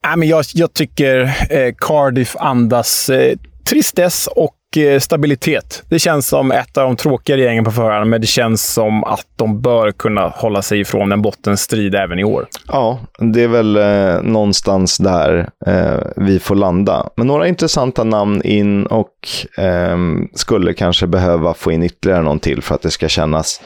Nej, 0.07 0.17
men 0.17 0.27
jag, 0.27 0.45
jag 0.53 0.73
tycker 0.73 1.19
eh, 1.49 1.73
Cardiff 1.77 2.35
andas 2.39 3.09
eh, 3.09 3.37
tristess 3.69 4.27
och 4.27 4.77
eh, 4.77 4.99
stabilitet. 4.99 5.83
Det 5.89 5.99
känns 5.99 6.27
som 6.27 6.51
ett 6.51 6.77
av 6.77 6.83
de 6.83 6.95
tråkigare 6.95 7.41
gängen 7.41 7.63
på 7.63 7.71
förhand, 7.71 8.09
men 8.09 8.21
det 8.21 8.27
känns 8.27 8.73
som 8.73 9.03
att 9.03 9.27
de 9.35 9.61
bör 9.61 9.91
kunna 9.91 10.27
hålla 10.27 10.61
sig 10.61 10.79
ifrån 10.79 11.11
en 11.11 11.21
bottenstrid 11.21 11.95
även 11.95 12.19
i 12.19 12.23
år. 12.23 12.47
Ja, 12.67 12.99
det 13.19 13.43
är 13.43 13.47
väl 13.47 13.77
eh, 13.77 14.21
någonstans 14.21 14.97
där 14.97 15.49
eh, 15.65 15.99
vi 16.15 16.39
får 16.39 16.55
landa. 16.55 17.09
Men 17.15 17.27
några 17.27 17.47
intressanta 17.47 18.03
namn 18.03 18.41
in 18.43 18.85
och 18.85 19.13
eh, 19.57 19.97
skulle 20.33 20.73
kanske 20.73 21.07
behöva 21.07 21.53
få 21.53 21.71
in 21.71 21.83
ytterligare 21.83 22.21
någon 22.21 22.39
till 22.39 22.61
för 22.61 22.75
att 22.75 22.81
det 22.81 22.91
ska 22.91 23.07
kännas 23.07 23.61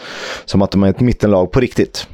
som 0.46 0.62
att 0.62 0.72
de 0.72 0.84
är 0.84 0.90
ett 0.90 1.00
mittenlag 1.00 1.52
på 1.52 1.60
riktigt. 1.60 2.08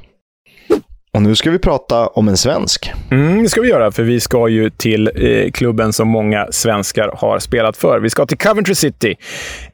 Och 1.14 1.22
nu 1.22 1.36
ska 1.36 1.51
vi 1.51 1.59
prata 1.59 2.07
om 2.07 2.28
en 2.28 2.38
svensk. 2.38 2.91
Mm, 3.12 3.43
det 3.43 3.49
ska 3.49 3.62
vi 3.62 3.70
göra, 3.70 3.91
för 3.91 4.03
vi 4.03 4.20
ska 4.20 4.47
ju 4.47 4.70
till 4.70 5.12
eh, 5.16 5.51
klubben 5.51 5.93
som 5.93 6.07
många 6.07 6.47
svenskar 6.51 7.12
har 7.18 7.39
spelat 7.39 7.78
för. 7.78 7.99
Vi 7.99 8.09
ska 8.09 8.26
till 8.26 8.38
Coventry 8.38 8.76
City. 8.76 9.16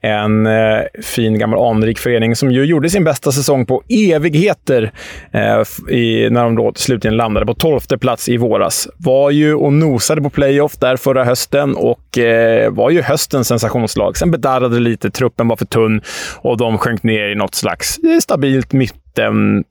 En 0.01 0.45
eh, 0.45 0.79
fin 1.03 1.39
gammal 1.39 1.75
anrik 1.75 1.99
förening 1.99 2.35
som 2.35 2.51
ju 2.51 2.63
gjorde 2.63 2.89
sin 2.89 3.03
bästa 3.03 3.31
säsong 3.31 3.65
på 3.65 3.83
evigheter 3.89 4.91
eh, 5.31 5.93
i, 5.95 6.29
när 6.29 6.43
de 6.43 6.55
då 6.55 6.71
slutligen 6.75 7.17
landade 7.17 7.45
på 7.45 7.53
tolfte 7.53 7.97
plats 7.97 8.29
i 8.29 8.37
våras. 8.37 8.87
Var 8.97 9.31
ju 9.31 9.55
och 9.55 9.73
nosade 9.73 10.21
på 10.21 10.29
playoff 10.29 10.77
där 10.77 10.97
förra 10.97 11.23
hösten 11.23 11.75
och 11.75 12.17
eh, 12.17 12.71
var 12.71 12.89
ju 12.89 13.01
höstens 13.01 13.47
sensationslag. 13.47 14.17
Sen 14.17 14.31
bedarrade 14.31 14.75
det 14.75 14.81
lite, 14.81 15.09
truppen 15.11 15.47
var 15.47 15.55
för 15.55 15.65
tunn 15.65 16.01
och 16.35 16.57
de 16.57 16.77
sjönk 16.77 17.03
ner 17.03 17.29
i 17.29 17.35
något 17.35 17.55
slags 17.55 17.97
eh, 17.97 18.19
stabilt 18.19 18.73
mitt 18.73 19.06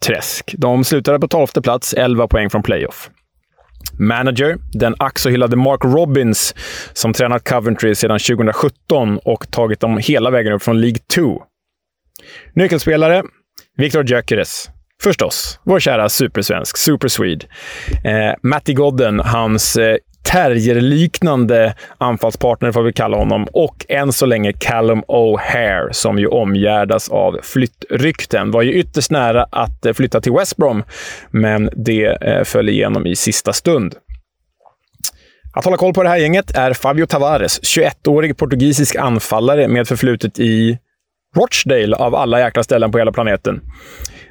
träsk. 0.07 0.55
De 0.59 0.85
slutade 0.85 1.19
på 1.19 1.29
tolfte 1.29 1.63
plats, 1.63 1.95
11 1.95 2.29
poäng 2.29 2.51
från 2.51 2.63
playoff. 2.63 3.11
Manager, 3.99 4.57
den 4.73 4.95
ack 4.99 5.19
så 5.19 5.29
hyllade 5.29 5.57
Mark 5.57 5.85
Robbins, 5.85 6.55
som 6.93 7.13
tränat 7.13 7.49
Coventry 7.49 7.95
sedan 7.95 8.19
2017 8.19 9.19
och 9.19 9.51
tagit 9.51 9.81
dem 9.81 9.99
hela 9.99 10.31
vägen 10.31 10.53
upp 10.53 10.63
från 10.63 10.81
League 10.81 10.99
2. 11.15 11.43
Nyckelspelare, 12.55 13.23
Viktor 13.77 14.05
Gyökeres. 14.11 14.71
Förstås, 15.03 15.61
vår 15.63 15.81
kära 15.81 16.09
supersvensk, 16.09 16.77
Super 16.77 17.09
Swede. 17.09 17.47
Eh, 18.05 18.35
Matti 18.43 18.75
Godden, 18.75 19.21
hans 19.21 19.77
eh, 19.77 19.97
terrierliknande 20.27 21.75
anfallspartner, 21.99 22.73
får 22.73 22.83
vi 22.83 22.93
kalla 22.93 23.17
honom. 23.17 23.47
Och 23.53 23.87
än 23.89 24.13
så 24.13 24.27
länge 24.27 24.53
Callum 24.53 25.03
O'Hare, 25.03 25.93
som 25.93 26.19
ju 26.19 26.27
omgärdas 26.27 27.09
av 27.09 27.39
flyttrykten. 27.43 28.51
Var 28.51 28.63
ju 28.63 28.73
ytterst 28.73 29.11
nära 29.11 29.47
att 29.53 29.87
eh, 29.87 29.93
flytta 29.93 30.21
till 30.21 30.33
West 30.33 30.57
Brom, 30.57 30.83
men 31.31 31.71
det 31.77 32.05
eh, 32.05 32.45
föll 32.45 32.69
igenom 32.69 33.07
i 33.07 33.17
sista 33.17 33.53
stund. 33.53 33.95
Att 35.57 35.65
hålla 35.65 35.77
koll 35.77 35.95
på 35.95 36.03
det 36.03 36.09
här 36.09 36.17
gänget 36.17 36.57
är 36.57 36.73
Fabio 36.73 37.07
Tavares, 37.07 37.61
21-årig 37.61 38.37
portugisisk 38.37 38.97
anfallare 38.97 39.69
med 39.69 39.89
förflutet 39.89 40.39
i 40.39 40.79
Rochdale 41.37 41.97
av 41.97 42.15
alla 42.15 42.41
jäkla 42.41 42.63
ställen 42.63 42.93
på 42.93 42.99
hela 42.99 43.13
planeten. 43.13 43.61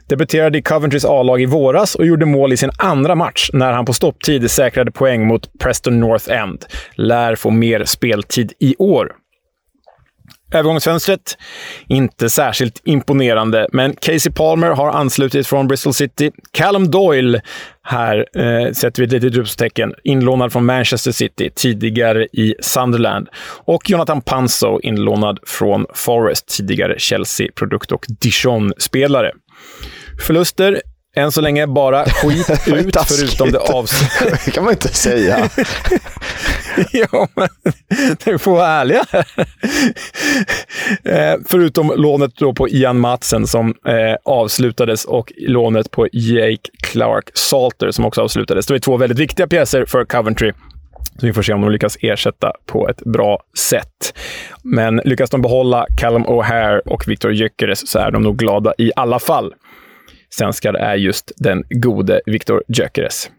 Debuterade 0.09 0.57
i 0.57 0.61
Coventrys 0.61 1.05
A-lag 1.05 1.41
i 1.41 1.45
våras 1.45 1.95
och 1.95 2.05
gjorde 2.05 2.25
mål 2.25 2.53
i 2.53 2.57
sin 2.57 2.71
andra 2.77 3.15
match 3.15 3.49
när 3.53 3.71
han 3.71 3.85
på 3.85 3.93
stopptid 3.93 4.51
säkrade 4.51 4.91
poäng 4.91 5.27
mot 5.27 5.59
Preston 5.59 5.99
North 5.99 6.31
End. 6.31 6.65
Lär 6.95 7.35
få 7.35 7.49
mer 7.49 7.85
speltid 7.85 8.53
i 8.59 8.75
år. 8.75 9.11
Övergångsfönstret, 10.53 11.37
inte 11.87 12.29
särskilt 12.29 12.81
imponerande, 12.83 13.67
men 13.71 13.95
Casey 13.95 14.31
Palmer 14.31 14.71
har 14.71 14.89
anslutit 14.91 15.47
från 15.47 15.67
Bristol 15.67 15.93
City. 15.93 16.31
Callum 16.51 16.91
Doyle, 16.91 17.41
här 17.83 18.25
eh, 18.35 18.71
sätter 18.71 19.01
vi 19.01 19.05
ett 19.05 19.11
litet 19.11 19.31
utropstecken, 19.31 19.93
inlånad 20.03 20.51
från 20.51 20.65
Manchester 20.65 21.11
City, 21.11 21.49
tidigare 21.55 22.23
i 22.25 22.55
Sunderland. 22.61 23.27
Och 23.65 23.89
Jonathan 23.89 24.21
Panso, 24.21 24.79
inlånad 24.83 25.39
från 25.47 25.85
Forest, 25.93 26.57
tidigare 26.57 26.99
Chelsea-produkt 26.99 27.91
och 27.91 28.05
Dijon-spelare. 28.19 29.31
Förluster 30.21 30.81
än 31.15 31.31
så 31.31 31.41
länge 31.41 31.67
bara 31.67 32.05
skit 32.05 32.49
ut, 32.67 32.97
förutom 33.07 33.51
det 33.51 33.59
avslutas. 33.59 34.45
Det 34.45 34.51
kan 34.51 34.63
man 34.63 34.73
inte 34.73 34.87
säga. 34.87 35.49
ja, 36.91 37.27
men 37.35 37.47
du 38.23 38.37
får 38.37 38.51
vara 38.51 38.67
ärliga. 38.67 39.05
eh, 41.03 41.35
förutom 41.47 41.93
lånet 41.95 42.35
då 42.35 42.53
på 42.53 42.69
Ian 42.69 42.99
Matsen 42.99 43.47
som 43.47 43.69
eh, 43.69 44.15
avslutades 44.25 45.05
och 45.05 45.31
lånet 45.37 45.91
på 45.91 46.07
Jake 46.11 46.69
Clark 46.83 47.29
Salter 47.33 47.91
som 47.91 48.05
också 48.05 48.21
avslutades. 48.21 48.65
Det 48.65 48.75
är 48.75 48.79
två 48.79 48.97
väldigt 48.97 49.19
viktiga 49.19 49.47
pjäser 49.47 49.85
för 49.85 50.05
Coventry. 50.05 50.51
Så 51.19 51.25
vi 51.25 51.33
får 51.33 51.41
se 51.41 51.53
om 51.53 51.61
de 51.61 51.71
lyckas 51.71 51.97
ersätta 52.01 52.51
på 52.65 52.89
ett 52.89 53.01
bra 53.01 53.39
sätt. 53.57 54.13
Men 54.63 55.01
lyckas 55.05 55.29
de 55.29 55.41
behålla 55.41 55.85
Callum 55.97 56.25
O'Hare 56.25 56.79
och 56.79 57.07
Victor 57.07 57.33
Gyökeres 57.33 57.89
så 57.89 57.99
är 57.99 58.11
de 58.11 58.23
nog 58.23 58.37
glada 58.37 58.73
i 58.77 58.91
alla 58.95 59.19
fall 59.19 59.53
svenskar 60.37 60.73
är 60.73 60.95
just 60.95 61.31
den 61.37 61.63
gode 61.69 62.21
Viktor 62.25 62.63
Gyökeres. 62.67 63.29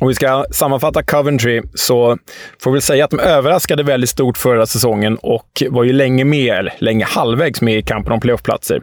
Om 0.00 0.08
vi 0.08 0.14
ska 0.14 0.44
sammanfatta 0.50 1.02
Coventry 1.02 1.62
så 1.74 2.18
får 2.62 2.72
vi 2.72 2.80
säga 2.80 3.04
att 3.04 3.10
de 3.10 3.20
överraskade 3.20 3.82
väldigt 3.82 4.10
stort 4.10 4.38
förra 4.38 4.66
säsongen 4.66 5.16
och 5.16 5.62
var 5.70 5.84
ju 5.84 5.92
länge 5.92 6.24
med, 6.24 6.54
eller 6.54 6.74
länge 6.78 7.04
halvvägs 7.04 7.60
med 7.60 7.78
i 7.78 7.82
kampen 7.82 8.12
om 8.12 8.20
playoffplatser. 8.20 8.82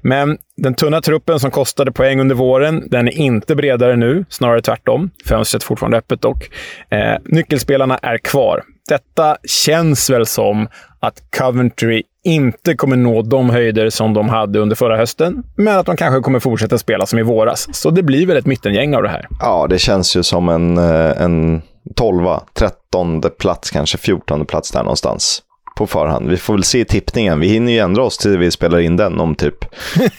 Men 0.00 0.38
den 0.56 0.74
tunna 0.74 1.00
truppen 1.00 1.40
som 1.40 1.50
kostade 1.50 1.92
poäng 1.92 2.20
under 2.20 2.34
våren, 2.34 2.88
den 2.90 3.08
är 3.08 3.12
inte 3.12 3.54
bredare 3.54 3.96
nu, 3.96 4.24
snarare 4.28 4.62
tvärtom. 4.62 5.10
Fönstret 5.26 5.62
är 5.62 5.66
fortfarande 5.66 5.98
öppet 5.98 6.22
dock. 6.22 6.50
Eh, 6.90 7.16
nyckelspelarna 7.24 7.98
är 7.98 8.18
kvar. 8.18 8.62
Detta 8.88 9.36
känns 9.44 10.10
väl 10.10 10.26
som 10.26 10.68
att 11.00 11.22
Coventry 11.38 12.02
inte 12.26 12.74
kommer 12.74 12.96
nå 12.96 13.22
de 13.22 13.50
höjder 13.50 13.90
som 13.90 14.14
de 14.14 14.28
hade 14.28 14.58
under 14.58 14.76
förra 14.76 14.96
hösten, 14.96 15.42
men 15.56 15.78
att 15.78 15.86
de 15.86 15.96
kanske 15.96 16.20
kommer 16.20 16.40
fortsätta 16.40 16.78
spela 16.78 17.06
som 17.06 17.18
i 17.18 17.22
våras. 17.22 17.68
Så 17.72 17.90
det 17.90 18.02
blir 18.02 18.26
väl 18.26 18.36
ett 18.36 18.46
mittengäng 18.46 18.94
av 18.94 19.02
det 19.02 19.08
här. 19.08 19.28
Ja, 19.40 19.66
det 19.70 19.78
känns 19.78 20.16
ju 20.16 20.22
som 20.22 20.48
en, 20.48 20.78
eh, 20.78 21.22
en 21.22 21.62
12, 21.96 22.26
13 22.54 23.22
plats, 23.38 23.70
kanske 23.70 23.98
14 23.98 24.46
plats 24.46 24.70
där 24.70 24.82
någonstans 24.82 25.42
på 25.76 25.86
förhand. 25.86 26.28
Vi 26.28 26.36
får 26.36 26.54
väl 26.54 26.64
se 26.64 26.84
tippningen. 26.84 27.40
Vi 27.40 27.48
hinner 27.48 27.72
ju 27.72 27.78
ändra 27.78 28.02
oss 28.02 28.18
till 28.18 28.38
vi 28.38 28.50
spelar 28.50 28.78
in 28.78 28.96
den 28.96 29.20
om 29.20 29.34
typ 29.34 29.64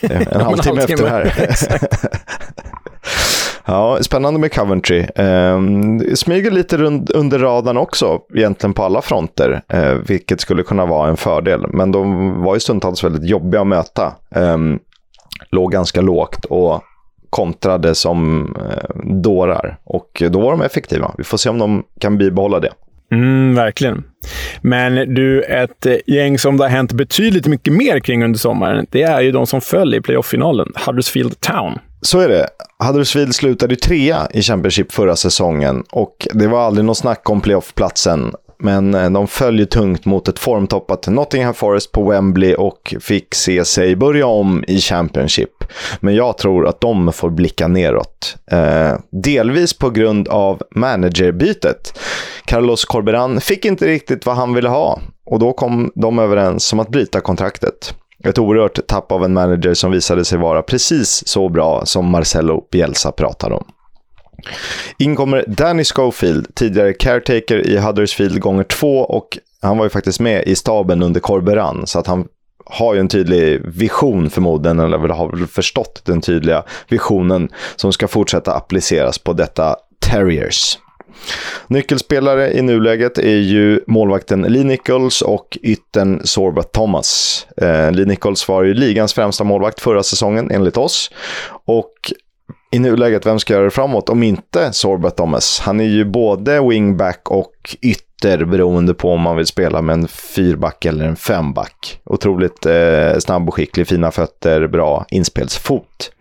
en 0.00 0.40
halvtimme 0.40 0.80
efter 0.80 1.04
det 1.04 1.10
här. 1.10 1.32
Ja, 3.70 3.98
spännande 4.00 4.40
med 4.40 4.52
Coventry. 4.52 4.98
Eh, 4.98 5.60
smyger 6.14 6.50
lite 6.50 6.76
rund, 6.76 7.10
under 7.14 7.38
radarn 7.38 7.76
också, 7.76 8.20
egentligen 8.34 8.74
på 8.74 8.82
alla 8.82 9.02
fronter, 9.02 9.62
eh, 9.68 9.92
vilket 9.92 10.40
skulle 10.40 10.62
kunna 10.62 10.86
vara 10.86 11.08
en 11.08 11.16
fördel. 11.16 11.66
Men 11.68 11.92
de 11.92 12.32
var 12.42 12.54
ju 12.54 12.60
stundtals 12.60 13.04
väldigt 13.04 13.30
jobbiga 13.30 13.60
att 13.60 13.66
möta. 13.66 14.12
Eh, 14.34 14.58
låg 15.50 15.72
ganska 15.72 16.00
lågt 16.00 16.44
och 16.44 16.82
kontrade 17.30 17.94
som 17.94 18.54
eh, 18.56 19.02
dårar. 19.22 19.78
Och 19.84 20.22
då 20.30 20.40
var 20.40 20.50
de 20.50 20.62
effektiva. 20.62 21.14
Vi 21.18 21.24
får 21.24 21.38
se 21.38 21.48
om 21.48 21.58
de 21.58 21.82
kan 22.00 22.18
bibehålla 22.18 22.60
det. 22.60 22.70
Mm, 23.12 23.54
verkligen. 23.54 24.04
Men 24.60 25.14
du, 25.14 25.42
ett 25.42 25.86
eh, 25.86 25.96
gäng 26.06 26.38
som 26.38 26.56
det 26.56 26.64
har 26.64 26.70
hänt 26.70 26.92
betydligt 26.92 27.46
mycket 27.46 27.72
mer 27.72 28.00
kring 28.00 28.24
under 28.24 28.38
sommaren, 28.38 28.86
det 28.90 29.02
är 29.02 29.20
ju 29.20 29.32
de 29.32 29.46
som 29.46 29.60
föll 29.60 29.94
i 29.94 30.00
playoff-finalen, 30.00 30.72
Huddersfield 30.86 31.40
Town. 31.40 31.78
Så 32.00 32.20
är 32.20 32.28
det. 32.28 32.48
Huddersfield 32.84 33.34
slutade 33.34 33.76
trea 33.76 34.28
i 34.30 34.42
Championship 34.42 34.92
förra 34.92 35.16
säsongen 35.16 35.84
och 35.90 36.28
det 36.32 36.46
var 36.46 36.60
aldrig 36.60 36.84
något 36.84 36.98
snack 36.98 37.30
om 37.30 37.40
playoffplatsen. 37.40 38.34
Men 38.58 38.94
eh, 38.94 39.10
de 39.10 39.28
följer 39.28 39.66
tungt 39.66 40.04
mot 40.04 40.28
ett 40.28 40.38
formtoppat 40.38 41.06
Nottingham 41.08 41.54
Forest 41.54 41.92
på 41.92 42.10
Wembley 42.10 42.54
och 42.54 42.94
fick 43.00 43.34
se 43.34 43.64
sig 43.64 43.96
börja 43.96 44.26
om 44.26 44.64
i 44.68 44.80
Championship. 44.80 45.64
Men 46.00 46.14
jag 46.14 46.38
tror 46.38 46.66
att 46.66 46.80
de 46.80 47.12
får 47.12 47.30
blicka 47.30 47.68
neråt. 47.68 48.36
Eh, 48.50 48.92
delvis 49.10 49.78
på 49.78 49.90
grund 49.90 50.28
av 50.28 50.62
managerbytet. 50.70 51.98
Carlos 52.44 52.84
Corberan 52.84 53.40
fick 53.40 53.64
inte 53.64 53.86
riktigt 53.86 54.26
vad 54.26 54.36
han 54.36 54.54
ville 54.54 54.68
ha 54.68 55.00
och 55.26 55.38
då 55.38 55.52
kom 55.52 55.92
de 55.94 56.18
överens 56.18 56.72
om 56.72 56.80
att 56.80 56.88
bryta 56.88 57.20
kontraktet. 57.20 57.94
Ett 58.24 58.38
oerhört 58.38 58.86
tapp 58.86 59.12
av 59.12 59.24
en 59.24 59.32
manager 59.32 59.74
som 59.74 59.90
visade 59.90 60.24
sig 60.24 60.38
vara 60.38 60.62
precis 60.62 61.28
så 61.28 61.48
bra 61.48 61.86
som 61.86 62.10
Marcelo 62.10 62.68
Bielsa 62.72 63.12
pratade 63.12 63.54
om. 63.54 63.64
In 64.98 65.16
kommer 65.16 65.44
Danny 65.48 65.84
Schofield, 65.84 66.54
tidigare 66.54 66.92
caretaker 66.92 67.66
i 67.66 67.78
Huddersfield 67.78 68.40
gånger 68.40 68.64
två 68.64 68.98
och 68.98 69.38
han 69.62 69.78
var 69.78 69.84
ju 69.84 69.90
faktiskt 69.90 70.20
med 70.20 70.44
i 70.44 70.56
staben 70.56 71.02
under 71.02 71.20
Corberan 71.20 71.86
så 71.86 71.98
att 71.98 72.06
han 72.06 72.28
har 72.66 72.94
ju 72.94 73.00
en 73.00 73.08
tydlig 73.08 73.60
vision 73.64 74.30
förmodligen, 74.30 74.78
eller 74.78 74.98
har 74.98 75.36
väl 75.36 75.46
förstått 75.46 76.02
den 76.04 76.20
tydliga 76.20 76.64
visionen 76.88 77.48
som 77.76 77.92
ska 77.92 78.08
fortsätta 78.08 78.54
appliceras 78.54 79.18
på 79.18 79.32
detta 79.32 79.76
Terriers. 80.00 80.78
Nyckelspelare 81.66 82.52
i 82.52 82.62
nuläget 82.62 83.18
är 83.18 83.36
ju 83.36 83.80
målvakten 83.86 84.42
Lee 84.42 84.64
Nichols 84.64 85.22
och 85.22 85.58
ytten 85.62 86.20
Sorba 86.24 86.62
Thomas. 86.62 87.46
Eh, 87.56 87.92
Lee 87.92 88.06
Nichols 88.06 88.48
var 88.48 88.62
ju 88.62 88.74
ligans 88.74 89.14
främsta 89.14 89.44
målvakt 89.44 89.80
förra 89.80 90.02
säsongen 90.02 90.50
enligt 90.50 90.76
oss. 90.76 91.10
Och 91.64 91.92
i 92.70 92.78
nuläget, 92.78 93.26
vem 93.26 93.38
ska 93.38 93.52
göra 93.52 93.64
det 93.64 93.70
framåt 93.70 94.08
om 94.08 94.22
inte 94.22 94.72
Sorba 94.72 95.10
Thomas? 95.10 95.60
Han 95.60 95.80
är 95.80 95.84
ju 95.84 96.04
både 96.04 96.60
wingback 96.68 97.30
och 97.30 97.76
ytter 97.82 98.44
beroende 98.44 98.94
på 98.94 99.12
om 99.12 99.20
man 99.20 99.36
vill 99.36 99.46
spela 99.46 99.82
med 99.82 99.94
en 99.94 100.08
fyrback 100.08 100.84
eller 100.84 101.04
en 101.04 101.16
femback. 101.16 102.00
Otroligt 102.04 102.66
eh, 102.66 103.18
snabb 103.18 103.48
och 103.48 103.54
skicklig, 103.54 103.88
fina 103.88 104.10
fötter, 104.10 104.66
bra 104.66 105.06
inspelsfot. 105.10 106.12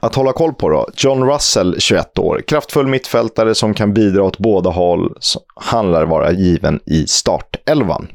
Att 0.00 0.14
hålla 0.14 0.32
koll 0.32 0.52
på 0.52 0.68
då. 0.68 0.88
John 0.96 1.30
Russell, 1.30 1.76
21 1.78 2.18
år. 2.18 2.42
Kraftfull 2.46 2.86
mittfältare 2.86 3.54
som 3.54 3.74
kan 3.74 3.94
bidra 3.94 4.22
åt 4.22 4.38
båda 4.38 4.70
håll. 4.70 5.14
Han 5.56 5.92
lär 5.92 6.04
vara 6.04 6.32
given 6.32 6.80
i 6.86 7.06
startelvan. 7.06 8.08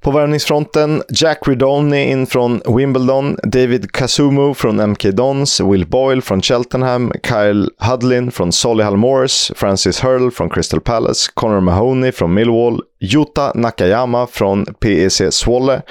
På 0.00 0.10
värvningsfronten, 0.10 1.02
Jack 1.08 1.38
Ridoney 1.48 2.10
in 2.10 2.26
från 2.26 2.60
Wimbledon, 2.76 3.36
David 3.42 3.92
Kasumu 3.92 4.54
från 4.54 4.90
MK 4.90 5.02
Dons, 5.02 5.60
Will 5.60 5.86
Boyle 5.86 6.22
från 6.22 6.42
Cheltenham, 6.42 7.12
Kyle 7.28 7.68
Hudlin 7.78 8.30
från 8.30 8.52
Solihull 8.52 8.96
Moors, 8.96 9.52
Francis 9.56 10.04
Hurl 10.04 10.30
från 10.30 10.50
Crystal 10.50 10.80
Palace, 10.80 11.30
Connor 11.34 11.60
Mahoney 11.60 12.12
från 12.12 12.34
Millwall, 12.34 12.80
Yuta 13.00 13.52
Nakayama 13.54 14.26
från 14.26 14.64
PEC 14.64 15.22
Swalle, 15.30 15.82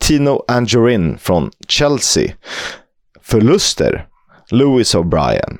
Tino 0.00 0.44
Angerin 0.48 1.18
från 1.18 1.50
Chelsea. 1.68 2.32
Förluster, 3.22 4.06
Louis 4.52 4.94
O'Brien, 4.94 5.58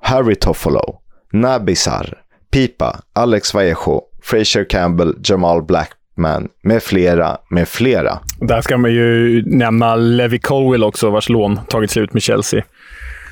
Harry 0.00 0.34
Toffolo, 0.34 1.00
Nabisar, 1.32 2.18
Pipa, 2.50 3.00
Alex 3.12 3.54
Vallejo, 3.54 4.02
Fraser 4.22 4.64
Campbell, 4.64 5.14
Jamal 5.24 5.62
Blackman 5.62 6.48
med 6.62 6.82
flera, 6.82 7.38
med 7.50 7.68
flera. 7.68 8.18
Där 8.40 8.60
ska 8.60 8.78
man 8.78 8.92
ju 8.92 9.42
nämna 9.46 9.96
Levi 9.96 10.38
Colwill 10.38 10.84
också, 10.84 11.10
vars 11.10 11.28
lån 11.28 11.60
tagit 11.68 11.90
slut 11.90 12.12
med 12.12 12.22
Chelsea. 12.22 12.64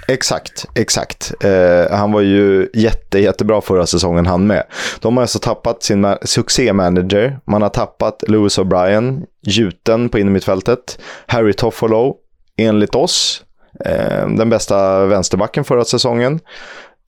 Exakt, 0.08 0.68
exakt. 0.74 1.32
Eh, 1.44 1.96
han 1.96 2.12
var 2.12 2.20
ju 2.20 2.68
jätte, 2.74 3.18
jättebra 3.18 3.60
förra 3.60 3.86
säsongen 3.86 4.26
han 4.26 4.46
med. 4.46 4.62
De 5.00 5.16
har 5.16 5.22
alltså 5.22 5.38
tappat 5.38 5.82
sin 5.82 6.06
succémanager. 6.22 7.38
Man 7.46 7.62
har 7.62 7.68
tappat 7.68 8.24
Louis 8.28 8.58
O'Brien, 8.58 9.22
gjuten 9.42 10.08
på 10.08 10.18
innermittfältet. 10.18 10.98
Harry 11.26 11.52
Toffolo, 11.52 12.16
enligt 12.56 12.94
oss, 12.94 13.44
Eh, 13.84 14.28
den 14.28 14.50
bästa 14.50 15.06
vänsterbacken 15.06 15.64
förra 15.64 15.84
säsongen. 15.84 16.40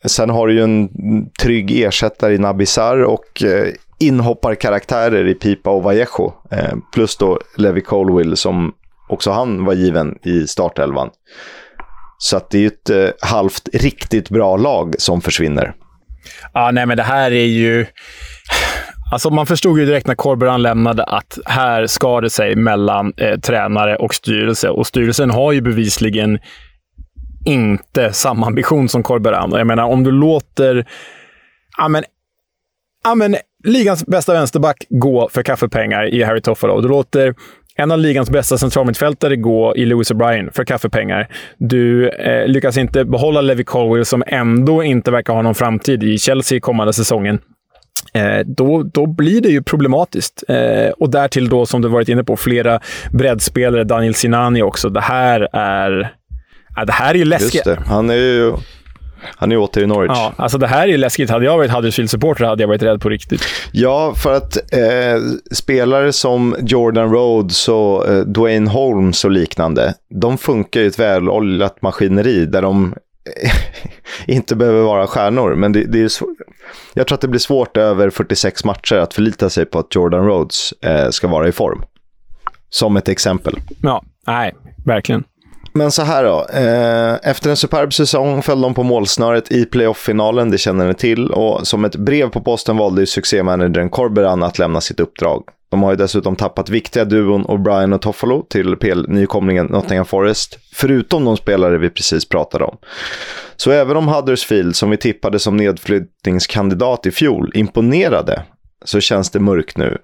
Sen 0.05 0.31
har 0.31 0.47
du 0.47 0.55
ju 0.55 0.63
en 0.63 0.89
trygg 1.31 1.81
ersättare 1.81 2.35
i 2.35 2.39
Nabisar 2.39 3.03
och 3.03 3.43
eh, 3.43 3.67
inhopparkaraktärer 4.01 5.29
i 5.29 5.35
Pipa 5.35 5.71
och 5.71 5.83
Vallejo. 5.83 6.33
Eh, 6.51 6.75
plus 6.93 7.17
då 7.17 7.39
Levi 7.57 7.81
Colwill 7.81 8.37
som 8.37 8.73
också 9.09 9.31
han 9.31 9.65
var 9.65 9.75
given 9.75 10.19
i 10.23 10.47
startelvan. 10.47 11.11
Så 12.19 12.37
att 12.37 12.51
det 12.51 12.59
är 12.59 12.63
ju 12.63 12.67
ett 12.67 13.15
halvt 13.21 13.69
riktigt 13.73 14.31
bra 14.31 14.57
lag 14.57 14.95
som 14.99 15.21
försvinner. 15.21 15.75
Ja, 16.53 16.71
nej 16.71 16.87
men 16.87 16.97
det 16.97 17.03
här 17.03 17.31
är 17.31 17.47
ju... 17.47 17.87
Alltså 19.15 19.31
man 19.31 19.47
förstod 19.47 19.79
ju 19.79 19.87
direkt 19.87 20.07
när 20.07 20.15
Corberan 20.15 20.63
lämnade 20.63 21.05
att 21.05 21.39
här 21.45 21.87
skar 21.87 22.23
det 22.23 22.31
sig 22.31 22.57
mellan 22.57 23.13
eh, 23.17 23.39
tränare 23.41 23.97
och 23.97 24.15
styrelse. 24.15 24.69
Och 24.69 24.87
styrelsen 24.87 25.31
har 25.31 25.53
ju 25.53 25.61
bevisligen 25.61 26.39
inte 27.47 28.13
samma 28.13 28.47
ambition 28.47 28.89
som 28.89 29.03
Corberan. 29.03 29.53
Jag 29.53 29.67
menar, 29.67 29.85
om 29.85 30.05
du 30.05 30.11
låter... 30.11 30.87
Ja, 31.79 31.89
men, 31.89 32.05
ja, 33.05 33.15
men, 33.15 33.37
ligans 33.65 34.07
bästa 34.07 34.33
vänsterback 34.33 34.85
gå 34.89 35.29
för 35.29 35.43
kaffepengar 35.43 36.15
i 36.15 36.23
Harry 36.23 36.41
Toffolo. 36.41 36.81
Du 36.81 36.89
låter 36.89 37.35
en 37.77 37.91
av 37.91 37.99
ligans 37.99 38.31
bästa 38.31 38.59
centralmittfältare 38.59 39.37
gå 39.37 39.77
i 39.77 39.85
Lewis 39.85 40.13
O'Brien 40.13 40.51
för 40.53 40.65
kaffepengar. 40.65 41.29
Du 41.59 42.09
eh, 42.09 42.47
lyckas 42.47 42.77
inte 42.77 43.05
behålla 43.05 43.41
Levi 43.41 43.65
Colwell 43.65 44.05
som 44.05 44.25
ändå 44.27 44.83
inte 44.83 45.11
verkar 45.11 45.33
ha 45.35 45.43
någon 45.43 45.55
framtid 45.55 46.03
i 46.03 46.19
Chelsea 46.19 46.61
kommande 46.61 46.93
säsongen. 46.93 47.39
Eh, 48.13 48.39
då, 48.47 48.83
då 48.83 49.07
blir 49.07 49.41
det 49.41 49.49
ju 49.49 49.63
problematiskt. 49.63 50.45
Eh, 50.49 50.91
och 50.99 51.11
därtill 51.11 51.49
då, 51.49 51.67
som 51.67 51.83
du 51.83 51.89
varit 51.89 52.09
inne 52.09 52.25
på, 52.25 52.37
flera 52.37 52.81
breddspelare. 53.11 53.85
Daniel 53.85 54.15
Sinani 54.15 54.63
också. 54.63 54.89
Det 54.89 55.01
här 55.01 55.49
är... 55.53 56.15
Ja, 56.77 56.85
det 56.85 56.93
här 56.93 57.15
är 57.15 57.19
ju 57.19 57.25
läskigt. 57.25 57.55
Just 57.55 57.65
det. 57.65 57.79
Han 57.87 58.11
är 58.11 58.15
ju... 58.15 58.53
Han 59.37 59.53
är 59.53 59.57
åter 59.57 59.83
i 59.83 59.87
Norwich. 59.87 60.11
Ja, 60.15 60.33
alltså 60.37 60.59
det 60.59 60.67
här 60.67 60.83
är 60.83 60.87
ju 60.87 60.97
läskigt. 60.97 61.31
Hade 61.31 61.45
jag 61.45 61.57
varit 61.57 61.71
Huddersfield-supporter 61.71 62.45
hade 62.45 62.63
jag 62.63 62.69
varit 62.69 62.83
rädd 62.83 63.01
på 63.01 63.09
riktigt. 63.09 63.43
Ja, 63.73 64.15
för 64.17 64.37
att 64.37 64.57
eh, 64.57 65.21
spelare 65.53 66.13
som 66.13 66.57
Jordan 66.61 67.13
Rhodes 67.13 67.69
och 67.69 68.09
eh, 68.09 68.21
Dwayne 68.21 68.71
Holmes 68.71 69.25
och 69.25 69.31
liknande, 69.31 69.95
de 70.21 70.39
funkar 70.39 70.81
i 70.81 70.87
ett 70.87 70.99
väloljat 70.99 71.83
maskineri 71.83 72.47
där 72.47 72.63
de 72.63 72.95
inte 74.27 74.57
behöver 74.57 74.83
vara 74.83 75.07
stjärnor. 75.07 75.55
Men 75.55 75.73
det, 75.73 75.85
det 75.85 76.03
är 76.03 76.11
jag 76.95 77.07
tror 77.07 77.17
att 77.17 77.21
det 77.21 77.29
blir 77.29 77.41
svårt 77.41 77.77
över 77.77 78.11
46 78.11 78.65
matcher 78.65 78.97
att 78.97 79.15
förlita 79.15 79.51
sig 79.51 79.67
på 79.67 79.79
att 79.79 79.95
Jordan 79.95 80.27
Rhodes 80.27 80.73
eh, 80.73 81.11
ska 81.11 81.29
vara 81.29 81.49
i 81.49 81.53
form. 81.53 81.83
Som 82.71 82.97
ett 82.97 83.09
exempel. 83.09 83.61
Ja, 83.83 84.05
nej, 84.27 84.55
verkligen. 84.85 85.25
Men 85.77 85.91
så 85.91 86.03
här 86.03 86.25
då. 86.25 86.47
Eh, 86.59 87.31
efter 87.31 87.51
en 87.51 87.57
superb 87.57 87.93
säsong 87.93 88.43
föll 88.43 88.61
de 88.61 88.75
på 88.75 88.83
målsnöret 88.83 89.53
i 89.53 89.65
playoff-finalen, 89.65 90.51
det 90.51 90.59
känner 90.59 90.89
ni 90.89 90.95
till. 90.95 91.31
Och 91.31 91.67
som 91.67 91.85
ett 91.85 91.97
brev 91.97 92.31
på 92.31 92.41
posten 92.41 92.77
valde 92.77 93.03
ju 93.03 93.07
succémanagern 93.07 93.89
Corberan 93.89 94.43
att 94.43 94.59
lämna 94.59 94.81
sitt 94.81 95.01
uppdrag. 95.01 95.45
De 95.75 95.83
har 95.83 95.91
ju 95.91 95.97
dessutom 95.97 96.37
tappat 96.37 96.69
viktiga 96.69 97.05
duon 97.05 97.45
O'Brien 97.47 97.95
och 97.95 98.03
Toffolo 98.03 98.47
till 98.49 98.77
PL-nykomlingen 98.77 99.67
Nottingham 99.67 100.07
Forest. 100.07 100.59
Förutom 100.73 101.25
de 101.25 101.37
spelare 101.37 101.79
vi 101.79 101.91
precis 101.91 102.29
pratade 102.29 102.65
om. 102.65 102.77
Så 103.57 103.71
även 103.71 103.97
om 103.97 104.09
Huddersfield, 104.09 104.77
som 104.77 104.91
vi 104.91 104.97
tippade 104.97 105.39
som 105.39 105.57
nedflyttningskandidat 105.57 107.07
i 107.07 107.11
fjol, 107.11 107.51
imponerade, 107.55 108.43
så 108.85 109.01
känns 109.01 109.31
det 109.31 109.41
mörkt 109.41 109.77
nu. 109.77 109.99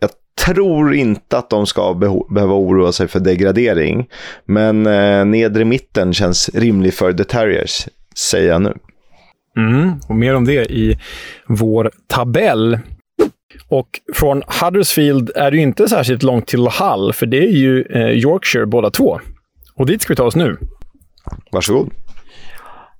Jag 0.00 0.10
tror 0.44 0.94
inte 0.94 1.38
att 1.38 1.50
de 1.50 1.66
ska 1.66 1.94
behöva 2.30 2.54
oroa 2.54 2.92
sig 2.92 3.08
för 3.08 3.20
degradering. 3.20 4.06
Men 4.44 4.86
eh, 4.86 5.24
nedre 5.24 5.64
mitten 5.64 6.12
känns 6.12 6.48
rimlig 6.54 6.94
för 6.94 7.12
The 7.12 7.24
Terriers, 7.24 7.88
säger 8.16 8.48
jag 8.48 8.62
nu. 8.62 8.74
Mm, 9.56 9.92
och 10.08 10.14
mer 10.14 10.34
om 10.34 10.44
det 10.44 10.72
i 10.72 10.98
vår 11.46 11.90
tabell. 12.06 12.78
Och 13.68 13.88
från 14.14 14.42
Huddersfield 14.60 15.30
är 15.34 15.50
det 15.50 15.56
inte 15.56 15.88
särskilt 15.88 16.22
långt 16.22 16.46
till 16.46 16.68
Hull, 16.68 17.12
för 17.12 17.26
det 17.26 17.38
är 17.38 17.52
ju 17.56 17.82
eh, 17.82 18.08
Yorkshire 18.08 18.66
båda 18.66 18.90
två. 18.90 19.20
Och 19.76 19.86
dit 19.86 20.02
ska 20.02 20.12
vi 20.12 20.16
ta 20.16 20.24
oss 20.24 20.36
nu. 20.36 20.56
Varsågod. 21.52 21.90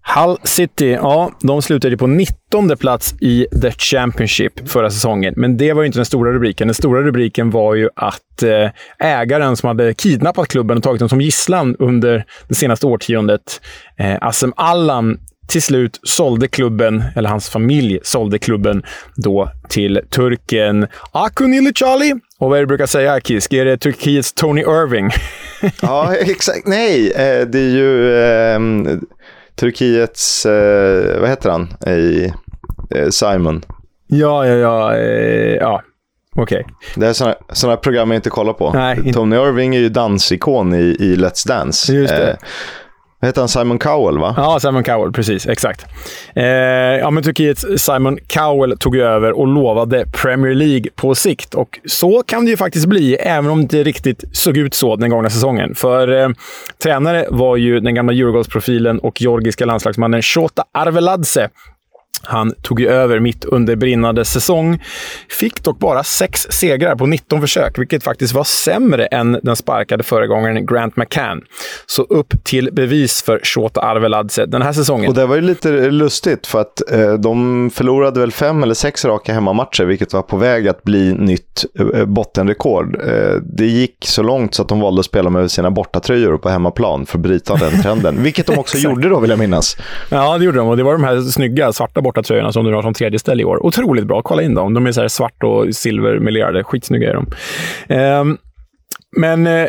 Hull 0.07 0.37
City, 0.43 0.91
ja, 0.91 1.33
de 1.43 1.63
slutade 1.63 1.97
på 1.97 2.07
19 2.07 2.77
plats 2.77 3.15
i 3.21 3.47
The 3.63 3.71
Championship 3.71 4.69
förra 4.69 4.91
säsongen. 4.91 5.35
Men 5.37 5.57
det 5.57 5.73
var 5.73 5.83
ju 5.83 5.87
inte 5.87 5.99
den 5.99 6.07
stora 6.07 6.33
rubriken. 6.33 6.69
Den 6.69 6.75
stora 6.75 7.03
rubriken 7.03 7.51
var 7.51 7.75
ju 7.75 7.89
att 7.97 8.43
eh, 8.43 8.71
ägaren 8.99 9.57
som 9.57 9.67
hade 9.67 9.95
kidnappat 9.95 10.49
klubben 10.49 10.77
och 10.77 10.83
tagit 10.83 10.99
dem 10.99 11.09
som 11.09 11.21
gisslan 11.21 11.77
under 11.79 12.25
det 12.49 12.55
senaste 12.55 12.87
årtiondet, 12.87 13.61
eh, 13.99 14.17
Assem 14.21 14.53
Allan, 14.57 15.19
till 15.49 15.63
slut 15.63 16.01
sålde 16.03 16.49
klubben, 16.49 17.05
eller 17.17 17.29
hans 17.29 17.49
familj 17.49 17.99
sålde 18.03 18.39
klubben 18.39 18.83
då 19.17 19.51
till 19.69 20.01
turken 20.11 20.87
Akun 21.13 21.73
Charlie. 21.75 22.15
Och 22.39 22.51
vad 22.51 22.59
är 22.59 22.61
det 22.61 22.63
du 22.63 22.67
brukar 22.67 22.87
säga, 22.87 23.21
Kisk? 23.21 23.53
Är 23.53 23.65
det 23.65 23.77
Turkiets 23.77 24.33
Tony 24.33 24.61
Irving? 24.61 25.11
ja, 25.83 26.15
exakt. 26.15 26.67
Nej, 26.67 27.11
eh, 27.11 27.47
det 27.47 27.59
är 27.59 27.71
ju 27.71 28.15
eh, 28.19 28.99
Turkiets, 29.57 30.47
eh, 30.47 31.21
vad 31.21 31.29
heter 31.29 31.51
han, 31.51 31.69
i 31.87 32.33
eh, 32.91 33.09
Simon. 33.09 33.65
Ja, 34.07 34.47
ja, 34.47 34.55
ja. 34.55 34.97
Eh, 34.97 35.55
ja. 35.55 35.83
Okej. 36.37 36.61
Okay. 36.61 36.75
Det 36.97 37.07
är 37.07 37.13
sådana, 37.13 37.35
sådana 37.53 37.77
program 37.77 38.11
jag 38.11 38.19
inte 38.19 38.31
kollar 38.31 38.53
på. 38.53 38.73
Nej, 38.73 39.13
Tony 39.13 39.37
Irving 39.37 39.75
är 39.75 39.81
ju 39.81 39.89
dansikon 39.89 40.75
i, 40.75 40.97
i 41.01 41.17
Let's 41.17 41.49
Dance. 41.49 41.93
Just 41.93 42.15
det. 42.15 42.39
Vad 43.25 43.29
heter 43.29 43.41
han? 43.41 43.49
Simon 43.49 43.79
Cowell, 43.79 44.19
va? 44.19 44.35
Ja, 44.37 44.61
Simon 44.61 44.85
Cowell. 44.85 45.13
Precis. 45.13 45.47
Exakt. 45.47 45.87
Eh, 46.35 46.45
ja, 46.45 47.11
men 47.11 47.23
Turkiets 47.23 47.67
Simon 47.77 48.19
Cowell 48.27 48.79
tog 48.79 48.97
över 48.97 49.33
och 49.33 49.47
lovade 49.47 50.07
Premier 50.23 50.55
League 50.55 50.91
på 50.95 51.15
sikt. 51.15 51.55
Och 51.55 51.81
så 51.85 52.23
kan 52.23 52.45
det 52.45 52.51
ju 52.51 52.57
faktiskt 52.57 52.87
bli, 52.87 53.15
även 53.15 53.51
om 53.51 53.59
det 53.59 53.63
inte 53.63 53.83
riktigt 53.83 54.25
såg 54.33 54.57
ut 54.57 54.75
så 54.75 54.97
den 54.97 55.11
gångna 55.11 55.31
säsongen. 55.31 55.75
För 55.75 56.23
eh, 56.23 56.29
tränare 56.83 57.27
var 57.31 57.57
ju 57.57 57.81
den 57.81 57.95
gamla 57.95 58.13
Djurgårdsprofilen 58.13 58.99
och 58.99 59.21
georgiska 59.21 59.67
landslagsmannen 59.67 60.23
Shota 60.23 60.65
Arveladze 60.73 61.49
han 62.27 62.53
tog 62.63 62.81
ju 62.81 62.89
över 62.89 63.21
mitt 63.21 63.45
under 63.45 63.77
brinnande 63.77 64.25
säsong. 64.25 64.83
Fick 65.29 65.65
dock 65.65 65.79
bara 65.79 66.05
sex 66.05 66.47
segrar 66.51 66.97
på 66.97 67.07
19 67.07 67.41
försök, 67.41 67.79
vilket 67.79 68.05
faktiskt 68.05 68.35
var 68.35 68.45
sämre 68.45 69.07
än 69.07 69.39
den 69.43 69.57
sparkade 69.57 70.03
föregångaren 70.03 70.67
Grant 70.67 70.97
McCann. 70.97 71.41
Så 71.87 72.03
upp 72.03 72.45
till 72.45 72.71
bevis 72.73 73.23
för 73.23 73.41
Shota 73.43 73.81
Arveladze 73.81 74.47
den 74.47 74.63
här 74.63 74.73
säsongen. 74.73 75.09
Och 75.09 75.15
det 75.15 75.27
var 75.27 75.35
ju 75.35 75.41
lite 75.41 75.91
lustigt, 75.91 76.47
för 76.47 76.61
att 76.61 76.93
eh, 76.93 77.13
de 77.13 77.71
förlorade 77.71 78.21
väl 78.21 78.33
fem 78.33 78.63
eller 78.63 78.75
sex 78.75 79.05
raka 79.05 79.33
hemmamatcher, 79.33 79.85
vilket 79.85 80.13
var 80.13 80.23
på 80.23 80.37
väg 80.37 80.69
att 80.69 80.83
bli 80.83 81.15
nytt 81.15 81.65
eh, 81.95 82.05
bottenrekord. 82.05 82.97
Eh, 82.97 83.35
det 83.43 83.67
gick 83.67 83.97
så 84.07 84.23
långt 84.23 84.55
så 84.55 84.63
att 84.63 84.69
de 84.69 84.81
valde 84.81 85.01
att 85.01 85.07
spela 85.07 85.31
med 85.31 85.51
sina 85.51 85.71
bortatröjor 85.71 86.39
på 86.39 86.49
hemmaplan 86.49 87.07
för 87.07 87.19
att 87.19 87.23
bryta 87.23 87.57
den 87.57 87.83
trenden, 87.83 88.23
vilket 88.23 88.47
de 88.47 88.59
också 88.59 88.79
gjorde 88.89 89.09
då, 89.09 89.21
vill 89.21 89.31
jag 89.31 89.39
minnas. 89.39 89.77
Ja, 90.09 90.39
det 90.39 90.45
gjorde 90.45 90.59
de. 90.59 90.69
Och 90.69 90.77
det 90.77 90.83
var 90.83 90.93
de 90.93 91.05
här 91.05 91.21
snygga 91.21 91.73
svarta 91.73 92.01
bortatröjorna 92.01 92.14
som 92.23 92.65
du 92.65 92.75
har 92.75 92.83
som 92.83 92.95
tredje 92.95 93.19
ställ 93.19 93.41
i 93.41 93.45
år. 93.45 93.67
Otroligt 93.67 94.07
bra. 94.07 94.23
Kolla 94.23 94.43
in 94.43 94.55
dem. 94.55 94.75
De 94.75 94.87
är 94.87 94.93
så 94.93 95.09
svart 95.09 95.43
och 95.43 95.75
silvermelerade. 95.75 96.65
Skitsnygga 96.65 97.11
är 97.11 97.15
de. 97.15 97.27
Ehm, 97.95 98.39
men 99.17 99.47
eh, 99.47 99.69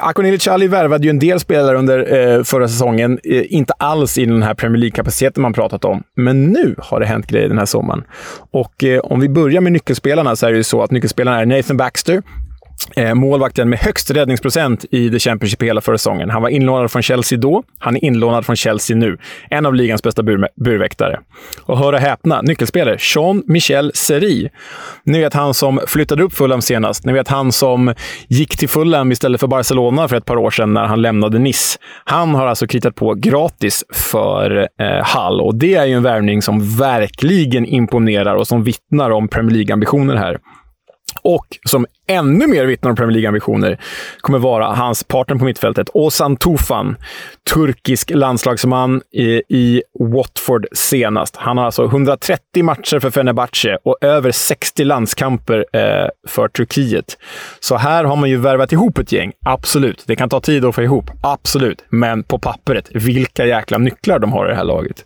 Akonili 0.00 0.38
Chali 0.38 0.68
värvade 0.68 1.04
ju 1.04 1.10
en 1.10 1.18
del 1.18 1.40
spelare 1.40 1.78
under 1.78 2.12
eh, 2.18 2.42
förra 2.42 2.68
säsongen. 2.68 3.18
Eh, 3.24 3.54
inte 3.54 3.72
alls 3.72 4.18
i 4.18 4.24
den 4.24 4.42
här 4.42 4.54
Premier 4.54 4.80
League-kapaciteten 4.80 5.42
man 5.42 5.52
pratat 5.52 5.84
om. 5.84 6.02
Men 6.16 6.44
nu 6.44 6.74
har 6.78 7.00
det 7.00 7.06
hänt 7.06 7.26
grejer 7.26 7.48
den 7.48 7.58
här 7.58 7.66
sommaren. 7.66 8.04
Och 8.50 8.84
eh, 8.84 9.00
om 9.00 9.20
vi 9.20 9.28
börjar 9.28 9.60
med 9.60 9.72
nyckelspelarna 9.72 10.36
så 10.36 10.46
är 10.46 10.50
det 10.50 10.56
ju 10.56 10.64
så 10.64 10.82
att 10.82 10.90
nyckelspelarna 10.90 11.40
är 11.40 11.46
Nathan 11.46 11.76
Baxter, 11.76 12.22
Eh, 12.96 13.14
målvakten 13.14 13.68
med 13.68 13.78
högst 13.78 14.10
räddningsprocent 14.10 14.84
i 14.90 15.10
The 15.10 15.18
Championship 15.18 15.62
hela 15.62 15.80
förra 15.80 15.98
säsongen. 15.98 16.30
Han 16.30 16.42
var 16.42 16.48
inlånad 16.48 16.90
från 16.90 17.02
Chelsea 17.02 17.38
då. 17.38 17.62
Han 17.78 17.96
är 17.96 18.04
inlånad 18.04 18.46
från 18.46 18.56
Chelsea 18.56 18.96
nu. 18.96 19.18
En 19.50 19.66
av 19.66 19.74
ligans 19.74 20.02
bästa 20.02 20.22
bur 20.22 20.48
burväktare. 20.64 21.20
Och 21.62 21.78
hör 21.78 21.92
och 21.92 21.98
häpna, 21.98 22.42
nyckelspelare 22.42 22.96
Jean-Michel 22.98 23.90
Seri. 23.94 24.48
Ni 25.04 25.20
vet 25.20 25.34
han 25.34 25.54
som 25.54 25.80
flyttade 25.86 26.22
upp 26.22 26.32
Fulham 26.32 26.62
senast. 26.62 27.04
Ni 27.04 27.12
vet 27.12 27.28
han 27.28 27.52
som 27.52 27.94
gick 28.28 28.56
till 28.56 28.68
Fulham 28.68 29.12
istället 29.12 29.40
för 29.40 29.46
Barcelona 29.46 30.08
för 30.08 30.16
ett 30.16 30.24
par 30.24 30.36
år 30.36 30.50
sedan 30.50 30.74
när 30.74 30.84
han 30.84 31.02
lämnade 31.02 31.38
Nice. 31.38 31.78
Han 32.04 32.34
har 32.34 32.46
alltså 32.46 32.66
kritat 32.66 32.94
på 32.94 33.14
gratis 33.14 33.84
för 33.92 34.68
eh, 34.80 35.04
Hall 35.04 35.40
och 35.40 35.54
det 35.54 35.74
är 35.74 35.84
ju 35.84 35.92
en 35.92 36.02
värvning 36.02 36.42
som 36.42 36.76
verkligen 36.76 37.66
imponerar 37.66 38.34
och 38.34 38.46
som 38.46 38.64
vittnar 38.64 39.10
om 39.10 39.28
Premier 39.28 39.56
League-ambitioner 39.56 40.16
här. 40.16 40.38
Och 41.22 41.46
som 41.64 41.86
ännu 42.06 42.46
mer 42.46 42.66
vittnar 42.66 42.90
om 42.90 42.96
Premier 42.96 43.12
League-ambitioner 43.12 43.78
kommer 44.20 44.38
vara 44.38 44.66
hans 44.66 45.04
partner 45.04 45.36
på 45.36 45.44
mittfältet, 45.44 45.90
Ozan 45.94 46.36
Tufan. 46.36 46.96
Turkisk 47.54 48.10
landslagsman 48.10 49.02
i, 49.12 49.42
i 49.48 49.82
Watford 49.98 50.66
senast. 50.72 51.36
Han 51.36 51.58
har 51.58 51.64
alltså 51.64 51.84
130 51.84 52.62
matcher 52.62 52.98
för 53.00 53.10
Fenerbahce 53.10 53.78
och 53.82 53.98
över 54.00 54.30
60 54.30 54.84
landskamper 54.84 55.64
eh, 55.72 56.08
för 56.28 56.48
Turkiet. 56.48 57.18
Så 57.60 57.76
här 57.76 58.04
har 58.04 58.16
man 58.16 58.30
ju 58.30 58.36
värvat 58.36 58.72
ihop 58.72 58.98
ett 58.98 59.12
gäng. 59.12 59.32
Absolut. 59.46 60.04
Det 60.06 60.16
kan 60.16 60.28
ta 60.28 60.40
tid 60.40 60.64
att 60.64 60.74
få 60.74 60.82
ihop. 60.82 61.10
Absolut. 61.22 61.84
Men 61.88 62.22
på 62.22 62.38
pappret, 62.38 62.88
vilka 62.94 63.46
jäkla 63.46 63.78
nycklar 63.78 64.18
de 64.18 64.32
har 64.32 64.46
i 64.46 64.48
det 64.48 64.56
här 64.56 64.64
laget. 64.64 65.04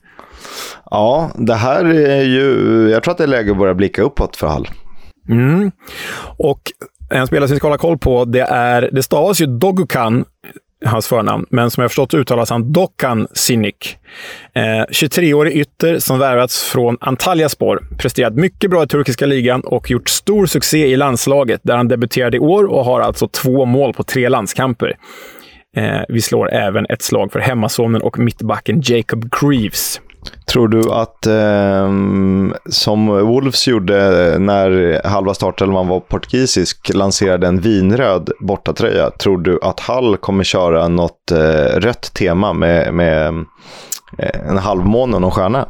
Ja, 0.90 1.30
det 1.34 1.54
här 1.54 1.84
är 1.84 2.22
ju... 2.22 2.88
Jag 2.92 3.02
tror 3.02 3.12
att 3.12 3.18
det 3.18 3.24
är 3.24 3.28
läge 3.28 3.50
att 3.50 3.58
börja 3.58 3.74
blicka 3.74 4.02
uppåt 4.02 4.36
för 4.36 4.46
Hall. 4.46 4.68
Mm. 5.28 5.70
Och 6.36 6.60
en 7.10 7.26
spelare 7.26 7.48
som 7.48 7.54
vi 7.54 7.58
ska 7.58 7.66
hålla 7.66 7.78
koll 7.78 7.98
på, 7.98 8.24
det, 8.24 8.40
är, 8.40 8.88
det 8.92 9.02
stavas 9.02 9.40
ju 9.40 9.46
Dogukan, 9.46 10.24
hans 10.84 11.08
förnamn, 11.08 11.46
men 11.50 11.70
som 11.70 11.82
jag 11.82 11.90
förstått 11.90 12.14
uttalas 12.14 12.50
han 12.50 12.72
Dokan 12.72 13.28
Sinik. 13.32 13.98
Eh, 14.54 14.62
23-årig 14.62 15.56
ytter 15.56 15.98
som 15.98 16.18
värvats 16.18 16.64
från 16.64 16.96
Antalyaspor. 17.00 17.82
Presterat 17.98 18.34
mycket 18.34 18.70
bra 18.70 18.82
i 18.82 18.86
turkiska 18.86 19.26
ligan 19.26 19.60
och 19.60 19.90
gjort 19.90 20.08
stor 20.08 20.46
succé 20.46 20.86
i 20.86 20.96
landslaget 20.96 21.60
där 21.64 21.76
han 21.76 21.88
debuterade 21.88 22.36
i 22.36 22.40
år 22.40 22.64
och 22.64 22.84
har 22.84 23.00
alltså 23.00 23.28
två 23.28 23.64
mål 23.64 23.92
på 23.94 24.02
tre 24.02 24.28
landskamper. 24.28 24.96
Eh, 25.76 26.00
vi 26.08 26.20
slår 26.20 26.52
även 26.52 26.86
ett 26.86 27.02
slag 27.02 27.32
för 27.32 27.40
hemmasonen 27.40 28.02
och 28.02 28.18
mittbacken 28.18 28.82
Jacob 28.84 29.30
Greaves. 29.40 30.00
Tror 30.46 30.68
du 30.68 30.92
att, 30.92 31.26
eh, 31.26 31.92
som 32.70 33.06
Wolves 33.06 33.68
gjorde 33.68 33.94
när 34.38 35.00
halva 35.08 35.34
startelvan 35.34 35.88
var 35.88 36.00
portugisisk, 36.00 36.90
lanserade 36.94 37.46
en 37.46 37.60
vinröd 37.60 38.30
bortatröja, 38.40 39.10
tror 39.10 39.38
du 39.38 39.58
att 39.62 39.80
Hall 39.80 40.16
kommer 40.16 40.44
köra 40.44 40.88
något 40.88 41.30
eh, 41.32 41.80
rött 41.80 42.14
tema 42.14 42.52
med, 42.52 42.94
med 42.94 43.28
eh, 44.18 44.48
en 44.48 44.58
halvmåne 44.58 45.14
och 45.14 45.22
någon 45.22 45.30
stjärna? 45.30 45.66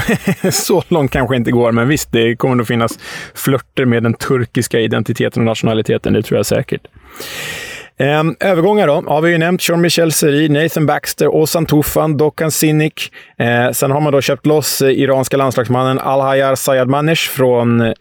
så 0.52 0.82
långt 0.88 1.10
kanske 1.10 1.36
inte 1.36 1.50
går, 1.50 1.72
men 1.72 1.88
visst, 1.88 2.12
det 2.12 2.36
kommer 2.36 2.54
nog 2.54 2.66
finnas 2.66 2.98
flörter 3.34 3.84
med 3.84 4.02
den 4.02 4.14
turkiska 4.14 4.80
identiteten 4.80 5.42
och 5.42 5.46
nationaliteten. 5.46 6.12
Det 6.12 6.22
tror 6.22 6.36
jag 6.36 6.46
säkert. 6.46 6.86
Um, 7.98 8.36
övergångar 8.40 8.86
då. 8.86 9.04
Har 9.06 9.20
vi 9.20 9.30
ju 9.30 9.38
nämnt 9.38 9.68
Jean-Michel 9.68 10.12
Seri, 10.12 10.48
Nathan 10.48 10.86
Baxter, 10.86 11.34
Ozan 11.34 11.66
Tufan, 11.66 12.16
Dokan 12.16 12.50
Sinik. 12.50 13.12
Uh, 13.40 13.72
sen 13.72 13.90
har 13.90 14.00
man 14.00 14.12
då 14.12 14.20
köpt 14.20 14.46
loss 14.46 14.82
uh, 14.82 14.90
iranska 14.90 15.36
landslagsmannen 15.36 15.98
Al-Hayar 15.98 16.54
Sayadmanesh 16.54 17.30
från 17.30 17.80
uh, 17.80 17.92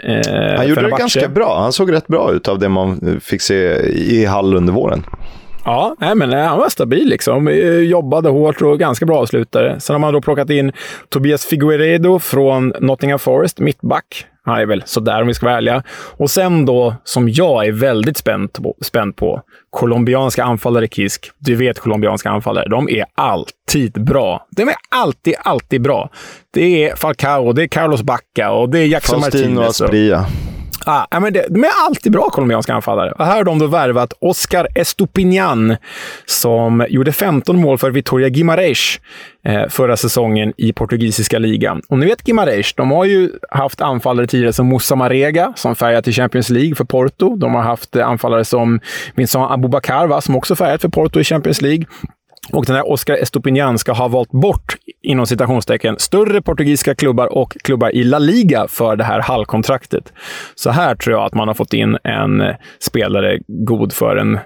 Han 0.58 0.68
gjorde 0.68 0.82
det 0.82 0.90
ganska 0.90 1.28
bra. 1.28 1.60
Han 1.60 1.74
såg 1.74 1.94
rätt 1.94 2.08
bra 2.08 2.32
ut 2.34 2.48
av 2.48 2.60
det 2.60 2.70
man 2.70 3.20
fick 3.24 3.42
se 3.42 3.56
i 3.90 4.26
Hall 4.26 4.56
under 4.56 4.74
våren. 4.74 5.04
Ja, 5.66 5.96
nej, 6.00 6.16
men 6.16 6.34
han 6.34 6.58
var 6.58 6.70
stabil 6.70 7.08
liksom. 7.10 7.48
Jobbade 7.84 8.30
hårt 8.30 8.62
och 8.62 8.80
ganska 8.80 9.06
bra 9.06 9.18
avslutare. 9.20 9.80
Sen 9.80 9.94
har 9.94 10.00
man 10.00 10.14
då 10.14 10.22
plockat 10.22 10.50
in 10.50 10.72
Tobias 11.10 11.46
Figueredo 11.46 12.20
från 12.20 12.74
Nottingham 12.80 13.20
Forest, 13.20 13.60
mittback. 13.60 14.26
Han 14.44 14.60
är 14.60 14.66
väl 14.66 14.84
sådär 14.86 15.22
om 15.22 15.28
vi 15.28 15.34
ska 15.34 15.46
vara 15.46 15.58
ärliga. 15.58 15.84
Och 16.18 16.30
sen 16.30 16.66
då, 16.66 16.96
som 17.04 17.30
jag 17.30 17.66
är 17.66 17.72
väldigt 17.72 18.18
spänd 18.18 18.54
på, 18.54 18.76
spänd 18.82 19.16
på 19.16 19.42
colombianska 19.70 20.44
anfallare 20.44 20.88
Kisk. 20.88 21.32
Du 21.38 21.56
vet 21.56 21.80
colombianska 21.80 22.30
anfallare. 22.30 22.70
De 22.70 22.90
är 22.90 23.06
alltid 23.16 24.06
bra. 24.06 24.48
De 24.50 24.64
är 24.64 24.76
alltid, 24.90 25.34
alltid 25.40 25.82
bra. 25.82 26.10
Det 26.54 26.90
är 26.90 26.96
Falcao, 26.96 27.54
det 27.54 27.64
är 27.64 27.68
Carlos 27.68 28.04
Bacca 28.04 28.52
och 28.52 28.70
det 28.70 28.80
är 28.80 28.86
Jackson 28.86 29.20
Martinez. 29.20 29.78
Faustino. 29.78 30.51
Ah, 30.86 31.20
men 31.20 31.34
det, 31.34 31.46
de 31.50 31.64
är 31.64 31.70
alltid 31.86 32.12
bra 32.12 32.30
colombianska 32.30 32.74
anfallare. 32.74 33.12
Och 33.12 33.26
här 33.26 33.36
har 33.36 33.44
de 33.44 33.60
då 33.60 33.68
värvat 33.68 34.14
Oscar 34.20 34.68
Estupinian 34.76 35.76
som 36.26 36.86
gjorde 36.90 37.12
15 37.12 37.62
mål 37.62 37.78
för 37.78 37.92
Vitoria 37.92 38.30
Guimarães 38.30 39.00
eh, 39.46 39.68
förra 39.70 39.98
säsongen 39.98 40.54
i 40.58 40.74
portugisiska 40.74 41.40
ligan. 41.40 41.82
Och 41.90 42.00
ni 42.00 42.06
vet 42.06 42.24
Guimarães, 42.24 42.74
de 42.74 42.92
har 42.92 43.06
ju 43.06 43.30
haft 43.50 43.82
anfallare 43.82 44.28
tidigare 44.28 44.54
som 44.54 44.68
Moussa 44.68 44.96
Marega 44.96 45.54
som 45.56 45.76
färgat 45.76 46.08
i 46.08 46.14
Champions 46.14 46.50
League 46.50 46.76
för 46.76 46.86
Porto. 46.86 47.36
De 47.36 47.56
har 47.56 47.62
haft 47.62 47.96
anfallare 47.96 48.46
som 48.46 48.80
Vincent 49.16 49.52
Aboubakar, 49.52 50.08
va, 50.08 50.22
som 50.22 50.36
också 50.36 50.56
färgat 50.56 50.82
för 50.82 50.90
Porto 50.90 51.20
i 51.20 51.24
Champions 51.24 51.62
League. 51.62 51.86
Och 52.50 52.66
den 52.66 52.76
här 52.76 52.92
Oscar 52.92 53.14
Estopinian 53.14 53.78
ska 53.78 53.92
ha 53.92 54.08
valt 54.08 54.32
bort, 54.32 54.76
inom 55.02 55.26
citationstecken, 55.26 56.00
större 56.00 56.42
portugisiska 56.42 56.96
klubbar 56.96 57.38
och 57.38 57.58
klubbar 57.64 57.96
i 57.96 58.04
La 58.04 58.20
Liga 58.20 58.68
för 58.68 58.96
det 58.96 59.04
här 59.04 59.20
hallkontraktet. 59.20 60.14
Så 60.56 60.70
här 60.70 60.96
tror 60.96 61.16
jag 61.16 61.26
att 61.26 61.34
man 61.34 61.48
har 61.48 61.56
fått 61.56 61.74
in 61.74 61.98
en 62.04 62.44
spelare 62.80 63.40
god 63.48 63.94
för 63.94 64.16
en 64.16 64.40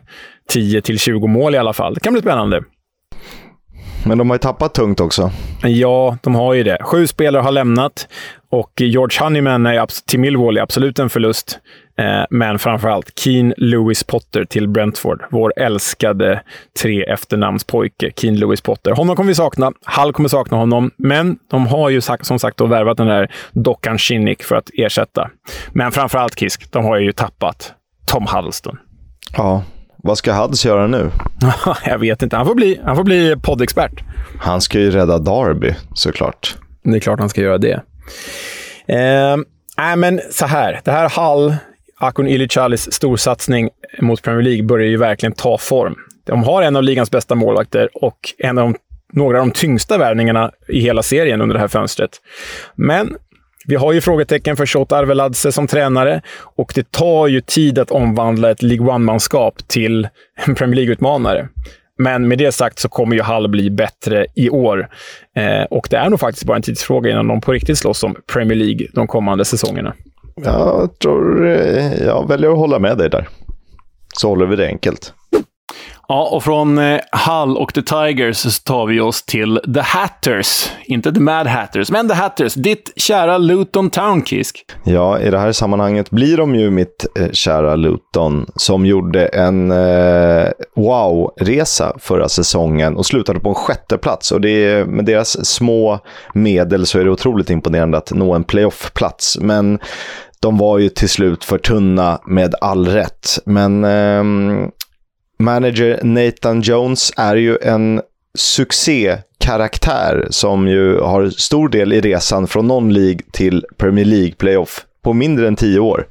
10 0.49 0.81
20 0.81 1.27
mål 1.27 1.55
i 1.55 1.57
alla 1.57 1.73
fall. 1.73 1.93
Det 1.93 1.99
kan 1.99 2.13
bli 2.13 2.21
spännande. 2.21 2.63
Men 4.05 4.17
de 4.17 4.29
har 4.29 4.35
ju 4.35 4.39
tappat 4.39 4.73
tungt 4.73 4.99
också. 4.99 5.31
Ja, 5.63 6.17
de 6.21 6.35
har 6.35 6.53
ju 6.53 6.63
det. 6.63 6.77
Sju 6.81 7.07
spelare 7.07 7.41
har 7.41 7.51
lämnat 7.51 8.07
och 8.51 8.81
George 8.81 9.23
Honeyman 9.23 9.65
är 9.65 10.07
till 10.07 10.19
Millwall 10.19 10.57
är 10.57 10.61
absolut 10.61 10.99
en 10.99 11.09
förlust. 11.09 11.59
Eh, 11.97 12.25
men 12.29 12.59
framförallt 12.59 13.19
Keen 13.19 13.53
Lewis 13.57 14.03
Potter 14.03 14.45
till 14.45 14.67
Brentford. 14.67 15.25
Vår 15.31 15.53
älskade 15.55 16.41
tre 16.81 17.03
efternamnspojke, 17.03 18.11
Keen 18.15 18.35
Lewis 18.35 18.61
Potter. 18.61 18.91
Honom 18.91 19.15
kommer 19.15 19.27
vi 19.27 19.35
sakna. 19.35 19.71
Hall 19.85 20.13
kommer 20.13 20.29
sakna 20.29 20.57
honom. 20.57 20.91
Men 20.97 21.37
de 21.51 21.67
har 21.67 21.89
ju 21.89 22.01
som 22.01 22.39
sagt 22.39 22.57
då 22.57 22.65
värvat 22.65 22.97
den 22.97 23.07
där 23.07 23.31
dockan 23.51 23.97
Shinnick 23.97 24.43
för 24.43 24.55
att 24.55 24.69
ersätta. 24.73 25.29
Men 25.73 25.91
framförallt 25.91 26.39
Kisk, 26.39 26.71
de 26.71 26.85
har 26.85 26.97
ju 26.97 27.11
tappat 27.11 27.73
Tom 28.07 28.27
Huddleston. 28.27 28.77
Ja, 29.37 29.63
vad 30.03 30.17
ska 30.17 30.33
Hads 30.33 30.65
göra 30.65 30.87
nu? 30.87 31.11
jag 31.85 31.99
vet 31.99 32.21
inte. 32.21 32.35
Han 32.35 32.45
får 32.45 32.55
bli, 32.55 32.79
han 32.83 32.95
får 32.95 33.03
bli 33.03 33.35
poddexpert. 33.41 34.03
Han 34.39 34.61
ska 34.61 34.79
ju 34.79 34.91
rädda 34.91 35.19
Derby, 35.19 35.73
såklart. 35.93 36.55
Det 36.83 36.95
är 36.95 36.99
klart 36.99 37.19
han 37.19 37.29
ska 37.29 37.41
göra 37.41 37.57
det. 37.57 37.81
Eh, 38.87 39.37
nej, 39.77 39.95
men 39.95 40.21
så 40.31 40.45
här. 40.45 40.81
Det 40.83 40.91
här 40.91 41.09
Hall, 41.09 41.55
Akun 41.99 42.27
Ilicalis 42.27 42.93
storsatsning 42.93 43.69
mot 43.99 44.21
Premier 44.21 44.43
League 44.43 44.63
börjar 44.63 44.87
ju 44.87 44.97
verkligen 44.97 45.33
ta 45.33 45.57
form. 45.57 45.95
De 46.25 46.43
har 46.43 46.61
en 46.61 46.75
av 46.75 46.83
ligans 46.83 47.11
bästa 47.11 47.35
målvakter 47.35 47.89
och 47.93 48.19
en 48.37 48.57
av 48.57 48.63
de 48.63 48.75
några 49.13 49.39
av 49.39 49.47
de 49.47 49.51
tyngsta 49.51 49.97
värvningarna 49.97 50.51
i 50.67 50.79
hela 50.79 51.03
serien 51.03 51.41
under 51.41 51.53
det 51.53 51.59
här 51.59 51.67
fönstret. 51.67 52.11
Men 52.75 53.17
vi 53.67 53.75
har 53.75 53.93
ju 53.93 54.01
frågetecken 54.01 54.57
för 54.57 54.65
Shota 54.65 54.97
Arveladze 54.97 55.51
som 55.51 55.67
tränare 55.67 56.21
och 56.55 56.71
det 56.75 56.91
tar 56.91 57.27
ju 57.27 57.41
tid 57.41 57.79
att 57.79 57.91
omvandla 57.91 58.51
ett 58.51 58.61
League 58.61 58.87
One-manskap 58.87 59.67
till 59.67 60.07
en 60.35 60.55
Premier 60.55 60.75
League-utmanare. 60.75 61.47
Men 61.97 62.27
med 62.27 62.37
det 62.37 62.51
sagt 62.51 62.79
så 62.79 62.89
kommer 62.89 63.15
ju 63.15 63.21
Hall 63.21 63.47
bli 63.47 63.69
bättre 63.69 64.25
i 64.35 64.49
år. 64.49 64.89
Eh, 65.35 65.63
och 65.63 65.87
det 65.89 65.97
är 65.97 66.09
nog 66.09 66.19
faktiskt 66.19 66.45
bara 66.45 66.57
en 66.57 66.61
tidsfråga 66.61 67.11
innan 67.11 67.27
de 67.27 67.41
på 67.41 67.51
riktigt 67.51 67.77
slåss 67.77 68.03
om 68.03 68.15
Premier 68.33 68.57
League 68.57 68.87
de 68.93 69.07
kommande 69.07 69.45
säsongerna. 69.45 69.93
Jag 70.41 70.99
tror 70.99 71.47
eh, 71.47 71.93
jag 71.93 72.27
väljer 72.27 72.49
att 72.51 72.57
hålla 72.57 72.79
med 72.79 72.97
dig 72.97 73.09
där. 73.09 73.29
Så 74.19 74.29
håller 74.29 74.45
vi 74.45 74.55
det 74.55 74.67
enkelt. 74.67 75.13
Ja, 76.07 76.29
och 76.31 76.43
från 76.43 76.77
eh, 76.77 76.99
Hull 77.11 77.57
och 77.57 77.73
The 77.73 77.81
Tigers 77.81 78.37
så 78.37 78.49
tar 78.49 78.85
vi 78.85 78.99
oss 78.99 79.23
till 79.23 79.59
The 79.73 79.79
Hatters. 79.79 80.71
Inte 80.85 81.11
The 81.11 81.19
Mad 81.19 81.47
Hatters, 81.47 81.91
men 81.91 82.07
The 82.07 82.13
Hatters. 82.13 82.53
Ditt 82.53 82.93
kära 82.95 83.37
Luton 83.37 83.89
Town, 83.89 84.25
Kisk. 84.25 84.65
Ja, 84.83 85.19
i 85.19 85.29
det 85.29 85.39
här 85.39 85.51
sammanhanget 85.51 86.09
blir 86.09 86.37
de 86.37 86.55
ju 86.55 86.71
mitt 86.71 87.05
eh, 87.19 87.31
kära 87.31 87.75
Luton 87.75 88.45
som 88.55 88.85
gjorde 88.85 89.25
en 89.25 89.71
eh, 89.71 90.47
wow-resa 90.75 91.93
förra 91.99 92.29
säsongen 92.29 92.97
och 92.97 93.05
slutade 93.05 93.39
på 93.39 93.49
en 93.49 93.55
sjätte 93.55 93.97
plats. 93.97 94.31
Och 94.31 94.41
det 94.41 94.49
är, 94.49 94.85
med 94.85 95.05
deras 95.05 95.45
små 95.45 95.99
medel 96.33 96.85
så 96.85 96.99
är 96.99 97.03
det 97.03 97.11
otroligt 97.11 97.49
imponerande 97.49 97.97
att 97.97 98.11
nå 98.11 98.33
en 98.33 98.43
playoff-plats. 98.43 99.37
Men 99.41 99.79
de 100.41 100.57
var 100.57 100.77
ju 100.77 100.89
till 100.89 101.09
slut 101.09 101.43
för 101.43 101.57
tunna 101.57 102.19
med 102.25 102.55
all 102.61 102.87
rätt. 102.87 103.39
Men 103.45 103.83
eh, 103.83 104.23
manager 105.37 105.99
Nathan 106.03 106.61
Jones 106.61 107.13
är 107.17 107.35
ju 107.35 107.57
en 107.61 108.01
succékaraktär 108.37 110.27
som 110.29 110.67
ju 110.67 110.99
har 110.99 111.29
stor 111.29 111.69
del 111.69 111.93
i 111.93 112.01
resan 112.01 112.47
från 112.47 112.67
någon 112.67 112.93
League 112.93 113.19
till 113.31 113.65
Premier 113.77 114.05
League 114.05 114.31
playoff 114.31 114.85
på 115.05 115.13
mindre 115.13 115.47
än 115.47 115.55
tio 115.55 115.79
år. 115.79 116.07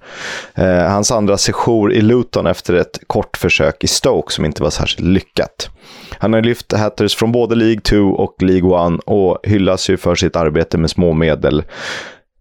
Eh, 0.54 0.66
hans 0.66 1.10
andra 1.10 1.38
sejour 1.38 1.92
i 1.92 2.00
Luton 2.00 2.46
efter 2.46 2.74
ett 2.74 2.98
kort 3.06 3.36
försök 3.36 3.84
i 3.84 3.86
Stoke 3.86 4.32
som 4.32 4.44
inte 4.44 4.62
var 4.62 4.70
särskilt 4.70 5.08
lyckat. 5.08 5.70
Han 6.18 6.32
har 6.32 6.42
lyft 6.42 6.72
Hatters 6.72 7.14
från 7.14 7.32
både 7.32 7.54
League 7.54 7.80
2 7.80 7.96
och 7.96 8.42
League 8.42 8.94
1 8.94 9.00
och 9.06 9.38
hyllas 9.42 9.90
ju 9.90 9.96
för 9.96 10.14
sitt 10.14 10.36
arbete 10.36 10.78
med 10.78 10.90
små 10.90 11.12
medel 11.12 11.62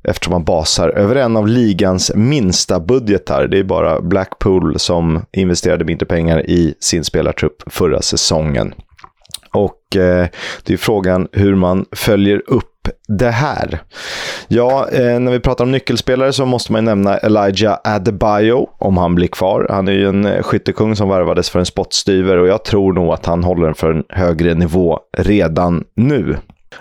eftersom 0.04 0.32
man 0.32 0.44
basar 0.44 0.90
över 0.90 1.16
en 1.16 1.38
av 1.38 1.48
ligans 1.48 2.12
minsta 2.16 2.80
budgetar. 2.80 3.48
Det 3.48 3.60
är 3.60 3.64
bara 3.64 4.02
Blackpool 4.02 4.80
som 4.80 5.26
investerade 5.32 5.86
mindre 5.86 6.06
pengar 6.06 6.50
i 6.50 6.76
sin 6.80 7.04
spelartrupp 7.04 7.64
förra 7.68 8.02
säsongen. 8.02 8.74
Och 9.54 9.96
eh, 9.96 10.28
det 10.64 10.74
är 10.74 10.78
frågan 10.78 11.28
hur 11.32 11.56
man 11.56 11.86
följer 11.92 12.42
upp 12.48 12.70
det 13.08 13.30
här. 13.30 13.82
Ja, 14.48 14.90
eh, 14.90 15.20
när 15.20 15.32
vi 15.32 15.40
pratar 15.40 15.64
om 15.64 15.72
nyckelspelare 15.72 16.34
så 16.34 16.46
måste 16.46 16.72
man 16.72 16.86
nämna 16.86 17.18
Elijah 17.18 17.80
Adebayo, 17.84 18.70
om 18.78 18.98
han 18.98 19.16
blir 19.16 19.28
kvar. 19.28 19.68
Han 19.70 19.88
är 19.88 19.92
ju 19.92 20.08
en 20.08 20.26
eh, 20.26 20.44
skyttekung 20.44 20.96
som 20.96 21.10
värvades 21.10 21.50
för 21.50 21.60
en 21.60 21.66
spottstyver 21.66 22.38
och 22.38 22.48
jag 22.48 22.64
tror 22.66 22.94
nog 22.94 23.14
att 23.14 23.26
han 23.26 23.44
håller 23.44 23.66
den 23.66 23.76
för 23.76 23.92
en 23.92 24.04
högre 24.10 24.54
nivå 24.54 25.00
redan 25.18 25.84
nu. 25.96 26.38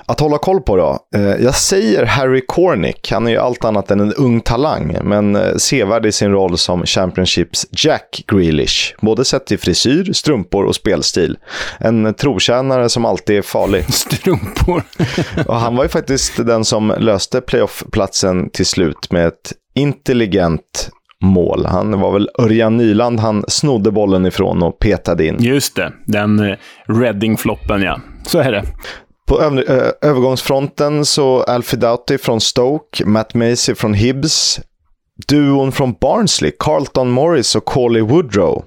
Att 0.06 0.20
hålla 0.20 0.38
koll 0.38 0.60
på 0.60 0.76
då? 0.76 0.98
Eh, 1.14 1.22
jag 1.22 1.54
säger 1.54 2.06
Harry 2.06 2.44
Cornick. 2.48 3.12
Han 3.12 3.26
är 3.26 3.30
ju 3.30 3.38
allt 3.38 3.64
annat 3.64 3.90
än 3.90 4.00
en 4.00 4.12
ung 4.12 4.40
talang, 4.40 4.96
men 5.02 5.36
eh, 5.36 5.56
sevärd 5.56 6.06
i 6.06 6.12
sin 6.12 6.30
roll 6.30 6.58
som 6.58 6.86
Championships 6.86 7.66
Jack 7.70 8.24
Grealish. 8.26 8.94
Både 9.00 9.24
sett 9.24 9.46
till 9.46 9.58
frisyr, 9.58 10.12
strumpor 10.12 10.64
och 10.64 10.74
spelstil. 10.74 11.38
En 11.78 12.14
trotjänare 12.14 12.88
som 12.88 13.04
alltid 13.04 13.38
är 13.38 13.42
farlig. 13.42 13.84
Strumpor. 13.94 14.82
och 15.46 15.56
han 15.56 15.76
var 15.76 15.84
ju 15.84 15.88
faktiskt 15.88 16.46
den 16.46 16.64
som 16.64 16.94
löste 16.98 17.40
playoff-platsen 17.40 18.50
till 18.50 18.66
slut 18.66 19.12
med 19.12 19.26
ett 19.26 19.52
intelligent 19.74 20.90
mål. 21.22 21.66
Han 21.66 22.00
var 22.00 22.12
väl 22.12 22.28
Örjan 22.38 22.76
Nyland 22.76 23.20
han 23.20 23.44
snodde 23.48 23.90
bollen 23.90 24.26
ifrån 24.26 24.62
och 24.62 24.78
petade 24.78 25.26
in. 25.26 25.36
Just 25.40 25.76
det, 25.76 25.92
den 26.04 26.40
eh, 26.40 26.56
Reading-floppen 26.86 27.82
ja. 27.82 28.00
Så 28.26 28.38
är 28.38 28.52
det. 28.52 28.64
På 29.32 29.42
eh, 29.42 30.10
övergångsfronten 30.10 31.04
så 31.04 31.42
Alfie 31.42 31.78
Doughty 31.78 32.18
från 32.18 32.40
Stoke, 32.40 33.04
Matt 33.04 33.34
Macy 33.34 33.74
från 33.74 33.94
Hibs, 33.94 34.60
duon 35.26 35.72
från 35.72 35.94
Barnsley, 36.00 36.52
Carlton 36.58 37.10
Morris 37.10 37.54
och 37.54 37.64
Corley 37.64 38.02
Woodrow. 38.02 38.64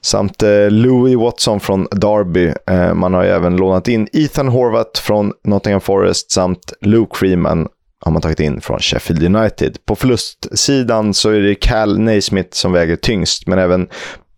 Samt 0.00 0.42
eh, 0.42 0.70
Louis 0.70 1.16
Watson 1.16 1.60
från 1.60 1.86
Derby. 1.90 2.52
Eh, 2.66 2.94
man 2.94 3.14
har 3.14 3.24
ju 3.24 3.28
även 3.28 3.56
lånat 3.56 3.88
in 3.88 4.08
Ethan 4.12 4.48
Horvath 4.48 5.00
från 5.00 5.32
Nottingham 5.44 5.80
Forest 5.80 6.30
samt 6.30 6.72
Luke 6.80 7.16
Freeman 7.16 7.68
har 8.00 8.12
man 8.12 8.22
tagit 8.22 8.40
in 8.40 8.60
från 8.60 8.78
Sheffield 8.78 9.36
United. 9.36 9.78
På 9.86 9.96
förlustsidan 9.96 11.14
så 11.14 11.30
är 11.30 11.40
det 11.40 11.54
Cal 11.54 11.98
Naismith 11.98 12.50
som 12.52 12.72
väger 12.72 12.96
tyngst, 12.96 13.46
men 13.46 13.58
även 13.58 13.88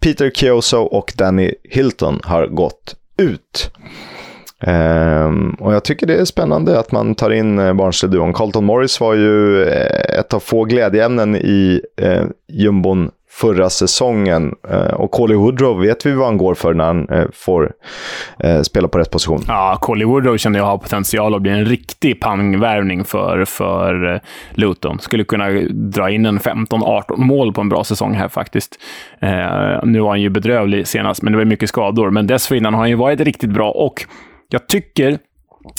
Peter 0.01 0.31
Kioso 0.31 0.77
och 0.77 1.13
Danny 1.17 1.55
Hilton 1.71 2.21
har 2.25 2.47
gått 2.47 2.95
ut. 3.19 3.71
Um, 4.67 5.57
och 5.61 5.75
jag 5.75 5.85
tycker 5.85 6.07
det 6.07 6.15
är 6.15 6.25
spännande 6.25 6.79
att 6.79 6.93
man 6.93 7.15
tar 7.15 7.31
in 7.31 7.59
eh, 7.59 7.73
barnslig 7.73 8.11
Barnsley-duon. 8.11 8.33
Carlton 8.33 8.65
Morris 8.65 9.01
var 9.01 9.15
ju 9.15 9.63
eh, 9.63 10.19
ett 10.19 10.35
av 10.35 10.41
få 10.41 10.65
glädjeämnen 10.65 11.37
i 11.37 11.81
uh, 12.03 12.25
jumbon 12.49 13.11
förra 13.31 13.71
säsongen. 13.71 14.55
Uh, 14.71 14.95
och 14.95 15.11
Colly 15.11 15.35
Woodrow 15.35 15.81
vet 15.81 16.07
vi 16.07 16.13
vad 16.13 16.27
han 16.27 16.37
går 16.37 16.55
för 16.55 16.75
när 16.75 16.85
han 16.85 17.11
uh, 17.11 17.27
får 17.33 17.73
uh, 18.45 18.63
spela 18.63 18.89
på 18.89 18.99
rätt 18.99 19.11
position. 19.11 19.41
Ja, 19.49 19.79
Colly 19.81 20.05
Woodrow 20.05 20.37
kände 20.37 20.59
jag 20.59 20.67
har 20.67 20.79
potential 20.79 21.35
att 21.35 21.43
bli 21.43 21.53
en 21.53 21.65
riktig 21.65 22.21
pangvärvning 22.21 23.05
för, 23.05 23.45
för 23.45 24.21
Luton. 24.51 24.99
Skulle 24.99 25.25
kunna 25.25 25.51
dra 25.71 26.11
in 26.11 26.27
en 26.27 26.39
15-18 26.39 27.17
mål 27.17 27.53
på 27.53 27.61
en 27.61 27.69
bra 27.69 27.85
säsong 27.85 28.15
här 28.15 28.29
faktiskt. 28.29 28.79
nu 29.85 30.01
var 30.01 30.09
han 30.09 30.21
ju 30.21 30.29
bedrövlig 30.29 30.87
senast, 30.87 31.23
men 31.23 31.33
det 31.33 31.37
var 31.37 31.45
mycket 31.45 31.69
skador. 31.69 32.11
Men 32.11 32.27
dessförinnan 32.27 32.75
har 32.75 32.81
han 32.81 32.91
ju 32.91 32.97
varit 32.97 33.21
riktigt 33.21 33.51
bra 33.51 33.71
och 33.71 34.07
jag 34.51 34.67
tycker 34.67 35.19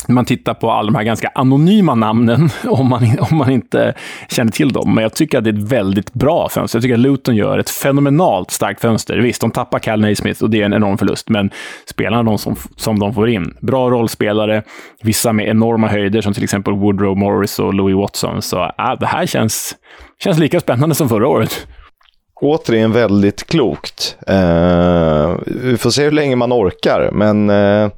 när 0.08 0.14
man 0.16 0.26
tittar 0.26 0.54
på 0.54 0.72
alla 0.72 0.92
de 0.92 0.96
här 0.96 1.04
ganska 1.04 1.32
anonyma 1.36 1.96
namnen, 1.96 2.50
om 2.68 2.90
man, 2.90 3.04
om 3.32 3.38
man 3.38 3.52
inte 3.52 3.94
känner 4.30 4.52
till 4.52 4.70
dem. 4.70 4.96
Men 4.96 5.02
jag 5.02 5.14
tycker 5.14 5.38
att 5.38 5.44
det 5.44 5.50
är 5.50 5.54
ett 5.54 5.72
väldigt 5.72 6.14
bra 6.14 6.50
fönster. 6.50 6.78
Jag 6.78 6.84
tycker 6.84 6.96
att 6.96 7.00
Luton 7.00 7.36
gör 7.36 7.58
ett 7.58 7.70
fenomenalt 7.70 8.52
starkt 8.52 8.82
fönster. 8.82 9.18
Visst, 9.18 9.42
de 9.42 9.52
tappar 9.52 9.80
Cal 9.80 10.02
Naismith 10.02 10.44
och 10.44 10.50
det 10.50 10.62
är 10.62 10.66
en 10.66 10.74
enorm 10.74 10.98
förlust, 10.98 11.30
men 11.30 11.50
spelarna 11.86 12.24
de 12.24 12.38
som, 12.38 12.56
som 12.76 13.00
de 13.00 13.14
får 13.14 13.30
in, 13.30 13.58
bra 13.62 13.90
rollspelare, 13.90 14.64
vissa 15.02 15.34
med 15.34 15.48
enorma 15.48 15.88
höjder 15.88 16.22
som 16.22 16.34
till 16.34 16.44
exempel 16.44 16.74
Woodrow 16.74 17.18
Morris 17.18 17.60
och 17.60 17.74
Louis 17.74 17.96
Watson. 17.96 18.42
Så 18.42 18.64
äh, 18.64 18.94
det 19.00 19.06
här 19.06 19.26
känns, 19.26 19.76
känns 20.24 20.40
lika 20.40 20.60
spännande 20.60 20.96
som 20.96 21.10
förra 21.10 21.28
året 21.28 21.68
återigen 22.44 22.92
väldigt 22.92 23.48
klokt. 23.48 24.18
Uh, 24.30 25.36
vi 25.46 25.78
får 25.78 25.90
se 25.90 26.04
hur 26.04 26.12
länge 26.12 26.36
man 26.36 26.54
orkar, 26.54 27.10
men 27.12 27.50
uh 27.50 27.92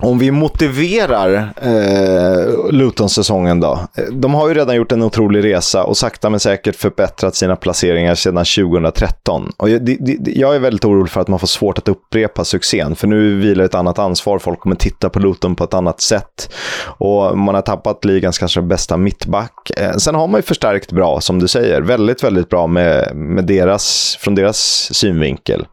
om 0.00 0.18
vi 0.18 0.30
motiverar 0.30 1.52
eh, 1.62 2.72
Luton-säsongen 2.72 3.60
då. 3.60 3.78
De 4.12 4.34
har 4.34 4.48
ju 4.48 4.54
redan 4.54 4.76
gjort 4.76 4.92
en 4.92 5.02
otrolig 5.02 5.44
resa 5.44 5.84
och 5.84 5.96
sakta 5.96 6.30
men 6.30 6.40
säkert 6.40 6.76
förbättrat 6.76 7.34
sina 7.34 7.56
placeringar 7.56 8.14
sedan 8.14 8.44
2013. 8.44 9.52
Och 9.56 9.70
jag, 9.70 9.84
det, 9.84 9.96
jag 10.26 10.54
är 10.54 10.58
väldigt 10.58 10.84
orolig 10.84 11.10
för 11.10 11.20
att 11.20 11.28
man 11.28 11.38
får 11.38 11.46
svårt 11.46 11.78
att 11.78 11.88
upprepa 11.88 12.44
succén, 12.44 12.96
för 12.96 13.06
nu 13.06 13.40
vilar 13.40 13.64
ett 13.64 13.74
annat 13.74 13.98
ansvar. 13.98 14.38
Folk 14.38 14.60
kommer 14.60 14.76
titta 14.76 15.10
på 15.10 15.18
Luton 15.18 15.56
på 15.56 15.64
ett 15.64 15.74
annat 15.74 16.00
sätt. 16.00 16.52
Och 16.84 17.38
man 17.38 17.54
har 17.54 17.62
tappat 17.62 18.04
ligans 18.04 18.38
kanske 18.38 18.62
bästa 18.62 18.96
mittback. 18.96 19.70
Eh, 19.76 19.92
sen 19.92 20.14
har 20.14 20.26
man 20.26 20.38
ju 20.38 20.42
förstärkt 20.42 20.92
bra, 20.92 21.20
som 21.20 21.38
du 21.38 21.48
säger. 21.48 21.80
Väldigt, 21.80 22.24
väldigt 22.24 22.48
bra 22.48 22.66
med, 22.66 23.16
med 23.16 23.44
deras, 23.44 24.16
från 24.20 24.34
deras 24.34 24.88
synvinkel. 24.94 25.66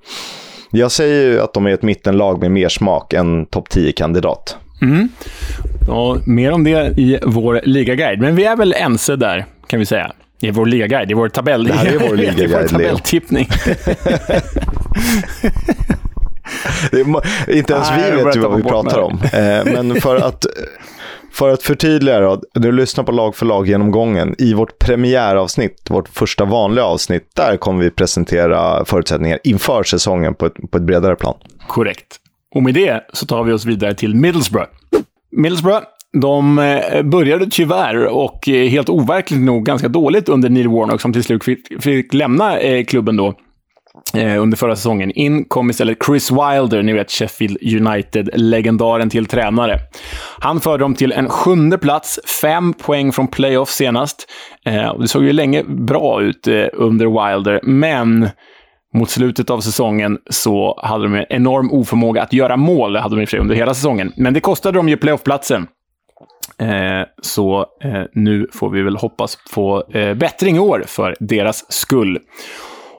Jag 0.72 0.92
säger 0.92 1.32
ju 1.32 1.42
att 1.42 1.54
de 1.54 1.66
är 1.66 1.72
ett 1.72 1.82
mittenlag 1.82 2.42
med 2.42 2.52
mer 2.52 2.70
smak 2.70 3.14
än 3.14 3.46
topp 3.46 3.70
10-kandidat. 3.70 4.58
Mm. 4.82 5.10
Och 5.88 6.28
mer 6.28 6.52
om 6.52 6.64
det 6.64 6.98
i 6.98 7.20
vår 7.26 7.62
ligaguide. 7.64 8.20
Men 8.20 8.36
vi 8.36 8.46
är 8.46 8.56
väl 8.56 8.74
ense 8.74 9.16
där, 9.16 9.46
kan 9.68 9.80
vi 9.80 9.86
säga. 9.86 10.12
I 10.40 10.52
vår 10.52 10.66
ligaguide, 10.66 11.12
i 11.12 11.14
vår 11.14 11.30
tabell. 11.30 11.64
Det 11.64 11.74
här 11.74 11.86
är 11.86 12.00
vår 12.00 12.16
ligaguide, 12.16 12.52
vår 12.52 12.68
tabelltippning. 12.68 13.48
inte 17.48 17.74
ens 17.74 17.92
vi 17.92 18.24
vet 18.24 18.36
ju 18.36 18.40
vad 18.40 18.58
vi 18.58 18.64
pratar 18.64 19.00
om. 19.00 19.20
Eh, 19.34 19.74
men 19.74 20.02
för 20.02 20.16
att 20.16 20.46
för 21.32 21.50
att 21.50 21.64
förtydliga 21.64 22.20
då, 22.20 22.42
du 22.54 22.72
lyssnar 22.72 23.04
på 23.04 23.12
lag 23.12 23.36
för 23.36 23.46
lag-genomgången. 23.46 24.36
I 24.38 24.54
vårt 24.54 24.80
premiäravsnitt, 24.80 25.90
vårt 25.90 26.10
första 26.10 26.46
vanliga 26.46 26.86
avsnitt, 26.86 27.30
där 27.36 27.58
kommer 27.58 27.84
vi 27.84 27.90
presentera 27.90 28.86
förutsättningar 28.86 29.40
inför 29.44 29.84
säsongen 29.84 30.36
på 30.36 30.46
ett, 30.46 30.72
på 30.72 30.78
ett 30.78 30.84
bredare 30.84 31.16
plan. 31.16 31.36
Korrekt. 31.68 32.18
Och 32.56 32.64
med 32.64 32.74
det 32.74 33.06
så 33.14 33.26
tar 33.26 33.44
vi 33.44 33.54
oss 33.54 33.66
vidare 33.66 33.94
till 33.94 34.16
Middlesbrough. 34.16 34.70
Middlesbrough 35.32 35.84
de 36.14 36.60
eh, 36.60 37.04
började 37.04 37.48
tyvärr, 37.52 38.06
och 38.06 38.50
eh, 38.50 38.70
helt 38.70 38.90
overkligt 38.90 39.42
nog, 39.42 39.66
ganska 39.66 39.88
dåligt 39.88 40.30
under 40.30 40.50
Neil 40.50 40.68
Warnock 40.68 41.02
som 41.02 41.14
till 41.14 41.24
slut 41.24 41.44
fick, 41.44 41.84
fick 41.84 42.14
lämna 42.14 42.60
eh, 42.60 42.86
klubben 42.86 43.16
då 43.16 43.34
eh, 44.14 44.42
under 44.42 44.58
förra 44.58 44.76
säsongen. 44.76 45.12
In 45.12 45.46
kom 45.46 45.70
istället 45.70 45.98
Chris 46.06 46.32
Wilder, 46.32 46.84
ni 46.84 46.94
vet 46.94 47.12
Sheffield 47.12 47.58
United-legendaren 47.62 49.10
till 49.10 49.26
tränare. 49.26 49.80
Han 50.40 50.60
förde 50.60 50.84
dem 50.84 50.96
till 50.96 51.12
en 51.12 51.30
sjunde 51.30 51.78
plats, 51.78 52.20
fem 52.42 52.74
poäng 52.74 53.12
från 53.12 53.28
playoff 53.28 53.70
senast. 53.70 54.28
Eh, 54.66 55.00
det 55.00 55.08
såg 55.08 55.24
ju 55.24 55.34
länge 55.34 55.64
bra 55.64 56.22
ut 56.22 56.48
eh, 56.48 56.66
under 56.74 57.06
Wilder, 57.06 57.60
men 57.64 58.30
mot 58.94 59.10
slutet 59.10 59.50
av 59.50 59.60
säsongen 59.60 60.18
så 60.30 60.80
hade 60.84 61.04
de 61.04 61.16
en 61.16 61.26
enorm 61.30 61.72
oförmåga 61.72 62.24
att 62.24 62.34
göra 62.34 62.58
mål. 62.58 62.94
Det 62.94 63.00
hade 63.00 63.16
de 63.16 63.22
i 63.22 63.26
och 63.26 63.30
för 63.30 63.32
sig 63.32 63.40
under 63.40 63.56
hela 63.56 63.74
säsongen. 63.74 64.14
Men 64.16 64.34
det 64.34 64.40
kostade 64.40 64.78
dem 64.78 64.90
ju 64.90 64.98
playoffplatsen. 64.98 65.68
Eh, 66.60 67.08
så 67.22 67.66
eh, 67.84 68.04
nu 68.14 68.48
får 68.54 68.70
vi 68.70 68.82
väl 68.82 68.96
hoppas 68.96 69.38
på 69.54 69.84
eh, 69.94 70.14
bättring 70.14 70.56
i 70.56 70.60
år 70.60 70.84
för 70.88 71.16
deras 71.20 71.72
skull. 71.72 72.20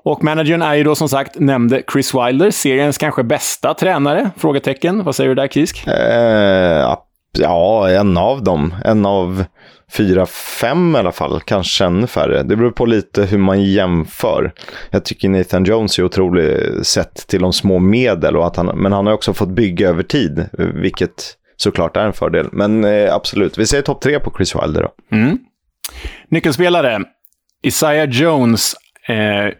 Och 0.08 0.24
managern 0.24 0.62
är 0.62 0.74
ju 0.74 0.84
då 0.84 0.94
som 0.94 1.08
sagt, 1.08 1.38
nämnde 1.38 1.82
Chris 1.92 2.14
Wilder, 2.14 2.50
seriens 2.50 2.98
kanske 2.98 3.22
bästa 3.22 3.74
tränare? 3.74 4.30
Frågetecken. 4.36 5.04
Vad 5.04 5.14
säger 5.14 5.28
du 5.28 5.34
där, 5.34 5.48
Kisk? 5.48 5.86
Eh, 5.86 6.96
ja, 7.38 7.90
en 7.90 8.16
av 8.16 8.44
dem. 8.44 8.74
En 8.84 9.06
av 9.06 9.44
fyra, 9.92 10.26
fem 10.26 10.96
i 10.96 10.98
alla 10.98 11.12
fall. 11.12 11.40
Kanske 11.40 11.84
ännu 11.84 12.06
färre. 12.06 12.42
Det 12.42 12.56
beror 12.56 12.70
på 12.70 12.86
lite 12.86 13.22
hur 13.24 13.38
man 13.38 13.62
jämför. 13.62 14.52
Jag 14.90 15.04
tycker 15.04 15.28
Nathan 15.28 15.64
Jones 15.64 15.98
är 15.98 16.02
otrolig 16.02 16.56
sett 16.86 17.26
till 17.26 17.40
de 17.40 17.52
små 17.52 17.78
medel. 17.78 18.36
Och 18.36 18.46
att 18.46 18.56
han, 18.56 18.66
men 18.66 18.92
han 18.92 19.06
har 19.06 19.14
också 19.14 19.34
fått 19.34 19.48
bygga 19.48 19.88
över 19.88 20.02
tid, 20.02 20.48
vilket 20.74 21.34
såklart 21.56 21.96
är 21.96 22.04
en 22.04 22.12
fördel. 22.12 22.46
Men 22.52 22.84
eh, 22.84 23.14
absolut, 23.14 23.58
vi 23.58 23.66
säger 23.66 23.82
topp 23.82 24.00
tre 24.00 24.20
på 24.20 24.32
Chris 24.36 24.56
Wilder 24.56 24.82
då. 24.82 25.16
Mm. 25.16 25.38
Nyckelspelare. 26.28 27.00
Isaiah 27.62 28.08
Jones. 28.08 28.74
Eh, 29.08 29.52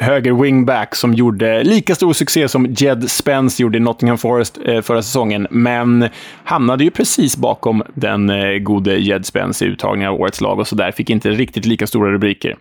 höger 0.00 0.32
wingback 0.32 0.94
som 0.94 1.14
gjorde 1.14 1.64
lika 1.64 1.94
stor 1.94 2.12
succé 2.12 2.48
som 2.48 2.66
Jed 2.66 3.10
Spence 3.10 3.62
gjorde 3.62 3.78
i 3.78 3.80
Nottingham 3.80 4.18
Forest 4.18 4.58
eh, 4.64 4.80
förra 4.80 5.02
säsongen, 5.02 5.46
men 5.50 6.08
hamnade 6.44 6.84
ju 6.84 6.90
precis 6.90 7.36
bakom 7.36 7.82
den 7.94 8.30
eh, 8.30 8.58
gode 8.58 8.96
Jed 8.96 9.26
Spence 9.26 9.64
i 9.64 9.68
uttagningen 9.68 10.10
av 10.10 10.20
årets 10.20 10.40
lag 10.40 10.58
och 10.58 10.68
så 10.68 10.76
där. 10.76 10.92
Fick 10.92 11.10
inte 11.10 11.30
riktigt 11.30 11.66
lika 11.66 11.86
stora 11.86 12.12
rubriker. 12.12 12.56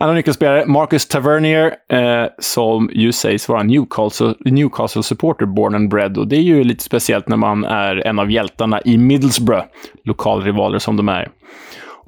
Andra 0.00 0.14
nyckelspelare, 0.14 0.66
Marcus 0.66 1.08
Tavernier, 1.08 1.74
eh, 1.92 2.28
som 2.38 2.90
ju 2.92 3.12
sägs 3.12 3.48
vara 3.48 3.62
Newcastle, 3.62 4.34
Newcastle 4.40 5.02
supporter, 5.02 5.46
born 5.46 5.74
and 5.74 5.90
bred. 5.90 6.18
Och 6.18 6.28
det 6.28 6.36
är 6.36 6.42
ju 6.42 6.64
lite 6.64 6.84
speciellt 6.84 7.28
när 7.28 7.36
man 7.36 7.64
är 7.64 8.06
en 8.06 8.18
av 8.18 8.30
hjältarna 8.30 8.80
i 8.84 8.98
Middlesbrough, 8.98 9.64
lokalrivaler 10.04 10.78
som 10.78 10.96
de 10.96 11.08
är. 11.08 11.28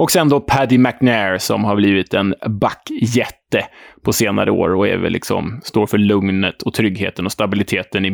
Och 0.00 0.10
sen 0.10 0.28
då 0.28 0.40
Paddy 0.40 0.78
McNair 0.78 1.38
som 1.38 1.64
har 1.64 1.76
blivit 1.76 2.14
en 2.14 2.34
backjätte 2.46 3.66
på 4.04 4.12
senare 4.12 4.50
år 4.50 4.74
och 4.74 4.88
är 4.88 4.96
väl 4.96 5.12
liksom, 5.12 5.60
står 5.64 5.86
för 5.86 5.98
lugnet 5.98 6.62
och 6.62 6.74
tryggheten 6.74 7.26
och 7.26 7.32
stabiliteten 7.32 8.04
i 8.04 8.10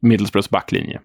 Middlesbroughs 0.00 0.50
backlinje. 0.50 1.00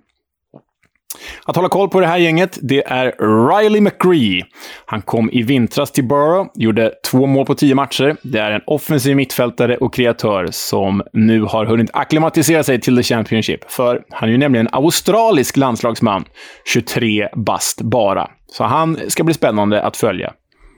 Att 1.45 1.55
hålla 1.55 1.69
koll 1.69 1.89
på 1.89 1.99
det 1.99 2.07
här 2.07 2.17
gänget, 2.17 2.59
det 2.61 2.83
är 2.87 3.13
Riley 3.49 3.81
McGree. 3.81 4.43
Han 4.85 5.01
kom 5.01 5.29
i 5.31 5.43
vintras 5.43 5.91
till 5.91 6.07
Borough, 6.07 6.49
gjorde 6.55 6.91
två 7.05 7.25
mål 7.25 7.45
på 7.45 7.55
tio 7.55 7.75
matcher. 7.75 8.15
Det 8.23 8.39
är 8.39 8.51
en 8.51 8.61
offensiv 8.65 9.15
mittfältare 9.15 9.77
och 9.77 9.93
kreatör 9.93 10.47
som 10.51 11.03
nu 11.13 11.41
har 11.41 11.65
hunnit 11.65 11.89
akklimatisera 11.93 12.63
sig 12.63 12.81
till 12.81 12.97
The 12.97 13.03
Championship. 13.03 13.71
För 13.71 14.01
han 14.09 14.29
är 14.29 14.33
ju 14.33 14.37
nämligen 14.37 14.67
australisk 14.71 15.57
landslagsman, 15.57 16.25
23 16.73 17.29
bast 17.35 17.81
bara. 17.81 18.29
Så 18.47 18.63
han 18.63 18.97
ska 19.07 19.23
bli 19.23 19.33
spännande 19.33 19.81
att 19.81 19.97
följa. 19.97 20.33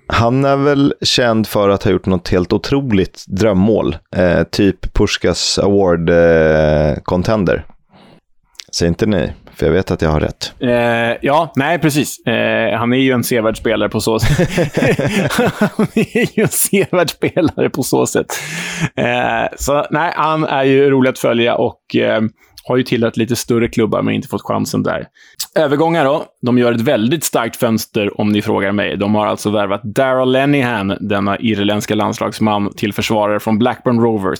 Han 0.08 0.46
är 0.46 0.58
väl 0.58 0.94
känd 1.02 1.48
för 1.48 1.70
att 1.70 1.84
ha 1.84 1.92
gjort 1.92 2.06
något 2.06 2.30
helt 2.30 2.54
otroligt 2.54 3.26
drömmål. 3.28 3.98
Eh, 4.16 4.44
typ 4.44 4.94
Puskas 4.94 5.60
Award-contender. 5.60 7.56
Eh, 7.56 7.62
Säg 8.76 8.88
inte 8.88 9.06
nej, 9.06 9.34
för 9.56 9.66
jag 9.66 9.74
vet 9.74 9.92
att 9.92 10.02
jag 10.02 10.10
har 10.10 10.20
rätt. 10.20 10.54
Eh, 10.60 11.18
ja, 11.22 11.54
nej 11.56 11.80
precis. 11.80 12.20
Eh, 12.28 12.78
han 12.78 12.94
är 12.94 12.98
ju 12.98 13.12
en 13.12 13.24
sevärd 13.24 13.58
spelare 13.58 13.90
på 13.90 14.02
så 14.02 14.20
sätt. 14.20 14.50
han 15.60 15.88
är 15.96 16.38
ju 16.38 16.44
en 16.44 16.50
sevärd 16.50 17.10
spelare 17.10 17.70
på 17.70 17.84
så 17.84 18.06
sätt. 18.06 18.28
Eh, 18.96 19.48
så 19.58 19.86
nej, 19.92 20.14
han 20.16 20.44
är 20.44 20.64
ju 20.64 20.90
rolig 20.90 21.10
att 21.10 21.20
följa 21.20 21.56
och 21.56 21.96
eh, 21.96 22.22
har 22.68 22.78
ju 22.78 22.84
tillhört 22.84 23.18
lite 23.18 23.36
större 23.36 23.68
klubbar, 23.68 24.02
men 24.02 24.14
inte 24.14 24.28
fått 24.28 24.42
chansen 24.42 24.84
där. 24.84 25.08
Övergångar 25.56 26.06
då. 26.06 26.26
De 26.42 26.58
gör 26.58 26.74
ett 26.74 26.82
väldigt 26.82 27.24
starkt 27.24 27.56
fönster 27.56 28.22
om 28.22 28.30
ni 28.30 28.42
frågar 28.42 28.72
mig. 28.72 28.98
De 28.98 29.16
har 29.16 29.28
alltså 29.28 29.50
värvat 29.50 29.82
Daryl 29.84 30.32
Lenihan, 30.32 30.98
denna 31.00 31.40
irländska 31.40 31.96
landslagsman, 31.96 32.74
till 32.76 32.94
försvarare 32.94 33.40
från 33.40 33.60
Blackburn 33.60 34.00
Rovers. 34.00 34.40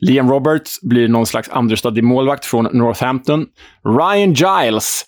Liam 0.00 0.30
Roberts 0.30 0.80
blir 0.82 1.08
någon 1.08 1.26
slags 1.26 1.48
understudy-målvakt 1.48 2.44
från 2.44 2.68
Northampton. 2.72 3.46
Ryan 3.84 4.32
Giles, 4.32 5.04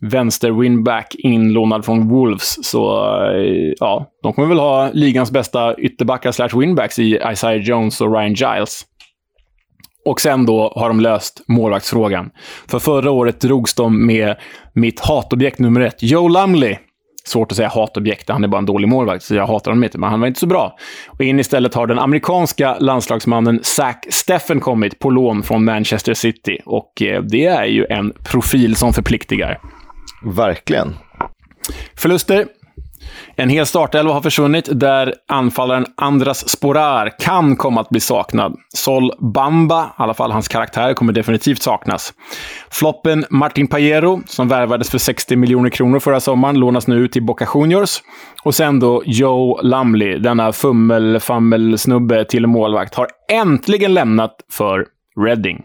vänster-winback, 0.00 1.14
inlånad 1.18 1.84
från 1.84 2.08
Wolves. 2.08 2.64
Så 2.64 3.06
eh, 3.32 3.72
ja, 3.80 4.06
de 4.22 4.32
kommer 4.32 4.48
väl 4.48 4.58
ha 4.58 4.90
ligans 4.92 5.30
bästa 5.30 5.74
ytterbackar 5.76 6.32
slash 6.32 6.58
winbacks 6.60 6.98
i 6.98 7.18
Isaiah 7.32 7.62
Jones 7.62 8.00
och 8.00 8.12
Ryan 8.12 8.34
Giles. 8.34 8.84
Och 10.04 10.20
sen 10.20 10.46
då 10.46 10.72
har 10.76 10.88
de 10.88 11.00
löst 11.00 11.42
målvaktsfrågan. 11.48 12.30
För 12.68 12.78
förra 12.78 13.10
året 13.10 13.40
drogs 13.40 13.74
de 13.74 14.06
med 14.06 14.36
mitt 14.72 15.00
hatobjekt 15.00 15.58
nummer 15.58 15.80
ett, 15.80 16.02
Joe 16.02 16.28
Lumley. 16.28 16.76
Svårt 17.26 17.52
att 17.52 17.56
säga 17.56 17.68
hatobjekt, 17.68 18.28
han 18.28 18.44
är 18.44 18.48
bara 18.48 18.58
en 18.58 18.66
dålig 18.66 18.88
målvakt, 18.88 19.24
så 19.24 19.34
jag 19.34 19.46
hatar 19.46 19.70
honom 19.70 19.84
inte, 19.84 19.98
men 19.98 20.10
han 20.10 20.20
var 20.20 20.26
inte 20.26 20.40
så 20.40 20.46
bra. 20.46 20.76
Och 21.08 21.20
in 21.20 21.40
istället 21.40 21.74
har 21.74 21.86
den 21.86 21.98
amerikanska 21.98 22.76
landslagsmannen 22.78 23.60
Zach 23.62 23.96
Steffen 24.10 24.60
kommit 24.60 24.98
på 24.98 25.10
lån 25.10 25.42
från 25.42 25.64
Manchester 25.64 26.14
City. 26.14 26.58
Och 26.64 27.02
eh, 27.02 27.22
det 27.22 27.46
är 27.46 27.64
ju 27.64 27.86
en 27.90 28.12
profil 28.24 28.76
som 28.76 28.92
förpliktigar. 28.92 29.58
Verkligen. 30.24 30.94
Förluster. 31.96 32.46
En 33.36 33.48
hel 33.48 33.66
startelva 33.66 34.12
har 34.12 34.20
försvunnit 34.20 34.68
där 34.72 35.14
anfallaren 35.28 35.86
Andras 35.96 36.48
Sporar 36.48 37.18
kan 37.18 37.56
komma 37.56 37.80
att 37.80 37.88
bli 37.88 38.00
saknad. 38.00 38.56
Sol 38.74 39.12
Bamba, 39.34 39.84
i 39.84 40.02
alla 40.02 40.14
fall 40.14 40.32
hans 40.32 40.48
karaktär, 40.48 40.94
kommer 40.94 41.12
definitivt 41.12 41.62
saknas. 41.62 42.12
Floppen 42.70 43.24
Martin 43.30 43.66
Pajero, 43.66 44.20
som 44.26 44.48
värvades 44.48 44.90
för 44.90 44.98
60 44.98 45.36
miljoner 45.36 45.70
kronor 45.70 46.00
förra 46.00 46.20
sommaren, 46.20 46.58
lånas 46.58 46.86
nu 46.86 46.96
ut 46.96 47.12
till 47.12 47.22
Boca 47.22 47.48
Juniors. 47.54 48.02
Och 48.42 48.54
sen 48.54 48.80
då 48.80 49.02
Joe 49.06 49.60
Lumley, 49.62 50.18
denna 50.18 50.52
fummel-fammel-snubbe 50.52 52.24
till 52.24 52.46
målvakt, 52.46 52.94
har 52.94 53.06
äntligen 53.32 53.94
lämnat 53.94 54.36
för 54.52 54.86
Reading. 55.26 55.62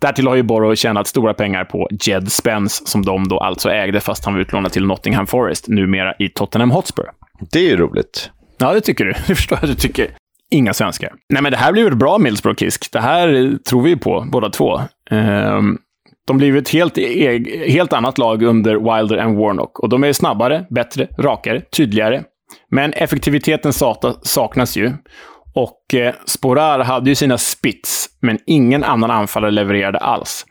Därtill 0.00 0.26
har 0.26 0.34
ju 0.34 0.42
Borough 0.42 0.74
tjänat 0.74 1.06
stora 1.06 1.34
pengar 1.34 1.64
på 1.64 1.88
Jed 2.04 2.32
Spence, 2.32 2.82
som 2.86 3.04
de 3.04 3.28
då 3.28 3.38
alltså 3.38 3.70
ägde, 3.70 4.00
fast 4.00 4.24
han 4.24 4.34
var 4.34 4.40
utlånad 4.40 4.72
till 4.72 4.86
Nottingham 4.86 5.26
Forest, 5.26 5.68
numera 5.68 6.14
i 6.18 6.28
Tottenham 6.28 6.70
Hotspur. 6.70 7.04
Det 7.52 7.58
är 7.58 7.70
ju 7.70 7.76
roligt. 7.76 8.30
Ja, 8.58 8.72
det 8.72 8.80
tycker 8.80 9.04
du. 9.04 9.12
Det 9.26 9.34
förstår 9.34 9.58
jag 9.62 9.70
att 9.70 9.76
du 9.76 9.88
tycker. 9.88 10.10
Inga 10.50 10.74
svenskar. 10.74 11.12
Nej, 11.28 11.42
men 11.42 11.52
det 11.52 11.58
här 11.58 11.72
blir 11.72 11.82
ju 11.82 11.88
ett 11.88 11.94
bra 11.94 12.18
Middlesbrough 12.18 12.58
Kisk. 12.58 12.92
Det 12.92 13.00
här 13.00 13.58
tror 13.68 13.82
vi 13.82 13.96
på, 13.96 14.26
båda 14.32 14.50
två. 14.50 14.80
Um, 15.10 15.78
de 16.26 16.38
blir 16.38 16.56
ett 16.56 16.68
helt, 16.68 16.98
helt 17.68 17.92
annat 17.92 18.18
lag 18.18 18.42
under 18.42 18.74
Wilder 18.74 19.18
and 19.18 19.38
Warnock. 19.38 19.78
Och 19.78 19.88
de 19.88 20.04
är 20.04 20.12
snabbare, 20.12 20.66
bättre, 20.70 21.08
rakare, 21.18 21.60
tydligare. 21.60 22.22
Men 22.70 22.92
effektiviteten 22.92 23.72
saknas 24.22 24.76
ju. 24.76 24.92
Och 25.56 25.94
eh, 25.94 26.14
Sporar 26.24 26.84
hade 26.84 27.10
ju 27.10 27.14
sina 27.14 27.38
spits, 27.38 28.06
men 28.20 28.38
ingen 28.46 28.84
annan 28.84 29.10
anfallare 29.10 29.50
levererade 29.50 29.98
alls. 29.98 30.46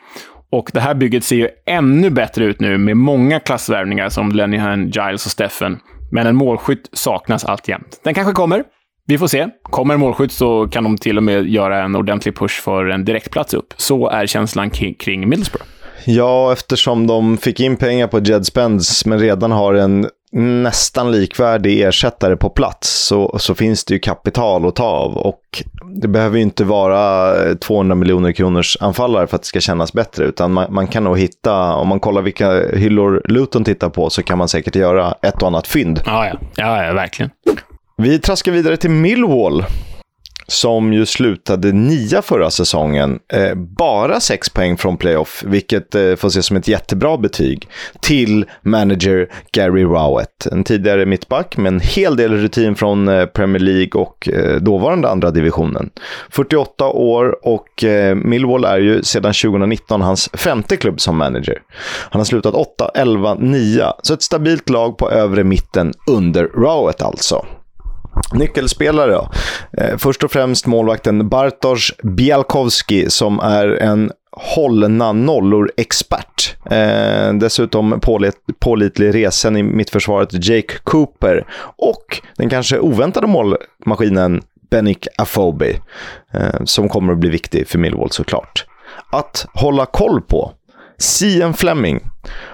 Och 0.52 0.70
det 0.74 0.80
här 0.80 0.94
bygget 0.96 1.24
ser 1.24 1.36
ju 1.36 1.50
ännu 1.66 2.10
bättre 2.10 2.46
ut 2.46 2.60
nu 2.60 2.78
med 2.78 2.98
många 2.98 3.40
klassvärvningar 3.40 4.10
som 4.10 4.32
Lennyhan, 4.32 4.90
Giles 4.90 5.26
och 5.26 5.32
Steffen. 5.32 5.80
Men 6.12 6.28
en 6.28 6.36
målskytt 6.36 6.90
saknas 6.94 7.46
alltjämt. 7.46 8.00
Den 8.04 8.14
kanske 8.14 8.34
kommer. 8.34 8.64
Vi 9.08 9.18
får 9.18 9.28
se. 9.28 9.48
Kommer 9.64 9.94
en 9.94 10.00
målskytt 10.00 10.32
så 10.32 10.68
kan 10.68 10.84
de 10.84 10.98
till 10.98 11.18
och 11.18 11.24
med 11.24 11.48
göra 11.48 11.84
en 11.84 11.96
ordentlig 11.96 12.38
push 12.38 12.62
för 12.62 12.86
en 12.86 13.06
direktplats 13.06 13.54
upp. 13.54 13.74
Så 13.78 14.10
är 14.10 14.26
känslan 14.26 14.70
kring 14.70 15.30
Middlesbrough. 15.30 15.75
Ja, 16.06 16.54
eftersom 16.54 17.08
de 17.08 17.38
fick 17.38 17.60
in 17.60 17.78
pengar 17.78 18.08
på 18.08 18.20
Jed 18.20 18.46
Spence 18.46 19.10
men 19.10 19.20
redan 19.20 19.52
har 19.52 19.74
en 19.74 20.10
nästan 20.32 21.12
likvärdig 21.12 21.82
ersättare 21.82 22.36
på 22.36 22.50
plats 22.50 23.08
så, 23.08 23.40
så 23.40 23.56
finns 23.56 23.86
det 23.86 23.94
ju 23.94 24.00
kapital 24.00 24.68
att 24.68 24.76
ta 24.76 24.84
av. 24.84 25.18
Och 25.18 25.64
det 25.86 26.08
behöver 26.08 26.38
ju 26.38 26.44
inte 26.44 26.64
vara 26.64 27.36
200 27.56 27.96
miljoner 27.96 28.32
kronors 28.32 28.78
anfallare 28.80 29.28
för 29.28 29.36
att 29.36 29.42
det 29.42 29.48
ska 29.48 29.60
kännas 29.60 29.94
bättre. 29.94 30.26
Utan 30.26 30.54
man, 30.54 30.74
man, 30.74 30.88
kan 30.88 31.04
nog 31.04 31.20
hitta, 31.20 31.74
om 31.74 31.88
man 31.88 32.00
kollar 32.00 32.22
vilka 32.22 32.68
hyllor 32.74 33.22
Luton 33.26 33.64
tittar 33.64 33.90
på 33.90 34.10
så 34.10 34.24
kan 34.24 34.38
man 34.38 34.48
säkert 34.48 34.76
göra 34.76 35.16
ett 35.22 35.42
och 35.42 35.48
annat 35.48 35.68
fynd. 35.68 36.02
Ja, 36.06 36.26
ja, 36.28 36.40
ja, 36.56 36.86
ja 36.86 36.94
verkligen. 36.94 37.32
Vi 37.98 38.20
traskar 38.20 38.52
vidare 38.52 38.78
till 38.78 38.90
Millwall 38.90 39.66
som 40.48 40.94
ju 40.94 41.06
slutade 41.06 41.72
nia 41.72 42.22
förra 42.22 42.50
säsongen. 42.50 43.20
Eh, 43.34 43.56
bara 43.56 44.20
sex 44.20 44.50
poäng 44.50 44.78
från 44.78 44.98
playoff, 44.98 45.44
vilket 45.48 45.96
eh, 45.96 46.16
får 46.16 46.28
ses 46.28 46.46
som 46.46 46.58
ett 46.58 46.68
jättebra 46.68 47.18
betyg, 47.18 47.68
till 48.02 48.46
manager 48.62 49.28
Gary 49.52 49.84
Rowett. 49.84 50.46
En 50.52 50.64
tidigare 50.64 51.06
mittback 51.06 51.58
med 51.58 51.74
en 51.74 51.80
hel 51.80 52.16
del 52.16 52.34
rutin 52.34 52.76
från 52.76 53.08
eh, 53.08 53.26
Premier 53.26 53.60
League 53.60 54.02
och 54.02 54.30
eh, 54.30 54.56
dåvarande 54.56 55.10
andra 55.10 55.32
divisionen. 55.32 55.90
48 56.30 56.86
år 56.86 57.46
och 57.48 57.84
eh, 57.84 58.16
Millwall 58.16 58.66
är 58.66 58.78
ju 58.78 59.04
sedan 59.04 59.34
2019 59.34 60.02
hans 60.02 60.30
femte 60.34 60.78
klubb 60.78 61.02
som 61.02 61.18
manager. 61.18 61.62
Han 62.10 62.20
har 62.20 62.26
slutat 62.26 62.54
8, 62.54 62.92
11, 62.96 63.36
9, 63.40 63.86
så 64.02 64.14
ett 64.14 64.22
stabilt 64.22 64.70
lag 64.70 64.98
på 64.98 65.12
övre 65.12 65.44
mitten 65.44 65.94
under 66.08 66.44
Rowett 66.44 67.02
alltså. 67.02 67.46
Nyckelspelare 68.34 69.12
då. 69.12 69.30
Eh, 69.78 69.98
först 69.98 70.24
och 70.24 70.32
främst 70.32 70.66
målvakten 70.66 71.30
Bartosz 71.30 71.94
Bialkowski 72.04 73.10
som 73.10 73.40
är 73.40 73.68
en 73.68 74.12
hållna 74.32 75.12
nollor-expert. 75.12 76.56
Eh, 76.72 77.34
dessutom 77.34 78.00
pålit, 78.00 78.36
pålitlig 78.60 79.16
resen 79.16 79.58
i 79.58 79.64
mittförsvaret 79.64 80.48
Jake 80.48 80.74
Cooper 80.84 81.46
och 81.78 82.22
den 82.38 82.50
kanske 82.50 82.80
oväntade 82.80 83.28
målmaskinen 83.28 84.42
Benik 84.70 85.08
Afobi 85.18 85.80
eh, 86.34 86.64
som 86.64 86.90
kommer 86.90 87.14
att 87.14 87.20
bli 87.20 87.30
viktig 87.30 87.68
för 87.68 87.80
Millwall 87.80 88.12
såklart. 88.12 88.66
Att 89.12 89.46
hålla 89.54 89.86
koll 89.86 90.22
på 90.22 90.52
Sian 90.98 91.54
Fleming, 91.54 92.02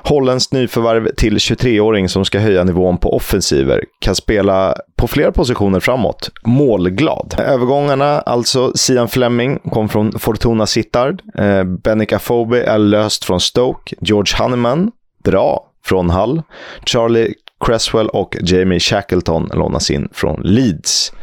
holländskt 0.03 0.53
nyförvärv 0.53 1.15
till 1.17 1.37
23-åring 1.37 2.09
som 2.09 2.25
ska 2.25 2.39
höja 2.39 2.63
nivån 2.63 2.97
på 2.97 3.15
offensiver, 3.15 3.83
kan 3.99 4.15
spela 4.15 4.75
på 4.95 5.07
flera 5.07 5.31
positioner 5.31 5.79
framåt. 5.79 6.29
Målglad. 6.45 7.35
Övergångarna, 7.39 8.21
alltså 8.21 8.73
Sian 8.75 9.07
Fleming, 9.07 9.59
kom 9.59 9.89
från 9.89 10.19
Fortuna 10.19 10.65
Sittard. 10.65 11.21
Eh, 11.37 11.63
Benica 11.63 12.15
Afobe 12.15 12.63
är 12.63 12.77
löst 12.77 13.25
från 13.25 13.39
Stoke. 13.39 13.95
George 14.01 14.37
Hanneman, 14.37 14.91
bra 15.23 15.67
från 15.85 16.09
Hull. 16.09 16.41
Charlie 16.85 17.33
Cresswell 17.65 18.09
och 18.09 18.37
Jamie 18.41 18.79
Shackleton 18.79 19.49
lånas 19.53 19.91
in 19.91 20.09
från 20.13 20.41
Leeds. 20.43 21.13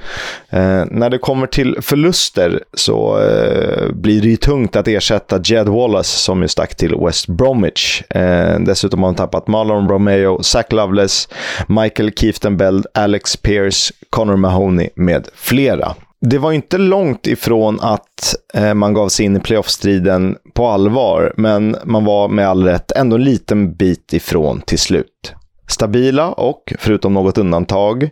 Eh, 0.50 0.84
när 0.90 1.10
det 1.10 1.18
kommer 1.18 1.46
till 1.46 1.76
förluster 1.80 2.62
så 2.74 3.20
eh, 3.20 3.92
blir 3.92 4.22
det 4.22 4.28
ju 4.28 4.36
tungt 4.36 4.76
att 4.76 4.88
ersätta 4.88 5.40
Jed 5.44 5.68
Wallace 5.68 6.18
som 6.18 6.42
ju 6.42 6.48
stack 6.48 6.76
till 6.76 6.94
West 7.04 7.26
Bromwich. 7.26 8.02
Eh, 8.10 8.60
dessutom 8.60 9.00
har 9.00 9.08
han 9.08 9.14
tappat 9.14 9.48
Marlon 9.48 9.88
Romeo, 9.88 10.42
Zach 10.42 10.66
Loveless, 10.70 11.28
Michael 11.68 12.12
Kieftenbeld, 12.12 12.86
Alex 12.94 13.36
Pierce, 13.36 13.92
Connor 14.10 14.36
Mahoney 14.36 14.88
med 14.94 15.28
flera. 15.34 15.94
Det 16.20 16.38
var 16.38 16.52
inte 16.52 16.78
långt 16.78 17.26
ifrån 17.26 17.78
att 17.80 18.34
eh, 18.54 18.74
man 18.74 18.94
gav 18.94 19.08
sig 19.08 19.26
in 19.26 19.36
i 19.36 19.40
playoffstriden 19.40 20.36
på 20.54 20.68
allvar, 20.68 21.34
men 21.36 21.76
man 21.84 22.04
var 22.04 22.28
med 22.28 22.48
all 22.48 22.64
rätt 22.64 22.92
ändå 22.92 23.16
en 23.16 23.24
liten 23.24 23.74
bit 23.74 24.12
ifrån 24.12 24.60
till 24.60 24.78
slut 24.78 25.34
stabila 25.68 26.32
och, 26.32 26.72
förutom 26.78 27.14
något 27.14 27.38
undantag, 27.38 28.10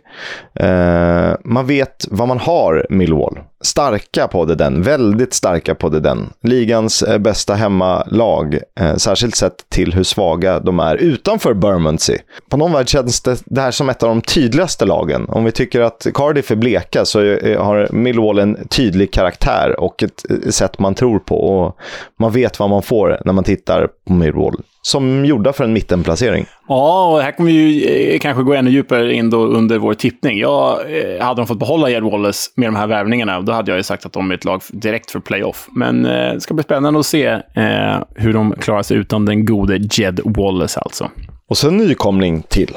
eh, 0.59 1.33
man 1.43 1.67
vet 1.67 2.05
vad 2.11 2.27
man 2.27 2.39
har 2.39 2.87
Millwall. 2.89 3.39
Starka 3.61 4.27
på 4.27 4.45
det 4.45 4.55
den, 4.55 4.81
väldigt 4.81 5.33
starka 5.33 5.75
på 5.75 5.89
det 5.89 5.99
den. 5.99 6.29
Ligans 6.43 7.03
eh, 7.03 7.17
bästa 7.17 7.55
hemmalag, 7.55 8.59
eh, 8.79 8.95
särskilt 8.95 9.35
sett 9.35 9.69
till 9.69 9.93
hur 9.93 10.03
svaga 10.03 10.59
de 10.59 10.79
är 10.79 10.95
utanför 10.95 11.53
Bermondsey. 11.53 12.17
På 12.49 12.57
någon 12.57 12.73
värld 12.73 12.89
känns 12.89 13.21
det, 13.21 13.43
det 13.45 13.61
här 13.61 13.71
som 13.71 13.89
ett 13.89 14.03
av 14.03 14.09
de 14.09 14.21
tydligaste 14.21 14.85
lagen. 14.85 15.25
Om 15.29 15.43
vi 15.43 15.51
tycker 15.51 15.81
att 15.81 16.07
Cardiff 16.13 16.51
är 16.51 16.55
bleka 16.55 17.05
så 17.05 17.19
är, 17.19 17.57
har 17.57 17.87
Millwall 17.91 18.39
en 18.39 18.67
tydlig 18.67 19.13
karaktär 19.13 19.79
och 19.79 20.03
ett, 20.03 20.31
ett 20.47 20.55
sätt 20.55 20.79
man 20.79 20.95
tror 20.95 21.19
på. 21.19 21.35
Och 21.35 21.77
man 22.19 22.31
vet 22.31 22.59
vad 22.59 22.69
man 22.69 22.81
får 22.81 23.21
när 23.25 23.33
man 23.33 23.43
tittar 23.43 23.87
på 24.07 24.13
Millwall 24.13 24.61
som 24.87 25.25
gjorda 25.25 25.53
för 25.53 25.63
en 25.63 25.73
mittenplacering. 25.73 26.45
Ja, 26.67 27.07
och 27.11 27.21
här 27.21 27.31
kommer 27.31 27.51
vi 27.51 27.57
ju 27.57 28.13
eh, 28.13 28.19
kanske 28.19 28.43
gå 28.43 28.53
ännu 28.53 28.69
djupare 28.69 29.13
in 29.13 29.29
då 29.29 29.45
under 29.45 29.77
vår 29.77 29.93
tippning. 29.93 30.37
Jag, 30.37 30.79
eh, 30.79 31.25
hade 31.25 31.41
de 31.41 31.47
fått 31.47 31.59
behålla 31.59 31.89
Jed 31.89 32.03
Wallace 32.03 32.51
med 32.55 32.67
de 32.67 32.75
här 32.75 32.87
värvningarna, 32.87 33.41
då 33.47 33.53
hade 33.53 33.71
jag 33.71 33.77
ju 33.77 33.83
sagt 33.83 34.05
att 34.05 34.13
de 34.13 34.31
är 34.31 34.35
ett 34.35 34.45
lag 34.45 34.61
direkt 34.71 35.11
för 35.11 35.19
playoff. 35.19 35.67
Men 35.71 36.05
eh, 36.05 36.33
det 36.33 36.41
ska 36.41 36.53
bli 36.53 36.63
spännande 36.63 36.99
att 36.99 37.05
se 37.05 37.25
eh, 37.55 38.03
hur 38.15 38.33
de 38.33 38.51
klarar 38.51 38.83
sig 38.83 38.97
utan 38.97 39.25
den 39.25 39.45
gode 39.45 39.79
Jed 39.91 40.19
Wallace 40.23 40.79
alltså. 40.79 41.11
Och 41.49 41.57
så 41.57 41.67
en 41.67 41.77
nykomling 41.77 42.43
till. 42.49 42.73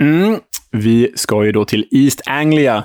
Mm. 0.00 0.38
Vi 0.72 1.12
ska 1.14 1.44
ju 1.44 1.52
då 1.52 1.64
till 1.64 1.88
East 1.90 2.22
Anglia 2.26 2.84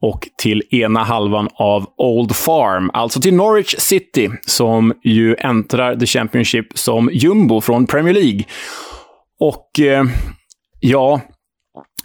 och 0.00 0.28
till 0.38 0.62
ena 0.70 1.04
halvan 1.04 1.48
av 1.54 1.86
Old 1.96 2.36
Farm, 2.36 2.90
alltså 2.92 3.20
till 3.20 3.34
Norwich 3.34 3.74
City, 3.78 4.30
som 4.46 4.92
ju 5.04 5.36
äntrar 5.38 5.96
the 5.96 6.06
Championship 6.06 6.78
som 6.78 7.10
jumbo 7.12 7.60
från 7.60 7.86
Premier 7.86 8.14
League. 8.14 8.44
Och 9.40 9.80
eh, 9.80 10.04
ja, 10.80 11.20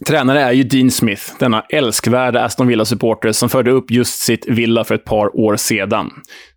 Tränare 0.07 0.41
är 0.41 0.51
ju 0.51 0.63
Dean 0.63 0.91
Smith, 0.91 1.23
denna 1.39 1.63
älskvärda 1.69 2.43
Aston 2.43 2.67
Villa-supporter 2.67 3.31
som 3.31 3.49
förde 3.49 3.71
upp 3.71 3.91
just 3.91 4.19
sitt 4.19 4.47
Villa 4.47 4.83
för 4.83 4.95
ett 4.95 5.05
par 5.05 5.39
år 5.39 5.55
sedan. 5.55 6.11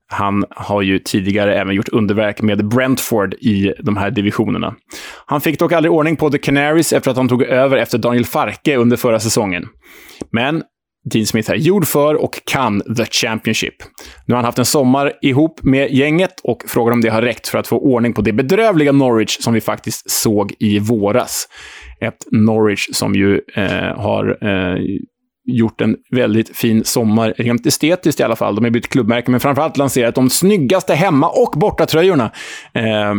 Han 0.08 0.44
har 0.50 0.82
ju 0.82 0.98
tidigare 0.98 1.60
även 1.60 1.74
gjort 1.74 1.88
underverk 1.88 2.42
med 2.42 2.68
Brentford 2.68 3.34
i 3.34 3.72
de 3.78 3.96
här 3.96 4.10
divisionerna. 4.10 4.74
Han 5.26 5.40
fick 5.40 5.58
dock 5.58 5.72
aldrig 5.72 5.92
ordning 5.92 6.16
på 6.16 6.30
The 6.30 6.38
Canaries 6.38 6.92
efter 6.92 7.10
att 7.10 7.16
han 7.16 7.28
tog 7.28 7.42
över 7.42 7.76
efter 7.76 7.98
Daniel 7.98 8.24
Farke 8.24 8.76
under 8.76 8.96
förra 8.96 9.20
säsongen. 9.20 9.68
Men 10.32 10.62
Dean 11.10 11.26
Smith 11.26 11.50
är 11.50 11.54
gjord 11.54 11.86
för 11.86 12.14
och 12.14 12.40
kan 12.44 12.80
The 12.96 13.04
Championship. 13.04 13.74
Nu 14.26 14.34
har 14.34 14.36
han 14.36 14.44
haft 14.44 14.58
en 14.58 14.64
sommar 14.64 15.12
ihop 15.22 15.62
med 15.62 15.90
gänget 15.90 16.40
och 16.42 16.64
frågar 16.66 16.92
om 16.92 17.00
det 17.00 17.08
har 17.08 17.22
räckt 17.22 17.48
för 17.48 17.58
att 17.58 17.66
få 17.66 17.78
ordning 17.78 18.12
på 18.12 18.22
det 18.22 18.32
bedrövliga 18.32 18.92
Norwich 18.92 19.38
som 19.40 19.54
vi 19.54 19.60
faktiskt 19.60 20.10
såg 20.10 20.54
i 20.58 20.78
våras. 20.78 21.48
Ett 22.00 22.26
Norwich 22.32 22.88
som 22.92 23.14
ju 23.14 23.40
eh, 23.54 23.96
har 23.96 24.38
eh, 24.40 24.78
gjort 25.46 25.80
en 25.80 25.96
väldigt 26.10 26.56
fin 26.56 26.84
sommar, 26.84 27.34
rent 27.38 27.66
estetiskt 27.66 28.20
i 28.20 28.22
alla 28.22 28.36
fall. 28.36 28.54
De 28.54 28.64
har 28.64 28.70
bytt 28.70 28.88
klubbmärke, 28.88 29.30
men 29.30 29.40
framförallt 29.40 29.76
lanserat 29.76 30.14
de 30.14 30.30
snyggaste 30.30 30.94
hemma 30.94 31.28
och 31.28 31.54
bortatröjorna. 31.56 32.30
Eh, 32.72 33.14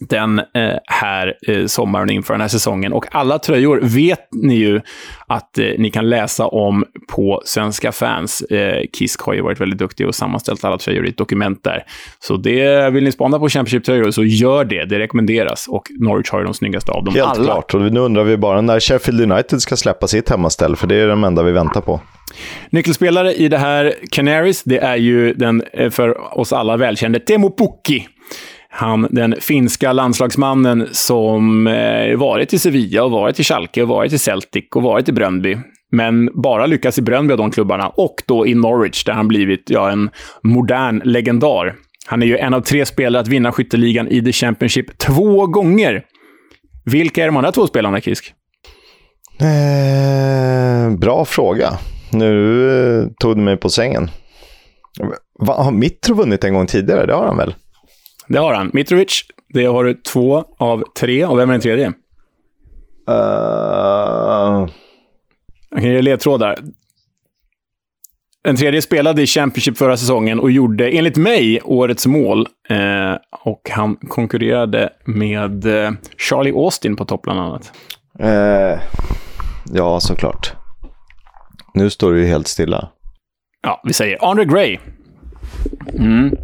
den 0.00 0.38
eh, 0.38 0.44
här 0.84 1.34
eh, 1.48 1.66
sommaren 1.66 2.10
inför 2.10 2.34
den 2.34 2.40
här 2.40 2.48
säsongen. 2.48 2.92
Och 2.92 3.06
alla 3.10 3.38
tröjor 3.38 3.80
vet 3.82 4.28
ni 4.32 4.54
ju 4.54 4.80
att 5.26 5.58
eh, 5.58 5.66
ni 5.78 5.90
kan 5.90 6.08
läsa 6.08 6.46
om 6.46 6.84
på 7.08 7.42
Svenska 7.44 7.92
fans. 7.92 8.44
Kisk 8.98 9.20
har 9.20 9.34
ju 9.34 9.40
varit 9.42 9.60
väldigt 9.60 9.78
duktig 9.78 10.06
och 10.06 10.14
sammanställt 10.14 10.64
alla 10.64 10.78
tröjor 10.78 11.06
i 11.06 11.08
ett 11.08 11.16
dokument 11.16 11.64
där. 11.64 11.84
Så 12.18 12.36
det 12.36 12.90
vill 12.90 13.04
ni 13.04 13.12
spana 13.12 13.38
på 13.38 13.48
Championship-tröjor 13.48 14.10
så 14.10 14.24
gör 14.24 14.64
det. 14.64 14.84
Det 14.84 14.98
rekommenderas. 14.98 15.68
Och 15.68 15.82
Norwich 16.00 16.30
har 16.30 16.38
ju 16.38 16.44
de 16.44 16.54
snyggaste 16.54 16.92
av 16.92 17.04
dem 17.04 17.14
Helt 17.14 17.28
alla. 17.28 17.44
klart. 17.44 17.74
Och 17.74 17.80
nu 17.80 18.00
undrar 18.00 18.24
vi 18.24 18.36
bara 18.36 18.60
när 18.60 18.80
Sheffield 18.80 19.32
United 19.32 19.62
ska 19.62 19.76
släppa 19.76 20.06
sitt 20.06 20.30
hemmaställ, 20.30 20.76
för 20.76 20.86
det 20.86 20.94
är 20.94 21.08
de 21.08 21.24
enda 21.24 21.42
vi 21.42 21.52
väntar 21.52 21.80
på. 21.80 22.00
Nyckelspelare 22.70 23.34
i 23.34 23.48
det 23.48 23.58
här 23.58 23.94
Canaries, 24.10 24.62
det 24.62 24.78
är 24.78 24.96
ju 24.96 25.34
den 25.34 25.62
för 25.90 26.38
oss 26.38 26.52
alla 26.52 26.76
välkände 26.76 27.20
Temo 27.20 27.56
Pukki. 27.56 28.08
Han, 28.70 29.08
den 29.10 29.34
finska 29.40 29.92
landslagsmannen 29.92 30.88
som 30.92 31.66
eh, 31.66 32.16
varit 32.16 32.52
i 32.52 32.58
Sevilla, 32.58 33.04
och 33.04 33.10
varit 33.10 33.40
i 33.40 33.44
Schalke, 33.44 33.82
och 33.82 33.88
varit 33.88 34.12
i 34.12 34.18
Celtic 34.18 34.64
och 34.74 34.82
varit 34.82 35.08
i 35.08 35.12
Bröndby. 35.12 35.58
Men 35.92 36.30
bara 36.42 36.66
lyckats 36.66 36.98
i 36.98 37.02
Bröndby 37.02 37.32
av 37.32 37.38
de 37.38 37.50
klubbarna. 37.50 37.88
Och 37.88 38.14
då 38.26 38.46
i 38.46 38.54
Norwich, 38.54 39.04
där 39.04 39.12
han 39.12 39.28
blivit 39.28 39.70
ja, 39.70 39.90
en 39.90 40.10
modern 40.42 41.00
legendar. 41.04 41.74
Han 42.06 42.22
är 42.22 42.26
ju 42.26 42.38
en 42.38 42.54
av 42.54 42.60
tre 42.60 42.86
spelare 42.86 43.22
att 43.22 43.28
vinna 43.28 43.52
skytteligan 43.52 44.08
i 44.08 44.24
The 44.24 44.32
Championship 44.32 44.98
två 44.98 45.46
gånger. 45.46 46.04
Vilka 46.84 47.22
är 47.22 47.26
de 47.26 47.36
andra 47.36 47.52
två 47.52 47.66
spelarna, 47.66 48.00
Kisk? 48.00 48.34
Eh, 49.40 50.96
bra 50.98 51.24
fråga. 51.24 51.78
Nu 52.12 52.70
eh, 52.70 53.06
tog 53.18 53.36
du 53.36 53.42
mig 53.42 53.56
på 53.56 53.68
sängen. 53.68 54.10
Va, 55.38 55.62
har 55.62 55.72
Mitro 55.72 56.14
vunnit 56.14 56.44
en 56.44 56.54
gång 56.54 56.66
tidigare? 56.66 57.06
Det 57.06 57.14
har 57.14 57.26
han 57.26 57.36
väl? 57.36 57.54
Det 58.28 58.38
har 58.38 58.54
han. 58.54 58.70
Mitrovic, 58.72 59.22
det 59.48 59.64
har 59.64 59.84
du 59.84 59.94
två 59.94 60.44
av 60.58 60.84
tre. 60.98 61.24
Och 61.24 61.38
vem 61.38 61.48
är 61.48 61.52
den 61.52 61.60
tredje? 61.60 61.86
Uh... 63.08 64.68
Jag 65.70 65.80
kan 65.80 65.90
ge 65.90 66.02
ledtrådar. 66.02 66.58
Den 68.44 68.56
tredje 68.56 68.82
spelade 68.82 69.22
i 69.22 69.26
Championship 69.26 69.78
förra 69.78 69.96
säsongen 69.96 70.40
och 70.40 70.50
gjorde, 70.50 70.90
enligt 70.90 71.16
mig, 71.16 71.60
årets 71.64 72.06
mål. 72.06 72.46
Eh, 72.68 73.16
och 73.44 73.70
han 73.70 73.96
konkurrerade 73.96 74.92
med 75.04 75.66
eh, 75.66 75.92
Charlie 76.16 76.52
Austin 76.52 76.96
på 76.96 77.04
topp, 77.04 77.22
bland 77.22 77.40
annat. 77.40 77.72
Uh, 78.22 78.80
ja, 79.72 80.00
såklart. 80.00 80.52
Nu 81.74 81.90
står 81.90 82.12
du 82.12 82.20
ju 82.20 82.26
helt 82.26 82.46
stilla. 82.46 82.88
Ja, 83.62 83.80
vi 83.84 83.92
säger 83.92 84.30
Andre 84.30 84.44
Gray. 84.44 84.78
Mm. 85.94 86.36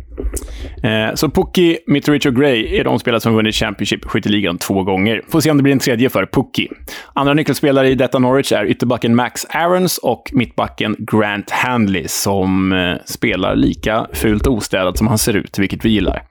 Eh, 0.82 1.14
så 1.14 1.30
Pukki, 1.30 1.78
Mitrovic 1.86 2.26
och 2.26 2.36
Gray 2.36 2.76
är 2.76 2.84
de 2.84 2.98
spelare 2.98 3.20
som 3.20 3.34
vunnit 3.34 3.54
Championship 3.54 4.04
skytteligan 4.04 4.58
två 4.58 4.82
gånger. 4.82 5.22
Får 5.28 5.40
se 5.40 5.50
om 5.50 5.56
det 5.56 5.62
blir 5.62 5.72
en 5.72 5.78
tredje 5.78 6.10
för 6.10 6.26
Pukki. 6.26 6.68
Andra 7.12 7.34
nyckelspelare 7.34 7.88
i 7.88 7.94
detta 7.94 8.18
Norwich 8.18 8.52
är 8.52 8.64
ytterbacken 8.66 9.14
Max 9.14 9.46
Aarons 9.48 9.98
och 9.98 10.30
mittbacken 10.32 10.96
Grant 10.98 11.50
Handley, 11.50 12.08
som 12.08 12.72
eh, 12.72 12.94
spelar 13.04 13.56
lika 13.56 14.06
fult 14.12 14.46
ostädat 14.46 14.98
som 14.98 15.06
han 15.06 15.18
ser 15.18 15.36
ut, 15.36 15.58
vilket 15.58 15.84
vi 15.84 15.88
gillar. 15.88 16.22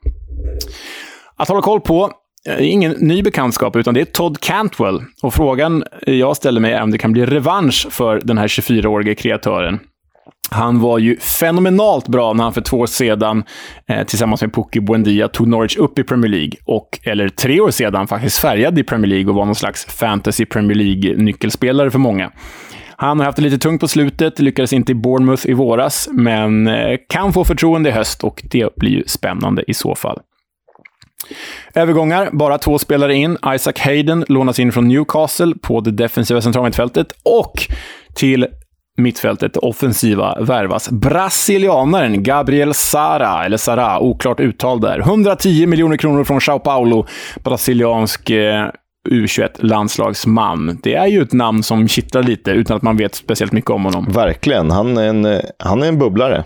Att 1.36 1.48
hålla 1.48 1.62
koll 1.62 1.82
på 1.82 2.12
eh, 2.50 2.54
är 2.54 2.60
ingen 2.62 2.92
ny 2.92 3.24
bekantskap, 3.24 3.76
utan 3.76 3.94
det 3.94 4.02
är 4.02 4.06
Todd 4.06 4.40
Cantwell. 4.40 5.02
Och 5.22 5.34
frågan 5.34 5.84
jag 6.02 6.38
ställer 6.38 6.62
mig 6.62 6.74
är 6.74 6.84
om 6.84 6.92
det 6.92 6.98
kan 6.98 7.12
bli 7.12 7.26
revansch 7.26 7.88
för 7.90 8.22
den 8.24 8.38
här 8.38 8.48
24-årige 8.48 9.16
kreatören. 9.16 9.80
Han 10.54 10.80
var 10.80 11.00
ju 11.00 11.20
fenomenalt 11.20 12.08
bra 12.08 12.34
när 12.34 12.44
han 12.44 12.54
för 12.54 12.62
två 12.62 12.78
år 12.78 12.86
sedan 12.86 13.44
eh, 13.88 14.04
tillsammans 14.04 14.42
med 14.42 14.54
Pukki 14.54 14.80
Buendia 14.80 15.28
tog 15.28 15.48
Norwich 15.48 15.78
upp 15.78 16.00
i 16.00 16.04
Premier 16.04 16.32
League. 16.32 16.52
Och, 16.66 17.00
eller 17.04 17.30
tre 17.30 17.60
år 17.60 17.72
sedan 17.72 18.08
faktiskt 18.08 18.40
färgade 18.40 18.82
i 18.82 18.84
Premier 18.84 19.10
League 19.10 19.30
och 19.30 19.36
var 19.36 19.46
någon 19.46 19.56
slags 19.56 19.86
fantasy 19.86 20.46
Premier 20.46 20.78
League-nyckelspelare 20.78 21.92
för 21.92 22.00
många. 22.00 22.32
Han 22.96 23.20
har 23.20 23.26
haft 23.26 23.36
det 23.36 23.42
lite 23.42 23.58
tungt 23.58 23.82
på 23.82 23.88
slutet, 23.88 24.40
lyckades 24.40 24.74
inte 24.74 24.92
i 24.92 24.96
Bournemouth 24.96 25.50
i 25.50 25.54
våras, 25.54 26.10
men 26.12 26.68
eh, 26.68 26.98
kan 27.10 27.34
få 27.34 27.44
förtroende 27.44 27.90
i 27.90 27.92
höst 27.92 28.24
och 28.24 28.44
det 28.44 28.76
blir 28.76 28.92
ju 28.92 29.04
spännande 29.08 29.64
i 29.68 29.74
så 29.74 29.96
fall. 29.96 30.20
Övergångar, 31.74 32.30
bara 32.32 32.58
två 32.58 32.80
spelare 32.80 33.16
in. 33.16 33.38
Isaac 33.56 33.74
Hayden 33.80 34.26
lånas 34.28 34.60
in 34.60 34.72
från 34.72 34.88
Newcastle 34.88 35.54
på 35.62 35.80
det 35.80 35.92
defensiva 35.92 36.42
centralmittfältet 36.42 37.08
och 37.24 37.54
till 38.16 38.48
mittfältet, 38.98 39.58
offensiva, 39.58 40.42
värvas 40.42 40.90
brasilianaren 40.90 42.24
Gabriel 42.24 42.74
Sara, 42.74 43.46
eller 43.46 43.58
Sara, 43.58 44.00
oklart 44.00 44.40
uttal 44.40 44.82
där. 44.82 45.00
110 45.00 45.68
miljoner 45.68 45.98
kronor 45.98 46.24
från 46.24 46.42
Sao 46.42 46.60
Paulo, 46.60 47.08
brasiliansk 47.44 48.30
eh, 48.30 48.70
U21-landslagsman. 49.10 50.80
Det 50.84 50.96
är 50.96 51.08
ju 51.08 51.22
ett 51.22 51.34
namn 51.34 51.64
som 51.64 51.88
kittlar 51.88 52.24
lite 52.24 52.52
utan 52.52 52.78
att 52.78 52.84
man 52.84 52.98
vet 52.98 53.16
speciellt 53.16 53.52
mycket 53.52 53.72
om 53.72 53.86
honom. 53.86 54.06
Verkligen. 54.12 54.72
Han 54.72 54.98
är 54.98 55.08
en, 55.08 55.42
han 55.60 55.84
är 55.84 55.88
en 55.88 56.00
bubblare, 56.00 56.44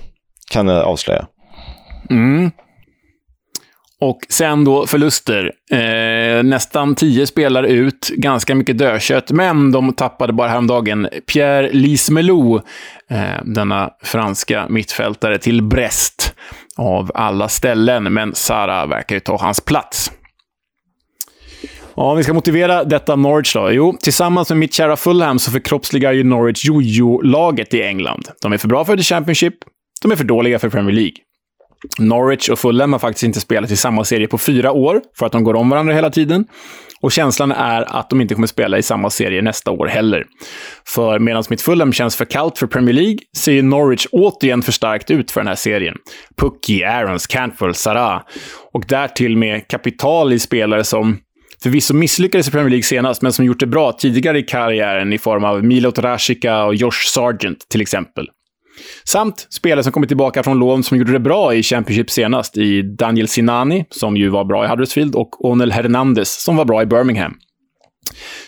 kan 0.51 0.67
jag 0.67 0.85
avslöja. 0.85 1.27
Mm. 2.09 2.51
Och 4.01 4.19
sen 4.29 4.63
då 4.63 4.87
förluster. 4.87 5.51
Eh, 5.71 6.43
nästan 6.43 6.95
tio 6.95 7.27
spelare 7.27 7.67
ut, 7.67 8.09
ganska 8.09 8.55
mycket 8.55 8.77
dödkött, 8.77 9.31
men 9.31 9.71
de 9.71 9.93
tappade 9.93 10.33
bara 10.33 10.47
häromdagen 10.47 11.07
Pierre 11.31 11.69
Lismelou, 11.71 12.55
eh, 13.09 13.43
denna 13.43 13.89
franska 14.03 14.65
mittfältare, 14.69 15.37
till 15.37 15.63
Brest 15.63 16.35
av 16.77 17.11
alla 17.13 17.49
ställen. 17.49 18.13
Men 18.13 18.35
Sara 18.35 18.85
verkar 18.85 19.15
ju 19.15 19.19
ta 19.19 19.37
hans 19.37 19.61
plats. 19.61 20.11
Ja, 21.95 22.13
vi 22.13 22.23
ska 22.23 22.33
motivera 22.33 22.83
detta 22.83 23.15
Norwich 23.15 23.53
då. 23.53 23.71
Jo, 23.71 23.97
tillsammans 23.99 24.49
med 24.49 24.57
mitt 24.57 24.73
kära 24.73 24.95
Fulham 24.97 25.39
så 25.39 25.51
förkroppsligar 25.51 26.13
ju 26.13 26.23
Norwich 26.23 26.65
jojo-laget 26.65 27.73
i 27.73 27.83
England. 27.83 28.27
De 28.41 28.53
är 28.53 28.57
för 28.57 28.67
bra 28.67 28.85
för 28.85 28.97
The 28.97 29.03
Championship, 29.03 29.53
de 30.01 30.11
är 30.11 30.15
för 30.15 30.23
dåliga 30.23 30.59
för 30.59 30.69
Premier 30.69 30.95
League. 30.95 31.15
Norwich 31.99 32.49
och 32.49 32.59
Fulham 32.59 32.93
har 32.93 32.99
faktiskt 32.99 33.23
inte 33.23 33.39
spelat 33.39 33.71
i 33.71 33.75
samma 33.75 34.03
serie 34.03 34.27
på 34.27 34.37
fyra 34.37 34.71
år, 34.71 35.01
för 35.17 35.25
att 35.25 35.31
de 35.31 35.43
går 35.43 35.53
om 35.53 35.69
varandra 35.69 35.93
hela 35.93 36.09
tiden. 36.09 36.45
Och 37.01 37.11
känslan 37.11 37.51
är 37.51 37.97
att 37.97 38.09
de 38.09 38.21
inte 38.21 38.35
kommer 38.35 38.47
spela 38.47 38.77
i 38.77 38.83
samma 38.83 39.09
serie 39.09 39.41
nästa 39.41 39.71
år 39.71 39.87
heller. 39.87 40.25
För 40.87 41.19
medan 41.19 41.43
mitt 41.49 41.61
Fulham 41.61 41.93
känns 41.93 42.15
för 42.15 42.25
kallt 42.25 42.57
för 42.57 42.67
Premier 42.67 42.93
League, 42.93 43.17
ser 43.37 43.63
Norwich 43.63 44.07
återigen 44.11 44.61
för 44.61 44.71
starkt 44.71 45.11
ut 45.11 45.31
för 45.31 45.39
den 45.39 45.47
här 45.47 45.55
serien. 45.55 45.95
Pucky, 46.41 46.83
Aarons, 46.83 47.27
Cantwell, 47.27 47.73
Sarah. 47.75 48.21
Och 48.73 48.83
därtill 48.87 49.37
med 49.37 49.67
kapital 49.67 50.33
i 50.33 50.39
spelare 50.39 50.83
som 50.83 51.17
förvisso 51.63 51.93
misslyckades 51.93 52.47
i 52.47 52.51
Premier 52.51 52.69
League 52.69 52.83
senast, 52.83 53.21
men 53.21 53.33
som 53.33 53.45
gjort 53.45 53.59
det 53.59 53.67
bra 53.67 53.91
tidigare 53.91 54.39
i 54.39 54.43
karriären 54.43 55.13
i 55.13 55.17
form 55.17 55.43
av 55.43 55.63
Milot 55.63 55.99
Rashica 55.99 56.63
och 56.63 56.75
Josh 56.75 57.07
Sargent 57.07 57.69
till 57.69 57.81
exempel. 57.81 58.27
Samt 59.03 59.47
spelare 59.49 59.83
som 59.83 59.91
kommit 59.91 60.09
tillbaka 60.09 60.43
från 60.43 60.59
lån 60.59 60.83
som 60.83 60.97
gjorde 60.97 61.11
det 61.11 61.19
bra 61.19 61.53
i 61.53 61.63
Championship 61.63 62.09
senast 62.09 62.57
i 62.57 62.81
Daniel 62.81 63.27
Sinani, 63.27 63.85
som 63.89 64.17
ju 64.17 64.29
var 64.29 64.45
bra 64.45 64.65
i 64.65 64.67
Huddersfield, 64.67 65.15
och 65.15 65.45
Onel 65.45 65.71
Hernandez, 65.71 66.43
som 66.43 66.55
var 66.55 66.65
bra 66.65 66.81
i 66.81 66.85
Birmingham. 66.85 67.33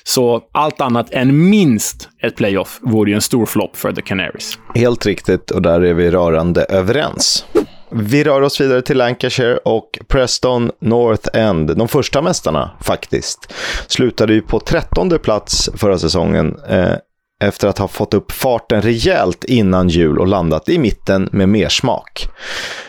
Så 0.04 0.42
allt 0.52 0.82
annat 0.82 1.12
än 1.12 1.50
minst 1.50 2.10
ett 2.24 2.36
playoff 2.36 2.80
vore 2.82 3.10
ju 3.10 3.16
en 3.16 3.22
stor 3.22 3.46
flopp 3.46 3.76
för 3.76 3.92
The 3.92 4.02
Canaries. 4.02 4.60
Helt 4.76 5.06
riktigt, 5.06 5.52
och 5.52 5.62
där 5.62 5.82
är 5.82 5.94
vi 5.94 6.12
rörande 6.12 6.64
överens. 6.64 7.46
Vi 7.92 8.24
rör 8.24 8.42
oss 8.42 8.62
vidare 8.62 8.82
till 8.82 8.98
Lancashire 8.98 9.58
och 9.58 10.00
Preston 10.08 10.72
North 10.82 11.30
End, 11.34 11.78
de 11.78 11.88
första 11.88 12.22
mästarna 12.22 12.72
faktiskt, 12.82 13.54
slutade 13.88 14.34
ju 14.34 14.42
på 14.42 14.60
trettonde 14.60 15.20
plats 15.20 15.70
förra 15.76 15.98
säsongen. 15.98 16.60
Eh, 16.70 16.94
efter 17.40 17.68
att 17.68 17.78
ha 17.78 17.88
fått 17.88 18.14
upp 18.14 18.32
farten 18.32 18.82
rejält 18.82 19.44
innan 19.44 19.90
jul 19.90 20.20
och 20.20 20.28
landat 20.28 20.70
i 20.70 20.80
mitten 20.80 21.30
med 21.32 21.50
mer 21.50 21.70
smak. 21.70 22.28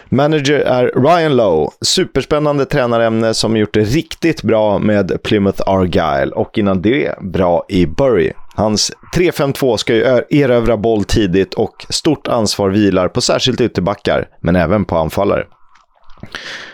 Manager 0.09 0.59
är 0.59 0.92
Ryan 0.96 1.36
Lowe, 1.36 1.70
superspännande 1.80 2.64
tränarämne 2.64 3.34
som 3.34 3.57
gjort 3.57 3.74
det 3.74 3.80
riktigt 3.80 4.42
bra 4.42 4.78
med 4.78 5.22
Plymouth 5.22 5.62
Argyle 5.66 6.32
och 6.32 6.59
innan 6.59 6.82
det 6.82 7.18
bra 7.20 7.64
i 7.68 7.86
Bury. 7.86 8.32
Hans 8.55 8.92
3-5-2 9.16 9.76
ska 9.76 9.94
ju 9.94 10.03
erövra 10.30 10.76
boll 10.76 11.05
tidigt 11.05 11.55
och 11.55 11.86
stort 11.88 12.28
ansvar 12.28 12.68
vilar 12.68 13.09
på 13.09 13.20
särskilt 13.20 13.61
ytterbackar, 13.61 14.28
men 14.40 14.57
även 14.57 14.84
på 14.84 14.96
anfallare. 14.96 15.44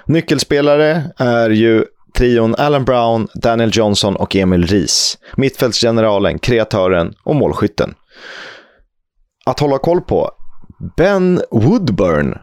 Nyckelspelare 0.06 1.02
är 1.16 1.50
ju 1.50 1.84
trion 2.16 2.54
Alan 2.58 2.84
Brown, 2.84 3.28
Daniel 3.34 3.70
Johnson 3.72 4.16
och 4.16 4.36
Emil 4.36 4.66
Ries. 4.66 5.18
Mittfältsgeneralen, 5.36 6.38
kreatören 6.38 7.14
och 7.24 7.36
målskytten. 7.36 7.94
Att 9.46 9.60
hålla 9.60 9.78
koll 9.78 10.00
på. 10.00 10.30
Ben 10.96 11.40
Woodburn 11.50 12.38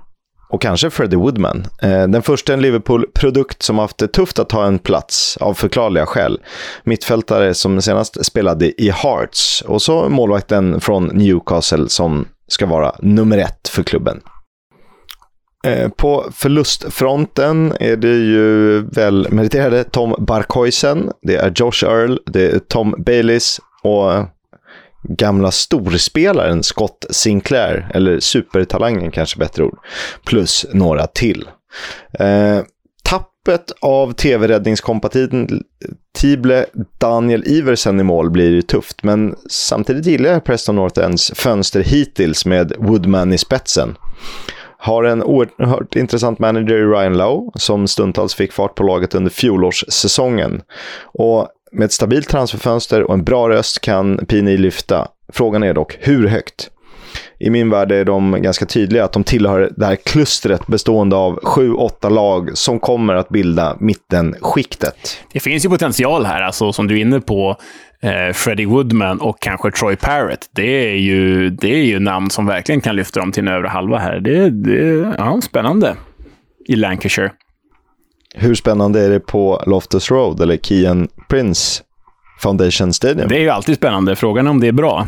och 0.49 0.61
kanske 0.61 0.89
Freddie 0.89 1.15
Woodman. 1.15 1.65
Eh, 1.82 2.07
den 2.07 2.21
första 2.21 2.53
en 2.53 2.61
Liverpool-produkt 2.61 3.63
som 3.63 3.80
haft 3.80 3.97
det 3.97 4.07
tufft 4.07 4.39
att 4.39 4.49
ta 4.49 4.65
en 4.65 4.80
plats 4.80 5.38
av 5.38 5.53
förklarliga 5.53 6.05
skäl. 6.05 6.39
Mittfältare 6.84 7.53
som 7.53 7.82
senast 7.82 8.26
spelade 8.26 8.82
i 8.82 8.89
Hearts 8.89 9.61
och 9.67 9.82
så 9.82 10.09
målvakten 10.09 10.82
från 10.82 11.05
Newcastle 11.05 11.89
som 11.89 12.28
ska 12.47 12.65
vara 12.65 12.95
nummer 12.99 13.38
ett 13.38 13.67
för 13.67 13.84
klubben. 13.84 14.21
Eh, 15.66 15.89
på 15.89 16.30
förlustfronten 16.34 17.74
är 17.80 17.97
det 17.97 18.16
ju 18.16 18.82
väl 18.82 19.28
meriterade 19.32 19.84
Tom 19.84 20.16
Barkhuisen, 20.18 21.11
det 21.22 21.36
är 21.36 21.53
Josh 21.55 21.84
Earl, 21.84 22.18
det 22.26 22.51
är 22.51 22.59
Tom 22.59 22.95
Baileys 22.97 23.59
och 23.84 24.11
gamla 25.03 25.51
storspelaren 25.51 26.64
Scott 26.64 27.05
Sinclair, 27.09 27.91
eller 27.93 28.20
supertalangen 28.20 29.11
kanske 29.11 29.39
bättre 29.39 29.64
ord, 29.64 29.78
plus 30.26 30.66
några 30.74 31.07
till. 31.07 31.49
Eh, 32.20 32.59
tappet 33.03 33.72
av 33.82 34.14
tv-räddningskompatible 34.14 36.66
Daniel 36.97 37.47
Iversen 37.47 37.99
i 37.99 38.03
mål 38.03 38.30
blir 38.30 38.51
ju 38.51 38.61
tufft, 38.61 39.03
men 39.03 39.36
samtidigt 39.49 40.05
gillar 40.05 40.30
jag 40.30 40.43
Preston 40.43 40.76
North 40.76 41.05
Ends 41.05 41.32
fönster 41.36 41.84
hittills 41.84 42.45
med 42.45 42.74
Woodman 42.78 43.34
i 43.34 43.38
spetsen. 43.38 43.95
Har 44.84 45.03
en 45.03 45.23
oerhört 45.23 45.95
intressant 45.95 46.39
manager 46.39 46.75
i 46.75 46.86
Ryan 46.86 47.17
Lowe 47.17 47.51
som 47.55 47.88
stundtals 47.88 48.36
fick 48.36 48.53
fart 48.53 48.75
på 48.75 48.84
laget 48.84 49.15
under 49.15 49.31
fjolårssäsongen. 49.31 50.61
Och 51.01 51.47
med 51.71 51.86
ett 51.86 51.91
stabilt 51.91 52.29
transferfönster 52.29 53.03
och 53.03 53.13
en 53.13 53.23
bra 53.23 53.49
röst 53.49 53.81
kan 53.81 54.17
Pini 54.17 54.57
lyfta. 54.57 55.07
Frågan 55.34 55.63
är 55.63 55.73
dock 55.73 55.97
hur 55.99 56.27
högt? 56.27 56.69
I 57.44 57.50
min 57.50 57.70
värld 57.70 57.91
är 57.91 58.06
de 58.06 58.41
ganska 58.41 58.65
tydliga 58.65 59.06
att 59.06 59.14
de 59.14 59.24
tillhör 59.24 59.72
det 59.78 59.86
här 59.86 59.95
klustret 59.95 60.68
bestående 60.68 61.15
av 61.15 61.40
sju, 61.44 61.74
åtta 61.74 62.10
lag 62.10 62.57
som 62.57 62.80
kommer 62.80 63.15
att 63.15 63.30
bilda 63.30 63.78
mittenskiktet. 63.80 65.18
Det 65.34 65.40
finns 65.40 65.65
ju 65.65 65.70
potential 65.70 66.26
här, 66.26 66.41
alltså, 66.41 66.74
som 66.74 66.88
du 66.88 66.98
är 66.98 67.02
inne 67.02 67.20
på 67.20 67.57
eh, 68.02 68.34
Freddie 68.34 68.65
Woodman 68.65 69.22
och 69.22 69.40
kanske 69.40 69.72
Troy 69.72 69.95
Parrott. 69.95 70.49
Det 70.52 70.91
är, 70.91 70.95
ju, 70.95 71.49
det 71.49 71.74
är 71.74 71.84
ju 71.84 71.99
namn 71.99 72.30
som 72.30 72.45
verkligen 72.45 72.82
kan 72.82 72.95
lyfta 72.95 73.20
dem 73.20 73.32
till 73.32 73.48
en 73.48 73.53
övre 73.53 73.68
halva 73.68 73.98
här. 73.98 74.20
Det, 74.20 74.49
det 74.49 75.14
ja, 75.18 75.41
spännande 75.41 75.95
i 76.68 76.76
Lancashire. 76.76 77.32
Hur 78.36 78.56
spännande 78.56 79.02
är 79.02 79.10
det 79.10 79.20
på 79.20 79.64
Loftus 79.68 80.11
Road 80.11 80.41
eller 80.41 80.57
Kian 80.57 81.07
Prince 81.30 81.84
Foundation 82.44 82.94
Stadium. 82.94 83.28
Det 83.28 83.36
är 83.36 83.41
ju 83.41 83.49
alltid 83.49 83.76
spännande. 83.76 84.15
Frågan 84.15 84.48
är 84.48 84.52
om 84.52 84.60
det 84.60 84.68
är 84.68 84.72
bra. 84.72 85.07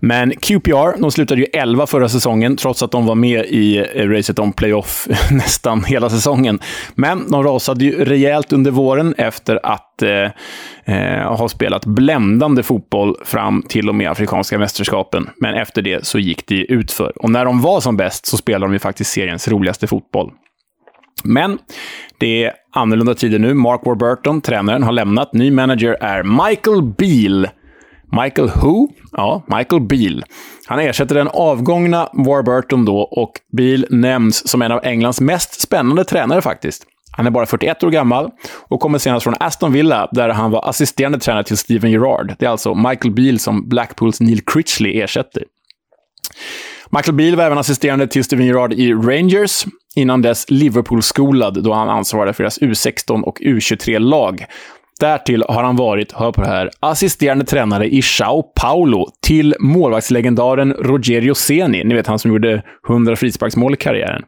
Men 0.00 0.30
QPR, 0.30 1.00
de 1.00 1.10
slutade 1.10 1.40
ju 1.40 1.46
11 1.52 1.86
förra 1.86 2.08
säsongen, 2.08 2.56
trots 2.56 2.82
att 2.82 2.90
de 2.90 3.06
var 3.06 3.14
med 3.14 3.44
i 3.44 3.76
eh, 3.94 4.08
racet 4.08 4.38
om 4.38 4.52
playoff 4.52 5.08
nästan 5.30 5.84
hela 5.84 6.10
säsongen. 6.10 6.60
Men 6.94 7.30
de 7.30 7.44
rasade 7.44 7.84
ju 7.84 8.04
rejält 8.04 8.52
under 8.52 8.70
våren 8.70 9.14
efter 9.18 9.60
att 9.62 10.02
eh, 10.02 10.30
eh, 10.96 11.36
ha 11.36 11.48
spelat 11.48 11.86
bländande 11.86 12.62
fotboll 12.62 13.16
fram 13.24 13.62
till 13.68 13.88
och 13.88 13.94
med 13.94 14.10
Afrikanska 14.10 14.58
mästerskapen. 14.58 15.30
Men 15.36 15.54
efter 15.54 15.82
det 15.82 16.06
så 16.06 16.18
gick 16.18 16.46
det 16.46 16.72
utför. 16.72 17.12
Och 17.22 17.30
när 17.30 17.44
de 17.44 17.60
var 17.60 17.80
som 17.80 17.96
bäst 17.96 18.26
så 18.26 18.36
spelade 18.36 18.66
de 18.66 18.72
ju 18.72 18.78
faktiskt 18.78 19.12
seriens 19.12 19.48
roligaste 19.48 19.86
fotboll. 19.86 20.30
Men 21.24 21.58
det 22.18 22.44
är 22.44 22.52
annorlunda 22.72 23.14
tider 23.14 23.38
nu. 23.38 23.54
Mark 23.54 23.80
Warburton, 23.84 24.40
tränaren, 24.40 24.82
har 24.82 24.92
lämnat. 24.92 25.32
Ny 25.32 25.50
manager 25.50 25.96
är 26.00 26.22
Michael 26.22 26.82
Beal. 26.82 27.48
Michael 28.22 28.48
who? 28.48 28.88
Ja, 29.12 29.42
Michael 29.46 29.82
Beal. 29.82 30.24
Han 30.66 30.78
ersätter 30.78 31.14
den 31.14 31.28
avgångna 31.28 32.08
Warburton 32.12 32.84
då 32.84 32.98
och 32.98 33.32
Beal 33.56 33.86
nämns 33.90 34.48
som 34.48 34.62
en 34.62 34.72
av 34.72 34.80
Englands 34.84 35.20
mest 35.20 35.60
spännande 35.60 36.04
tränare 36.04 36.42
faktiskt. 36.42 36.86
Han 37.16 37.26
är 37.26 37.30
bara 37.30 37.46
41 37.46 37.84
år 37.84 37.90
gammal 37.90 38.30
och 38.68 38.80
kommer 38.80 38.98
senast 38.98 39.24
från 39.24 39.34
Aston 39.40 39.72
Villa, 39.72 40.08
där 40.12 40.28
han 40.28 40.50
var 40.50 40.68
assisterande 40.68 41.18
tränare 41.18 41.44
till 41.44 41.56
Steven 41.56 41.90
Gerrard. 41.90 42.34
Det 42.38 42.46
är 42.46 42.50
alltså 42.50 42.74
Michael 42.74 43.14
Beal 43.14 43.38
som 43.38 43.68
Blackpools 43.68 44.20
Neil 44.20 44.40
Critchley 44.46 45.00
ersätter. 45.00 45.44
Michael 46.96 47.14
Beal 47.14 47.36
var 47.36 47.44
även 47.44 47.58
assisterande 47.58 48.06
till 48.06 48.24
Steven 48.24 48.46
Gerrard 48.46 48.72
i 48.72 48.92
Rangers, 48.92 49.64
innan 49.96 50.22
dess 50.22 50.50
Liverpool-skolad 50.50 51.64
då 51.64 51.72
han 51.72 51.88
ansvarade 51.88 52.32
för 52.32 52.42
deras 52.42 52.60
U16 52.60 53.22
och 53.22 53.38
U23-lag. 53.40 54.44
Därtill 55.00 55.44
har 55.48 55.62
han 55.62 55.76
varit, 55.76 56.12
hör 56.12 56.32
på 56.32 56.40
det 56.40 56.48
här, 56.48 56.70
assisterande 56.80 57.44
tränare 57.44 57.88
i 57.88 58.02
Sao 58.02 58.42
Paulo 58.42 59.08
till 59.22 59.54
målvaktslegendaren 59.60 60.72
Rogerio 60.72 61.34
Seni. 61.34 61.84
Ni 61.84 61.94
vet 61.94 62.06
han 62.06 62.18
som 62.18 62.30
gjorde 62.30 62.62
100 62.88 63.16
frisparksmål 63.16 63.74
i 63.74 63.76
karriären. 63.76 64.22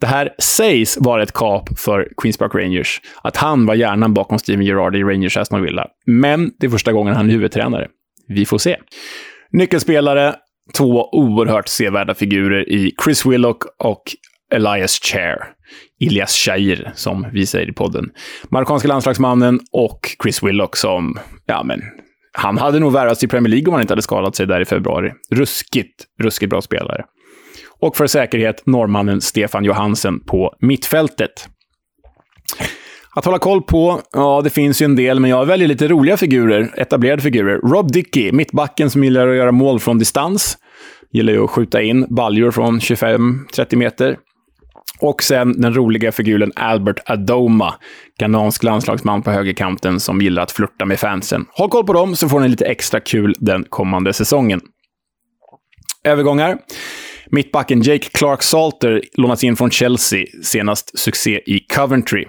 Det 0.00 0.06
här 0.06 0.34
sägs 0.38 0.98
vara 1.00 1.22
ett 1.22 1.32
kap 1.32 1.78
för 1.78 2.08
Queens 2.22 2.38
Park 2.38 2.54
Rangers. 2.54 3.00
Att 3.22 3.36
han 3.36 3.66
var 3.66 3.74
hjärnan 3.74 4.14
bakom 4.14 4.38
Steven 4.38 4.64
Gerrard 4.64 4.96
i 4.96 5.02
Rangers 5.02 5.36
Aston 5.36 5.62
Villa. 5.62 5.86
Men 6.06 6.50
det 6.58 6.66
är 6.66 6.70
första 6.70 6.92
gången 6.92 7.14
han 7.14 7.28
är 7.28 7.32
huvudtränare. 7.32 7.88
Vi 8.28 8.46
får 8.46 8.58
se. 8.58 8.76
Nyckelspelare, 9.52 10.34
två 10.72 11.08
oerhört 11.12 11.68
sevärda 11.68 12.14
figurer 12.14 12.68
i 12.68 12.94
Chris 13.04 13.26
Willock 13.26 13.62
och 13.78 14.02
Elias 14.52 15.00
Chair. 15.02 15.36
Ilias 16.00 16.32
Shair, 16.32 16.92
som 16.94 17.26
vi 17.32 17.46
säger 17.46 17.70
i 17.70 17.72
podden. 17.72 18.10
Marockanska 18.48 18.88
landslagsmannen 18.88 19.60
och 19.72 20.00
Chris 20.22 20.42
Willock 20.42 20.76
som, 20.76 21.18
ja 21.46 21.62
men, 21.62 21.82
han 22.32 22.58
hade 22.58 22.78
nog 22.78 22.92
värvats 22.92 23.20
till 23.20 23.28
Premier 23.28 23.50
League 23.50 23.66
om 23.66 23.72
han 23.72 23.80
inte 23.80 23.92
hade 23.92 24.02
skadat 24.02 24.36
sig 24.36 24.46
där 24.46 24.60
i 24.60 24.64
februari. 24.64 25.12
Ruskigt, 25.30 26.04
ruskigt 26.22 26.50
bra 26.50 26.60
spelare. 26.60 27.04
Och 27.80 27.96
för 27.96 28.06
säkerhet 28.06 28.66
norrmannen 28.66 29.20
Stefan 29.20 29.64
Johansen 29.64 30.20
på 30.20 30.56
mittfältet. 30.60 31.48
Att 33.16 33.24
hålla 33.24 33.38
koll 33.38 33.62
på, 33.62 34.00
ja, 34.12 34.40
det 34.44 34.50
finns 34.50 34.82
ju 34.82 34.84
en 34.84 34.96
del, 34.96 35.20
men 35.20 35.30
jag 35.30 35.46
väljer 35.46 35.68
lite 35.68 35.88
roliga 35.88 36.16
figurer, 36.16 36.74
etablerade 36.76 37.22
figurer. 37.22 37.58
Rob 37.58 37.92
Dickey, 37.92 38.32
mittbacken 38.32 38.90
som 38.90 39.04
gillar 39.04 39.28
att 39.28 39.36
göra 39.36 39.52
mål 39.52 39.80
från 39.80 39.98
distans. 39.98 40.58
Gillar 41.12 41.32
ju 41.32 41.44
att 41.44 41.50
skjuta 41.50 41.82
in 41.82 42.06
baljor 42.08 42.50
från 42.50 42.80
25-30 42.80 43.76
meter. 43.76 44.16
Och 45.00 45.22
sen 45.22 45.60
den 45.60 45.74
roliga 45.74 46.12
figuren 46.12 46.52
Albert 46.56 47.00
Adoma, 47.06 47.74
ghanansk 48.20 48.62
landslagsman 48.62 49.22
på 49.22 49.30
högerkanten 49.30 50.00
som 50.00 50.20
gillar 50.20 50.42
att 50.42 50.52
flirta 50.52 50.84
med 50.84 51.00
fansen. 51.00 51.46
Håll 51.50 51.70
koll 51.70 51.86
på 51.86 51.92
dem 51.92 52.16
så 52.16 52.28
får 52.28 52.40
ni 52.40 52.48
lite 52.48 52.66
extra 52.66 53.00
kul 53.00 53.34
den 53.38 53.64
kommande 53.68 54.12
säsongen. 54.12 54.60
Övergångar. 56.04 56.58
Mittbacken 57.26 57.82
Jake 57.82 58.08
Clark-Salter 58.08 59.02
lånas 59.14 59.44
in 59.44 59.56
från 59.56 59.70
Chelsea, 59.70 60.26
senast 60.42 60.98
succé 60.98 61.40
i 61.46 61.60
Coventry. 61.60 62.24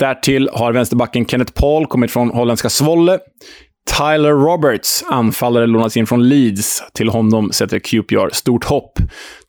Därtill 0.00 0.48
har 0.52 0.72
vänsterbacken 0.72 1.26
Kenneth 1.26 1.52
Paul 1.52 1.86
kommit 1.86 2.10
från 2.10 2.30
holländska 2.30 2.70
Svolle. 2.70 3.18
Tyler 3.98 4.32
Roberts, 4.32 5.04
anfallare, 5.08 5.66
lånats 5.66 5.96
in 5.96 6.06
från 6.06 6.28
Leeds. 6.28 6.82
Till 6.94 7.08
honom 7.08 7.52
sätter 7.52 7.78
QPR 7.78 8.34
stort 8.34 8.64
hopp. 8.64 8.92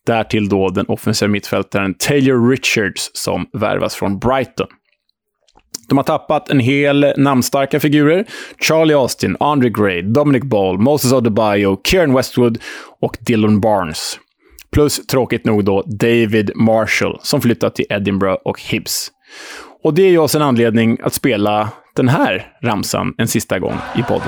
Därtill 0.06 0.50
då 0.50 0.70
den 0.70 0.86
offensiva 0.86 1.30
mittfältaren 1.30 1.94
Taylor 1.94 2.50
Richards 2.50 3.12
som 3.14 3.46
värvas 3.54 3.96
från 3.96 4.20
Brighton. 4.20 4.68
De 5.90 5.98
har 5.98 6.04
tappat 6.04 6.50
en 6.50 6.60
hel 6.60 7.14
namnstarka 7.18 7.80
figurer. 7.80 8.26
Charlie 8.60 8.94
Austin, 8.94 9.38
Andre 9.40 9.70
Gray, 9.70 10.02
Dominic 10.02 10.44
Ball, 10.44 10.78
Moses 10.78 11.12
Odebayo, 11.12 11.82
Kieran 11.84 12.14
Westwood 12.14 12.58
och 13.02 13.18
Dylan 13.20 13.62
Barnes. 13.62 14.20
Plus, 14.72 15.08
tråkigt 15.08 15.46
nog 15.46 15.66
då, 15.66 15.82
David 15.82 16.52
Marshall 16.56 17.20
som 17.22 17.42
flyttat 17.42 17.76
till 17.76 17.86
Edinburgh 17.90 18.38
och 18.46 18.62
Hibs. 18.62 19.12
Och 19.84 19.94
det 19.94 20.02
ger 20.02 20.20
oss 20.20 20.36
en 20.36 20.42
anledning 20.42 20.98
att 21.04 21.14
spela 21.14 21.70
den 21.96 22.10
här 22.10 22.48
ramsan 22.62 23.14
en 23.18 23.28
sista 23.28 23.60
gång 23.60 23.78
i 23.96 24.04
podden. 24.04 24.28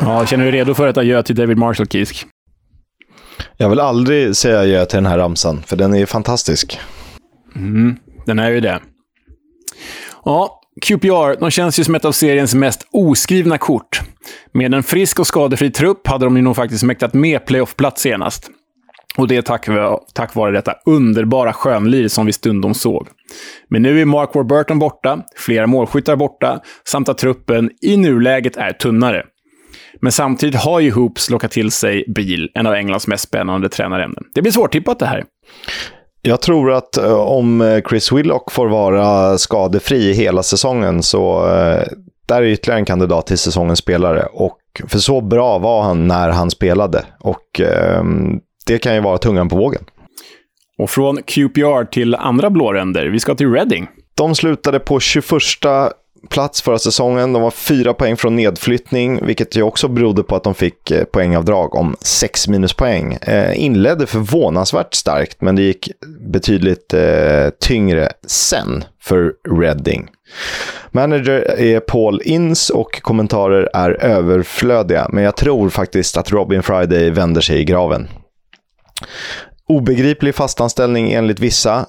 Ja, 0.00 0.26
känner 0.26 0.44
du 0.44 0.50
dig 0.50 0.60
redo 0.60 0.74
för 0.74 0.88
att 0.88 0.96
adjö 0.96 1.22
till 1.22 1.36
David 1.36 1.58
Marshall, 1.58 1.86
Kisk? 1.86 2.26
Jag 3.58 3.68
vill 3.68 3.80
aldrig 3.80 4.36
säga 4.36 4.58
adjö 4.58 4.86
till 4.86 4.96
den 4.96 5.06
här 5.06 5.18
ramsan, 5.18 5.62
för 5.66 5.76
den 5.76 5.94
är 5.94 6.06
fantastisk. 6.06 6.80
Mm, 7.56 7.96
den 8.26 8.38
är 8.38 8.50
ju 8.50 8.60
det. 8.60 8.80
Ja, 10.24 10.60
QPR, 10.82 11.40
de 11.40 11.50
känns 11.50 11.78
ju 11.78 11.84
som 11.84 11.94
ett 11.94 12.04
av 12.04 12.12
seriens 12.12 12.54
mest 12.54 12.88
oskrivna 12.92 13.58
kort. 13.58 14.00
Med 14.52 14.74
en 14.74 14.82
frisk 14.82 15.20
och 15.20 15.26
skadefri 15.26 15.70
trupp 15.70 16.06
hade 16.06 16.24
de 16.24 16.36
ju 16.36 16.42
nog 16.42 16.56
faktiskt 16.56 16.82
mäktat 16.82 17.14
med 17.14 17.46
playoff-plats 17.46 18.02
senast. 18.02 18.50
Och 19.16 19.28
det 19.28 19.36
är 19.36 19.42
tack, 19.42 19.68
tack 20.14 20.34
vare 20.34 20.52
detta 20.52 20.74
underbara 20.86 21.52
skönlir 21.52 22.08
som 22.08 22.26
vi 22.26 22.32
stundom 22.32 22.74
såg. 22.74 23.08
Men 23.68 23.82
nu 23.82 24.00
är 24.00 24.04
Mark 24.04 24.34
Warburton 24.34 24.78
borta, 24.78 25.18
flera 25.36 25.66
målskyttar 25.66 26.16
borta, 26.16 26.60
samt 26.84 27.08
att 27.08 27.18
truppen 27.18 27.70
i 27.82 27.96
nuläget 27.96 28.56
är 28.56 28.72
tunnare. 28.72 29.24
Men 30.00 30.12
samtidigt 30.12 30.60
har 30.60 30.80
ju 30.80 30.90
Hoops 30.90 31.30
lockat 31.30 31.50
till 31.50 31.70
sig 31.70 32.04
Biel, 32.08 32.50
en 32.54 32.66
av 32.66 32.74
Englands 32.74 33.06
mest 33.06 33.24
spännande 33.24 33.68
tränarämnen. 33.68 34.24
Det 34.34 34.42
blir 34.42 34.52
svårtippat 34.52 34.98
det 34.98 35.06
här. 35.06 35.24
Jag 36.22 36.42
tror 36.42 36.72
att 36.72 36.98
uh, 36.98 37.12
om 37.12 37.80
Chris 37.88 38.12
Willock 38.12 38.52
får 38.52 38.68
vara 38.68 39.38
skadefri 39.38 40.12
hela 40.12 40.42
säsongen 40.42 41.02
så 41.02 41.46
uh, 41.46 41.82
där 42.26 42.42
är 42.42 42.46
ytterligare 42.46 42.80
en 42.80 42.84
kandidat 42.84 43.26
till 43.26 43.38
säsongens 43.38 43.78
spelare. 43.78 44.26
Och 44.32 44.58
för 44.88 44.98
så 44.98 45.20
bra 45.20 45.58
var 45.58 45.82
han 45.82 46.06
när 46.06 46.28
han 46.28 46.50
spelade. 46.50 47.04
Och 47.20 47.60
uh, 47.60 48.02
det 48.66 48.78
kan 48.78 48.94
ju 48.94 49.00
vara 49.00 49.18
tungan 49.18 49.48
på 49.48 49.56
vågen. 49.56 49.82
Och 50.78 50.90
från 50.90 51.22
QPR 51.22 51.84
till 51.84 52.14
andra 52.14 52.50
blåränder. 52.50 53.06
Vi 53.06 53.20
ska 53.20 53.34
till 53.34 53.52
Reading. 53.52 53.88
De 54.14 54.34
slutade 54.34 54.78
på 54.78 55.00
21 55.00 55.24
plats 56.26 56.62
förra 56.62 56.78
säsongen. 56.78 57.32
De 57.32 57.42
var 57.42 57.50
fyra 57.50 57.94
poäng 57.94 58.16
från 58.16 58.36
nedflyttning, 58.36 59.26
vilket 59.26 59.56
ju 59.56 59.62
också 59.62 59.88
berodde 59.88 60.22
på 60.22 60.36
att 60.36 60.44
de 60.44 60.54
fick 60.54 60.90
eh, 60.90 61.04
poängavdrag 61.04 61.74
om 61.74 61.96
sex 62.00 62.48
minuspoäng. 62.48 63.12
Eh, 63.12 63.64
inledde 63.64 64.06
förvånansvärt 64.06 64.94
starkt, 64.94 65.40
men 65.40 65.56
det 65.56 65.62
gick 65.62 65.90
betydligt 66.20 66.94
eh, 66.94 67.48
tyngre 67.60 68.08
sen 68.26 68.84
för 69.02 69.32
Reading. 69.60 70.10
Manager 70.90 71.60
är 71.60 71.80
Paul 71.80 72.22
Inns 72.24 72.70
och 72.70 73.02
kommentarer 73.02 73.70
är 73.74 73.90
överflödiga, 73.90 75.06
men 75.12 75.24
jag 75.24 75.36
tror 75.36 75.70
faktiskt 75.70 76.16
att 76.16 76.32
Robin 76.32 76.62
Friday 76.62 77.10
vänder 77.10 77.40
sig 77.40 77.60
i 77.60 77.64
graven. 77.64 78.08
Obegriplig 79.68 80.34
fastanställning 80.34 81.12
enligt 81.12 81.40
vissa, 81.40 81.86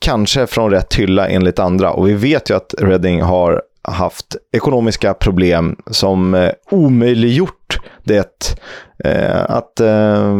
kanske 0.00 0.46
från 0.46 0.70
rätt 0.70 0.94
hylla 0.94 1.28
enligt 1.28 1.58
andra. 1.58 1.90
Och 1.90 2.08
vi 2.08 2.14
vet 2.14 2.50
ju 2.50 2.56
att 2.56 2.74
Reading 2.78 3.22
har 3.22 3.62
haft 3.82 4.36
ekonomiska 4.52 5.14
problem 5.14 5.76
som 5.90 6.34
eh, 6.34 6.50
omöjliggjort 6.70 7.80
det 8.04 8.56
eh, 9.04 9.50
att 9.50 9.80
eh, 9.80 10.36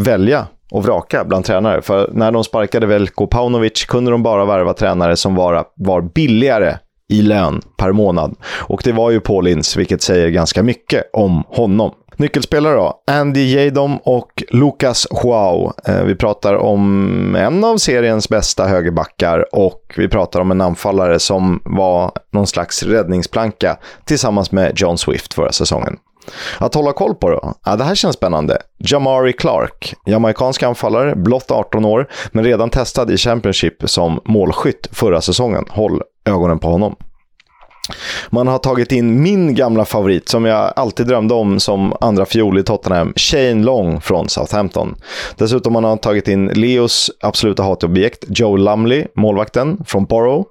välja 0.00 0.46
och 0.70 0.84
vraka 0.84 1.24
bland 1.24 1.44
tränare. 1.44 1.82
För 1.82 2.10
när 2.12 2.32
de 2.32 2.44
sparkade 2.44 2.86
Velko 2.86 3.26
Paunovic 3.26 3.84
kunde 3.84 4.10
de 4.10 4.22
bara 4.22 4.44
värva 4.44 4.72
tränare 4.72 5.16
som 5.16 5.34
var, 5.34 5.64
var 5.76 6.00
billigare 6.00 6.76
i 7.08 7.22
lön 7.22 7.62
per 7.78 7.92
månad. 7.92 8.36
Och 8.60 8.80
det 8.84 8.92
var 8.92 9.10
ju 9.10 9.20
Paulins, 9.20 9.76
vilket 9.76 10.02
säger 10.02 10.28
ganska 10.28 10.62
mycket 10.62 11.10
om 11.12 11.44
honom. 11.48 11.94
Nyckelspelare 12.16 12.74
då? 12.74 13.02
Andy 13.06 13.54
Jadom 13.54 13.96
och 13.96 14.42
Lucas 14.50 15.06
Joao. 15.10 15.72
Eh, 15.86 16.02
vi 16.02 16.14
pratar 16.14 16.54
om 16.54 17.34
en 17.34 17.64
av 17.64 17.76
seriens 17.76 18.28
bästa 18.28 18.66
högerbackar 18.66 19.46
och 19.52 19.94
vi 19.96 20.08
pratar 20.08 20.40
om 20.40 20.50
en 20.50 20.60
anfallare 20.60 21.18
som 21.18 21.62
var 21.64 22.12
någon 22.32 22.46
slags 22.46 22.82
räddningsplanka 22.82 23.76
tillsammans 24.04 24.52
med 24.52 24.72
John 24.76 24.98
Swift 24.98 25.34
förra 25.34 25.52
säsongen. 25.52 25.96
Att 26.58 26.74
hålla 26.74 26.92
koll 26.92 27.14
på 27.14 27.30
då? 27.30 27.54
Ja, 27.64 27.76
det 27.76 27.84
här 27.84 27.94
känns 27.94 28.16
spännande. 28.16 28.58
Jamari 28.78 29.32
Clark, 29.32 29.94
jamaikansk 30.06 30.62
anfallare, 30.62 31.16
blott 31.16 31.50
18 31.50 31.84
år, 31.84 32.08
men 32.32 32.44
redan 32.44 32.70
testad 32.70 33.10
i 33.10 33.16
Championship 33.16 33.90
som 33.90 34.20
målskytt 34.24 34.88
förra 34.92 35.20
säsongen. 35.20 35.64
Håll 35.68 36.02
ögonen 36.24 36.58
på 36.58 36.68
honom. 36.68 36.96
Man 38.30 38.48
har 38.48 38.58
tagit 38.58 38.92
in 38.92 39.22
min 39.22 39.54
gamla 39.54 39.84
favorit, 39.84 40.28
som 40.28 40.44
jag 40.44 40.72
alltid 40.76 41.06
drömde 41.06 41.34
om 41.34 41.60
som 41.60 41.94
andra 42.00 42.24
fiol 42.24 42.58
i 42.58 42.62
Tottenham, 42.62 43.12
Shane 43.16 43.64
Long 43.64 44.00
från 44.00 44.28
Southampton. 44.28 44.94
Dessutom 45.36 45.74
har 45.74 45.82
man 45.82 45.98
tagit 45.98 46.28
in 46.28 46.46
Leos 46.46 47.10
absoluta 47.20 47.62
hatobjekt, 47.62 48.24
Joe 48.28 48.56
Lumley, 48.56 49.06
målvakten 49.14 49.78
från 49.86 50.04
Borough, 50.04 50.46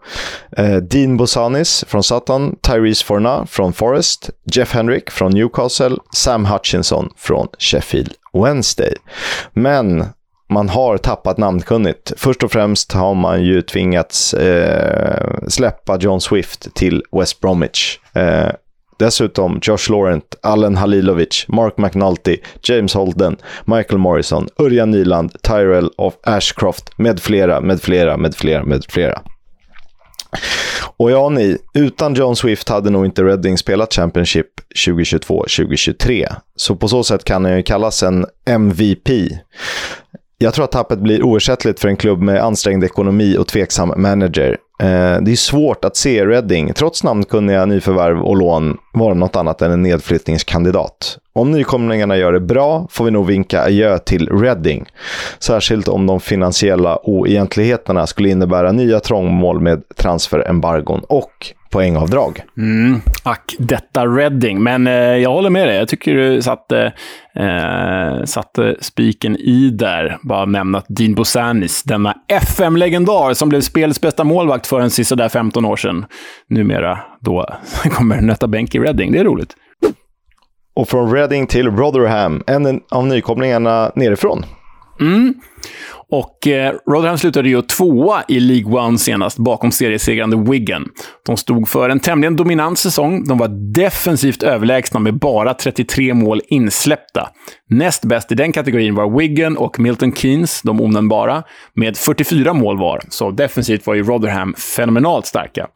eh, 0.58 0.76
Dean 0.76 1.18
Bosanis 1.18 1.86
från 1.88 2.04
Sutton, 2.04 2.56
Tyrese 2.62 3.06
Forna 3.06 3.46
från 3.46 3.74
Forest, 3.74 4.30
Jeff 4.54 4.74
Henrik 4.74 5.12
från 5.12 5.32
Newcastle, 5.32 5.98
Sam 6.16 6.46
Hutchinson 6.46 7.10
från 7.18 7.48
Sheffield 7.60 8.14
Wednesday. 8.34 8.94
Men 9.54 10.06
man 10.54 10.70
har 10.70 10.98
tappat 10.98 11.38
namnkunnigt. 11.38 12.14
Först 12.18 12.44
och 12.44 12.52
främst 12.52 12.92
har 12.92 13.14
man 13.14 13.44
ju 13.44 13.62
tvingats 13.62 14.34
eh, 14.34 15.38
släppa 15.48 15.98
John 15.98 16.22
Swift 16.22 16.76
till 16.76 17.04
West 17.12 17.42
Bromwich. 17.42 18.00
Eh, 18.14 18.50
dessutom 19.00 19.60
Josh 19.62 19.90
Laurent, 19.92 20.36
Allen 20.42 20.78
Halilovic, 20.78 21.46
Mark 21.48 21.78
McNulty, 21.78 22.38
James 22.64 22.94
Holden, 22.94 23.38
Michael 23.66 23.98
Morrison, 23.98 24.48
Örjan 24.60 24.92
Nyland, 24.92 25.42
Tyrell 25.42 25.90
of 25.98 26.14
Ashcroft 26.24 26.98
med 26.98 27.20
flera, 27.20 27.62
med 27.62 27.82
flera, 27.82 28.18
med 28.18 28.36
flera, 28.36 28.64
med 28.66 28.86
flera. 28.90 29.22
Och 30.98 31.12
ja, 31.12 31.30
ni, 31.30 31.58
utan 31.74 32.14
John 32.14 32.36
Swift 32.36 32.70
hade 32.70 32.90
nog 32.90 33.06
inte 33.06 33.24
Reading 33.24 33.58
spelat 33.58 33.94
Championship 33.94 34.48
2022-2023. 34.88 36.36
Så 36.56 36.76
på 36.76 36.88
så 36.88 37.04
sätt 37.04 37.24
kan 37.24 37.46
han 37.46 37.58
ju 37.58 37.64
kallas 37.64 38.04
en 38.04 38.26
MVP. 38.46 39.10
Jag 40.44 40.54
tror 40.54 40.66
att 40.66 40.72
tappet 40.72 41.00
blir 41.00 41.24
oersättligt 41.24 41.80
för 41.80 41.88
en 41.88 41.98
klubb 41.98 42.22
med 42.22 42.44
ansträngd 42.44 42.84
ekonomi 42.84 43.38
och 43.38 43.48
tveksam 43.48 43.94
manager. 43.98 44.58
Eh, 44.80 45.22
det 45.22 45.32
är 45.32 45.36
svårt 45.36 45.86
att 45.86 45.96
se 45.96 46.26
Reading, 46.26 46.74
trots 46.74 47.04
namnkunniga 47.04 47.66
nyförvärv 47.66 48.22
och 48.22 48.38
lån, 48.38 48.78
vara 48.94 49.14
något 49.14 49.36
annat 49.36 49.62
än 49.62 49.72
en 49.72 49.82
nedflyttningskandidat. 49.82 51.18
Om 51.34 51.52
nykomlingarna 51.52 52.18
gör 52.18 52.34
det 52.34 52.40
bra 52.40 52.88
får 52.90 53.06
vi 53.06 53.12
nog 53.12 53.28
vinka 53.28 53.62
adjö 53.62 53.98
till 53.98 54.30
Reading. 54.30 54.86
Särskilt 55.40 55.88
om 55.88 56.08
de 56.08 56.20
finansiella 56.20 57.00
oegentligheterna 57.04 58.08
skulle 58.08 58.30
innebära 58.30 58.72
nya 58.72 59.00
trångmål 59.00 59.60
med 59.60 59.84
transferembargon 59.96 61.02
och 61.10 61.54
poängavdrag. 61.74 62.42
Mm, 62.58 63.02
ack, 63.24 63.56
detta 63.60 64.06
Reading. 64.06 64.64
Men 64.64 64.88
eh, 64.88 64.94
jag 64.94 65.30
håller 65.30 65.50
med 65.50 65.68
dig. 65.68 65.78
Jag 65.78 65.88
tycker 65.88 66.16
du 66.16 66.42
satte, 66.42 66.94
eh, 67.36 68.26
satte 68.26 68.76
spiken 68.80 69.36
i 69.36 69.70
där. 69.70 70.18
Bara 70.22 70.46
nämna 70.46 70.78
att 70.78 70.86
Dean 70.88 71.16
Bosanis, 71.16 71.84
denna 71.84 72.18
FM-legendar 72.28 73.34
som 73.34 73.50
blev 73.50 73.62
spelets 73.62 74.02
bästa 74.02 74.24
målvakt 74.24 74.63
för 74.68 74.76
förrän 74.78 74.90
sisådär 74.90 75.30
15 75.30 75.66
år 75.66 75.76
sedan, 75.76 76.06
numera 76.50 77.00
då 77.20 77.46
kommer 77.92 78.22
nöta 78.22 78.48
bänk 78.48 78.76
i 78.76 78.80
Reading. 78.80 79.12
Det 79.12 79.20
är 79.20 79.24
roligt. 79.24 79.56
Och 80.76 80.90
från 80.90 81.14
Reading 81.14 81.48
till 81.48 81.68
Rotherham, 81.72 82.44
en 82.48 82.82
av 82.92 83.08
nykomlingarna 83.08 83.92
nerifrån. 83.96 84.46
Mm. 85.00 85.34
Och 86.10 86.48
eh, 86.48 86.74
Rotherham 86.90 87.18
slutade 87.18 87.50
ju 87.50 87.62
tvåa 87.62 88.24
i 88.28 88.40
League 88.40 88.86
One 88.86 88.98
senast, 88.98 89.38
bakom 89.38 89.72
seriesegrande 89.72 90.52
Wigan. 90.52 90.86
De 91.26 91.38
stod 91.38 91.70
för 91.70 91.90
en 91.90 92.00
tämligen 92.00 92.36
dominant 92.36 92.80
säsong. 92.80 93.28
De 93.28 93.38
var 93.38 93.74
defensivt 93.74 94.44
överlägsna 94.44 95.00
med 95.00 95.20
bara 95.20 95.54
33 95.54 96.14
mål 96.14 96.42
insläppta. 96.48 97.30
Näst 97.70 98.06
bäst 98.06 98.32
i 98.32 98.36
den 98.36 98.52
kategorin 98.52 98.96
var 98.96 99.20
Wigan 99.20 99.58
och 99.58 99.80
Milton 99.80 100.14
Keynes, 100.14 100.62
de 100.62 100.82
onämnbara, 100.82 101.44
med 101.74 101.98
44 101.98 102.54
mål 102.54 102.80
var. 102.80 103.02
Så 103.10 103.32
defensivt 103.32 103.88
var 103.88 103.94
ju 103.94 104.04
Rotherham 104.04 104.54
fenomenalt 104.54 105.26
starka. 105.26 105.68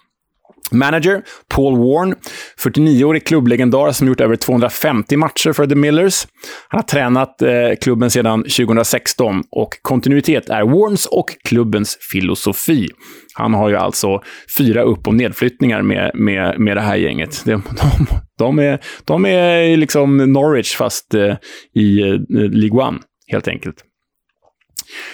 Manager 0.72 1.22
Paul 1.56 1.78
Warren, 1.78 2.16
49-årig 2.64 3.26
klubblegendar 3.26 3.92
som 3.92 4.08
gjort 4.08 4.22
över 4.22 4.36
250 4.36 5.18
matcher 5.18 5.54
för 5.54 5.68
The 5.68 5.76
Millers. 5.76 6.28
Han 6.68 6.78
har 6.78 6.84
tränat 6.84 7.42
eh, 7.42 7.50
klubben 7.82 8.12
sedan 8.12 8.44
2016 8.44 9.44
och 9.52 9.70
kontinuitet 9.82 10.50
är 10.50 10.64
Warrens 10.64 11.06
och 11.06 11.26
klubbens 11.44 11.98
filosofi. 12.12 12.88
Han 13.34 13.54
har 13.54 13.70
ju 13.70 13.76
alltså 13.76 14.22
fyra 14.58 14.82
upp 14.82 15.08
och 15.08 15.14
nedflyttningar 15.14 15.82
med, 15.82 16.12
med, 16.14 16.60
med 16.60 16.78
det 16.78 16.82
här 16.82 16.96
gänget. 16.96 17.46
De, 17.46 17.52
de, 17.80 18.08
de 18.38 18.60
är, 18.60 18.80
de 19.06 19.26
är 19.26 19.78
liksom 19.78 20.18
Norwich 20.18 20.76
fast 20.76 21.14
eh, 21.14 21.36
i 21.76 22.02
eh, 22.02 22.20
League 22.30 22.88
One, 22.88 23.00
helt 23.28 23.48
enkelt. 23.48 23.84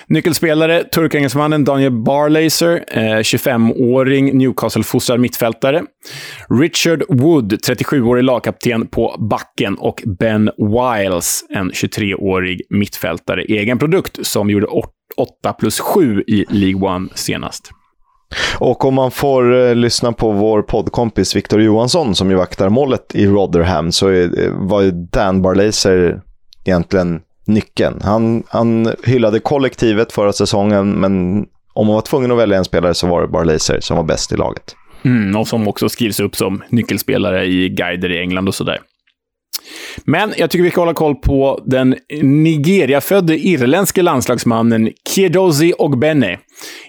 Nyckelspelare, 0.08 0.84
turkengelsmannen 0.84 1.64
Daniel 1.64 1.92
Barlaser, 1.92 2.84
eh, 2.88 3.20
25-åring 3.20 4.38
Newcastle-fostrad 4.38 5.20
mittfältare. 5.20 5.84
Richard 6.50 7.04
Wood, 7.10 7.54
37-årig 7.54 8.24
lagkapten 8.24 8.88
på 8.88 9.16
backen. 9.30 9.78
Och 9.78 10.04
Ben 10.20 10.52
Wiles, 10.58 11.46
en 11.50 11.72
23-årig 11.72 12.62
mittfältare. 12.70 13.44
Egen 13.44 13.80
produkt 13.80 14.26
som 14.26 14.50
gjorde 14.50 14.68
8 14.68 15.54
plus 15.60 15.80
7 15.80 16.24
i 16.28 16.46
League 16.50 16.90
One 16.96 17.10
senast. 17.16 17.72
Och 18.60 18.86
om 18.86 18.94
man 18.94 19.12
får 19.12 19.56
eh, 19.56 19.76
lyssna 19.76 20.12
på 20.12 20.32
vår 20.32 20.62
poddkompis 20.62 21.36
Victor 21.36 21.62
Johansson 21.62 22.16
som 22.16 22.30
ju 22.30 22.36
vaktar 22.36 22.70
målet 22.70 23.16
i 23.16 23.28
Rotherham 23.28 23.92
så 23.92 24.08
är, 24.08 24.44
eh, 24.44 24.52
var 24.52 24.82
ju 24.82 24.92
Dan 24.92 25.42
Barlaser 25.42 26.22
egentligen 26.66 27.22
nyckeln. 27.46 28.02
Han, 28.04 28.44
han 28.48 28.94
hyllade 29.04 29.40
kollektivet 29.40 30.12
förra 30.12 30.34
säsongen, 30.34 30.92
men 30.92 31.46
om 31.74 31.88
man 31.88 31.96
var 31.96 32.02
tvungen 32.02 32.32
att 32.32 32.38
välja 32.38 32.58
en 32.58 32.66
spelare 32.66 32.94
så 32.94 33.08
var 33.08 33.22
det 33.22 33.28
bara 33.28 33.44
Laser 33.44 33.80
som 33.80 33.98
var 33.98 34.04
bäst 34.04 34.32
i 34.32 34.36
laget. 34.36 34.76
Mm, 35.06 35.36
och 35.36 35.48
som 35.48 35.68
också 35.68 35.90
skrivs 35.90 36.20
upp 36.20 36.36
som 36.36 36.64
nyckelspelare 36.70 37.46
i 37.46 37.70
guider 37.70 38.12
i 38.12 38.20
England 38.20 38.48
och 38.48 38.56
sådär. 38.56 38.80
Men 40.06 40.34
jag 40.38 40.50
tycker 40.50 40.64
vi 40.64 40.72
ska 40.72 40.82
hålla 40.82 40.94
koll 40.94 41.16
på 41.16 41.64
den 41.66 41.96
Nigeria-födde 42.22 43.38
irländske 43.38 44.02
landslagsmannen 44.02 44.92
Kiedozi 45.10 45.74
Ogbene. 45.78 46.40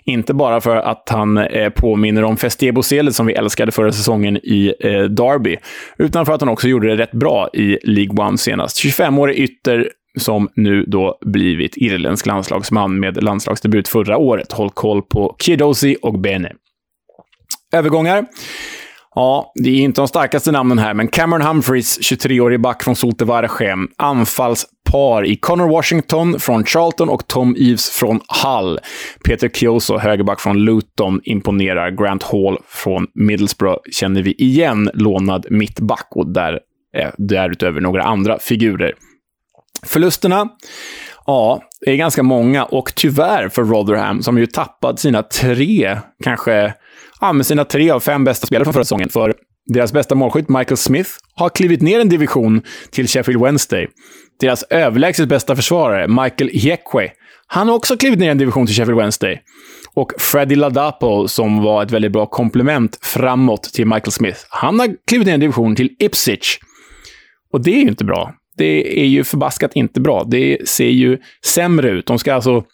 Inte 0.04 0.34
bara 0.34 0.60
för 0.60 0.76
att 0.76 1.08
han 1.08 1.38
eh, 1.38 1.70
påminner 1.70 2.24
om 2.24 2.36
Festebo 2.36 2.82
som 2.82 3.26
vi 3.26 3.32
älskade 3.32 3.72
förra 3.72 3.92
säsongen 3.92 4.36
i 4.36 4.74
eh, 4.80 5.02
Derby, 5.02 5.56
utan 5.98 6.26
för 6.26 6.32
att 6.32 6.40
han 6.40 6.48
också 6.48 6.68
gjorde 6.68 6.88
det 6.88 7.02
rätt 7.02 7.12
bra 7.12 7.48
i 7.52 7.78
League 7.82 8.26
One 8.26 8.38
senast. 8.38 8.84
25-årig 8.84 9.38
ytter 9.38 9.90
som 10.18 10.48
nu 10.56 10.84
då 10.84 11.18
blivit 11.20 11.76
irländsk 11.76 12.26
landslagsman 12.26 13.00
med 13.00 13.22
landslagsdebut 13.22 13.88
förra 13.88 14.16
året. 14.16 14.52
Håll 14.52 14.70
koll 14.70 15.02
på 15.02 15.36
Kiedosi 15.38 15.96
Ogbene. 16.02 16.52
Övergångar. 17.72 18.26
Ja, 19.14 19.52
det 19.54 19.70
är 19.70 19.80
inte 19.80 20.00
de 20.00 20.08
starkaste 20.08 20.52
namnen 20.52 20.78
här, 20.78 20.94
men 20.94 21.08
Cameron 21.08 21.42
Humphreys, 21.42 21.98
23-årig 22.00 22.60
back 22.60 22.82
från 22.82 22.96
Zulte 22.96 23.24
Vargem. 23.24 23.88
Anfallspar 23.96 25.26
i 25.26 25.36
Connor 25.36 25.68
Washington 25.68 26.40
från 26.40 26.64
Charlton 26.64 27.08
och 27.08 27.26
Tom 27.26 27.56
Eves 27.58 27.90
från 27.90 28.20
Hull. 28.44 28.78
Peter 29.24 29.48
Kioso, 29.48 29.98
högerback 29.98 30.40
från 30.40 30.58
Luton, 30.64 31.20
imponerar. 31.24 31.90
Grant 31.90 32.22
Hall 32.22 32.58
från 32.68 33.06
Middlesbrough 33.14 33.80
känner 33.92 34.22
vi 34.22 34.32
igen, 34.32 34.90
lånad 34.94 35.46
mittback 35.50 36.08
och 36.10 36.32
där, 36.32 36.60
eh, 36.96 37.10
därutöver 37.18 37.80
några 37.80 38.02
andra 38.02 38.38
figurer. 38.38 38.92
Förlusterna? 39.86 40.48
Ja, 41.26 41.62
det 41.80 41.90
är 41.90 41.96
ganska 41.96 42.22
många 42.22 42.64
och 42.64 42.92
tyvärr 42.94 43.48
för 43.48 43.64
Rotherham 43.64 44.22
som 44.22 44.38
ju 44.38 44.46
tappat 44.46 44.98
sina 44.98 45.22
tre, 45.22 45.98
kanske, 46.24 46.74
ja, 47.24 47.32
med 47.32 47.46
sina 47.46 47.64
tre 47.64 47.90
av 47.90 48.00
fem 48.00 48.24
bästa 48.24 48.46
spelare 48.46 48.64
från 48.64 48.72
förra 48.72 48.84
säsongen. 48.84 49.08
För 49.08 49.34
deras 49.66 49.92
bästa 49.92 50.14
målskytt, 50.14 50.48
Michael 50.48 50.76
Smith, 50.76 51.10
har 51.34 51.48
klivit 51.48 51.82
ner 51.82 52.00
en 52.00 52.08
division 52.08 52.62
till 52.90 53.08
Sheffield 53.08 53.42
Wednesday. 53.42 53.88
Deras 54.40 54.62
överlägset 54.70 55.28
bästa 55.28 55.56
försvarare, 55.56 56.08
Michael 56.08 56.50
Hiekwe, 56.50 57.10
han 57.46 57.68
har 57.68 57.74
också 57.74 57.96
klivit 57.96 58.18
ner 58.18 58.30
en 58.30 58.38
division 58.38 58.66
till 58.66 58.74
Sheffield 58.74 59.00
Wednesday. 59.00 59.40
Och 59.94 60.12
Freddie 60.18 60.56
Ladapo, 60.56 61.28
som 61.28 61.62
var 61.62 61.82
ett 61.82 61.90
väldigt 61.90 62.12
bra 62.12 62.26
komplement 62.26 62.98
framåt 63.02 63.62
till 63.62 63.86
Michael 63.86 64.12
Smith, 64.12 64.38
han 64.48 64.80
har 64.80 64.88
klivit 65.06 65.26
ner 65.26 65.34
en 65.34 65.40
division 65.40 65.76
till 65.76 65.90
Ipswich. 65.98 66.58
Och 67.52 67.62
det 67.62 67.70
är 67.70 67.80
ju 67.80 67.88
inte 67.88 68.04
bra 68.04 68.34
det 68.56 69.00
är 69.00 69.06
ju 69.06 69.24
förbaskat 69.24 69.70
inte 69.74 70.00
bra. 70.00 70.24
Det 70.24 70.68
ser 70.68 70.88
ju 70.88 71.18
sämre 71.46 71.90
ut. 71.90 72.06
De 72.06 72.18
ska 72.18 72.34
alltså 72.34 72.64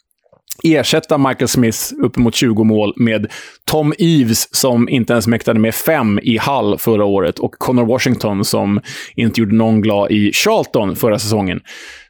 ersätta 0.63 1.17
Michael 1.17 1.47
Smiths 1.47 1.93
uppemot 2.03 2.35
20 2.35 2.63
mål 2.63 2.93
med 2.95 3.31
Tom 3.65 3.93
Eves 3.97 4.55
som 4.55 4.89
inte 4.89 5.13
ens 5.13 5.27
mäktade 5.27 5.59
med 5.59 5.75
fem 5.75 6.19
i 6.23 6.37
Hall 6.37 6.77
förra 6.77 7.05
året 7.05 7.39
och 7.39 7.51
Connor 7.51 7.85
Washington 7.85 8.45
som 8.45 8.81
inte 9.15 9.39
gjorde 9.39 9.55
någon 9.55 9.81
glad 9.81 10.11
i 10.11 10.31
Charlton 10.33 10.95
förra 10.95 11.19
säsongen. 11.19 11.59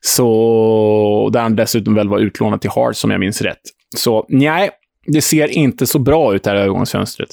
Så 0.02 1.30
där 1.34 1.42
han 1.42 1.56
dessutom 1.56 1.96
väl 1.96 2.10
var 2.10 2.20
utlånad 2.20 2.62
till 2.62 2.72
Hearts 2.76 3.04
om 3.04 3.12
jag 3.12 3.20
minns 3.20 3.42
rätt. 3.42 3.62
Så 3.98 4.26
nej, 4.30 4.70
det 5.06 5.22
ser 5.22 5.48
inte 5.48 5.88
så 5.88 6.00
bra 6.00 6.36
ut 6.36 6.44
det 6.44 6.50
här 6.50 6.58
övergångsfönstret. 6.58 7.30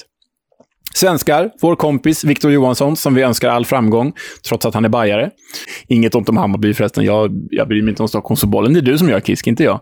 Svenskar, 0.93 1.49
vår 1.61 1.75
kompis 1.75 2.23
Victor 2.23 2.51
Johansson, 2.51 2.95
som 2.95 3.15
vi 3.15 3.21
önskar 3.21 3.49
all 3.49 3.65
framgång, 3.65 4.13
trots 4.47 4.65
att 4.65 4.73
han 4.73 4.85
är 4.85 4.89
bajare. 4.89 5.29
Inget 5.87 6.15
ont 6.15 6.29
om 6.29 6.37
Hammarby 6.37 6.73
förresten. 6.73 7.05
Jag, 7.05 7.31
jag 7.51 7.67
bryr 7.67 7.81
mig 7.81 7.89
inte 7.89 8.03
om 8.03 8.09
Stockholmsbollen. 8.09 8.73
Det 8.73 8.79
är 8.79 8.81
du 8.81 8.97
som 8.97 9.09
gör 9.09 9.19
Kisk, 9.19 9.47
inte 9.47 9.63
jag. 9.63 9.79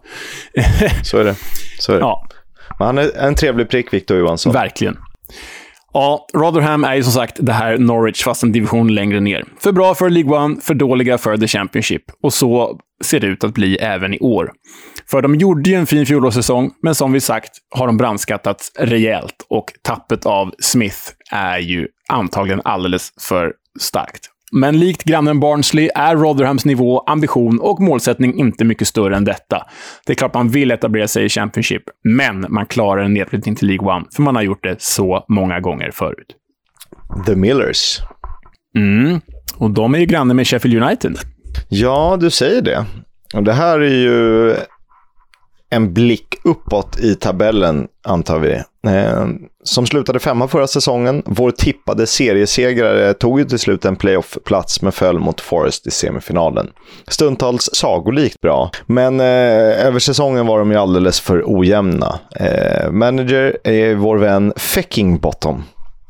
Så 1.04 1.18
är 1.18 1.24
det. 1.24 1.36
Så 1.80 1.92
är 1.92 1.96
det. 1.96 2.02
Ja. 2.02 2.28
Men 2.80 2.86
han 2.86 2.98
är 2.98 3.18
en 3.18 3.36
trevlig 3.36 3.70
prick, 3.70 3.94
Victor 3.94 4.18
Johansson. 4.18 4.54
Verkligen. 4.54 4.98
Ja, 5.94 6.28
Rotherham 6.34 6.84
är 6.84 6.96
ju 6.96 7.04
som 7.04 7.12
sagt 7.12 7.36
det 7.40 7.54
här 7.54 7.78
Norwich, 7.78 8.24
fast 8.24 8.44
en 8.44 8.52
division 8.52 8.96
längre 8.96 9.20
ner. 9.20 9.46
För 9.60 9.72
bra 9.72 9.96
för 9.96 10.10
League 10.10 10.38
One, 10.38 10.62
för 10.62 10.74
dåliga 10.74 11.18
för 11.18 11.38
The 11.38 11.48
Championship. 11.48 12.04
Och 12.24 12.34
så 12.34 12.80
ser 13.04 13.20
det 13.20 13.28
ut 13.28 13.44
att 13.44 13.54
bli 13.54 13.76
även 13.76 14.14
i 14.14 14.20
år. 14.20 14.52
För 15.12 15.22
de 15.22 15.36
gjorde 15.36 15.70
ju 15.70 15.76
en 15.76 15.86
fin 15.86 16.06
fjolårssäsong, 16.06 16.72
men 16.82 16.96
som 16.96 17.12
vi 17.12 17.22
sagt 17.22 17.52
har 17.76 17.88
de 17.88 17.98
brandskattats 17.98 18.72
rejält. 18.80 19.46
Och 19.50 19.74
tappet 19.82 20.26
av 20.26 20.52
Smith 20.60 20.98
är 21.32 21.58
ju 21.58 21.88
antagligen 22.10 22.62
alldeles 22.64 23.14
för 23.20 23.54
starkt. 23.80 24.30
Men 24.52 24.80
likt 24.80 25.04
grannen 25.04 25.40
Barnsley 25.40 25.90
är 25.96 26.16
Rotherhams 26.16 26.66
nivå, 26.66 27.00
ambition 27.00 27.60
och 27.60 27.80
målsättning 27.80 28.40
inte 28.40 28.66
mycket 28.66 28.88
större 28.88 29.16
än 29.16 29.26
detta. 29.26 29.68
Det 30.06 30.14
är 30.14 30.16
klart 30.16 30.34
man 30.34 30.50
vill 30.50 30.72
etablera 30.72 31.08
sig 31.08 31.26
i 31.26 31.30
Championship, 31.30 31.84
men 32.04 32.46
man 32.50 32.66
klarar 32.66 33.02
en 33.02 33.14
nedflyttning 33.14 33.56
till 33.56 33.68
League 33.68 33.96
One, 33.96 34.06
för 34.16 34.22
man 34.22 34.36
har 34.36 34.44
gjort 34.44 34.64
det 34.64 34.82
så 34.82 35.26
många 35.28 35.60
gånger 35.60 35.92
förut. 35.92 36.36
The 37.26 37.36
Millers. 37.36 38.00
Mm. 38.76 39.22
Och 39.58 39.72
de 39.72 39.96
är 39.96 40.00
ju 40.00 40.06
grannar 40.06 40.34
med 40.34 40.48
Sheffield 40.48 40.84
United. 40.84 41.18
Ja, 41.70 42.18
du 42.20 42.30
säger 42.30 42.62
det. 42.62 42.86
Och 43.34 43.44
det 43.44 43.54
här 43.54 43.80
är 43.80 43.96
ju 43.96 44.56
en 45.70 45.94
blick 45.94 46.36
uppåt 46.44 47.00
i 47.00 47.16
tabellen, 47.16 47.88
antar 48.04 48.40
vi. 48.40 48.54
Eh, 48.88 49.28
som 49.64 49.86
slutade 49.86 50.20
femma 50.20 50.48
förra 50.48 50.68
säsongen. 50.68 51.24
Vår 51.26 51.52
tippade 51.52 52.08
seriesegrare 52.08 53.14
tog 53.14 53.40
ju 53.40 53.46
till 53.46 53.60
slut 53.60 53.86
en 53.86 53.96
playoff-plats 53.96 54.82
men 54.82 54.92
föll 54.92 55.20
mot 55.20 55.42
Forest 55.42 55.88
i 55.88 55.92
semifinalen. 55.92 56.70
Stundtals 57.08 57.70
sagolikt 57.74 58.42
bra, 58.42 58.72
men 58.86 59.20
eh, 59.20 59.86
över 59.86 60.00
säsongen 60.00 60.46
var 60.46 60.60
de 60.60 60.72
ju 60.72 60.78
alldeles 60.78 61.20
för 61.20 61.44
ojämna. 61.46 62.20
Eh, 62.36 62.92
manager 62.92 63.58
är 63.64 63.96
vår 63.96 64.18
vän 64.18 64.54
Feckingbottom. 64.56 65.64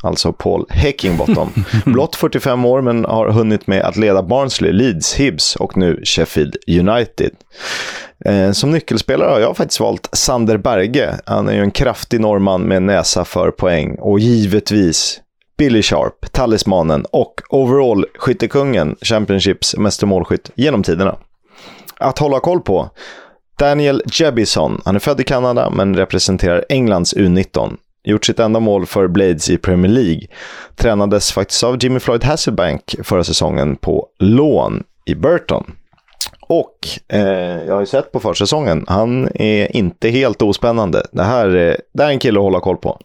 Alltså 0.04 0.34
Paul 0.34 0.66
Heckingbottom. 0.70 1.54
Blott 1.86 2.16
45 2.16 2.66
år 2.66 2.82
men 2.82 3.06
har 3.06 3.30
hunnit 3.30 3.68
med 3.68 3.82
att 3.82 3.98
leda 3.98 4.24
Barnsley, 4.24 4.72
Leeds, 4.72 5.14
Hibs 5.14 5.56
och 5.56 5.78
nu 5.78 6.02
Sheffield 6.06 6.56
United. 6.68 7.32
Eh, 8.26 8.52
som 8.52 8.72
nyckelspelare 8.72 9.30
har 9.30 9.40
jag 9.40 9.58
faktiskt 9.58 9.80
valt 9.80 10.10
Sander 10.12 10.58
Berge. 10.58 11.14
Han 11.26 11.50
är 11.50 11.54
ju 11.54 11.62
en 11.62 11.72
kraftig 11.72 12.20
norrman 12.22 12.62
med 12.62 12.84
näsa 12.84 13.26
för 13.26 13.52
poäng. 13.52 13.96
Och 14.00 14.20
givetvis 14.20 15.22
Billy 15.58 15.82
Sharp, 15.82 16.32
talismanen 16.32 17.06
och 17.12 17.42
overall 17.50 18.06
skyttekungen, 18.18 18.96
Championships 19.02 19.78
mästermålskytt 19.78 20.52
genom 20.56 20.84
tiderna. 20.84 21.16
Att 21.98 22.20
hålla 22.20 22.40
koll 22.40 22.62
på. 22.62 22.90
Daniel 23.60 24.04
Jebison, 24.12 24.82
han 24.86 24.96
är 24.96 25.00
född 25.00 25.20
i 25.20 25.24
Kanada 25.24 25.70
men 25.70 25.96
representerar 25.96 26.66
Englands 26.70 27.16
U19. 27.16 27.78
Gjort 28.04 28.26
sitt 28.26 28.40
enda 28.40 28.60
mål 28.60 28.86
för 28.86 29.08
Blades 29.08 29.50
i 29.50 29.58
Premier 29.58 29.92
League. 29.92 30.28
Tränades 30.76 31.32
faktiskt 31.32 31.64
av 31.64 31.84
Jimmy 31.84 32.00
Floyd 32.00 32.24
Hasselbank 32.24 32.96
förra 33.04 33.24
säsongen 33.24 33.76
på 33.76 34.08
lån 34.20 34.84
i 35.06 35.16
Burton. 35.16 35.72
Och 36.48 36.88
eh, 37.08 37.66
jag 37.66 37.74
har 37.74 37.80
ju 37.80 37.86
sett 37.86 38.12
på 38.12 38.20
försäsongen, 38.20 38.86
han 38.88 39.30
är 39.36 39.76
inte 39.76 40.10
helt 40.10 40.42
ospännande. 40.42 41.06
Det 41.12 41.24
här, 41.24 41.48
är, 41.48 41.82
det 41.94 42.04
här 42.04 42.10
är 42.10 42.14
en 42.14 42.20
kille 42.20 42.40
att 42.40 42.44
hålla 42.44 42.60
koll 42.60 42.78
på. 42.78 43.00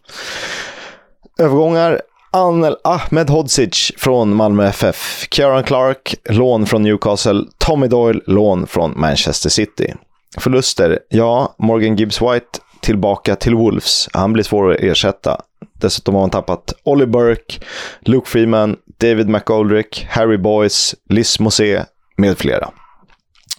Övergångar. 1.39 2.01
Anel 2.35 2.77
Ahmed 2.85 3.31
Hodzic 3.31 3.93
från 3.97 4.37
Malmö 4.37 4.67
FF. 4.67 5.27
Kieran 5.31 5.63
Clark, 5.63 6.15
lån 6.25 6.67
från 6.67 6.83
Newcastle. 6.83 7.45
Tommy 7.59 7.87
Doyle, 7.87 8.21
lån 8.27 8.67
från 8.67 8.93
Manchester 8.97 9.51
City. 9.51 9.95
Förluster. 10.39 10.99
Ja, 11.09 11.55
Morgan 11.59 11.97
Gibbs 11.97 12.23
White 12.23 12.59
tillbaka 12.81 13.37
till 13.37 13.55
Wolves. 13.55 14.09
Han 14.13 14.33
blir 14.33 14.45
svår 14.45 14.73
att 14.73 14.81
ersätta. 14.81 15.41
Dessutom 15.73 16.15
har 16.15 16.23
man 16.23 16.31
tappat 16.31 16.75
Ollie 16.83 17.07
Burke, 17.07 17.61
Luke 18.01 18.31
Freeman, 18.31 18.77
David 19.01 19.29
McGoldrick, 19.29 20.07
Harry 20.11 20.39
Boyce, 20.39 20.97
Liz 21.09 21.41
Mosé 21.41 21.85
med 22.17 22.39
flera. 22.39 22.71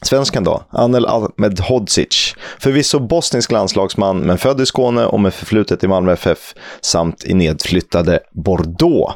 Svensken 0.04 0.44
då? 0.44 0.64
Anel 0.70 1.06
Ahmedhodzic. 1.06 2.36
Förvisso 2.60 3.00
bosnisk 3.00 3.52
landslagsman, 3.52 4.20
men 4.20 4.38
född 4.38 4.62
i 4.62 4.66
Skåne 4.66 5.06
och 5.06 5.20
med 5.20 5.34
förflutet 5.34 5.84
i 5.84 5.88
Malmö 5.88 6.14
FF 6.14 6.54
samt 6.82 7.26
i 7.26 7.34
nedflyttade 7.34 8.20
Bordeaux. 8.32 9.14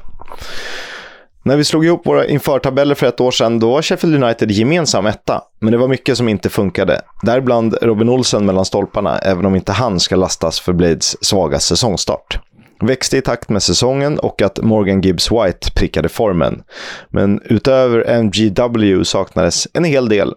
När 1.47 1.57
vi 1.57 1.63
slog 1.63 1.85
ihop 1.85 2.07
våra 2.07 2.25
införtabeller 2.25 2.95
för 2.95 3.07
ett 3.07 3.21
år 3.21 3.31
sedan, 3.31 3.59
då 3.59 3.71
var 3.71 3.81
Sheffield 3.81 4.23
United 4.23 4.51
gemensam 4.51 5.05
etta. 5.05 5.41
Men 5.59 5.71
det 5.71 5.77
var 5.77 5.87
mycket 5.87 6.17
som 6.17 6.29
inte 6.29 6.49
funkade. 6.49 7.01
Däribland 7.21 7.77
Robin 7.81 8.09
Olsen 8.09 8.45
mellan 8.45 8.65
stolparna, 8.65 9.17
även 9.17 9.45
om 9.45 9.55
inte 9.55 9.71
han 9.71 9.99
ska 9.99 10.15
lastas 10.15 10.59
för 10.59 10.73
Blades 10.73 11.25
svaga 11.25 11.59
säsongstart. 11.59 12.39
Växte 12.79 13.17
i 13.17 13.21
takt 13.21 13.49
med 13.49 13.63
säsongen 13.63 14.19
och 14.19 14.41
att 14.41 14.59
Morgan 14.61 15.01
Gibbs 15.01 15.31
White 15.31 15.71
prickade 15.75 16.09
formen. 16.09 16.63
Men 17.09 17.41
utöver 17.45 18.09
MGW 18.09 19.05
saknades 19.05 19.67
en 19.73 19.83
hel 19.83 20.09
del 20.09 20.33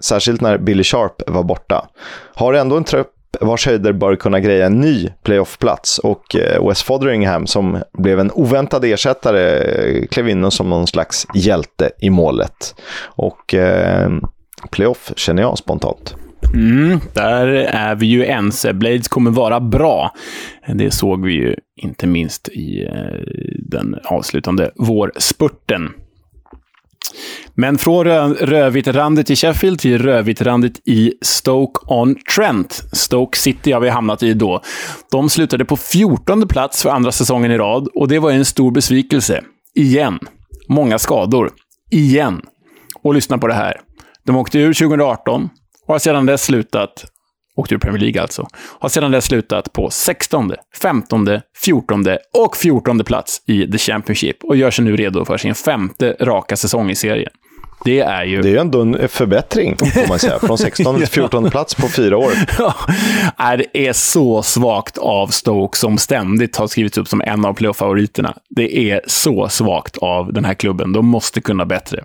särskilt 0.00 0.40
när 0.40 0.58
Billy 0.58 0.84
Sharp 0.84 1.22
var 1.26 1.42
borta. 1.42 1.88
Har 2.34 2.54
ändå 2.54 2.76
en 2.76 2.84
trupp 2.84 3.10
vars 3.40 3.66
höjder 3.66 3.92
bör 3.92 4.16
kunna 4.16 4.40
greja 4.40 4.66
en 4.66 4.80
ny 4.80 5.08
playoffplats 5.22 5.98
och 5.98 6.36
eh, 6.36 6.68
West 6.68 6.82
Fotheringham 6.82 7.46
som 7.46 7.82
blev 7.92 8.20
en 8.20 8.30
oväntad 8.30 8.84
ersättare 8.84 9.58
eh, 9.58 10.06
klev 10.06 10.28
in 10.28 10.50
som 10.50 10.70
någon 10.70 10.86
slags 10.86 11.26
hjälte 11.34 11.90
i 12.00 12.10
målet. 12.10 12.74
Och 13.02 13.54
eh, 13.54 14.10
playoff 14.70 15.12
känner 15.16 15.42
jag 15.42 15.58
spontant. 15.58 16.14
Mm, 16.54 17.00
där 17.12 17.46
är 17.46 17.94
vi 17.94 18.06
ju 18.06 18.24
ense. 18.24 18.72
Blades 18.72 19.08
kommer 19.08 19.30
vara 19.30 19.60
bra. 19.60 20.14
Det 20.74 20.90
såg 20.90 21.24
vi 21.26 21.32
ju 21.32 21.56
inte 21.76 22.06
minst 22.06 22.48
i 22.48 22.84
eh, 22.84 23.20
den 23.58 23.96
avslutande 24.04 24.70
vårspurten. 24.76 25.88
Men 27.60 27.78
från 27.78 28.04
rö 28.04 28.28
rödvitrandet 28.28 29.30
i 29.30 29.36
Sheffield 29.36 29.80
till 29.80 30.02
rödvitrandet 30.02 30.88
i 30.88 31.12
Stoke-on-Trent. 31.22 32.82
Stoke 32.92 33.38
City 33.38 33.72
har 33.72 33.80
vi 33.80 33.88
hamnat 33.88 34.22
i 34.22 34.34
då. 34.34 34.62
De 35.10 35.30
slutade 35.30 35.64
på 35.64 35.76
14 35.76 36.48
plats 36.48 36.82
för 36.82 36.90
andra 36.90 37.12
säsongen 37.12 37.50
i 37.50 37.58
rad 37.58 37.88
och 37.94 38.08
det 38.08 38.18
var 38.18 38.30
en 38.30 38.44
stor 38.44 38.70
besvikelse. 38.70 39.44
Igen. 39.74 40.18
Många 40.68 40.98
skador. 40.98 41.50
Igen. 41.90 42.42
Och 43.02 43.14
lyssna 43.14 43.38
på 43.38 43.46
det 43.46 43.54
här. 43.54 43.80
De 44.26 44.36
åkte 44.36 44.58
ur 44.58 44.74
2018 44.74 45.48
och 45.86 45.94
har 45.94 45.98
sedan 45.98 46.26
dess 46.26 46.44
slutat 46.44 47.04
åkte 47.56 47.74
ur 47.74 47.78
Premier 47.78 48.00
League 48.00 48.22
alltså, 48.22 48.48
har 48.78 48.88
sedan 48.88 49.10
dess 49.10 49.24
slutat 49.24 49.72
på 49.72 49.90
16, 49.90 50.52
15, 50.82 51.26
14 51.64 52.04
och 52.38 52.56
14 52.56 52.98
plats 53.04 53.42
i 53.46 53.70
The 53.70 53.78
Championship 53.78 54.44
och 54.44 54.56
gör 54.56 54.70
sig 54.70 54.84
nu 54.84 54.96
redo 54.96 55.24
för 55.24 55.36
sin 55.36 55.54
femte 55.54 56.16
raka 56.20 56.56
säsong 56.56 56.90
i 56.90 56.94
serien. 56.94 57.32
Det 57.84 58.00
är 58.00 58.24
ju... 58.24 58.42
Det 58.42 58.48
är 58.48 58.52
ju 58.52 58.58
ändå 58.58 58.80
en 58.80 59.08
förbättring, 59.08 59.76
får 59.76 60.08
man 60.08 60.18
säga. 60.18 60.38
Från 60.38 60.58
16 60.58 60.96
till 60.98 61.06
14 61.06 61.50
plats 61.50 61.74
på 61.74 61.88
fyra 61.88 62.16
år. 62.16 62.32
ja, 63.38 63.56
det 63.56 63.88
är 63.88 63.92
så 63.92 64.42
svagt 64.42 64.98
av 64.98 65.26
Stoke, 65.26 65.78
som 65.78 65.98
ständigt 65.98 66.56
har 66.56 66.66
skrivits 66.66 66.98
upp 66.98 67.08
som 67.08 67.20
en 67.20 67.44
av 67.44 67.54
playoff-favoriterna. 67.54 68.34
Det 68.50 68.90
är 68.90 69.00
så 69.06 69.48
svagt 69.48 69.96
av 69.96 70.32
den 70.32 70.44
här 70.44 70.54
klubben. 70.54 70.92
De 70.92 71.06
måste 71.06 71.40
kunna 71.40 71.66
bättre. 71.66 72.04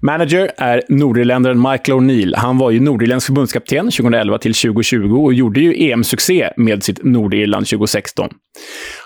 Manager 0.00 0.50
är 0.56 0.82
nordirländaren 0.88 1.58
Michael 1.58 1.98
O'Neill. 1.98 2.36
Han 2.36 2.58
var 2.58 2.70
ju 2.70 2.80
nordirländsk 2.80 3.26
förbundskapten 3.26 3.84
2011 3.90 4.38
till 4.38 4.54
2020 4.54 5.24
och 5.24 5.34
gjorde 5.34 5.60
ju 5.60 5.90
EM-succé 5.90 6.50
med 6.56 6.82
sitt 6.82 7.04
Nordirland 7.04 7.66
2016. 7.66 8.30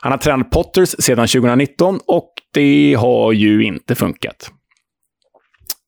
Han 0.00 0.12
har 0.12 0.18
tränat 0.18 0.50
Potters 0.50 0.88
sedan 0.98 1.28
2019 1.28 2.00
och 2.06 2.32
det 2.54 2.96
har 2.98 3.32
ju 3.32 3.64
inte 3.64 3.94
funkat. 3.94 4.50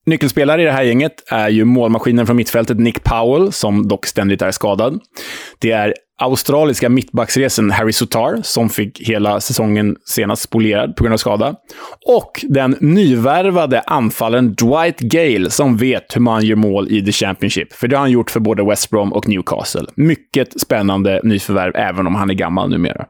Nyckelspelare 0.06 0.62
i 0.62 0.64
det 0.64 0.72
här 0.72 0.82
gänget 0.82 1.12
är 1.30 1.48
ju 1.48 1.64
målmaskinen 1.64 2.26
från 2.26 2.36
mittfältet 2.36 2.78
Nick 2.78 3.04
Powell, 3.04 3.52
som 3.52 3.88
dock 3.88 4.06
ständigt 4.06 4.42
är 4.42 4.50
skadad. 4.50 5.00
Det 5.58 5.70
är 5.70 5.94
australiska 6.18 6.88
mittbacksresen 6.88 7.70
Harry 7.70 7.92
Sotar, 7.92 8.40
som 8.42 8.68
fick 8.68 9.08
hela 9.08 9.40
säsongen 9.40 9.96
senast 10.04 10.42
spolierad 10.42 10.96
på 10.96 11.04
grund 11.04 11.12
av 11.12 11.18
skada. 11.18 11.54
Och 12.06 12.44
den 12.48 12.76
nyvärvade 12.80 13.80
anfallaren 13.80 14.54
Dwight 14.54 15.00
Gale, 15.00 15.50
som 15.50 15.76
vet 15.76 16.16
hur 16.16 16.20
man 16.20 16.44
gör 16.44 16.56
mål 16.56 16.88
i 16.90 17.04
The 17.04 17.12
Championship. 17.12 17.72
För 17.72 17.88
det 17.88 17.96
har 17.96 18.00
han 18.00 18.10
gjort 18.10 18.30
för 18.30 18.40
både 18.40 18.64
West 18.64 18.90
Brom 18.90 19.12
och 19.12 19.28
Newcastle. 19.28 19.86
Mycket 19.94 20.60
spännande 20.60 21.20
nyförvärv, 21.24 21.72
även 21.76 22.06
om 22.06 22.14
han 22.14 22.30
är 22.30 22.34
gammal 22.34 22.70
numera. 22.70 23.06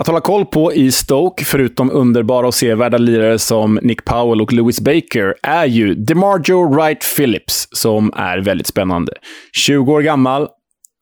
Att 0.00 0.06
hålla 0.06 0.20
koll 0.20 0.46
på 0.46 0.72
i 0.72 0.92
Stoke, 0.92 1.44
förutom 1.44 1.90
underbara 1.90 2.46
och 2.46 2.54
sevärda 2.54 2.98
lirare 2.98 3.38
som 3.38 3.78
Nick 3.82 4.04
Powell 4.04 4.40
och 4.40 4.52
Lewis 4.52 4.80
Baker, 4.80 5.34
är 5.42 5.66
ju 5.66 5.94
DeMarjo 5.94 6.74
Wright 6.74 7.16
Phillips, 7.16 7.68
som 7.70 8.12
är 8.16 8.38
väldigt 8.38 8.66
spännande. 8.66 9.12
20 9.52 9.92
år 9.92 10.02
gammal, 10.02 10.48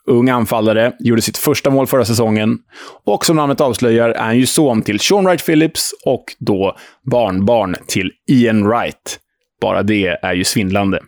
ung 0.07 0.29
anfallare, 0.29 0.93
gjorde 0.99 1.23
sitt 1.23 1.37
första 1.37 1.71
mål 1.71 1.87
förra 1.87 2.05
säsongen. 2.05 2.59
Och 3.05 3.25
som 3.25 3.37
namnet 3.37 3.61
avslöjar 3.61 4.09
är 4.09 4.25
han 4.25 4.39
ju 4.39 4.47
son 4.47 4.83
till 4.83 5.01
Sean 5.01 5.25
Wright 5.25 5.47
Phillips 5.47 5.91
och 6.07 6.25
då 6.39 6.77
barnbarn 7.11 7.77
till 7.87 8.11
Ian 8.31 8.69
Wright. 8.69 9.19
Bara 9.61 9.83
det 9.83 10.07
är 10.07 10.35
ju 10.35 10.45
svindlande. 10.45 11.01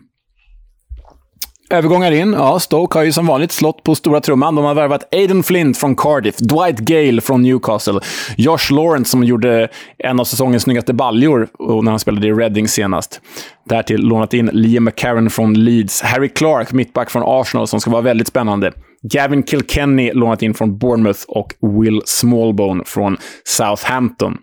Övergångar 1.71 2.11
in. 2.11 2.33
Ja, 2.33 2.59
Stoke 2.59 2.97
har 2.97 3.03
ju 3.03 3.11
som 3.11 3.27
vanligt 3.27 3.51
slått 3.51 3.83
på 3.83 3.95
stora 3.95 4.21
trumman. 4.21 4.55
De 4.55 4.65
har 4.65 4.75
värvat 4.75 5.13
Aiden 5.13 5.43
Flint 5.43 5.77
från 5.77 5.95
Cardiff, 5.95 6.37
Dwight 6.37 6.79
Gale 6.79 7.21
från 7.21 7.41
Newcastle, 7.41 7.99
Josh 8.37 8.71
Lawrence 8.71 9.11
som 9.11 9.23
gjorde 9.23 9.69
en 9.97 10.19
av 10.19 10.23
säsongens 10.23 10.63
snyggaste 10.63 10.93
baljor 10.93 11.47
när 11.83 11.91
han 11.91 11.99
spelade 11.99 12.27
i 12.27 12.31
Reading 12.31 12.67
senast. 12.67 13.21
Därtill 13.65 14.01
lånat 14.01 14.33
in 14.33 14.49
Liam 14.53 14.83
McCarron 14.83 15.29
från 15.29 15.53
Leeds, 15.53 16.01
Harry 16.01 16.29
Clark, 16.29 16.71
mittback 16.71 17.09
från 17.09 17.23
Arsenal, 17.25 17.67
som 17.67 17.81
ska 17.81 17.91
vara 17.91 18.01
väldigt 18.01 18.27
spännande. 18.27 18.71
Gavin 19.13 19.43
Kilkenny 19.43 20.11
lånat 20.13 20.41
in 20.41 20.53
från 20.53 20.77
Bournemouth 20.77 21.21
och 21.27 21.53
Will 21.81 22.01
Smallbone 22.05 22.83
från 22.85 23.17
Southampton. 23.43 24.37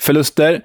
Förluster 0.00 0.62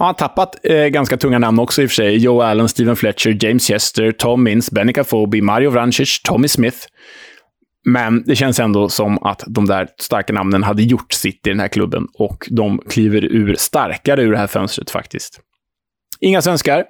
han 0.00 0.06
har 0.06 0.14
tappat 0.14 0.56
eh, 0.62 0.86
ganska 0.86 1.16
tunga 1.16 1.38
namn 1.38 1.58
också 1.58 1.82
i 1.82 1.86
och 1.86 1.90
för 1.90 1.94
sig. 1.94 2.16
Joe 2.16 2.42
Allen, 2.42 2.68
Steven 2.68 2.96
Fletcher, 2.96 3.44
James 3.44 3.66
Chester, 3.66 4.12
Tom 4.12 4.42
Mintz, 4.42 4.70
Benny 4.70 4.92
Cafobi, 4.92 5.40
Mario 5.40 5.70
Vrancic, 5.70 6.22
Tommy 6.22 6.48
Smith. 6.48 6.78
Men 7.84 8.22
det 8.26 8.36
känns 8.36 8.60
ändå 8.60 8.88
som 8.88 9.22
att 9.22 9.44
de 9.46 9.66
där 9.66 9.88
starka 9.98 10.32
namnen 10.32 10.62
hade 10.62 10.82
gjort 10.82 11.12
sitt 11.12 11.46
i 11.46 11.50
den 11.50 11.60
här 11.60 11.68
klubben 11.68 12.06
och 12.14 12.48
de 12.50 12.78
kliver 12.88 13.24
ur 13.24 13.54
starkare 13.54 14.22
ur 14.22 14.32
det 14.32 14.38
här 14.38 14.46
fönstret 14.46 14.90
faktiskt. 14.90 15.40
Inga 16.20 16.42
svenskar, 16.42 16.84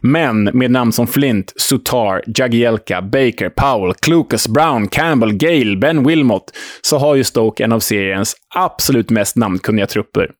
men 0.00 0.44
med 0.44 0.70
namn 0.70 0.92
som 0.92 1.06
Flint, 1.06 1.52
Sutar, 1.56 2.22
Jagielka, 2.26 3.02
Baker, 3.02 3.48
Powell, 3.48 3.94
Clucas, 3.94 4.48
Brown, 4.48 4.88
Campbell, 4.88 5.32
Gale, 5.32 5.76
Ben 5.76 6.06
Wilmot 6.06 6.44
så 6.82 6.98
har 6.98 7.14
ju 7.14 7.24
Stoke 7.24 7.64
en 7.64 7.72
av 7.72 7.80
seriens 7.80 8.36
absolut 8.54 9.10
mest 9.10 9.36
namnkunniga 9.36 9.86
trupper. 9.86 10.30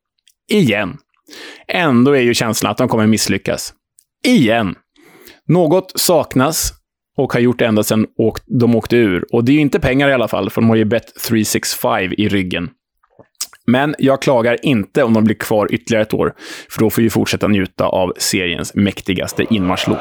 Igen. 0.50 0.98
Ändå 1.68 2.12
är 2.12 2.20
ju 2.20 2.34
känslan 2.34 2.72
att 2.72 2.78
de 2.78 2.88
kommer 2.88 3.06
misslyckas. 3.06 3.74
Igen. 4.24 4.74
Något 5.48 5.92
saknas 5.94 6.72
och 7.16 7.32
har 7.32 7.40
gjort 7.40 7.59
det 7.59 7.66
ända 7.66 7.82
sedan 7.82 8.06
de 8.46 8.76
åkte 8.76 8.96
ur. 8.96 9.26
Och 9.32 9.44
det 9.44 9.52
är 9.52 9.55
ju 9.55 9.60
inte 9.60 9.80
pengar 9.80 10.09
i 10.09 10.12
alla 10.12 10.28
fall, 10.28 10.50
för 10.50 10.60
de 10.60 10.68
har 10.68 10.76
ju 10.76 10.84
bet 10.84 11.14
365 11.28 12.12
i 12.18 12.28
ryggen. 12.28 12.70
Men 13.66 13.94
jag 13.98 14.22
klagar 14.22 14.56
inte 14.62 15.02
om 15.02 15.12
de 15.12 15.24
blir 15.24 15.34
kvar 15.34 15.74
ytterligare 15.74 16.02
ett 16.02 16.14
år, 16.14 16.34
för 16.70 16.80
då 16.80 16.90
får 16.90 17.02
vi 17.02 17.10
fortsätta 17.10 17.48
njuta 17.48 17.86
av 17.86 18.12
seriens 18.18 18.74
mäktigaste 18.74 19.46
inmarschlåt. 19.50 19.98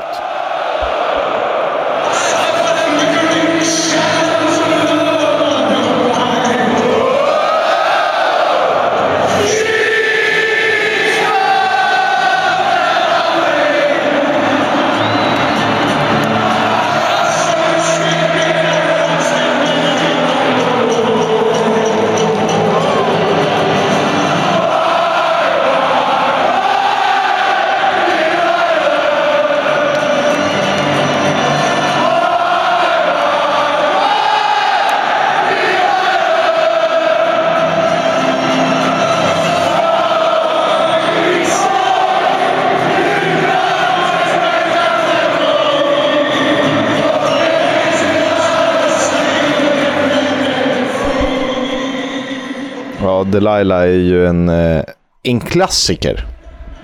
Delilah 53.39 53.81
är 53.81 53.85
ju 53.85 54.27
en, 54.27 54.49
eh, 54.49 54.83
en 55.23 55.39
klassiker. 55.39 56.25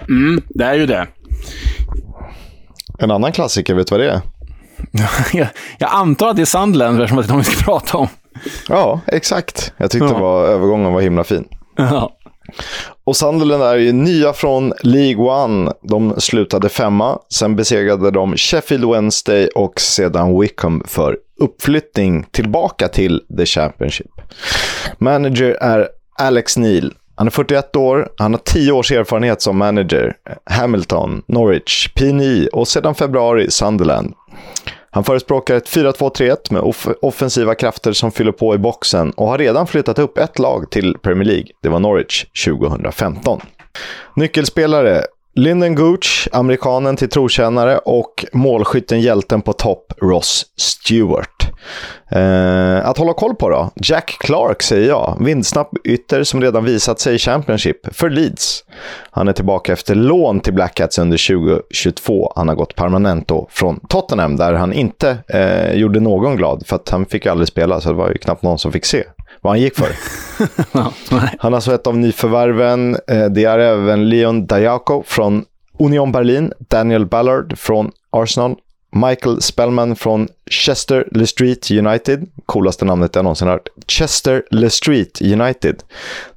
Mm, 0.09 0.41
det 0.49 0.65
är 0.65 0.73
ju 0.73 0.85
det. 0.85 1.07
En 2.99 3.11
annan 3.11 3.31
klassiker, 3.31 3.73
vet 3.73 3.87
du 3.87 3.97
vad 3.97 4.05
det 4.05 4.11
är? 4.11 4.21
jag, 5.79 5.89
antar 5.89 6.29
att 6.29 6.35
det 6.35 6.41
är 6.41 6.45
Sandland 6.45 7.01
eftersom 7.01 7.17
det 7.17 7.23
är 7.23 7.27
de 7.27 7.37
vi 7.37 7.43
ska 7.43 7.63
prata 7.63 7.97
om. 7.97 8.07
Ja, 8.69 9.01
exakt. 9.07 9.73
Jag 9.77 9.91
tyckte 9.91 10.07
ja. 10.07 10.19
var, 10.19 10.45
övergången 10.45 10.93
var 10.93 11.01
himla 11.01 11.23
fin. 11.23 11.47
Ja. 11.75 12.11
Och 13.03 13.15
Sunderland 13.15 13.63
är 13.63 13.75
ju 13.75 13.91
nya 13.91 14.33
från 14.33 14.73
League 14.81 15.25
One. 15.25 15.71
De 15.81 16.21
slutade 16.21 16.69
femma. 16.69 17.19
Sen 17.33 17.55
besegrade 17.55 18.11
de 18.11 18.37
Sheffield 18.37 18.89
Wednesday 18.89 19.47
och 19.47 19.79
sedan 19.79 20.39
Wickham 20.39 20.83
för 20.87 21.17
uppflyttning 21.39 22.25
tillbaka 22.31 22.87
till 22.87 23.21
The 23.37 23.45
Championship. 23.45 24.11
Manager 24.97 25.57
är 25.61 25.87
Alex 26.19 26.57
Neil. 26.57 26.93
Han 27.15 27.27
är 27.27 27.31
41 27.31 27.75
år, 27.75 28.09
han 28.17 28.33
har 28.33 28.41
10 28.43 28.71
års 28.71 28.91
erfarenhet 28.91 29.41
som 29.41 29.57
manager. 29.57 30.13
Hamilton, 30.45 31.23
Norwich, 31.25 31.87
PNI 31.93 32.49
och 32.53 32.67
sedan 32.67 32.95
februari 32.95 33.51
Sunderland. 33.51 34.13
Han 34.91 35.03
förespråkar 35.03 35.55
ett 35.55 35.69
4-2-3-1 35.69 36.53
med 36.53 36.61
off 36.61 36.87
offensiva 37.01 37.55
krafter 37.55 37.93
som 37.93 38.11
fyller 38.11 38.31
på 38.31 38.55
i 38.55 38.57
boxen 38.57 39.11
och 39.11 39.27
har 39.27 39.37
redan 39.37 39.67
flyttat 39.67 39.99
upp 39.99 40.17
ett 40.17 40.39
lag 40.39 40.69
till 40.71 40.97
Premier 41.01 41.25
League. 41.25 41.47
Det 41.61 41.69
var 41.69 41.79
Norwich 41.79 42.25
2015. 42.45 43.41
Nyckelspelare 44.15 45.05
Lyndon 45.35 45.75
Gooch, 45.75 46.27
amerikanen 46.31 46.95
till 46.95 47.09
trotjänare 47.09 47.77
och 47.77 48.25
målskytten 48.33 49.01
hjälten 49.01 49.41
på 49.41 49.53
topp, 49.53 49.93
Ross 50.01 50.45
Stewart. 50.57 51.49
Eh, 52.11 52.89
att 52.89 52.97
hålla 52.97 53.13
koll 53.13 53.35
på 53.35 53.49
då? 53.49 53.69
Jack 53.75 54.17
Clark 54.19 54.61
säger 54.61 54.87
jag. 54.87 55.17
Vindsnabb 55.19 55.67
ytter 55.83 56.23
som 56.23 56.41
redan 56.41 56.65
visat 56.65 56.99
sig 56.99 57.15
i 57.15 57.17
Championship 57.17 57.95
för 57.95 58.09
Leeds. 58.09 58.63
Han 59.11 59.27
är 59.27 59.33
tillbaka 59.33 59.73
efter 59.73 59.95
lån 59.95 60.39
till 60.39 60.53
Black 60.53 60.75
Cats 60.75 60.99
under 60.99 61.27
2022. 61.27 62.33
Han 62.35 62.47
har 62.47 62.55
gått 62.55 62.75
permanent 62.75 63.27
då 63.27 63.47
från 63.49 63.79
Tottenham 63.89 64.35
där 64.35 64.53
han 64.53 64.73
inte 64.73 65.17
eh, 65.27 65.73
gjorde 65.73 65.99
någon 65.99 66.35
glad 66.35 66.63
för 66.67 66.75
att 66.75 66.89
han 66.89 67.05
fick 67.05 67.25
aldrig 67.25 67.47
spela 67.47 67.81
så 67.81 67.89
det 67.89 67.95
var 67.95 68.09
ju 68.09 68.17
knappt 68.17 68.43
någon 68.43 68.59
som 68.59 68.71
fick 68.71 68.85
se 68.85 69.03
vad 69.43 69.51
han 69.51 69.61
gick 69.61 69.75
för. 69.75 69.89
han 71.39 71.53
är 71.53 71.55
alltså 71.55 71.73
ett 71.73 71.87
av 71.87 71.97
nyförvärven. 71.97 72.97
Eh, 73.07 73.25
det 73.25 73.43
är 73.43 73.59
även 73.59 74.09
Leon 74.09 74.45
Dayako 74.45 75.03
från 75.07 75.45
Union 75.79 76.11
Berlin, 76.11 76.53
Daniel 76.59 77.05
Ballard 77.05 77.57
från 77.57 77.91
Arsenal, 78.09 78.55
Michael 78.95 79.41
Spellman 79.41 79.95
från 79.95 80.27
Chester 80.49 81.07
Le 81.11 81.27
Street 81.27 81.71
United. 81.71 82.27
Coolaste 82.45 82.85
namnet 82.85 83.15
jag 83.15 83.23
någonsin 83.23 83.47
hört. 83.47 83.67
Chester 83.87 84.43
Le 84.51 84.69
Street 84.69 85.21
United. 85.21 85.83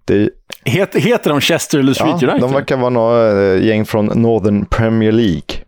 Det 0.04 0.30
heter, 0.64 1.00
heter 1.00 1.30
de 1.30 1.40
Chester 1.40 1.82
Le 1.82 1.94
Street 1.94 2.22
ja, 2.22 2.28
United? 2.28 2.40
De 2.40 2.52
verkar 2.52 2.76
vara 2.76 2.90
något 2.90 3.34
eh, 3.34 3.66
gäng 3.66 3.84
från 3.84 4.06
Northern 4.06 4.66
Premier 4.66 5.12
League. 5.12 5.65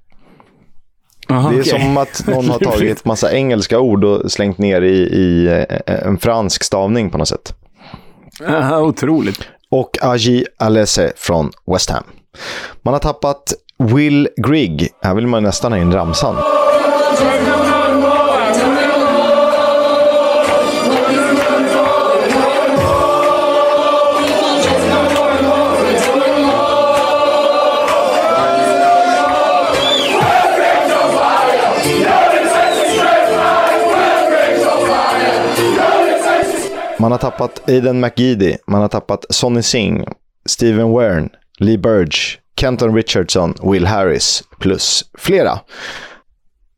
Aha, 1.30 1.50
det 1.50 1.56
är 1.56 1.60
okay. 1.60 1.80
som 1.80 1.96
att 1.96 2.26
någon 2.26 2.50
har 2.50 2.58
tagit 2.72 3.04
massa 3.04 3.32
engelska 3.32 3.78
ord 3.78 4.04
och 4.04 4.32
slängt 4.32 4.58
ner 4.58 4.82
i, 4.82 4.96
i 4.98 5.46
eh, 5.86 6.06
en 6.06 6.18
fransk 6.18 6.64
stavning 6.64 7.10
på 7.10 7.18
något 7.18 7.28
sätt. 7.28 7.54
Aha, 8.48 8.80
otroligt. 8.80 9.40
Och 9.70 9.98
Aji 10.02 10.44
Alese 10.56 11.12
från 11.16 11.50
West 11.66 11.90
Ham. 11.90 12.04
Man 12.82 12.94
har 12.94 12.98
tappat 13.00 13.54
Will 13.78 14.28
Grigg. 14.36 14.88
Här 15.02 15.14
vill 15.14 15.26
man 15.26 15.42
nästan 15.42 15.72
ha 15.72 15.78
in 15.78 15.92
ramsan. 15.92 16.36
Man 37.00 37.12
har 37.12 37.18
tappat 37.18 37.68
Aiden 37.68 38.00
McGeady, 38.00 38.56
man 38.66 38.80
har 38.80 38.88
tappat 38.88 39.24
Sonny 39.30 39.62
Singh, 39.62 40.08
Steven 40.46 40.98
Wern, 40.98 41.28
Lee 41.58 41.78
Burge, 41.78 42.38
Kenton 42.60 42.94
Richardson, 42.94 43.54
Will 43.62 43.86
Harris 43.86 44.44
plus 44.60 45.04
flera. 45.18 45.58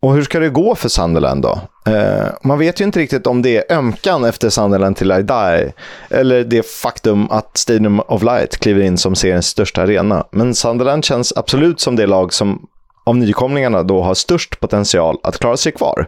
Och 0.02 0.14
hur 0.14 0.22
ska 0.22 0.40
det 0.40 0.48
gå 0.48 0.74
för 0.74 0.88
Sunderland 0.88 1.42
då? 1.42 1.60
Eh, 1.92 2.28
man 2.42 2.58
vet 2.58 2.80
ju 2.80 2.84
inte 2.84 2.98
riktigt 2.98 3.26
om 3.26 3.42
det 3.42 3.56
är 3.56 3.76
ömkan 3.76 4.24
efter 4.24 4.50
Sunderland 4.50 4.96
till 4.96 5.12
I 5.12 5.22
die 5.22 5.72
eller 6.10 6.44
det 6.44 6.66
faktum 6.66 7.30
att 7.30 7.56
Stadium 7.56 8.00
of 8.00 8.22
Light 8.22 8.56
kliver 8.56 8.82
in 8.82 8.98
som 8.98 9.14
seriens 9.14 9.46
största 9.46 9.82
arena. 9.82 10.26
Men 10.32 10.54
Sunderland 10.54 11.04
känns 11.04 11.32
absolut 11.36 11.80
som 11.80 11.96
det 11.96 12.06
lag 12.06 12.32
som 12.32 12.66
av 13.04 13.16
nykomlingarna 13.16 13.82
då 13.82 14.02
har 14.02 14.14
störst 14.14 14.60
potential 14.60 15.18
att 15.22 15.38
klara 15.38 15.56
sig 15.56 15.72
kvar. 15.72 16.06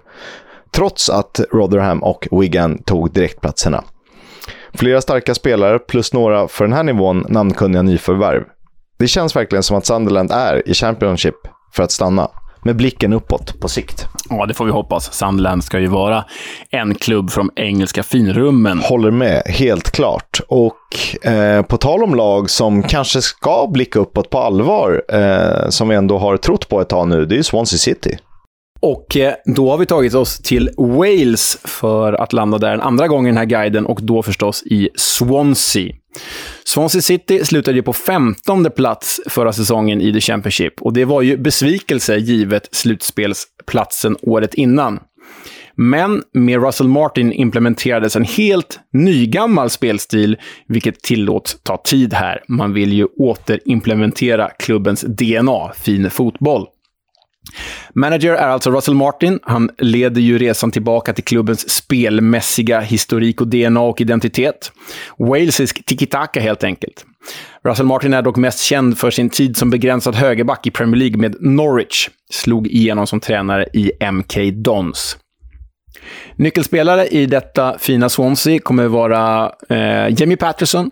Trots 0.71 1.11
att 1.11 1.41
Rotherham 1.53 2.03
och 2.03 2.29
Wigan 2.31 2.83
tog 2.83 3.13
direktplatserna. 3.13 3.85
Flera 4.75 5.01
starka 5.01 5.35
spelare 5.35 5.79
plus 5.79 6.13
några 6.13 6.49
för 6.49 6.65
den 6.65 6.73
här 6.73 6.83
nivån 6.83 7.27
namnkunniga 7.29 7.83
nyförvärv. 7.83 8.43
Det 8.99 9.09
känns 9.09 9.37
verkligen 9.37 9.63
som 9.63 9.77
att 9.77 9.87
Sunderland 9.87 10.33
är 10.33 10.69
i 10.69 10.75
Championship 10.75 11.35
för 11.73 11.83
att 11.83 11.91
stanna. 11.91 12.29
med 12.65 12.77
blicken 12.77 13.13
uppåt 13.13 13.61
på 13.61 13.69
sikt. 13.69 14.07
Ja, 14.31 14.47
det 14.47 14.55
får 14.55 14.65
vi 14.65 14.71
hoppas. 14.71 15.13
Sunderland 15.13 15.65
ska 15.65 15.79
ju 15.79 15.87
vara 15.87 16.25
en 16.71 16.95
klubb 16.95 17.31
från 17.31 17.51
engelska 17.57 18.03
finrummen. 18.03 18.79
Håller 18.79 19.11
med, 19.11 19.43
helt 19.47 19.91
klart. 19.91 20.41
Och 20.49 21.27
eh, 21.27 21.63
på 21.63 21.77
tal 21.77 22.03
om 22.03 22.15
lag 22.15 22.51
som 22.51 22.83
kanske 22.83 23.23
ska 23.23 23.69
blicka 23.73 23.99
uppåt 23.99 24.31
på 24.31 24.39
allvar, 24.39 25.03
eh, 25.09 25.69
som 25.69 25.89
vi 25.89 25.95
ändå 25.95 26.19
har 26.19 26.37
trott 26.37 26.69
på 26.69 26.81
ett 26.81 26.89
tag 26.89 27.09
nu, 27.09 27.25
det 27.25 27.35
är 27.35 27.37
ju 27.37 27.43
Swansea 27.43 27.79
City. 27.79 28.19
Och 28.83 29.17
eh, 29.17 29.35
då 29.45 29.71
har 29.71 29.79
vi 29.79 29.87
tagit 29.87 30.15
oss 30.15 30.39
till 30.39 30.71
Wales 30.77 31.59
för 31.65 32.13
att 32.13 32.33
landa 32.33 32.59
där 32.59 32.75
en 32.75 32.81
andra 32.81 33.09
gång 33.09 33.27
i 33.27 33.29
den 33.29 33.37
här 33.37 33.45
guiden 33.45 33.87
och 33.87 34.03
då 34.03 34.23
förstås 34.23 34.63
i 34.63 34.89
Swansea. 34.95 35.95
Swansea 36.65 37.03
City 37.03 37.45
slutade 37.45 37.77
ju 37.77 37.83
på 37.83 37.93
15 37.93 38.71
plats 38.77 39.21
förra 39.29 39.53
säsongen 39.53 40.01
i 40.01 40.13
The 40.13 40.21
Championship 40.21 40.83
och 40.83 40.93
det 40.93 41.05
var 41.05 41.23
ju 41.23 41.37
besvikelse 41.37 42.17
givet 42.17 42.69
slutspelsplatsen 42.73 44.17
året 44.23 44.55
innan. 44.55 45.01
Men 45.77 46.23
med 46.35 46.63
Russell 46.63 46.89
Martin 46.89 47.33
implementerades 47.33 48.17
en 48.17 48.25
helt 48.25 48.81
nygammal 48.93 49.71
spelstil, 49.71 50.37
vilket 50.69 51.03
tillåts 51.03 51.57
ta 51.63 51.77
tid 51.77 52.15
här. 52.15 52.43
Man 52.49 52.73
vill 52.73 52.93
ju 52.93 53.07
återimplementera 53.07 54.51
klubbens 54.59 55.01
DNA, 55.01 55.73
fin 55.75 56.11
fotboll. 56.11 56.67
Manager 57.95 58.33
är 58.33 58.49
alltså 58.49 58.71
Russell 58.71 58.95
Martin. 58.95 59.39
Han 59.43 59.71
leder 59.79 60.21
ju 60.21 60.39
resan 60.39 60.71
tillbaka 60.71 61.13
till 61.13 61.25
klubbens 61.25 61.71
spelmässiga 61.71 62.81
historik 62.81 63.41
och 63.41 63.49
DNA 63.49 63.81
och 63.81 64.01
identitet. 64.01 64.73
Walesisk 65.19 65.85
tiki-taka 65.87 66.41
helt 66.41 66.65
enkelt. 66.65 67.05
Russell 67.65 67.87
Martin 67.87 68.15
är 68.15 68.23
dock 68.23 68.37
mest 68.37 68.61
känd 68.61 68.99
för 68.99 69.11
sin 69.11 69.31
tid 69.31 69.57
som 69.57 69.71
begränsad 69.71 70.15
högerback 70.15 70.67
i 70.67 70.71
Premier 70.71 70.97
League 70.97 71.21
med 71.21 71.37
Norwich. 71.41 72.09
Slog 72.31 72.67
igenom 72.67 73.07
som 73.07 73.21
tränare 73.21 73.67
i 73.73 73.93
MK 74.13 74.37
Dons. 74.53 75.17
Nyckelspelare 76.37 77.07
i 77.07 77.27
detta 77.27 77.79
fina 77.79 78.09
Swansea 78.09 78.59
kommer 78.59 78.87
vara 78.87 79.53
eh, 79.69 80.21
Jamie 80.21 80.37
Patterson, 80.37 80.91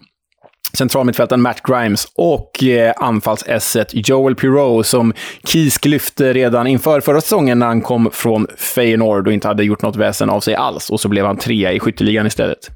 centralmittfältaren 0.72 1.42
Matt 1.42 1.62
Grimes 1.62 2.06
och 2.14 2.64
eh, 2.64 2.92
anfallsesset 2.96 4.08
Joel 4.08 4.34
Pirou 4.34 4.82
som 4.82 5.12
Kisk 5.44 5.84
lyfte 5.84 6.32
redan 6.32 6.66
inför 6.66 7.00
förra 7.00 7.20
säsongen 7.20 7.58
när 7.58 7.66
han 7.66 7.80
kom 7.80 8.10
från 8.12 8.46
Feyenoord 8.56 9.26
och 9.26 9.32
inte 9.32 9.48
hade 9.48 9.64
gjort 9.64 9.82
något 9.82 9.96
väsen 9.96 10.30
av 10.30 10.40
sig 10.40 10.54
alls. 10.54 10.90
Och 10.90 11.00
så 11.00 11.08
blev 11.08 11.26
han 11.26 11.36
trea 11.36 11.72
i 11.72 11.80
skytteligan 11.80 12.26
istället. 12.26 12.70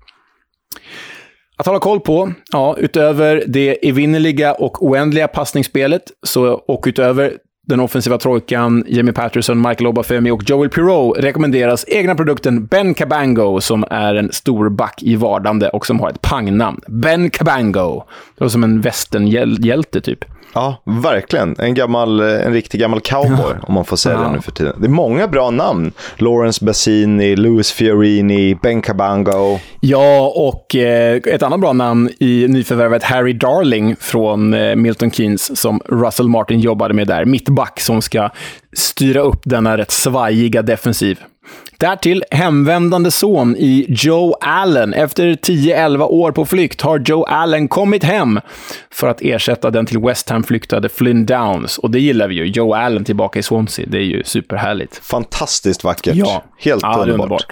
Att 1.57 1.67
hålla 1.67 1.79
koll 1.79 2.01
på, 2.01 2.33
ja, 2.53 2.77
utöver 2.79 3.45
det 3.47 3.89
evinnerliga 3.89 4.55
och 4.55 4.87
oändliga 4.87 5.29
passningsspelet 5.29 6.03
så, 6.23 6.53
och 6.53 6.85
utöver 6.87 7.33
den 7.67 7.81
offensiva 7.81 8.19
trojkan, 8.19 8.85
Jamie 8.89 9.13
Patterson, 9.13 9.59
Michael 9.69 9.87
Obafemi 9.87 10.31
och 10.31 10.43
Joel 10.51 10.69
Pirou 10.71 11.13
rekommenderas 11.13 11.85
egna 11.89 12.15
produkten 12.15 12.67
Ben 12.67 12.95
Cabango 12.95 13.61
som 13.61 13.85
är 13.91 14.15
en 14.15 14.33
stor 14.33 14.69
back 14.69 15.03
i 15.03 15.17
vardande 15.17 15.69
och 15.69 15.87
som 15.87 16.01
har 16.01 16.11
ett 16.11 16.21
pangnamn. 16.23 16.81
Ben 16.89 17.31
Cabango. 17.31 18.03
Det 18.39 18.45
var 18.45 18.49
som 18.49 18.65
en 18.65 18.81
västernhjälte 18.81 20.01
typ. 20.01 20.25
Ja, 20.55 20.83
verkligen. 20.85 21.55
En, 21.59 21.75
gammal, 21.75 22.21
en 22.21 22.53
riktig 22.53 22.81
gammal 22.81 23.01
cowboy, 23.01 23.55
om 23.63 23.75
man 23.75 23.85
får 23.85 23.97
säga 23.97 24.15
Ja. 24.15 24.21
det 24.29 24.33
nu 24.33 24.41
för 24.41 24.53
tiden. 24.53 24.75
Det 24.79 24.87
är 24.87 24.91
många 24.91 25.29
bra 25.29 25.51
namn. 25.51 25.93
Lawrence 26.17 26.65
Bassini, 26.65 27.37
Louis 27.37 27.73
Fiorini, 27.73 28.55
Ben 28.63 28.83
Cabango. 28.83 29.59
Ja, 29.81 30.33
och 30.37 30.77
eh, 30.77 31.17
ett 31.17 31.43
annat 31.43 31.61
bra 31.61 31.73
namn 31.73 32.11
i 32.21 32.47
nyförvärvet 32.49 33.03
Harry 33.03 33.33
Darling 33.33 33.97
från 33.97 34.55
eh, 34.55 34.77
Milton 34.77 35.11
Keynes 35.11 35.61
som 35.61 35.81
Russell 35.89 36.29
Martin 36.29 36.61
jobbade 36.61 36.95
med 36.95 37.07
där 37.07 37.25
back 37.55 37.81
som 37.81 38.03
ska 38.03 38.31
styra 38.73 39.21
upp 39.21 39.41
denna 39.45 39.77
rätt 39.77 39.91
svajiga 39.91 40.63
defensiv. 40.63 41.21
Därtill 41.79 42.25
hemvändande 42.31 43.11
son 43.11 43.57
i 43.57 43.87
Joe 43.89 44.35
Allen. 44.41 44.95
Efter 44.95 45.25
10-11 45.33 46.03
år 46.03 46.33
på 46.33 46.47
flykt 46.47 46.81
har 46.81 46.99
Joe 46.99 47.25
Allen 47.25 47.69
kommit 47.69 48.05
hem 48.05 48.41
för 48.93 49.09
att 49.09 49.23
ersätta 49.23 49.71
den 49.71 49.87
till 49.87 49.99
West 49.99 50.31
Ham 50.31 50.43
flyktade 50.43 50.89
Flynn 50.89 51.27
Downs. 51.27 51.79
Och 51.79 51.91
det 51.91 52.01
gillar 52.01 52.29
vi 52.29 52.35
ju. 52.35 52.45
Joe 52.47 52.75
Allen 52.75 53.05
tillbaka 53.05 53.39
i 53.39 53.43
Swansea. 53.43 53.87
Det 53.89 53.99
är 53.99 54.03
ju 54.03 54.23
superhärligt. 54.25 54.97
Fantastiskt 54.97 55.85
vackert. 55.85 56.15
Ja, 56.15 56.45
Helt 56.59 56.83
ja, 56.83 56.89
underbart. 56.89 57.11
underbart. 57.15 57.47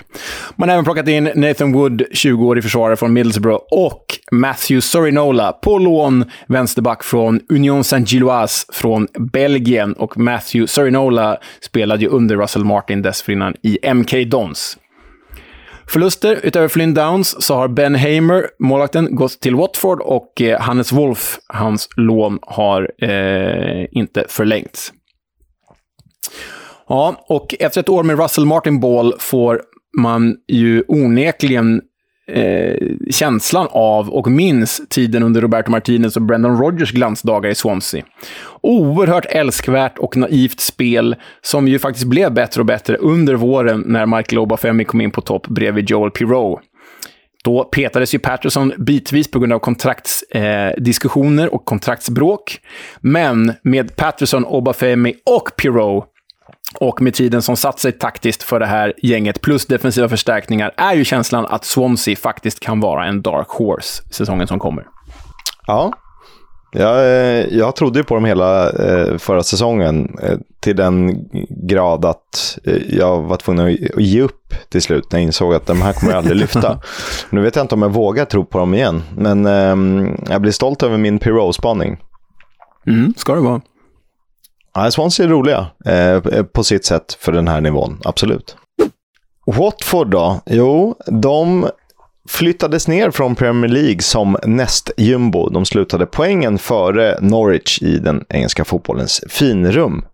Man 0.56 0.68
har 0.68 0.74
även 0.74 0.84
plockat 0.84 1.08
in 1.08 1.30
Nathan 1.34 1.72
Wood, 1.72 2.02
20-årig 2.12 2.62
försvarare 2.64 2.96
från 2.96 3.12
Middlesbrough, 3.12 3.62
och 3.70 4.18
Matthew 4.30 4.80
Sorinola 4.80 5.52
på 5.52 5.78
lån, 5.78 6.24
vänsterback 6.46 7.04
från 7.04 7.40
Union 7.48 7.84
Saint-Gilloise 7.84 8.66
från 8.72 9.08
Belgien. 9.32 9.92
Och 9.92 10.18
Matthew 10.18 10.66
Sorinola 10.66 11.36
spelade 11.60 12.02
ju 12.02 12.08
under 12.08 12.36
Russell 12.36 12.64
Martin 12.64 13.02
dessförinnan 13.02 13.54
i 13.62 13.78
MK 13.94 14.30
Dons. 14.30 14.78
Förluster 15.88 16.40
utöver 16.42 16.68
Flynn 16.68 16.94
Downs 16.94 17.44
så 17.44 17.54
har 17.54 17.68
Ben 17.68 17.94
Hamer, 17.94 18.46
målvakten, 18.58 19.16
gått 19.16 19.40
till 19.40 19.54
Watford 19.54 20.00
och 20.00 20.42
eh, 20.42 20.60
Hannes 20.60 20.92
Wolf, 20.92 21.38
hans 21.46 21.88
lån, 21.96 22.38
har 22.42 22.90
eh, 23.02 23.86
inte 23.90 24.24
förlängts. 24.28 24.92
Ja, 26.88 27.24
och 27.28 27.54
efter 27.60 27.80
ett 27.80 27.88
år 27.88 28.02
med 28.02 28.18
Russell 28.18 28.44
Martin 28.44 28.80
Ball 28.80 29.14
får 29.18 29.62
man 29.98 30.36
ju 30.48 30.84
onekligen 30.88 31.80
eh, 32.28 32.76
känslan 33.10 33.68
av 33.70 34.10
och 34.10 34.30
minns 34.30 34.82
tiden 34.88 35.22
under 35.22 35.40
Roberto 35.40 35.70
Martinez 35.70 36.16
och 36.16 36.22
Brendan 36.22 36.58
Rodgers 36.58 36.92
glansdagar 36.92 37.50
i 37.50 37.54
Swansea. 37.54 38.04
Oerhört 38.60 39.26
älskvärt 39.28 39.98
och 39.98 40.16
naivt 40.16 40.60
spel 40.60 41.16
som 41.42 41.68
ju 41.68 41.78
faktiskt 41.78 42.06
blev 42.06 42.32
bättre 42.32 42.60
och 42.60 42.66
bättre 42.66 42.96
under 42.96 43.34
våren 43.34 43.84
när 43.86 44.06
Michael 44.06 44.38
Obafemi 44.38 44.84
kom 44.84 45.00
in 45.00 45.10
på 45.10 45.20
topp 45.20 45.46
bredvid 45.46 45.90
Joel 45.90 46.10
Pirou. 46.10 46.58
Då 47.44 47.64
petades 47.64 48.14
ju 48.14 48.18
Patterson 48.18 48.72
bitvis 48.78 49.30
på 49.30 49.38
grund 49.38 49.52
av 49.52 49.58
kontraktsdiskussioner 49.58 51.46
eh, 51.46 51.52
och 51.52 51.64
kontraktsbråk. 51.64 52.60
Men 53.00 53.52
med 53.62 53.96
Patterson, 53.96 54.44
Obafemi 54.44 55.14
och 55.26 55.50
Pirou 55.56 56.04
och 56.80 57.02
med 57.02 57.14
tiden 57.14 57.42
som 57.42 57.56
satt 57.56 57.78
sig 57.78 57.92
taktiskt 57.92 58.42
för 58.42 58.60
det 58.60 58.66
här 58.66 58.92
gänget, 59.02 59.40
plus 59.40 59.66
defensiva 59.66 60.08
förstärkningar, 60.08 60.72
är 60.76 60.94
ju 60.94 61.04
känslan 61.04 61.46
att 61.46 61.64
Swansea 61.64 62.16
faktiskt 62.16 62.60
kan 62.60 62.80
vara 62.80 63.06
en 63.06 63.22
dark 63.22 63.48
horse 63.48 64.02
säsongen 64.10 64.46
som 64.46 64.58
kommer. 64.58 64.86
Ja. 65.66 65.92
Jag, 66.74 66.98
eh, 66.98 67.46
jag 67.50 67.76
trodde 67.76 67.98
ju 67.98 68.04
på 68.04 68.14
dem 68.14 68.24
hela 68.24 68.70
eh, 68.70 69.18
förra 69.18 69.42
säsongen 69.42 70.18
eh, 70.22 70.38
till 70.60 70.76
den 70.76 71.28
grad 71.48 72.04
att 72.04 72.58
jag 72.88 73.22
var 73.22 73.36
tvungen 73.36 73.68
att 73.68 73.96
att 73.96 74.02
ge 74.02 74.22
upp 74.22 74.54
till 74.68 74.82
slut 74.82 75.12
när 75.12 75.18
jag 75.18 75.24
insåg 75.24 75.54
att 75.54 75.66
de 75.66 75.82
här 75.82 75.92
kommer 75.92 76.12
jag 76.12 76.18
aldrig 76.18 76.36
lyfta. 76.36 76.80
nu 77.30 77.40
vet 77.40 77.56
jag 77.56 77.64
inte 77.64 77.74
om 77.74 77.82
jag 77.82 77.92
vågar 77.92 78.24
tro 78.24 78.44
på 78.44 78.58
dem 78.58 78.74
igen, 78.74 79.02
men 79.16 79.46
ehm, 79.46 80.16
jag 80.28 80.40
blir 80.40 80.52
stolt 80.52 80.82
över 80.82 80.96
min 80.96 81.18
Pirou-spaning. 81.18 82.00
Mm, 82.86 83.14
ska 83.16 83.34
det 83.34 83.40
vara. 83.40 83.60
Ja, 84.74 84.90
Swansea 84.90 85.26
är 85.26 85.30
roliga 85.30 85.66
eh, 85.84 86.12
eh, 86.12 86.42
på 86.42 86.64
sitt 86.64 86.84
sätt 86.84 87.16
för 87.20 87.32
den 87.32 87.48
här 87.48 87.60
nivån, 87.60 88.00
absolut. 88.04 88.56
Watford 89.46 90.10
då? 90.10 90.40
Jo, 90.46 90.96
de 91.06 91.68
flyttades 92.28 92.88
ner 92.88 93.10
från 93.10 93.34
Premier 93.34 93.70
League 93.70 94.02
som 94.02 94.36
näst-jumbo. 94.44 95.48
De 95.48 95.64
slutade 95.64 96.06
poängen 96.06 96.58
före 96.58 97.18
Norwich 97.20 97.82
i 97.82 97.98
den 97.98 98.24
engelska 98.28 98.64
fotbollens 98.64 99.24
finrum. 99.28 100.04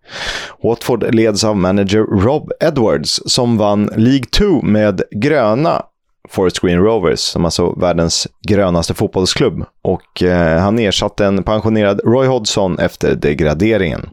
Watford 0.63 1.15
leds 1.15 1.43
av 1.43 1.57
manager 1.57 1.99
Rob 1.99 2.51
Edwards 2.59 3.21
som 3.25 3.57
vann 3.57 3.89
League 3.95 4.25
2 4.37 4.61
med 4.61 5.01
gröna 5.11 5.83
Forest 6.29 6.59
Green 6.59 6.79
Rovers, 6.79 7.19
som 7.19 7.45
alltså 7.45 7.79
världens 7.79 8.27
grönaste 8.47 8.93
fotbollsklubb. 8.93 9.63
Och 9.83 10.23
eh, 10.23 10.59
han 10.59 10.79
ersatte 10.79 11.25
en 11.25 11.43
pensionerad 11.43 12.01
Roy 12.05 12.27
Hodgson 12.27 12.79
efter 12.79 13.15
degraderingen. 13.15 14.09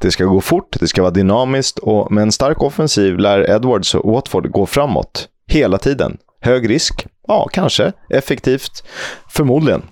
Det 0.00 0.10
ska 0.10 0.24
gå 0.24 0.40
fort, 0.40 0.76
det 0.80 0.88
ska 0.88 1.02
vara 1.02 1.10
dynamiskt 1.10 1.78
och 1.78 2.12
med 2.12 2.22
en 2.22 2.32
stark 2.32 2.62
offensiv 2.62 3.18
lär 3.18 3.50
Edwards 3.50 3.94
och 3.94 4.12
Watford 4.12 4.50
gå 4.50 4.66
framåt. 4.66 5.28
Hela 5.46 5.78
tiden. 5.78 6.16
Hög 6.40 6.70
risk? 6.70 7.06
Ja, 7.28 7.48
kanske. 7.52 7.92
Effektivt? 8.10 8.84
Förmodligen. 9.28 9.82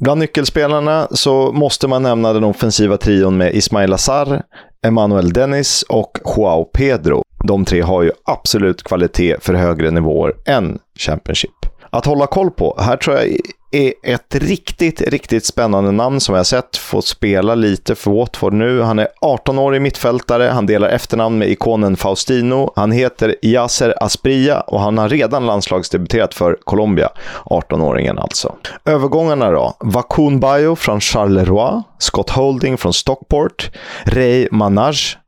Bland 0.00 0.20
nyckelspelarna 0.20 1.08
så 1.10 1.52
måste 1.52 1.88
man 1.88 2.02
nämna 2.02 2.32
den 2.32 2.44
offensiva 2.44 2.96
trion 2.96 3.36
med 3.36 3.54
Ismail 3.54 3.92
Azar, 3.92 4.42
Emanuel 4.86 5.32
Dennis 5.32 5.82
och 5.88 6.18
Joao 6.24 6.64
Pedro. 6.64 7.22
De 7.48 7.64
tre 7.64 7.80
har 7.80 8.02
ju 8.02 8.10
absolut 8.24 8.82
kvalitet 8.82 9.36
för 9.40 9.54
högre 9.54 9.90
nivåer 9.90 10.34
än 10.46 10.78
Championship. 10.98 11.50
Att 11.90 12.06
hålla 12.06 12.26
koll 12.26 12.50
på, 12.50 12.78
här 12.80 12.96
tror 12.96 13.16
jag 13.16 13.26
är 13.72 13.92
ett 14.02 14.34
riktigt, 14.34 15.00
riktigt 15.00 15.44
spännande 15.44 15.92
namn 15.92 16.20
som 16.20 16.34
jag 16.34 16.46
sett 16.46 16.76
få 16.76 17.02
spela 17.02 17.54
lite 17.54 17.94
för 17.94 18.10
Watford 18.10 18.52
nu. 18.52 18.80
Han 18.80 18.98
är 18.98 19.08
18-årig 19.20 19.82
mittfältare, 19.82 20.44
han 20.44 20.66
delar 20.66 20.88
efternamn 20.88 21.38
med 21.38 21.48
ikonen 21.48 21.96
Faustino. 21.96 22.72
Han 22.76 22.92
heter 22.92 23.34
Yasser 23.42 23.94
Aspria 24.00 24.60
och 24.60 24.80
han 24.80 24.98
har 24.98 25.08
redan 25.08 25.46
landslagsdebuterat 25.46 26.34
för 26.34 26.58
Colombia, 26.64 27.08
18-åringen 27.44 28.18
alltså. 28.18 28.54
Övergångarna 28.84 29.50
då? 29.50 29.76
Vakun 29.80 30.40
Bayo 30.40 30.76
från 30.76 31.00
Charleroi, 31.00 31.82
Scott 31.98 32.30
Holding 32.30 32.78
från 32.78 32.92
Stockport, 32.92 33.70
Ray 34.04 34.48
Manage 34.50 35.18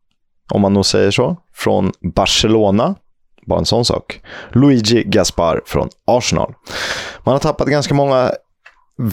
om 0.50 0.60
man 0.60 0.74
nog 0.74 0.86
säger 0.86 1.10
så, 1.10 1.36
från 1.60 1.92
Barcelona. 2.14 2.94
Bara 3.46 3.58
en 3.58 3.64
sån 3.64 3.84
sak. 3.84 4.20
Luigi 4.52 5.02
Gaspar 5.06 5.62
från 5.66 5.88
Arsenal. 6.06 6.54
Man 7.24 7.32
har 7.32 7.38
tappat 7.38 7.68
ganska 7.68 7.94
många 7.94 8.32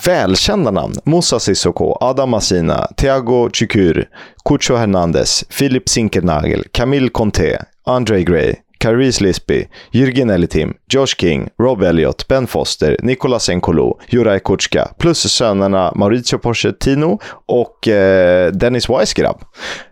välkända 0.05 0.71
namn. 0.71 0.93
Moussa 1.03 1.39
Sissoko, 1.39 1.97
Adam 2.01 2.29
Masina, 2.29 2.87
Thiago 2.97 3.49
Chikur, 3.49 4.05
Cucho 4.49 4.75
Hernandez, 4.75 5.43
Philip 5.43 5.89
Sinkernagel, 5.89 6.63
Camille 6.71 7.09
Conte, 7.09 7.65
Andre 7.85 8.23
Gray, 8.23 8.55
Caris 8.79 9.21
Lisby, 9.21 9.67
Jürgen 9.91 10.29
Elitim, 10.29 10.73
Josh 10.93 11.15
King, 11.17 11.49
Rob 11.59 11.83
Elliott, 11.83 12.27
Ben 12.27 12.47
Foster, 12.47 12.97
Nicolas 13.03 13.49
Enkolo, 13.49 13.99
Juraj 14.09 14.39
Kutschka, 14.39 14.87
plus 14.97 15.33
sönerna 15.33 15.91
Mauricio 15.95 16.39
Pochettino 16.39 17.19
och 17.45 17.87
eh, 17.87 18.51
Dennis 18.51 18.89
Weissgrabb. 18.89 19.41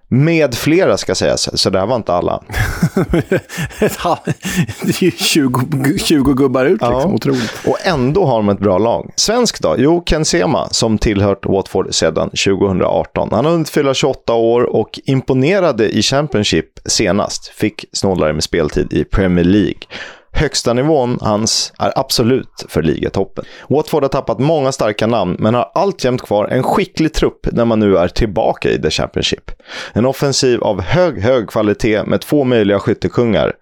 Med 0.08 0.56
flera 0.56 0.98
ska 0.98 1.16
sägas, 1.16 1.62
så 1.62 1.70
det 1.70 1.80
här 1.80 1.86
var 1.86 1.96
inte 1.96 2.14
alla. 2.14 2.44
det 4.82 5.02
är 5.02 5.04
ju 5.04 5.12
20, 5.12 5.98
20 5.98 6.34
gubbar 6.34 6.66
ut, 6.66 6.72
liksom. 6.72 6.90
Ja. 6.90 7.06
otroligt. 7.06 7.52
Och 7.68 7.78
ändå 7.84 8.26
har 8.26 8.38
de 8.38 8.50
ett 8.50 8.60
bra 8.60 8.78
lag. 8.78 9.14
Svensk 9.16 9.62
då? 9.62 9.76
Jo, 9.78 10.04
Ken 10.06 10.26
Sema, 10.26 10.70
som 10.70 10.98
tillhört 10.98 11.46
Watford 11.46 11.94
sedan 11.94 12.30
2018. 12.30 13.30
Han 13.32 13.46
har 13.46 13.52
hunnit 13.52 13.70
fylla 13.70 13.94
28 13.94 14.34
år 14.34 14.62
och 14.76 15.00
imponerade 15.06 15.90
i 15.90 16.02
Championship 16.02 16.80
senast. 16.86 17.48
Fick 17.48 17.86
snålare 17.94 18.34
med 18.34 18.44
speltid 18.44 18.94
i 18.94 19.04
Premier 19.04 19.46
League. 19.46 19.80
Högsta 20.38 20.74
nivån 20.74 21.18
hans 21.22 21.74
är 21.80 22.00
absolut 22.00 22.66
för 22.68 22.82
ligatoppen. 22.82 23.46
Watford 23.70 24.04
har 24.04 24.10
tappat 24.10 24.40
många 24.40 24.72
starka 24.72 25.08
namn, 25.08 25.36
men 25.40 25.54
har 25.54 25.72
alltjämt 25.74 26.22
kvar 26.22 26.48
en 26.48 26.64
skicklig 26.64 27.14
trupp 27.14 27.48
när 27.52 27.66
man 27.66 27.80
nu 27.80 27.98
är 27.98 28.08
tillbaka 28.08 28.70
i 28.72 28.82
The 28.82 28.90
Championship. 28.90 29.52
En 29.94 30.06
offensiv 30.06 30.64
av 30.64 30.82
hög, 30.82 31.22
hög 31.22 31.50
kvalitet 31.50 32.04
med 32.04 32.22
två 32.22 32.44
möjliga 32.44 32.80
skyttekungar. 32.80 33.54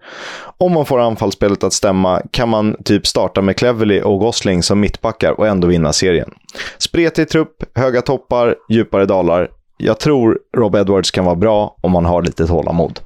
Om 0.58 0.72
man 0.72 0.86
får 0.86 1.00
anfallsspelet 1.00 1.64
att 1.64 1.72
stämma 1.72 2.22
kan 2.30 2.48
man 2.48 2.76
typ 2.84 3.06
starta 3.06 3.42
med 3.42 3.56
Cleverly 3.56 4.00
och 4.00 4.18
Gosling 4.18 4.62
som 4.62 4.80
mittbackar 4.80 5.32
och 5.32 5.46
ändå 5.46 5.68
vinna 5.68 5.92
serien. 5.92 6.30
Spretig 6.78 7.28
trupp, 7.28 7.64
höga 7.74 8.02
toppar, 8.02 8.56
djupare 8.68 9.06
dalar. 9.06 9.48
Jag 9.76 10.00
tror 10.00 10.38
Rob 10.56 10.74
Edwards 10.74 11.10
kan 11.10 11.24
vara 11.24 11.36
bra 11.36 11.76
om 11.80 11.92
man 11.92 12.04
har 12.04 12.22
lite 12.22 12.46
tålamod. 12.46 13.00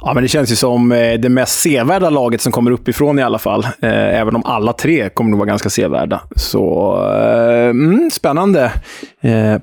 Ja, 0.00 0.14
men 0.14 0.22
det 0.22 0.28
känns 0.28 0.52
ju 0.52 0.56
som 0.56 0.92
eh, 0.92 1.14
det 1.14 1.28
mest 1.28 1.60
sevärda 1.60 2.10
laget 2.10 2.40
som 2.40 2.52
kommer 2.52 2.70
uppifrån 2.70 3.18
i 3.18 3.22
alla 3.22 3.38
fall. 3.38 3.64
Eh, 3.64 4.20
även 4.20 4.36
om 4.36 4.44
alla 4.44 4.72
tre 4.72 5.08
kommer 5.08 5.30
nog 5.30 5.38
vara 5.38 5.48
ganska 5.48 5.70
sevärda. 5.70 6.22
Så 6.36 6.96
eh, 7.12 7.68
mm, 7.68 8.10
spännande 8.12 8.72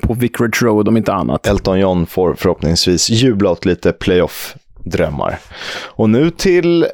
på 0.01 0.13
Vicarage 0.13 0.63
Road 0.63 0.87
om 0.87 0.97
inte 0.97 1.13
annat. 1.13 1.47
Elton 1.47 1.79
John 1.79 2.05
får 2.05 2.33
förhoppningsvis 2.33 3.09
jubla 3.09 3.49
åt 3.49 3.65
lite 3.65 3.91
playoff-drömmar. 3.91 5.39
Och 5.83 6.09
nu 6.09 6.29
till 6.29 6.85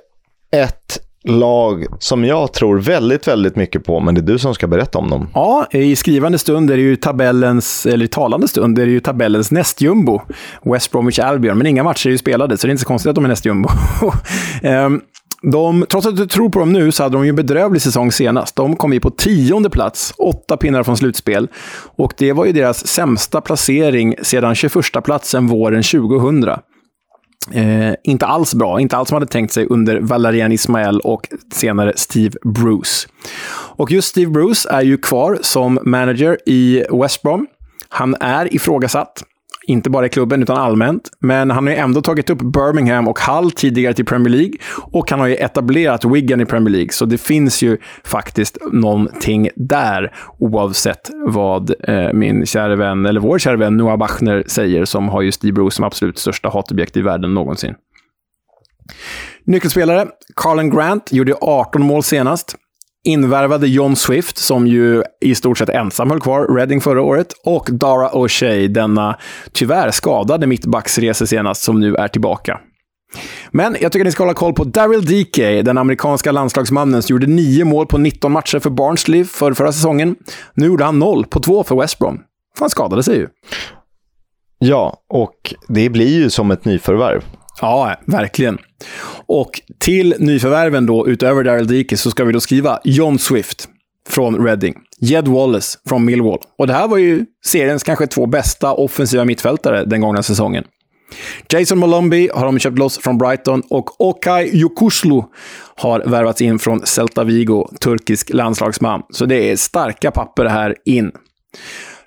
ett 0.51 0.99
lag 1.23 1.85
som 1.99 2.25
jag 2.25 2.53
tror 2.53 2.79
väldigt, 2.79 3.27
väldigt 3.27 3.55
mycket 3.55 3.85
på, 3.85 3.99
men 3.99 4.15
det 4.15 4.21
är 4.21 4.25
du 4.25 4.39
som 4.39 4.53
ska 4.53 4.67
berätta 4.67 4.97
om 4.97 5.09
dem. 5.09 5.27
Ja, 5.33 5.67
i 5.71 5.95
skrivande 5.95 6.37
stund 6.37 6.71
är 6.71 6.77
det 6.77 6.83
ju 6.83 6.95
tabellens, 6.95 7.85
eller 7.85 8.05
i 8.05 8.07
talande 8.07 8.47
stund 8.47 8.79
är 8.79 8.85
det 8.85 8.91
ju 8.91 8.99
tabellens 8.99 9.51
nästjumbo, 9.51 10.21
West 10.63 10.91
Bromwich 10.91 11.19
Albion. 11.19 11.57
Men 11.57 11.67
inga 11.67 11.83
matcher 11.83 12.07
är 12.07 12.11
ju 12.11 12.17
spelade, 12.17 12.57
så 12.57 12.67
det 12.67 12.69
är 12.69 12.71
inte 12.71 12.81
så 12.81 12.87
konstigt 12.87 13.09
att 13.09 13.15
de 13.15 13.25
är 13.25 13.29
nästjumbo. 13.29 13.69
Ehm, 14.63 15.01
de, 15.41 15.85
trots 15.89 16.07
att 16.07 16.17
du 16.17 16.27
tror 16.27 16.49
på 16.49 16.59
dem 16.59 16.73
nu 16.73 16.91
så 16.91 17.03
hade 17.03 17.15
de 17.15 17.23
ju 17.23 17.29
en 17.29 17.35
bedrövlig 17.35 17.81
säsong 17.81 18.11
senast. 18.11 18.55
De 18.55 18.75
kom 18.75 18.93
ju 18.93 18.99
på 18.99 19.09
tionde 19.09 19.69
plats, 19.69 20.13
åtta 20.17 20.57
pinnar 20.57 20.83
från 20.83 20.97
slutspel. 20.97 21.47
Och 21.95 22.13
det 22.17 22.33
var 22.33 22.45
ju 22.45 22.51
deras 22.51 22.87
sämsta 22.87 23.41
placering 23.41 24.15
sedan 24.21 24.55
21 24.55 24.73
platsen 25.03 25.47
våren 25.47 25.83
2000. 25.83 26.45
Eh, 27.51 27.93
inte 28.03 28.25
alls 28.25 28.53
bra, 28.53 28.79
inte 28.79 28.97
alls 28.97 29.09
som 29.09 29.15
man 29.15 29.21
hade 29.21 29.31
tänkt 29.31 29.53
sig 29.53 29.65
under 29.69 29.99
Valerian 29.99 30.51
Ismael 30.51 30.99
och 30.99 31.27
senare 31.53 31.93
Steve 31.95 32.37
Bruce. 32.43 33.07
Och 33.75 33.91
just 33.91 34.07
Steve 34.07 34.31
Bruce 34.31 34.69
är 34.69 34.81
ju 34.81 34.97
kvar 34.97 35.37
som 35.41 35.79
manager 35.85 36.37
i 36.45 36.83
West 36.91 37.21
Brom. 37.21 37.47
Han 37.89 38.15
är 38.19 38.55
ifrågasatt 38.55 39.23
inte 39.69 39.89
bara 39.89 40.05
i 40.05 40.09
klubben, 40.09 40.43
utan 40.43 40.57
allmänt. 40.57 41.09
Men 41.19 41.51
han 41.51 41.67
har 41.67 41.73
ju 41.73 41.79
ändå 41.79 42.01
tagit 42.01 42.29
upp 42.29 42.39
Birmingham 42.39 43.07
och 43.07 43.19
Hull 43.19 43.51
tidigare 43.51 43.93
till 43.93 44.05
Premier 44.05 44.29
League. 44.29 44.53
Och 44.91 45.11
han 45.11 45.19
har 45.19 45.27
ju 45.27 45.35
etablerat 45.35 46.05
Wigan 46.05 46.41
i 46.41 46.45
Premier 46.45 46.71
League. 46.71 46.91
Så 46.91 47.05
det 47.05 47.17
finns 47.17 47.61
ju 47.61 47.77
faktiskt 48.03 48.57
någonting 48.71 49.49
där, 49.55 50.13
oavsett 50.39 51.09
vad 51.25 51.73
eh, 51.89 52.13
min 52.13 52.45
kära 52.45 52.75
vän, 52.75 53.05
eller 53.05 53.19
vår 53.19 53.39
kära 53.39 53.57
vän 53.57 53.77
Noah 53.77 53.97
Bachner 53.97 54.43
säger, 54.47 54.85
som 54.85 55.09
har 55.09 55.21
ju 55.21 55.31
Steve 55.31 55.53
Bruce 55.53 55.75
som 55.75 55.85
absolut 55.85 56.17
största 56.17 56.49
hatobjekt 56.49 56.97
i 56.97 57.01
världen 57.01 57.33
någonsin. 57.33 57.75
Nyckelspelare, 59.43 60.07
Carlen 60.35 60.69
Grant, 60.69 61.11
gjorde 61.11 61.33
18 61.41 61.83
mål 61.83 62.03
senast 62.03 62.55
invärvade 63.03 63.67
John 63.67 63.95
Swift, 63.95 64.37
som 64.37 64.67
ju 64.67 65.03
i 65.21 65.35
stort 65.35 65.57
sett 65.57 65.69
ensam 65.69 66.09
höll 66.09 66.19
kvar 66.19 66.55
Reading 66.55 66.81
förra 66.81 67.01
året, 67.01 67.33
och 67.45 67.67
Dara 67.71 68.09
O'Shea, 68.09 68.67
denna 68.67 69.17
tyvärr 69.51 69.91
skadade 69.91 70.47
mittbacksrese 70.47 71.27
senast, 71.27 71.63
som 71.63 71.79
nu 71.79 71.95
är 71.95 72.07
tillbaka. 72.07 72.59
Men 73.51 73.77
jag 73.81 73.91
tycker 73.91 74.05
att 74.05 74.07
ni 74.07 74.11
ska 74.11 74.23
hålla 74.23 74.33
koll 74.33 74.53
på 74.53 74.63
Daryl 74.63 75.05
Dike, 75.05 75.61
den 75.61 75.77
amerikanska 75.77 76.31
landslagsmannen 76.31 77.01
som 77.01 77.13
gjorde 77.13 77.27
nio 77.27 77.65
mål 77.65 77.85
på 77.85 77.97
19 77.97 78.31
matcher 78.31 78.59
för 78.59 78.69
Barnsley 78.69 79.25
för 79.25 79.53
förra 79.53 79.71
säsongen. 79.71 80.15
Nu 80.53 80.65
gjorde 80.65 80.83
han 80.83 80.99
noll 80.99 81.25
på 81.25 81.39
två 81.39 81.63
för 81.63 81.75
West 81.75 81.99
Brom. 81.99 82.21
Han 82.59 82.69
skadade 82.69 83.03
sig 83.03 83.17
ju. 83.17 83.27
Ja, 84.59 85.03
och 85.09 85.53
det 85.67 85.89
blir 85.89 86.19
ju 86.19 86.29
som 86.29 86.51
ett 86.51 86.65
nyförvärv. 86.65 87.23
Ja, 87.61 87.95
verkligen. 88.05 88.57
Och 89.25 89.61
till 89.79 90.15
nyförvärven 90.19 90.85
då, 90.85 91.07
utöver 91.07 91.43
Daryl 91.43 91.67
Dike, 91.67 91.97
så 91.97 92.11
ska 92.11 92.23
vi 92.23 92.33
då 92.33 92.39
skriva 92.39 92.79
John 92.83 93.19
Swift 93.19 93.69
från 94.09 94.45
Reading. 94.45 94.75
Jed 94.99 95.27
Wallace 95.27 95.79
från 95.89 96.05
Millwall. 96.05 96.39
Och 96.57 96.67
det 96.67 96.73
här 96.73 96.87
var 96.87 96.97
ju 96.97 97.25
seriens 97.45 97.83
kanske 97.83 98.07
två 98.07 98.25
bästa 98.25 98.73
offensiva 98.73 99.25
mittfältare 99.25 99.85
den 99.85 100.01
gångna 100.01 100.23
säsongen. 100.23 100.63
Jason 101.53 101.77
Molombi 101.77 102.29
har 102.33 102.45
de 102.45 102.59
köpt 102.59 102.77
loss 102.77 102.97
från 102.97 103.17
Brighton 103.17 103.63
och 103.69 104.01
Okay 104.01 104.49
Yokuslu 104.53 105.21
har 105.75 105.99
värvats 106.05 106.41
in 106.41 106.59
från 106.59 106.85
Celta 106.85 107.23
Vigo, 107.23 107.69
turkisk 107.79 108.33
landslagsman. 108.33 109.01
Så 109.09 109.25
det 109.25 109.51
är 109.51 109.55
starka 109.55 110.11
papper 110.11 110.45
här 110.45 110.75
in. 110.85 111.11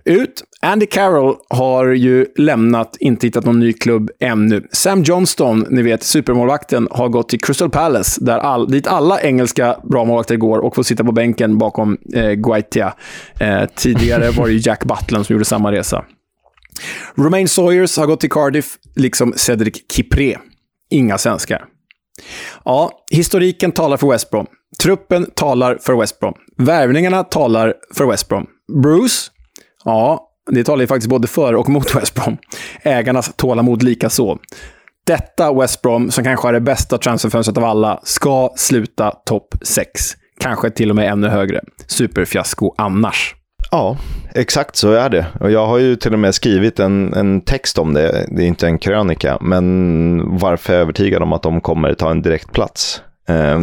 Ut. 0.04 0.44
Andy 0.60 0.86
Carroll 0.86 1.36
har 1.50 1.86
ju 1.86 2.26
lämnat, 2.36 2.96
inte 3.00 3.26
hittat 3.26 3.44
någon 3.44 3.58
ny 3.58 3.72
klubb 3.72 4.10
ännu. 4.20 4.68
Sam 4.72 5.02
Johnston, 5.02 5.66
ni 5.70 5.82
vet 5.82 6.02
supermålvakten, 6.02 6.88
har 6.90 7.08
gått 7.08 7.28
till 7.28 7.40
Crystal 7.40 7.70
Palace, 7.70 8.24
där 8.24 8.38
all, 8.38 8.68
dit 8.68 8.86
alla 8.86 9.20
engelska 9.20 9.76
bra 9.90 10.04
målvakter 10.04 10.36
går 10.36 10.58
och 10.58 10.74
får 10.74 10.82
sitta 10.82 11.04
på 11.04 11.12
bänken 11.12 11.58
bakom 11.58 11.98
eh, 12.14 12.30
Guaitia. 12.30 12.94
Eh, 13.40 13.64
tidigare 13.76 14.30
var 14.30 14.48
det 14.48 14.52
Jack 14.52 14.84
Butland 14.84 15.26
som 15.26 15.34
gjorde 15.34 15.44
samma 15.44 15.72
resa. 15.72 16.04
Romain 17.14 17.48
Sawyers 17.48 17.96
har 17.96 18.06
gått 18.06 18.20
till 18.20 18.30
Cardiff, 18.30 18.76
liksom 18.96 19.32
Cedric 19.36 19.74
Kipré. 19.92 20.36
Inga 20.90 21.18
svenskar. 21.18 21.64
Ja, 22.64 22.90
historiken 23.10 23.72
talar 23.72 23.96
för 23.96 24.10
West 24.10 24.30
Brom. 24.30 24.46
Truppen 24.82 25.26
talar 25.34 25.78
för 25.80 26.00
West 26.00 26.20
Brom. 26.20 26.34
Värvningarna 26.56 27.24
talar 27.24 27.74
för 27.94 28.06
West 28.06 28.28
Brom. 28.28 28.46
Bruce 28.82 29.30
Ja, 29.84 30.28
det 30.50 30.64
talar 30.64 30.80
ju 30.80 30.86
faktiskt 30.86 31.10
både 31.10 31.28
för 31.28 31.54
och 31.54 31.68
mot 31.68 31.94
West 31.96 32.14
Brom. 32.14 32.36
Ägarnas 32.82 33.32
tålamod 33.36 33.82
lika 33.82 34.10
så. 34.10 34.38
Detta 35.06 35.52
West 35.52 35.82
Brom, 35.82 36.10
som 36.10 36.24
kanske 36.24 36.48
är 36.48 36.52
det 36.52 36.60
bästa 36.60 36.98
transferfönstret 36.98 37.58
av 37.58 37.64
alla, 37.64 38.00
ska 38.02 38.52
sluta 38.56 39.10
topp 39.10 39.54
6. 39.62 40.00
Kanske 40.40 40.70
till 40.70 40.90
och 40.90 40.96
med 40.96 41.12
ännu 41.12 41.28
högre. 41.28 41.60
Superfiasko 41.86 42.74
annars. 42.78 43.34
Ja, 43.70 43.96
exakt 44.34 44.76
så 44.76 44.92
är 44.92 45.08
det. 45.08 45.26
Och 45.40 45.50
jag 45.50 45.66
har 45.66 45.78
ju 45.78 45.96
till 45.96 46.12
och 46.12 46.18
med 46.18 46.34
skrivit 46.34 46.80
en, 46.80 47.14
en 47.14 47.40
text 47.40 47.78
om 47.78 47.94
det. 47.94 48.26
Det 48.28 48.42
är 48.42 48.46
inte 48.46 48.66
en 48.66 48.78
krönika, 48.78 49.38
men 49.40 50.38
varför 50.38 50.72
jag 50.72 50.78
är 50.78 50.82
övertygad 50.82 51.22
om 51.22 51.32
att 51.32 51.42
de 51.42 51.60
kommer 51.60 51.94
ta 51.94 52.10
en 52.10 52.22
direkt 52.22 52.52
plats. 52.52 53.02
Eh, 53.28 53.60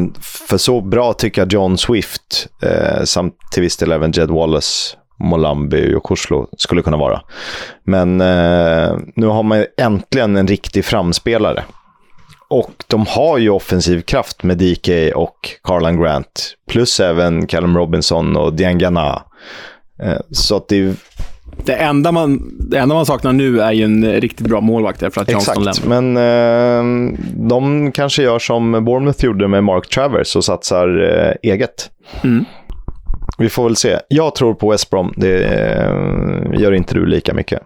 för 0.48 0.58
så 0.58 0.82
bra 0.82 1.14
tycker 1.14 1.42
jag 1.42 1.54
John 1.54 1.78
Swift, 1.78 2.48
eh, 2.62 3.04
samt 3.04 3.36
till 3.52 3.64
viss 3.64 3.78
del 3.78 3.92
även 3.92 4.12
Jed 4.12 4.30
Wallace, 4.30 4.96
Molambi 5.20 5.96
och 5.96 6.04
Kurslo 6.04 6.48
skulle 6.58 6.82
kunna 6.82 6.98
vara. 6.98 7.22
Men 7.84 8.22
eh, 8.22 8.98
nu 9.16 9.28
har 9.28 9.44
man 9.44 9.66
äntligen 9.78 10.38
en 10.38 10.48
riktig 10.48 10.86
framspelare. 10.86 11.64
Och 12.50 12.72
de 12.88 13.06
har 13.06 13.38
ju 13.38 13.50
offensiv 13.50 14.02
kraft 14.02 14.44
med 14.44 14.58
DK 14.58 14.90
och 15.16 15.50
Carlan 15.64 16.02
Grant. 16.02 16.56
Plus 16.70 17.00
även 17.00 17.48
Callum 17.48 17.78
Robinson 17.78 18.36
och 18.36 18.54
Diangana. 18.54 19.24
Eh, 20.04 20.20
så 20.32 20.56
att 20.56 20.68
det 20.68 20.96
det 21.66 21.74
enda, 21.74 22.12
man, 22.12 22.52
det 22.70 22.78
enda 22.78 22.96
man 22.96 23.06
saknar 23.06 23.34
nu 23.34 23.62
är 23.62 23.72
ju 23.72 23.84
en 23.84 24.22
riktigt 24.22 24.48
bra 24.48 24.62
målvakt 24.62 25.00
för 25.00 25.22
att 25.22 25.32
Johnston 25.32 25.68
Exakt, 25.68 25.88
men 25.88 26.18
eh, 26.18 27.14
de 27.36 27.92
kanske 27.92 28.24
gör 28.24 28.40
som 28.40 28.86
Bournemouth 28.86 29.26
gjorde 29.26 29.48
med 29.48 29.64
Mark 29.64 29.90
Travers 29.90 30.36
och 30.36 30.46
satsar 30.46 30.88
eh, 31.18 31.52
eget. 31.52 31.90
Mm. 32.24 32.46
Vi 33.40 33.50
får 33.50 33.64
väl 33.64 33.76
se. 33.76 34.00
Jag 34.08 34.36
tror 34.36 34.54
på 34.54 34.72
West 34.72 34.90
Brom. 34.90 35.14
Det 35.18 35.44
eh, 35.44 36.62
gör 36.62 36.72
inte 36.72 36.96
du 36.96 37.06
lika 37.06 37.34
mycket. 37.34 37.62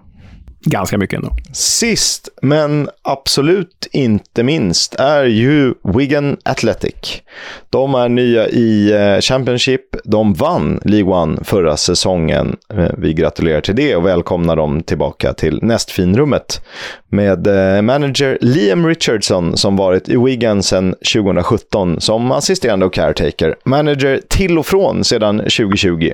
Ganska 0.66 0.98
mycket 0.98 1.18
ändå. 1.18 1.30
Sist, 1.54 2.30
men 2.42 2.90
absolut 3.02 3.88
inte 3.92 4.44
minst, 4.44 4.96
är 4.96 5.24
ju 5.24 5.74
Wigan 5.84 6.38
Athletic. 6.44 7.22
De 7.70 7.96
är 7.96 8.10
nya 8.10 8.48
i 8.48 8.92
eh, 8.92 9.22
Championship. 9.22 9.96
De 10.04 10.34
vann 10.34 10.80
League 10.86 11.14
One 11.14 11.44
förra 11.44 11.78
säsongen. 11.78 12.56
Eh, 12.74 12.90
vi 12.98 13.14
gratulerar 13.14 13.62
till 13.62 13.76
det 13.76 13.96
och 13.96 14.06
välkomnar 14.06 14.56
dem 14.56 14.84
tillbaka 14.84 15.34
till 15.34 15.60
nästfinrummet. 15.64 16.62
Med 17.10 17.48
eh, 17.48 17.82
manager 17.82 18.38
Liam 18.42 18.88
Richardson 18.88 19.58
som 19.58 19.76
varit 19.76 20.10
i 20.10 20.18
Wigan 20.18 20.64
sedan 20.64 20.96
2017 21.14 22.02
som 22.02 22.32
assisterande 22.32 22.86
och 22.86 22.94
caretaker. 22.94 23.56
Manager 23.66 24.22
till 24.30 24.58
och 24.58 24.66
från 24.66 25.04
sedan 25.04 25.38
2020. 25.38 26.14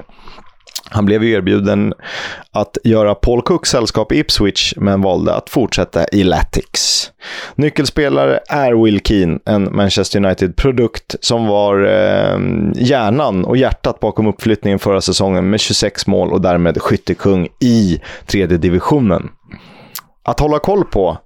Han 0.90 1.06
blev 1.06 1.24
erbjuden 1.24 1.94
att 2.52 2.78
göra 2.84 3.16
Paul 3.16 3.42
Cooks 3.42 3.70
sällskap 3.70 4.12
i 4.12 4.20
Ipswich, 4.20 4.74
men 4.78 5.02
valde 5.02 5.34
att 5.34 5.50
fortsätta 5.50 6.08
i 6.08 6.24
Latics. 6.24 7.12
Nyckelspelare 7.56 8.40
är 8.50 8.84
Will 8.84 9.02
Keane, 9.04 9.40
en 9.46 9.76
Manchester 9.76 10.26
United-produkt 10.26 11.16
som 11.20 11.48
var 11.48 11.86
eh, 11.86 12.40
hjärnan 12.76 13.46
och 13.46 13.58
hjärtat 13.58 14.00
bakom 14.00 14.28
uppflyttningen 14.28 14.80
förra 14.80 15.02
säsongen 15.02 15.50
med 15.50 15.60
26 15.60 16.08
mål 16.08 16.34
och 16.34 16.42
därmed 16.42 16.82
skyttekung 16.82 17.48
i 17.60 18.02
tredje 18.26 18.58
divisionen. 18.58 19.30
Att 20.24 20.40
hålla 20.40 20.60
koll 20.60 20.86
på 20.86 21.18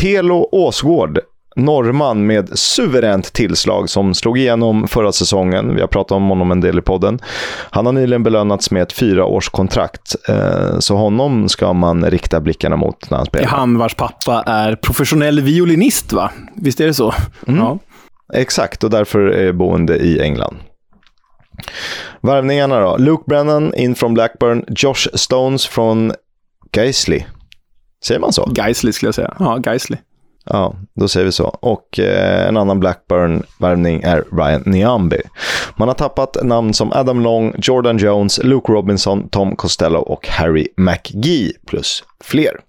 Telo 0.00 0.48
Åsgård 0.52 1.18
norrman 1.56 2.26
med 2.26 2.58
suveränt 2.58 3.32
tillslag 3.32 3.90
som 3.90 4.14
slog 4.14 4.38
igenom 4.38 4.88
förra 4.88 5.12
säsongen. 5.12 5.74
Vi 5.74 5.80
har 5.80 5.88
pratat 5.88 6.12
om 6.12 6.28
honom 6.28 6.50
en 6.50 6.60
del 6.60 6.78
i 6.78 6.82
podden. 6.82 7.18
Han 7.70 7.86
har 7.86 7.92
nyligen 7.92 8.22
belönats 8.22 8.70
med 8.70 8.82
ett 8.82 8.92
fyraårskontrakt, 8.92 10.16
eh, 10.28 10.78
så 10.78 10.96
honom 10.96 11.48
ska 11.48 11.72
man 11.72 12.10
rikta 12.10 12.40
blickarna 12.40 12.76
mot 12.76 13.10
när 13.10 13.16
han 13.18 13.26
spelar. 13.26 13.46
Han 13.46 13.78
vars 13.78 13.94
pappa 13.94 14.42
är 14.46 14.76
professionell 14.76 15.40
violinist, 15.40 16.12
va? 16.12 16.30
Visst 16.56 16.80
är 16.80 16.86
det 16.86 16.94
så? 16.94 17.14
Mm. 17.46 17.60
Ja. 17.60 17.78
Exakt, 18.34 18.84
och 18.84 18.90
därför 18.90 19.20
är 19.20 19.52
boende 19.52 19.96
i 19.96 20.20
England. 20.20 20.56
Värvningarna 22.20 22.80
då. 22.80 22.96
Luke 22.96 23.24
Brennan 23.26 23.74
in 23.74 23.94
från 23.94 24.14
Blackburn, 24.14 24.64
Josh 24.68 25.08
Stones 25.14 25.66
från 25.66 26.12
Geisley. 26.76 27.22
Säger 28.04 28.20
man 28.20 28.32
så? 28.32 28.52
Geisley 28.56 28.92
skulle 28.92 29.08
jag 29.08 29.14
säga. 29.14 29.36
Ja, 29.38 29.60
Geisley. 29.66 29.98
Ja, 30.44 30.74
då 30.94 31.08
säger 31.08 31.26
vi 31.26 31.32
så. 31.32 31.44
Och 31.44 31.98
eh, 31.98 32.48
en 32.48 32.56
annan 32.56 32.80
Blackburn-värvning 32.80 34.02
är 34.02 34.24
Ryan 34.32 34.62
Niambi. 34.66 35.20
Man 35.76 35.88
har 35.88 35.94
tappat 35.94 36.36
namn 36.42 36.74
som 36.74 36.92
Adam 36.92 37.20
Long, 37.20 37.54
Jordan 37.58 37.98
Jones, 37.98 38.40
Luke 38.42 38.72
Robinson, 38.72 39.28
Tom 39.28 39.56
Costello 39.56 39.98
och 39.98 40.28
Harry 40.28 40.66
McGee 40.76 41.52
plus 41.66 42.04
fler. 42.24 42.60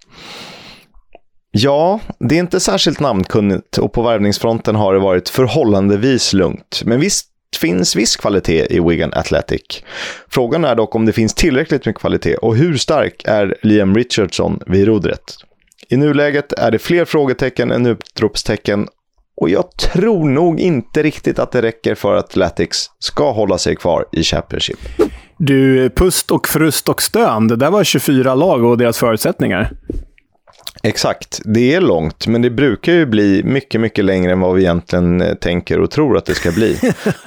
Ja, 1.50 2.00
det 2.18 2.34
är 2.34 2.38
inte 2.38 2.60
särskilt 2.60 3.00
namnkunnigt 3.00 3.78
och 3.78 3.92
på 3.92 4.02
värvningsfronten 4.02 4.76
har 4.76 4.94
det 4.94 5.00
varit 5.00 5.28
förhållandevis 5.28 6.32
lugnt. 6.32 6.82
Men 6.84 7.00
visst 7.00 7.26
finns 7.60 7.96
viss 7.96 8.16
kvalitet 8.16 8.66
i 8.70 8.80
Wigan 8.80 9.12
Athletic. 9.14 9.82
Frågan 10.28 10.64
är 10.64 10.74
dock 10.74 10.94
om 10.94 11.06
det 11.06 11.12
finns 11.12 11.34
tillräckligt 11.34 11.86
med 11.86 11.96
kvalitet 11.96 12.36
och 12.36 12.56
hur 12.56 12.76
stark 12.76 13.22
är 13.24 13.56
Liam 13.62 13.94
Richardson 13.94 14.60
vid 14.66 14.86
rodret? 14.86 15.36
I 15.90 15.96
nuläget 15.96 16.52
är 16.52 16.70
det 16.70 16.78
fler 16.78 17.04
frågetecken 17.04 17.70
än 17.70 17.86
utropstecken 17.86 18.88
och 19.36 19.50
jag 19.50 19.76
tror 19.76 20.28
nog 20.28 20.60
inte 20.60 21.02
riktigt 21.02 21.38
att 21.38 21.52
det 21.52 21.62
räcker 21.62 21.94
för 21.94 22.14
att 22.14 22.24
Athletics 22.24 22.90
ska 22.98 23.32
hålla 23.32 23.58
sig 23.58 23.76
kvar 23.76 24.04
i 24.12 24.22
Championship. 24.22 24.78
Du, 25.38 25.90
pust 25.90 26.30
och 26.30 26.48
frust 26.48 26.88
och 26.88 27.02
stön. 27.02 27.48
Det 27.48 27.56
där 27.56 27.70
var 27.70 27.84
24 27.84 28.34
lag 28.34 28.64
och 28.64 28.78
deras 28.78 28.98
förutsättningar. 28.98 29.70
Exakt, 30.86 31.40
det 31.44 31.74
är 31.74 31.80
långt, 31.80 32.26
men 32.26 32.42
det 32.42 32.50
brukar 32.50 32.92
ju 32.92 33.06
bli 33.06 33.42
mycket, 33.44 33.80
mycket 33.80 34.04
längre 34.04 34.32
än 34.32 34.40
vad 34.40 34.54
vi 34.54 34.62
egentligen 34.62 35.20
eh, 35.20 35.34
tänker 35.34 35.80
och 35.80 35.90
tror 35.90 36.16
att 36.16 36.26
det 36.26 36.34
ska 36.34 36.52
bli. 36.52 36.78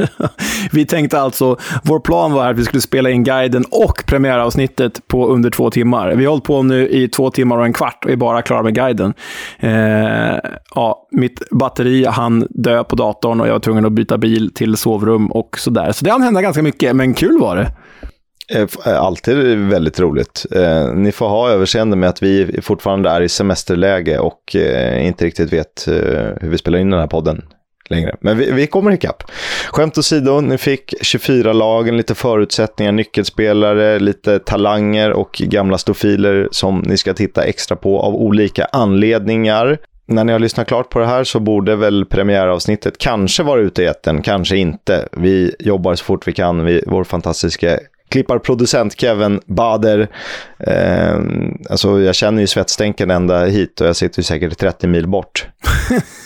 vi 0.71 0.85
tänkte 0.85 1.19
alltså, 1.19 1.57
vår 1.83 1.99
plan 1.99 2.33
var 2.33 2.49
att 2.49 2.57
vi 2.57 2.63
skulle 2.63 2.81
spela 2.81 3.09
in 3.09 3.23
guiden 3.23 3.65
och 3.71 4.03
premiäravsnittet 4.05 5.07
på 5.07 5.27
under 5.27 5.49
två 5.49 5.71
timmar. 5.71 6.15
Vi 6.15 6.25
har 6.25 6.29
hållit 6.29 6.43
på 6.43 6.63
nu 6.63 6.89
i 6.89 7.07
två 7.07 7.31
timmar 7.31 7.57
och 7.57 7.65
en 7.65 7.73
kvart 7.73 8.05
och 8.05 8.11
är 8.11 8.15
bara 8.15 8.41
klara 8.41 8.63
med 8.63 8.75
guiden. 8.75 9.13
Eh, 9.59 10.37
ja, 10.75 11.07
mitt 11.11 11.49
batteri 11.51 12.05
hann 12.05 12.47
dö 12.49 12.83
på 12.83 12.95
datorn 12.95 13.41
och 13.41 13.47
jag 13.47 13.53
var 13.53 13.59
tvungen 13.59 13.85
att 13.85 13.91
byta 13.91 14.17
bil 14.17 14.53
till 14.53 14.77
sovrum 14.77 15.31
och 15.31 15.59
sådär. 15.59 15.91
Så 15.91 16.05
det 16.05 16.11
hann 16.11 16.21
hända 16.21 16.41
ganska 16.41 16.61
mycket, 16.61 16.95
men 16.95 17.13
kul 17.13 17.39
var 17.39 17.55
det. 17.55 17.71
Eh, 18.49 18.67
eh, 18.85 19.01
alltid 19.01 19.57
väldigt 19.57 19.99
roligt. 19.99 20.45
Eh, 20.55 20.93
ni 20.93 21.11
får 21.11 21.29
ha 21.29 21.49
överseende 21.49 21.95
med 21.95 22.09
att 22.09 22.23
vi 22.23 22.59
fortfarande 22.61 23.09
är 23.09 23.21
i 23.21 23.29
semesterläge 23.29 24.19
och 24.19 24.55
eh, 24.55 25.07
inte 25.07 25.25
riktigt 25.25 25.53
vet 25.53 25.87
hur 26.41 26.49
vi 26.49 26.57
spelar 26.57 26.79
in 26.79 26.89
den 26.89 26.99
här 26.99 27.07
podden 27.07 27.41
längre. 27.89 28.15
Men 28.21 28.37
vi, 28.37 28.51
vi 28.51 28.67
kommer 28.67 28.91
ikapp. 28.91 29.23
Skämt 29.67 29.97
åsido, 29.97 30.41
ni 30.41 30.57
fick 30.57 30.93
24 31.01 31.53
lagen, 31.53 31.97
lite 31.97 32.15
förutsättningar, 32.15 32.91
nyckelspelare, 32.91 33.99
lite 33.99 34.39
talanger 34.39 35.11
och 35.11 35.31
gamla 35.31 35.77
stofiler 35.77 36.47
som 36.51 36.79
ni 36.79 36.97
ska 36.97 37.13
titta 37.13 37.43
extra 37.43 37.75
på 37.75 37.99
av 37.99 38.15
olika 38.15 38.65
anledningar. 38.65 39.77
När 40.05 40.23
ni 40.23 40.31
har 40.31 40.39
lyssnat 40.39 40.67
klart 40.67 40.89
på 40.89 40.99
det 40.99 41.05
här 41.05 41.23
så 41.23 41.39
borde 41.39 41.75
väl 41.75 42.05
premiäravsnittet 42.05 42.97
kanske 42.97 43.43
vara 43.43 43.61
ute 43.61 43.83
i 43.83 43.85
etern, 43.85 44.21
kanske 44.21 44.57
inte. 44.57 45.07
Vi 45.11 45.55
jobbar 45.59 45.95
så 45.95 46.05
fort 46.05 46.27
vi 46.27 46.33
kan. 46.33 46.65
Vi, 46.65 46.83
vår 46.87 47.03
fantastiska 47.03 47.79
klipparproducent 48.09 48.99
Kevin 48.99 49.41
Bader. 49.45 50.07
Eh, 50.59 51.19
alltså 51.69 52.01
jag 52.01 52.15
känner 52.15 52.41
ju 52.41 52.47
svettstänken 52.47 53.11
ända 53.11 53.45
hit 53.45 53.81
och 53.81 53.87
jag 53.87 53.95
sitter 53.95 54.19
ju 54.19 54.23
säkert 54.23 54.57
30 54.57 54.87
mil 54.87 55.07
bort. 55.07 55.47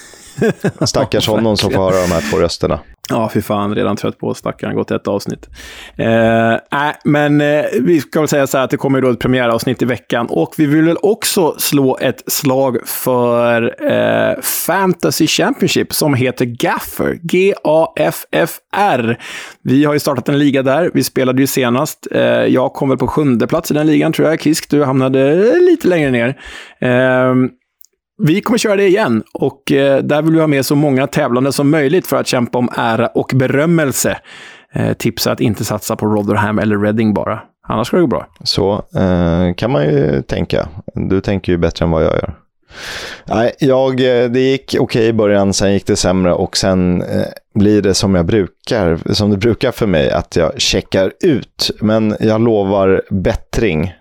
Stackars 0.86 1.28
honom 1.28 1.58
som 1.58 1.72
får 1.72 1.80
höra 1.80 2.02
de 2.02 2.12
här 2.12 2.32
två 2.32 2.38
rösterna. 2.38 2.80
Ja, 3.10 3.30
fy 3.34 3.42
fan. 3.42 3.76
Redan 3.76 3.96
trött 3.96 4.18
på 4.18 4.34
stackaren. 4.34 4.76
Gått 4.76 4.92
ett 4.92 5.08
avsnitt. 5.08 5.50
Eh, 5.96 6.54
äh, 6.54 6.60
men 7.04 7.42
eh, 7.42 7.66
vi 7.82 8.02
ska 8.02 8.20
väl 8.20 8.28
säga 8.28 8.48
så 8.48 8.58
här 8.58 8.64
att 8.64 8.70
det 8.70 8.78
kommer 8.78 9.02
då 9.02 9.10
ett 9.10 9.20
premiäravsnitt 9.20 9.82
i 9.82 9.86
veckan. 9.86 10.28
Och 10.30 10.54
vi 10.58 10.66
vill 10.66 10.86
väl 10.86 10.98
också 11.02 11.56
slå 11.58 11.98
ett 12.02 12.24
slag 12.28 12.78
för 12.86 13.76
eh, 13.92 14.42
Fantasy 14.42 15.28
Championship 15.28 15.94
som 15.94 16.14
heter 16.14 16.46
Gaffer. 16.46 17.20
G-A-F-F-R. 17.22 19.20
Vi 19.62 19.86
har 19.86 19.94
ju 19.94 20.00
startat 20.00 20.30
en 20.30 20.40
liga 20.40 20.64
där. 20.64 20.92
Vi 20.94 21.04
spelade 21.04 21.42
ju 21.42 21.48
senast. 21.48 22.08
Eh, 22.12 22.22
jag 22.24 22.74
kom 22.74 22.90
väl 22.90 22.98
på 22.98 23.08
sjunde 23.08 23.48
plats 23.48 23.72
i 23.72 23.74
den 23.74 23.88
ligan 23.88 24.14
tror 24.14 24.30
jag. 24.30 24.42
Kisk, 24.42 24.70
du 24.70 24.84
hamnade 24.84 25.36
lite 25.60 25.88
längre 25.88 26.12
ner. 26.12 26.38
Vi 28.18 28.42
kommer 28.42 28.58
köra 28.58 28.76
det 28.76 28.88
igen 28.88 29.24
och 29.34 29.72
eh, 29.72 30.04
där 30.04 30.22
vill 30.22 30.34
vi 30.34 30.40
ha 30.40 30.48
med 30.48 30.66
så 30.66 30.76
många 30.76 31.08
tävlande 31.08 31.52
som 31.52 31.70
möjligt 31.70 32.08
för 32.08 32.18
att 32.18 32.28
kämpa 32.28 32.58
om 32.58 32.70
ära 32.78 33.08
och 33.08 33.32
berömmelse. 33.36 34.18
Eh, 34.74 34.94
tipsa 34.94 35.32
att 35.32 35.42
inte 35.42 35.66
satsa 35.66 35.96
på 35.96 36.06
Rotherham 36.06 36.60
eller 36.60 36.80
Reading 36.80 37.14
bara. 37.14 37.40
Annars 37.68 37.88
ska 37.88 37.98
det 37.98 38.02
gå 38.02 38.08
bra. 38.08 38.28
Så 38.44 38.74
eh, 38.74 39.54
kan 39.54 39.72
man 39.72 39.84
ju 39.84 40.22
tänka. 40.22 40.68
Du 40.94 41.22
tänker 41.22 41.52
ju 41.52 41.58
bättre 41.58 41.86
än 41.86 41.92
vad 41.92 42.04
jag 42.04 42.14
gör. 42.14 42.36
Nej, 43.26 43.54
jag, 43.60 43.92
eh, 43.92 44.30
det 44.30 44.40
gick 44.40 44.64
okej 44.64 44.80
okay 44.80 45.08
i 45.08 45.14
början, 45.14 45.54
sen 45.54 45.74
gick 45.74 45.88
det 45.88 45.96
sämre 45.96 46.34
och 46.34 46.58
sen 46.58 47.02
eh, 47.02 47.26
blir 47.56 47.82
det 47.82 47.94
som 47.94 48.16
jag 48.16 48.26
brukar, 48.26 49.14
som 49.14 49.30
det 49.30 49.38
brukar 49.38 49.72
för 49.72 49.88
mig, 49.88 50.12
att 50.12 50.36
jag 50.36 50.62
checkar 50.62 51.12
ut. 51.24 51.72
Men 51.82 52.16
jag 52.20 52.42
lovar 52.42 53.02
bättring. 53.10 53.94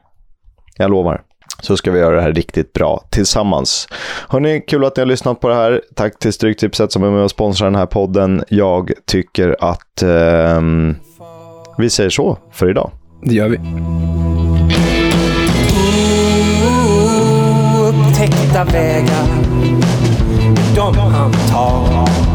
Jag 0.77 0.91
lovar 0.91 1.23
så 1.63 1.77
ska 1.77 1.91
vi 1.91 1.99
göra 1.99 2.17
det 2.17 2.23
här 2.23 2.33
riktigt 2.33 2.73
bra 2.73 3.05
tillsammans. 3.11 3.89
Hörni, 4.29 4.61
kul 4.61 4.85
att 4.85 4.97
ni 4.97 5.01
har 5.01 5.07
lyssnat 5.07 5.41
på 5.41 5.49
det 5.49 5.55
här. 5.55 5.83
Tack 5.95 6.19
till 6.19 6.33
Stryktipset 6.33 6.93
som 6.93 7.03
är 7.03 7.11
med 7.11 7.23
och 7.23 7.31
sponsrar 7.31 7.67
den 7.67 7.79
här 7.79 7.87
podden. 7.87 8.45
Jag 8.49 8.93
tycker 9.07 9.57
att 9.61 10.03
eh, 10.03 10.61
vi 11.79 11.91
säger 11.91 12.11
så 12.11 12.39
för 12.53 12.71
idag. 12.71 12.91
Det 13.23 13.35
gör 13.35 13.49
vi. 13.49 13.57
Upptäckta 17.89 18.65
vägar, 18.65 19.27
de 20.77 20.99
han 20.99 21.33
tar. 21.33 22.32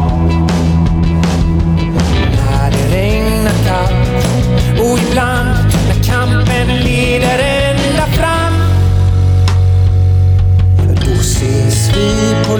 Ses 11.98 12.14
vi 12.20 12.34
på 12.44 12.56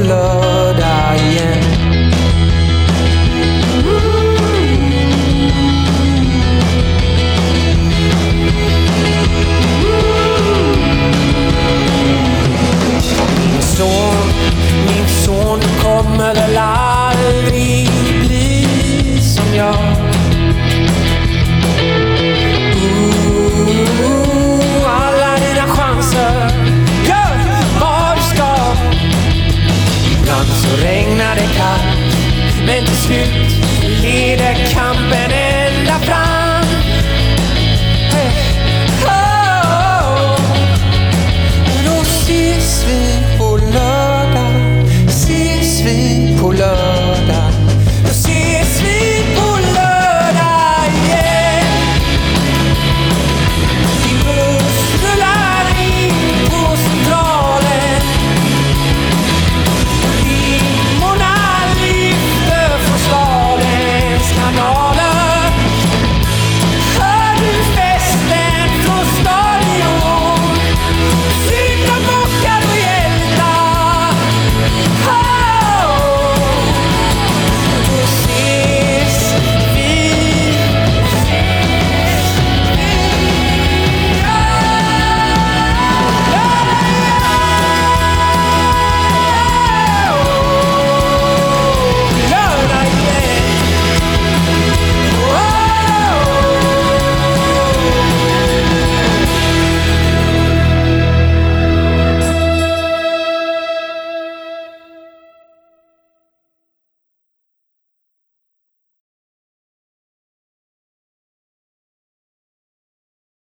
så. 31.57 31.71
Men 32.67 32.85
till 32.85 32.97
slut 32.97 33.65
leder 34.03 34.55
kampen 34.73 35.08